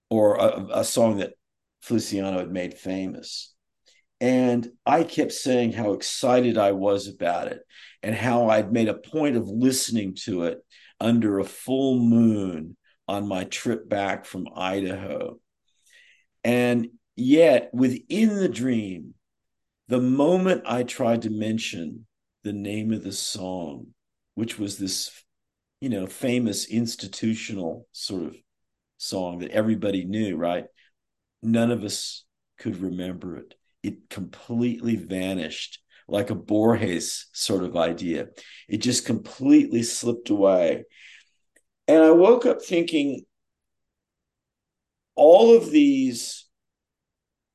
or 0.08 0.36
a, 0.36 0.66
a 0.72 0.84
song 0.84 1.16
that 1.16 1.32
Feliciano 1.80 2.38
had 2.38 2.52
made 2.52 2.74
famous. 2.74 3.52
And 4.20 4.68
I 4.86 5.02
kept 5.02 5.32
saying 5.32 5.72
how 5.72 5.94
excited 5.94 6.58
I 6.58 6.72
was 6.72 7.08
about 7.08 7.48
it 7.48 7.62
and 8.04 8.14
how 8.14 8.48
I'd 8.48 8.72
made 8.72 8.88
a 8.88 8.94
point 8.94 9.34
of 9.34 9.48
listening 9.48 10.14
to 10.26 10.44
it 10.44 10.58
under 11.00 11.40
a 11.40 11.44
full 11.44 11.98
moon 11.98 12.76
on 13.08 13.26
my 13.26 13.44
trip 13.44 13.88
back 13.88 14.26
from 14.26 14.46
Idaho. 14.54 15.40
And 16.44 16.90
yet, 17.16 17.70
within 17.72 18.36
the 18.36 18.48
dream, 18.48 19.14
the 19.92 20.00
moment 20.00 20.62
I 20.64 20.84
tried 20.84 21.20
to 21.22 21.30
mention 21.30 22.06
the 22.44 22.54
name 22.54 22.94
of 22.94 23.04
the 23.04 23.12
song, 23.12 23.88
which 24.34 24.58
was 24.58 24.78
this, 24.78 25.10
you 25.82 25.90
know, 25.90 26.06
famous 26.06 26.66
institutional 26.66 27.86
sort 27.92 28.22
of 28.22 28.36
song 28.96 29.40
that 29.40 29.50
everybody 29.50 30.06
knew, 30.06 30.34
right? 30.34 30.64
None 31.42 31.70
of 31.70 31.84
us 31.84 32.24
could 32.56 32.80
remember 32.80 33.36
it. 33.36 33.54
It 33.82 34.08
completely 34.08 34.96
vanished 34.96 35.78
like 36.08 36.30
a 36.30 36.34
Borges 36.34 37.26
sort 37.34 37.62
of 37.62 37.76
idea. 37.76 38.28
It 38.70 38.78
just 38.78 39.04
completely 39.04 39.82
slipped 39.82 40.30
away. 40.30 40.84
And 41.86 42.02
I 42.02 42.12
woke 42.12 42.46
up 42.46 42.62
thinking 42.62 43.26
all 45.14 45.54
of 45.54 45.70
these 45.70 46.46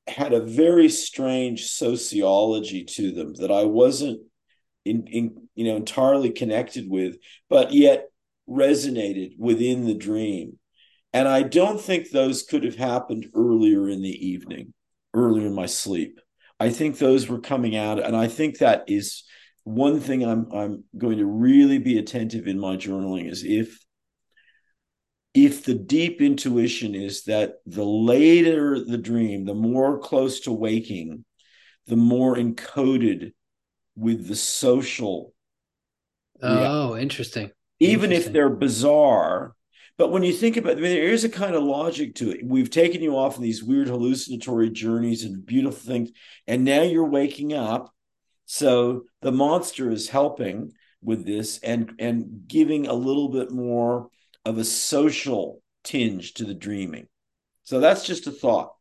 had 0.08 0.32
a 0.32 0.40
very 0.40 0.88
strange 0.88 1.66
sociology 1.66 2.84
to 2.84 3.12
them 3.12 3.34
that 3.34 3.50
I 3.50 3.64
wasn't 3.64 4.20
in, 4.84 5.06
in 5.06 5.48
you 5.54 5.64
know 5.64 5.76
entirely 5.76 6.30
connected 6.30 6.88
with, 6.88 7.16
but 7.48 7.72
yet 7.72 8.08
resonated 8.48 9.38
within 9.38 9.84
the 9.84 9.94
dream. 9.94 10.58
And 11.12 11.26
I 11.26 11.42
don't 11.42 11.80
think 11.80 12.10
those 12.10 12.42
could 12.42 12.64
have 12.64 12.76
happened 12.76 13.26
earlier 13.34 13.88
in 13.88 14.02
the 14.02 14.26
evening, 14.26 14.74
earlier 15.14 15.46
in 15.46 15.54
my 15.54 15.66
sleep. 15.66 16.20
I 16.60 16.70
think 16.70 16.98
those 16.98 17.28
were 17.28 17.40
coming 17.40 17.76
out, 17.76 18.02
and 18.02 18.16
I 18.16 18.28
think 18.28 18.58
that 18.58 18.84
is 18.88 19.24
one 19.64 20.00
thing 20.00 20.24
I'm 20.24 20.50
I'm 20.52 20.84
going 20.96 21.18
to 21.18 21.26
really 21.26 21.78
be 21.78 21.98
attentive 21.98 22.46
in 22.46 22.58
my 22.58 22.76
journaling 22.76 23.30
is 23.30 23.44
if 23.44 23.78
if 25.44 25.64
the 25.64 25.74
deep 25.74 26.20
intuition 26.20 26.94
is 26.94 27.24
that 27.24 27.56
the 27.66 27.84
later 27.84 28.82
the 28.82 28.98
dream, 28.98 29.44
the 29.44 29.54
more 29.54 29.98
close 29.98 30.40
to 30.40 30.52
waking, 30.52 31.24
the 31.86 31.96
more 31.96 32.36
encoded 32.36 33.32
with 33.96 34.26
the 34.26 34.36
social. 34.36 35.32
Oh, 36.42 36.56
reality. 36.56 37.02
interesting. 37.02 37.50
Even 37.80 38.10
interesting. 38.10 38.28
if 38.28 38.32
they're 38.32 38.50
bizarre, 38.50 39.54
but 39.96 40.10
when 40.10 40.22
you 40.22 40.32
think 40.32 40.56
about 40.56 40.72
it, 40.72 40.78
I 40.78 40.80
mean, 40.80 40.92
there 40.92 41.02
is 41.04 41.24
a 41.24 41.28
kind 41.28 41.54
of 41.54 41.62
logic 41.62 42.14
to 42.16 42.30
it. 42.30 42.44
We've 42.44 42.70
taken 42.70 43.02
you 43.02 43.16
off 43.16 43.36
on 43.36 43.42
these 43.42 43.62
weird 43.62 43.88
hallucinatory 43.88 44.70
journeys 44.70 45.24
and 45.24 45.44
beautiful 45.44 45.78
things, 45.78 46.10
and 46.46 46.64
now 46.64 46.82
you're 46.82 47.08
waking 47.08 47.52
up. 47.52 47.92
So 48.46 49.04
the 49.20 49.32
monster 49.32 49.90
is 49.90 50.08
helping 50.08 50.72
with 51.02 51.26
this 51.26 51.58
and 51.58 51.92
and 51.98 52.44
giving 52.48 52.86
a 52.86 52.92
little 52.92 53.28
bit 53.28 53.50
more 53.52 54.08
of 54.44 54.58
a 54.58 54.64
social 54.64 55.62
tinge 55.84 56.34
to 56.34 56.44
the 56.44 56.54
dreaming. 56.54 57.06
So 57.64 57.80
that's 57.80 58.06
just 58.06 58.26
a 58.26 58.30
thought. 58.30 58.74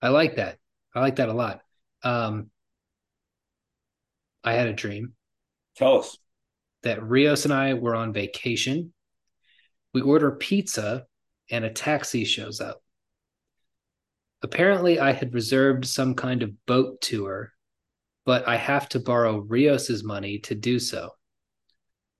I 0.00 0.08
like 0.08 0.36
that. 0.36 0.58
I 0.94 1.00
like 1.00 1.16
that 1.16 1.28
a 1.28 1.34
lot. 1.34 1.60
Um, 2.02 2.50
I 4.42 4.52
had 4.54 4.68
a 4.68 4.72
dream. 4.72 5.14
Tell 5.76 5.98
us. 5.98 6.16
That 6.82 7.02
Rios 7.02 7.46
and 7.46 7.54
I 7.54 7.72
were 7.74 7.94
on 7.94 8.12
vacation 8.12 8.92
we 9.94 10.02
order 10.02 10.32
pizza 10.32 11.06
and 11.50 11.64
a 11.64 11.70
taxi 11.70 12.24
shows 12.24 12.60
up. 12.60 12.82
Apparently, 14.42 14.98
I 14.98 15.12
had 15.12 15.32
reserved 15.32 15.86
some 15.86 16.14
kind 16.14 16.42
of 16.42 16.66
boat 16.66 17.00
tour, 17.00 17.52
but 18.26 18.46
I 18.46 18.56
have 18.56 18.88
to 18.90 19.00
borrow 19.00 19.38
Rios's 19.38 20.04
money 20.04 20.40
to 20.40 20.54
do 20.54 20.78
so. 20.78 21.10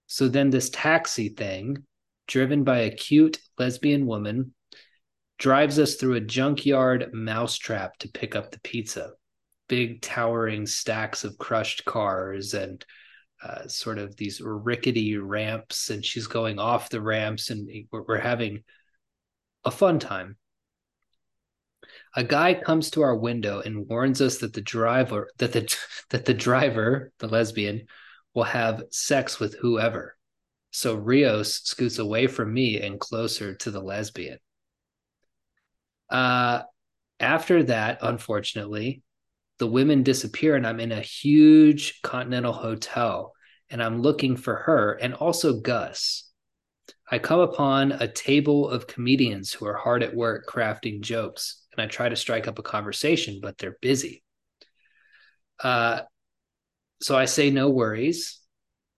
So 0.07 0.29
then, 0.29 0.49
this 0.49 0.71
taxi 0.71 1.31
thing, 1.31 1.85
driven 2.27 2.65
by 2.65 2.81
a 2.81 2.95
cute 2.95 3.39
lesbian 3.59 4.07
woman, 4.07 4.55
drives 5.39 5.79
us 5.79 5.97
through 5.97 6.15
a 6.15 6.21
junkyard 6.21 7.11
mousetrap 7.13 7.97
to 7.99 8.09
pick 8.09 8.37
up 8.37 8.51
the 8.51 8.61
pizza. 8.61 9.13
Big 9.69 10.03
towering 10.03 10.67
stacks 10.67 11.25
of 11.25 11.39
crushed 11.39 11.85
cars 11.85 12.55
and 12.55 12.85
uh, 13.43 13.67
sort 13.69 13.99
of 13.99 14.17
these 14.17 14.41
rickety 14.41 15.19
ramps, 15.19 15.91
and 15.91 16.05
she's 16.05 16.27
going 16.27 16.59
off 16.59 16.89
the 16.89 17.01
ramps, 17.01 17.51
and 17.51 17.69
we're, 17.93 18.19
having 18.19 18.63
a 19.65 19.71
fun 19.71 19.99
time. 19.99 20.37
A 22.17 22.25
guy 22.25 22.55
comes 22.55 22.91
to 22.91 23.03
our 23.03 23.15
window 23.15 23.61
and 23.61 23.87
warns 23.87 24.23
us 24.23 24.39
that 24.39 24.55
the 24.55 24.63
driver 24.63 25.29
that 25.39 25.53
the 25.53 25.77
that 26.11 26.25
the 26.25 26.35
driver, 26.35 27.13
the 27.19 27.29
lesbian, 27.29 27.87
will 28.33 28.45
have 28.45 28.83
sex 28.91 29.39
with 29.39 29.57
whoever. 29.59 30.14
So 30.75 30.97
Rios 30.97 31.61
scoots 31.63 32.01
away 32.01 32.27
from 32.27 32.53
me 32.53 32.81
and 32.81 32.99
closer 32.99 33.55
to 33.55 33.71
the 33.71 33.81
lesbian. 33.81 34.39
Uh, 36.11 36.63
after 37.21 37.63
that, 37.63 37.99
unfortunately, 38.03 39.05
the 39.61 39.69
women 39.69 40.03
disappear 40.03 40.57
and 40.57 40.67
I'm 40.67 40.81
in 40.81 40.91
a 40.91 41.01
huge 41.01 42.03
continental 42.03 42.53
hotel 42.53 43.35
and 43.71 43.81
I'm 43.81 44.03
looking 44.03 44.35
for 44.35 44.57
her 44.57 44.95
and 44.95 45.15
also 45.15 45.61
Gus. 45.61 46.29
I 47.09 47.21
come 47.21 47.39
upon 47.39 47.93
a 47.93 48.09
table 48.09 48.69
of 48.69 48.89
comedians 48.89 49.53
who 49.53 49.67
are 49.67 49.77
hard 49.77 50.03
at 50.03 50.17
work 50.17 50.45
crafting 50.49 51.03
jokes, 51.03 51.63
and 51.73 51.81
I 51.81 51.87
try 51.87 52.09
to 52.09 52.17
strike 52.17 52.49
up 52.49 52.59
a 52.59 52.63
conversation, 52.63 53.39
but 53.41 53.59
they're 53.59 53.79
busy. 53.81 54.25
Uh, 55.63 56.01
so 57.01 57.17
I 57.17 57.27
say, 57.27 57.51
no 57.51 57.71
worries. 57.71 58.41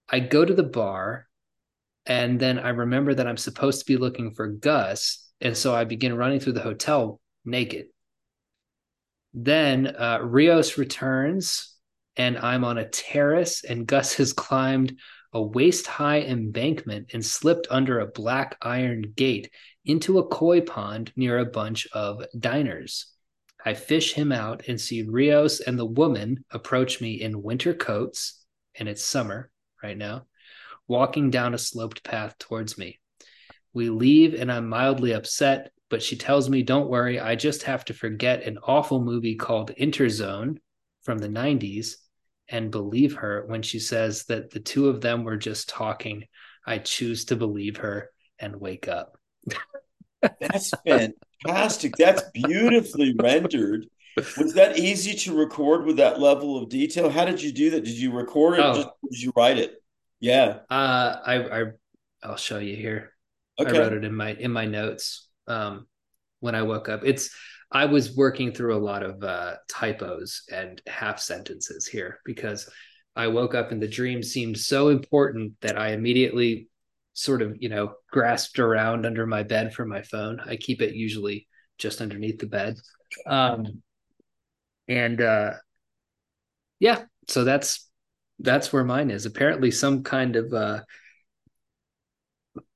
I 0.09 0.20
go 0.20 0.43
to 0.43 0.55
the 0.55 0.62
bar, 0.62 1.26
and 2.07 2.39
then 2.39 2.59
I 2.59 2.70
remember 2.70 3.15
that 3.15 3.27
I'm 3.27 3.37
supposed 3.37 3.81
to 3.81 3.87
be 3.87 3.97
looking 3.97 4.33
for 4.33 4.49
Gus. 4.49 5.28
And 5.41 5.57
so 5.57 5.74
I 5.74 5.85
begin 5.85 6.16
running 6.16 6.41
through 6.41 6.55
the 6.55 6.62
hotel 6.62 7.20
naked. 7.45 7.87
Then 9.35 9.89
uh, 9.89 10.20
Rios 10.23 10.78
returns 10.78 11.74
and 12.16 12.39
I'm 12.39 12.65
on 12.65 12.78
a 12.78 12.89
terrace, 12.89 13.62
and 13.62 13.87
Gus 13.87 14.15
has 14.15 14.33
climbed 14.33 14.99
a 15.35 15.43
waist 15.43 15.87
high 15.87 16.23
embankment 16.23 17.11
and 17.12 17.24
slipped 17.24 17.66
under 17.69 18.01
a 18.01 18.07
black 18.07 18.57
iron 18.62 19.12
gate 19.15 19.51
into 19.85 20.19
a 20.19 20.27
koi 20.27 20.62
pond 20.62 21.12
near 21.15 21.39
a 21.39 21.45
bunch 21.45 21.87
of 21.93 22.24
diners. 22.39 23.12
I 23.62 23.74
fish 23.74 24.15
him 24.15 24.33
out 24.33 24.69
and 24.69 24.81
see 24.81 25.03
Rios 25.03 25.61
and 25.61 25.78
the 25.78 25.85
woman 25.85 26.45
approach 26.51 27.03
me 27.03 27.20
in 27.20 27.43
winter 27.43 27.74
coats, 27.74 28.47
and 28.77 28.89
it's 28.89 29.05
summer 29.05 29.51
right 29.83 29.99
now, 29.99 30.27
walking 30.89 31.31
down 31.31 31.55
a 31.55 31.59
sloped 31.59 32.05
path 32.05 32.37
towards 32.39 32.79
me. 32.79 32.99
We 33.73 33.91
leave, 33.91 34.35
and 34.35 34.51
I'm 34.51 34.69
mildly 34.69 35.13
upset, 35.13 35.71
but 35.91 36.03
she 36.03 36.17
tells 36.17 36.49
me, 36.49 36.63
Don't 36.63 36.91
worry, 36.91 37.21
I 37.21 37.37
just 37.37 37.65
have 37.65 37.85
to 37.87 37.95
forget 37.95 38.45
an 38.45 38.59
awful 38.67 39.03
movie 39.03 39.37
called 39.37 39.73
Interzone 39.79 40.59
from 41.03 41.19
the 41.19 41.29
90s 41.29 41.97
and 42.49 42.71
believe 42.71 43.17
her 43.17 43.45
when 43.47 43.63
she 43.63 43.79
says 43.79 44.25
that 44.25 44.51
the 44.51 44.61
two 44.61 44.89
of 44.89 45.01
them 45.01 45.25
were 45.25 45.37
just 45.37 45.69
talking. 45.69 46.25
I 46.67 46.79
choose 46.79 47.27
to 47.27 47.37
believe 47.37 47.79
her 47.79 48.11
and 48.39 48.57
wake 48.57 48.89
up. 48.89 49.19
That's 50.41 50.73
fantastic. 50.87 51.97
That's 51.97 52.23
beautifully 52.35 53.15
rendered. 53.21 53.87
Was 54.17 54.55
that 54.55 54.79
easy 54.79 55.15
to 55.15 55.37
record 55.37 55.85
with 55.85 55.99
that 55.99 56.21
level 56.21 56.61
of 56.61 56.69
detail? 56.69 57.11
How 57.11 57.25
did 57.25 57.43
you 57.43 57.53
do 57.53 57.71
that? 57.71 57.85
Did 57.85 57.99
you 57.99 58.13
record 58.13 58.59
it? 58.59 58.65
Oh. 58.65 58.91
did 59.11 59.23
you 59.23 59.33
write 59.37 59.59
it? 59.59 59.83
Yeah. 60.20 60.59
Uh, 60.70 61.16
I, 61.24 61.60
I, 61.60 61.64
I'll 62.22 62.36
show 62.36 62.59
you 62.59 62.76
here. 62.76 63.12
Okay. 63.59 63.76
I 63.76 63.80
wrote 63.80 63.93
it 63.93 64.05
in 64.05 64.14
my 64.14 64.32
in 64.34 64.52
my 64.52 64.66
notes. 64.66 65.28
Um, 65.47 65.86
when 66.40 66.55
I 66.55 66.62
woke 66.62 66.88
up, 66.88 67.01
it's 67.05 67.30
I 67.70 67.86
was 67.86 68.16
working 68.16 68.52
through 68.52 68.76
a 68.76 68.78
lot 68.78 69.02
of 69.02 69.22
uh, 69.22 69.55
typos 69.68 70.43
and 70.52 70.80
half 70.86 71.18
sentences 71.18 71.86
here 71.86 72.20
because 72.24 72.68
I 73.14 73.28
woke 73.28 73.55
up 73.55 73.72
and 73.72 73.82
the 73.82 73.88
dream 73.88 74.22
seemed 74.22 74.59
so 74.59 74.88
important 74.88 75.55
that 75.62 75.78
I 75.78 75.93
immediately 75.93 76.68
sort 77.14 77.40
of, 77.40 77.56
you 77.59 77.70
know, 77.70 77.94
grasped 78.10 78.59
around 78.59 79.06
under 79.06 79.26
my 79.26 79.43
bed 79.43 79.72
for 79.72 79.86
my 79.86 80.02
phone. 80.02 80.38
I 80.44 80.56
keep 80.56 80.82
it 80.82 80.94
usually 80.94 81.48
just 81.78 82.02
underneath 82.02 82.38
the 82.38 82.47
bed. 82.47 82.76
Um, 83.26 83.82
and 84.86 85.20
uh, 85.20 85.55
yeah, 86.78 87.05
so 87.28 87.44
that's 87.44 87.86
that's 88.39 88.73
where 88.73 88.85
mine 88.85 89.11
is. 89.11 89.27
Apparently, 89.27 89.71
some 89.71 90.03
kind 90.03 90.37
of 90.37 90.53
uh, 90.53 90.81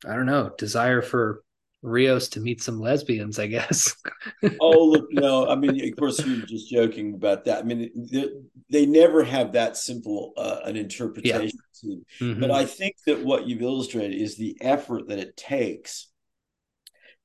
I 0.06 0.14
don't 0.14 0.26
know 0.26 0.50
desire 0.56 1.02
for 1.02 1.42
Rios 1.82 2.28
to 2.30 2.40
meet 2.40 2.62
some 2.62 2.78
lesbians, 2.78 3.38
I 3.38 3.46
guess. 3.46 3.96
oh, 4.60 4.84
look, 4.84 5.06
no, 5.10 5.48
I 5.48 5.54
mean, 5.54 5.82
of 5.82 5.96
course, 5.96 6.24
you're 6.24 6.44
just 6.46 6.70
joking 6.70 7.14
about 7.14 7.46
that. 7.46 7.60
I 7.60 7.62
mean, 7.62 7.90
they, 7.94 8.28
they 8.68 8.86
never 8.86 9.24
have 9.24 9.52
that 9.52 9.76
simple 9.76 10.32
uh, 10.36 10.60
an 10.64 10.76
interpretation. 10.76 11.58
Yeah. 11.82 11.96
Mm-hmm. 12.20 12.40
But 12.40 12.50
I 12.50 12.66
think 12.66 12.96
that 13.06 13.24
what 13.24 13.46
you've 13.46 13.62
illustrated 13.62 14.14
is 14.14 14.36
the 14.36 14.58
effort 14.60 15.08
that 15.08 15.18
it 15.18 15.36
takes 15.36 16.08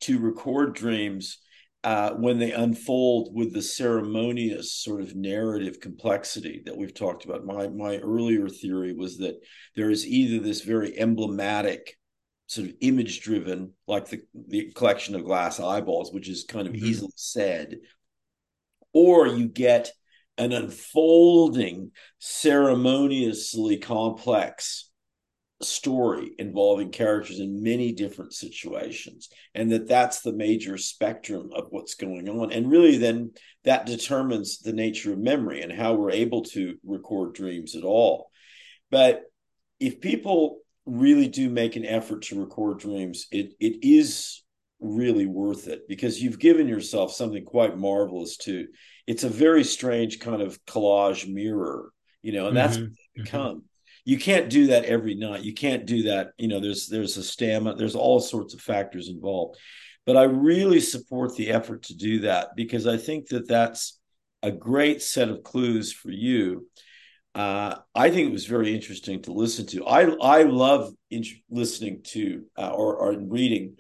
to 0.02 0.20
record 0.20 0.74
dreams 0.74 1.40
uh, 1.86 2.16
when 2.16 2.40
they 2.40 2.52
unfold 2.52 3.30
with 3.32 3.54
the 3.54 3.62
ceremonious 3.62 4.74
sort 4.74 5.02
of 5.02 5.16
narrative 5.16 5.80
complexity 5.80 6.64
that 6.66 6.76
we've 6.76 6.96
talked 6.96 7.26
about. 7.26 7.46
My 7.46 7.68
my 7.68 7.98
earlier 7.98 8.50
theory 8.50 8.92
was 8.94 9.20
that 9.20 9.36
there 9.76 9.92
is 9.92 10.06
either 10.06 10.44
this 10.44 10.62
very 10.62 10.98
emblematic 10.98 11.96
sort 12.48 12.70
of 12.70 12.76
image 12.82 13.22
driven, 13.22 13.74
like 13.88 14.10
the, 14.10 14.22
the 14.34 14.72
collection 14.74 15.14
of 15.14 15.26
glass 15.26 15.60
eyeballs, 15.60 16.12
which 16.12 16.28
is 16.28 16.44
kind 16.44 16.68
of 16.68 16.74
mm-hmm. 16.74 16.88
easily 16.88 17.14
said, 17.16 17.76
or 18.92 19.28
you 19.28 19.48
get 19.48 19.92
an 20.40 20.54
unfolding, 20.54 21.92
ceremoniously 22.18 23.78
complex 23.78 24.90
story 25.68 26.32
involving 26.38 26.92
characters 26.92 27.40
in 27.40 27.64
many 27.64 27.92
different 27.92 28.34
situations 28.34 29.30
and 29.54 29.72
that 29.72 29.88
that's 29.88 30.22
the 30.22 30.34
major 30.34 30.78
spectrum 30.78 31.50
of 31.56 31.68
what's 31.70 31.96
going 31.96 32.30
on. 32.30 32.52
And 32.52 32.70
really 32.70 32.98
then 32.98 33.32
that 33.64 33.86
determines 33.86 34.60
the 34.60 34.74
nature 34.74 35.14
of 35.14 35.20
memory 35.20 35.62
and 35.62 35.72
how 35.72 35.94
we're 35.94 36.12
able 36.12 36.44
to 36.44 36.76
record 36.86 37.34
dreams 37.34 37.76
at 37.76 37.84
all. 37.84 38.30
But 38.92 39.24
if 39.80 40.02
people 40.02 40.60
really 40.86 41.28
do 41.28 41.50
make 41.50 41.76
an 41.76 41.86
effort 41.86 42.24
to 42.24 42.40
record 42.40 42.80
dreams 42.80 43.28
it 43.32 43.54
it 43.60 43.80
is 43.82 44.44
really 44.80 45.26
worth 45.26 45.68
it 45.68 45.88
because 45.88 46.22
you've 46.22 46.40
given 46.40 46.68
yourself 46.68 47.12
something 47.12 47.44
quite 47.44 47.78
marvelous 47.78 48.38
to 48.38 48.68
it's 49.08 49.24
a 49.24 49.30
very 49.30 49.64
strange 49.64 50.20
kind 50.20 50.42
of 50.42 50.64
collage 50.66 51.28
mirror 51.28 51.92
you 52.22 52.32
know 52.32 52.48
and 52.48 52.58
that's 52.58 52.78
mm-hmm. 52.78 52.94
become 53.16 53.64
you 54.06 54.18
can't 54.18 54.50
do 54.50 54.68
that 54.68 54.86
every 54.86 55.16
night. 55.16 55.44
You 55.44 55.54
can't 55.54 55.86
do 55.86 56.04
that 56.04 56.32
you 56.38 56.48
know 56.48 56.60
there's 56.60 56.88
there's 56.88 57.18
a 57.18 57.24
stamina 57.24 57.76
there's 57.76 57.96
all 57.96 58.20
sorts 58.20 58.54
of 58.54 58.62
factors 58.62 59.10
involved. 59.10 59.58
But 60.06 60.18
i 60.18 60.24
really 60.24 60.80
support 60.80 61.36
the 61.36 61.50
effort 61.50 61.82
to 61.84 61.96
do 61.96 62.20
that 62.20 62.50
because 62.56 62.86
i 62.86 62.96
think 62.96 63.28
that 63.30 63.48
that's 63.48 64.00
a 64.46 64.52
great 64.52 65.02
set 65.02 65.30
of 65.30 65.44
clues 65.44 65.92
for 65.92 66.12
you. 66.12 66.68
Uh, 67.34 67.76
I 67.96 68.12
think 68.12 68.30
it 68.30 68.32
was 68.34 68.46
very 68.46 68.74
interesting 68.74 69.22
to 69.24 69.34
listen 69.34 69.66
to. 69.68 69.86
I 69.86 70.04
I 70.22 70.44
love 70.44 70.94
in- 71.10 71.26
listening 71.50 72.02
to 72.14 72.46
uh, 72.58 72.70
or, 72.70 72.96
or 72.96 73.20
reading 73.20 73.78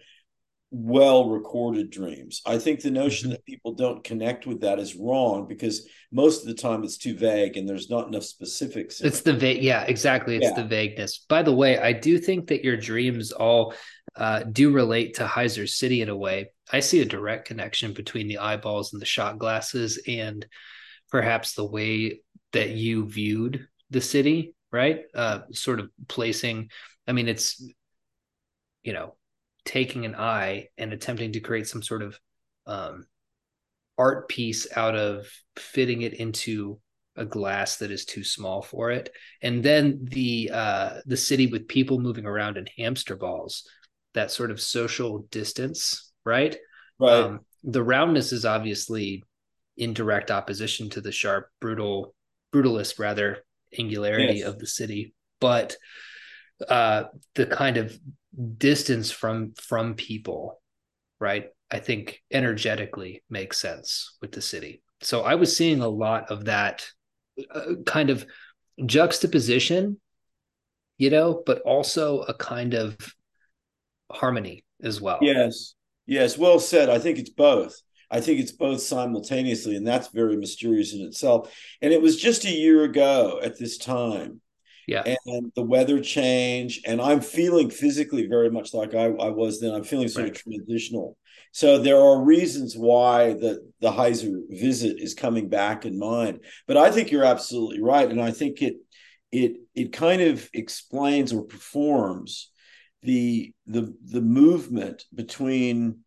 well 0.72 1.30
recorded 1.30 1.90
dreams. 1.90 2.42
I 2.46 2.58
think 2.58 2.82
the 2.82 2.92
notion 2.92 3.28
mm-hmm. 3.28 3.34
that 3.34 3.46
people 3.46 3.74
don't 3.74 4.04
connect 4.04 4.46
with 4.46 4.62
that 4.62 4.80
is 4.80 4.96
wrong 4.96 5.48
because 5.48 5.88
most 6.12 6.42
of 6.42 6.48
the 6.48 6.62
time 6.62 6.84
it's 6.84 6.98
too 6.98 7.16
vague 7.16 7.56
and 7.56 7.68
there's 7.68 7.90
not 7.90 8.08
enough 8.08 8.24
specifics. 8.24 9.02
It's 9.02 9.22
the 9.22 9.34
vague, 9.34 9.64
yeah, 9.64 9.84
exactly. 9.84 10.36
It's 10.36 10.48
yeah. 10.48 10.56
the 10.56 10.68
vagueness. 10.68 11.26
By 11.30 11.44
the 11.44 11.56
way, 11.56 11.78
I 11.78 11.94
do 11.94 12.18
think 12.18 12.48
that 12.48 12.64
your 12.64 12.78
dreams 12.78 13.32
all 13.32 13.74
uh, 14.16 14.44
do 14.44 14.72
relate 14.72 15.16
to 15.16 15.26
Heizer 15.26 15.68
City 15.68 16.02
in 16.02 16.10
a 16.10 16.16
way. 16.16 16.52
I 16.72 16.80
see 16.80 17.02
a 17.02 17.06
direct 17.06 17.48
connection 17.48 17.94
between 17.94 18.28
the 18.28 18.40
eyeballs 18.40 18.94
and 18.94 19.02
the 19.02 19.06
shot 19.06 19.38
glasses 19.38 20.02
and 20.08 20.46
perhaps 21.10 21.54
the 21.54 21.66
way 21.66 22.22
that 22.54 22.72
you 22.72 23.08
viewed 23.08 23.68
the 23.92 24.02
city, 24.02 24.56
right? 24.72 25.02
Uh, 25.14 25.42
sort 25.52 25.80
of 25.80 25.90
placing, 26.08 26.70
I 27.08 27.12
mean, 27.12 27.28
it's, 27.28 27.64
you 28.84 28.94
know, 28.94 29.16
taking 29.66 30.06
an 30.06 30.16
eye 30.16 30.68
and 30.78 30.94
attempting 30.94 31.34
to 31.34 31.40
create 31.40 31.68
some 31.68 31.82
sort 31.82 32.02
of 32.02 32.20
um, 32.68 33.06
art 33.98 34.28
piece 34.30 34.68
out 34.76 34.96
of 34.96 35.28
fitting 35.58 36.02
it 36.02 36.14
into 36.14 36.80
a 37.16 37.26
glass 37.26 37.78
that 37.78 37.92
is 37.92 38.06
too 38.06 38.24
small 38.24 38.62
for 38.62 38.92
it. 38.92 39.10
And 39.42 39.64
then 39.64 40.00
the 40.04 40.52
uh 40.54 41.00
the 41.06 41.18
city 41.18 41.48
with 41.48 41.68
people 41.68 42.00
moving 42.00 42.26
around 42.26 42.58
in 42.58 42.68
hamster 42.78 43.16
balls 43.16 43.68
that 44.14 44.32
sort 44.32 44.52
of 44.52 44.60
social 44.60 45.26
distance 45.32 46.12
right? 46.26 46.58
Right. 47.00 47.14
Um, 47.14 47.42
the 47.64 47.84
roundness 47.84 48.32
is 48.32 48.46
obviously 48.46 49.24
in 49.78 49.94
direct 49.94 50.32
opposition 50.32 50.90
to 50.90 51.02
the 51.02 51.12
sharp 51.12 51.50
brutal 51.62 52.16
brutalist 52.54 53.00
rather 53.00 53.46
angularity 53.78 54.40
yes. 54.40 54.48
of 54.48 54.60
the 54.60 54.68
city. 54.68 55.14
But 55.40 55.78
uh 56.68 57.06
the 57.36 57.46
kind 57.46 57.78
of 57.78 57.98
distance 58.58 59.12
from 59.12 59.54
from 59.54 59.96
people 59.96 60.62
right 61.20 61.48
i 61.72 61.80
think 61.80 62.22
energetically 62.32 63.24
makes 63.30 63.60
sense 63.60 64.18
with 64.22 64.32
the 64.32 64.42
city. 64.42 64.82
So 65.02 65.22
i 65.22 65.36
was 65.36 65.56
seeing 65.56 65.82
a 65.82 65.88
lot 65.88 66.32
of 66.32 66.46
that 66.46 66.86
uh, 67.54 67.76
kind 67.86 68.10
of 68.10 68.26
juxtaposition 68.86 70.00
you 70.98 71.10
know 71.10 71.42
but 71.46 71.62
also 71.62 72.22
a 72.22 72.34
kind 72.34 72.74
of 72.74 72.98
harmony 74.12 74.64
as 74.82 75.02
well. 75.02 75.20
Yes. 75.22 75.76
Yes. 76.06 76.38
Well 76.38 76.60
said. 76.60 76.90
I 76.90 77.00
think 77.00 77.18
it's 77.18 77.30
both. 77.30 77.80
I 78.12 78.22
think 78.22 78.40
it's 78.40 78.52
both 78.52 78.82
simultaneously 78.82 79.76
and 79.76 79.86
that's 79.86 80.10
very 80.10 80.38
mysterious 80.38 80.94
in 80.94 81.02
itself. 81.02 81.54
And 81.82 81.92
it 81.92 82.02
was 82.02 82.22
just 82.22 82.46
a 82.46 82.52
year 82.52 82.84
ago 82.84 83.40
at 83.42 83.58
this 83.58 83.78
time 83.78 84.42
yeah. 84.88 85.16
And 85.26 85.52
the 85.56 85.64
weather 85.64 86.00
change 86.00 86.82
and 86.86 87.02
i'm 87.02 87.22
feeling 87.22 87.70
physically 87.70 88.28
very 88.28 88.50
much 88.50 88.74
like 88.74 88.94
i, 88.94 89.06
I 89.06 89.30
was 89.30 89.60
then. 89.60 89.74
I'm 89.74 89.84
feeling 89.84 90.08
sort 90.08 90.26
right. 90.26 90.36
of 90.36 90.42
transitional. 90.42 91.18
So 91.52 91.80
there 91.80 92.00
are 92.00 92.22
reasons 92.22 92.76
why 92.76 93.34
the 93.34 93.72
the 93.80 93.92
Heizer 93.92 94.42
visit 94.50 94.98
is 95.00 95.14
coming 95.14 95.50
back 95.50 95.86
in 95.86 95.98
mind. 95.98 96.42
But 96.68 96.78
i 96.78 96.92
think 96.92 97.12
you're 97.12 97.24
absolutely 97.24 97.82
right. 97.82 98.10
And 98.10 98.22
i 98.22 98.32
think 98.32 98.62
it 98.62 98.76
it 99.32 99.58
it 99.74 99.94
kind 99.94 100.22
of 100.22 100.50
explains 100.54 101.34
or 101.34 101.44
performs 101.44 102.52
the 103.02 103.54
the 103.68 103.94
the 104.04 104.22
movement 104.22 105.06
between 105.14 106.00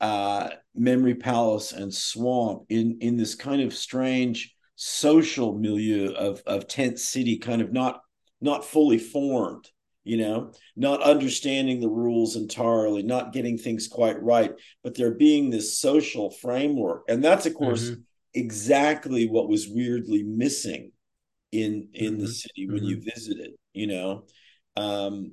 uh, 0.00 0.50
memory 0.74 1.14
palace 1.14 1.72
and 1.72 1.94
swamp 1.94 2.64
in 2.68 2.98
in 3.00 3.16
this 3.16 3.34
kind 3.34 3.62
of 3.62 3.74
strange 3.74 4.54
social 4.84 5.56
milieu 5.56 6.12
of 6.14 6.42
of 6.44 6.66
tent 6.66 6.98
city 6.98 7.38
kind 7.38 7.62
of 7.62 7.72
not 7.72 8.00
not 8.40 8.64
fully 8.64 8.98
formed 8.98 9.68
you 10.02 10.16
know 10.16 10.50
not 10.74 11.00
understanding 11.00 11.78
the 11.78 11.88
rules 11.88 12.34
entirely 12.34 13.00
not 13.00 13.32
getting 13.32 13.56
things 13.56 13.86
quite 13.86 14.20
right 14.20 14.50
but 14.82 14.96
there 14.96 15.12
being 15.12 15.50
this 15.50 15.78
social 15.78 16.32
framework 16.32 17.04
and 17.06 17.22
that's 17.22 17.46
of 17.46 17.54
course 17.54 17.90
mm-hmm. 17.90 18.00
exactly 18.34 19.28
what 19.28 19.48
was 19.48 19.68
weirdly 19.68 20.24
missing 20.24 20.90
in 21.52 21.86
in 21.94 22.14
mm-hmm. 22.14 22.22
the 22.22 22.28
city 22.28 22.66
when 22.66 22.78
mm-hmm. 22.78 22.86
you 22.86 23.02
visited 23.02 23.52
you 23.72 23.86
know 23.86 24.24
um 24.74 25.30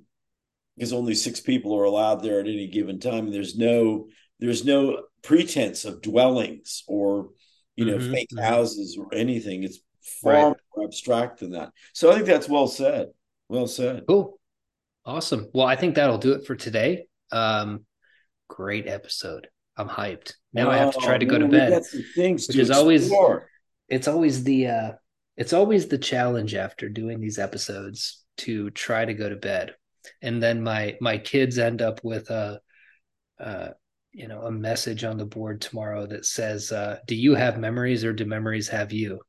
because 0.78 0.94
only 0.94 1.16
six 1.16 1.40
people 1.40 1.76
are 1.76 1.86
allowed 1.86 2.22
there 2.22 2.40
at 2.40 2.46
any 2.46 2.68
given 2.68 3.00
time 3.00 3.26
and 3.26 3.34
there's 3.34 3.58
no 3.58 4.10
there's 4.40 4.64
no 4.64 5.02
pretense 5.24 5.86
of 5.86 6.04
dwellings 6.04 6.84
or 6.88 7.30
you 7.80 7.85
know, 7.85 7.97
mm-hmm. 7.97 8.11
fake 8.11 8.30
mm-hmm. 8.34 8.43
houses 8.43 8.97
or 8.99 9.07
anything. 9.14 9.64
It's 9.64 9.80
far 10.22 10.34
right. 10.34 10.57
more 10.76 10.85
abstract 10.85 11.39
than 11.39 11.51
that. 11.51 11.72
So 11.93 12.11
I 12.11 12.15
think 12.15 12.26
that's 12.26 12.49
well 12.49 12.68
said. 12.68 13.07
Well 13.47 13.68
said. 13.68 14.03
Cool. 14.07 14.39
Awesome. 15.06 15.49
Well, 15.53 15.65
I 15.65 15.76
think 15.76 15.95
that'll 15.95 16.18
do 16.18 16.34
it 16.34 16.45
for 16.45 16.56
today. 16.56 17.07
Um, 17.31 17.85
great 18.49 18.88
episode. 18.88 19.47
I'm 19.77 19.88
hyped. 19.88 20.34
Now 20.51 20.68
oh, 20.68 20.72
I 20.72 20.77
have 20.77 20.93
to 20.93 20.99
try 20.99 21.18
to 21.18 21.26
go 21.26 21.38
to 21.39 21.47
bed. 21.47 21.84
Things 22.15 22.47
which 22.47 22.57
is 22.57 22.69
always 22.69 23.10
it's 23.88 24.07
always 24.07 24.43
the 24.43 24.68
uh 24.68 24.91
it's 25.38 25.53
always 25.53 25.88
the 25.88 25.97
challenge 25.97 26.53
after 26.53 26.89
doing 26.89 27.22
these 27.22 27.39
episodes 27.39 28.26
to 28.38 28.69
try 28.72 29.06
to 29.06 29.14
go 29.14 29.30
to 29.30 29.38
bed. 29.38 29.76
And 30.22 30.43
then 30.43 30.61
my 30.61 30.97
my 30.99 31.18
kids 31.18 31.57
end 31.57 31.81
up 31.81 32.01
with 32.03 32.30
a 32.30 32.60
uh 33.39 33.69
you 34.20 34.28
know 34.28 34.41
a 34.41 34.52
message 34.52 35.06
on 35.06 35.18
the 35.18 35.26
board 35.26 35.62
tomorrow 35.62 36.06
that 36.06 36.26
says 36.26 36.74
uh, 36.74 36.98
do 37.08 37.16
you 37.16 37.36
have 37.36 37.58
memories 37.58 38.04
or 38.04 38.12
do 38.12 38.26
memories 38.26 38.68
have 38.68 38.91
you 38.91 39.22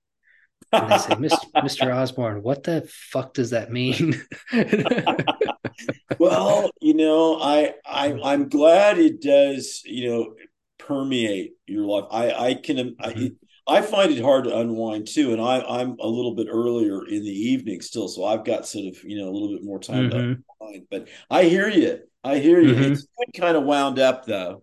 and 0.72 0.90
they 0.90 0.98
say 0.98 1.14
mr 1.14 1.94
osborne 1.94 2.42
what 2.42 2.64
the 2.64 2.86
fuck 2.92 3.32
does 3.32 3.50
that 3.50 3.70
mean 3.70 4.20
well 6.18 6.70
you 6.80 6.94
know 6.94 7.40
I, 7.40 7.74
I 7.86 8.18
i'm 8.24 8.48
glad 8.48 8.98
it 8.98 9.22
does 9.22 9.82
you 9.84 10.10
know 10.10 10.34
permeate 10.78 11.52
your 11.66 11.84
life 11.86 12.06
i 12.10 12.32
i 12.32 12.54
can 12.54 12.76
mm-hmm. 12.76 13.26
I, 13.68 13.78
I 13.78 13.82
find 13.82 14.10
it 14.10 14.22
hard 14.22 14.44
to 14.44 14.56
unwind 14.58 15.06
too 15.06 15.32
and 15.32 15.40
i 15.40 15.60
i'm 15.60 15.96
a 16.00 16.06
little 16.06 16.34
bit 16.34 16.48
earlier 16.50 17.06
in 17.06 17.22
the 17.22 17.30
evening 17.30 17.80
still 17.80 18.08
so 18.08 18.24
i've 18.24 18.44
got 18.44 18.66
sort 18.66 18.86
of 18.86 19.02
you 19.04 19.18
know 19.18 19.28
a 19.28 19.32
little 19.32 19.56
bit 19.56 19.64
more 19.64 19.78
time 19.78 20.10
mm-hmm. 20.10 20.18
to 20.18 20.42
unwind 20.60 20.86
but 20.90 21.08
i 21.30 21.44
hear 21.44 21.68
you 21.68 22.00
I 22.22 22.36
hear 22.36 22.60
you. 22.60 22.74
Mm-hmm. 22.74 22.92
It's 22.92 23.06
kind 23.34 23.56
of 23.56 23.64
wound 23.64 23.98
up 23.98 24.26
though. 24.26 24.62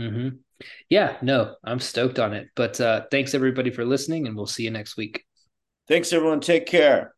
Mm-hmm. 0.00 0.28
Yeah, 0.88 1.16
no, 1.22 1.56
I'm 1.64 1.80
stoked 1.80 2.18
on 2.18 2.32
it. 2.32 2.48
But 2.54 2.80
uh, 2.80 3.02
thanks 3.10 3.34
everybody 3.34 3.70
for 3.70 3.84
listening, 3.84 4.26
and 4.26 4.36
we'll 4.36 4.46
see 4.46 4.64
you 4.64 4.70
next 4.70 4.96
week. 4.96 5.24
Thanks, 5.88 6.12
everyone. 6.12 6.40
Take 6.40 6.66
care. 6.66 7.14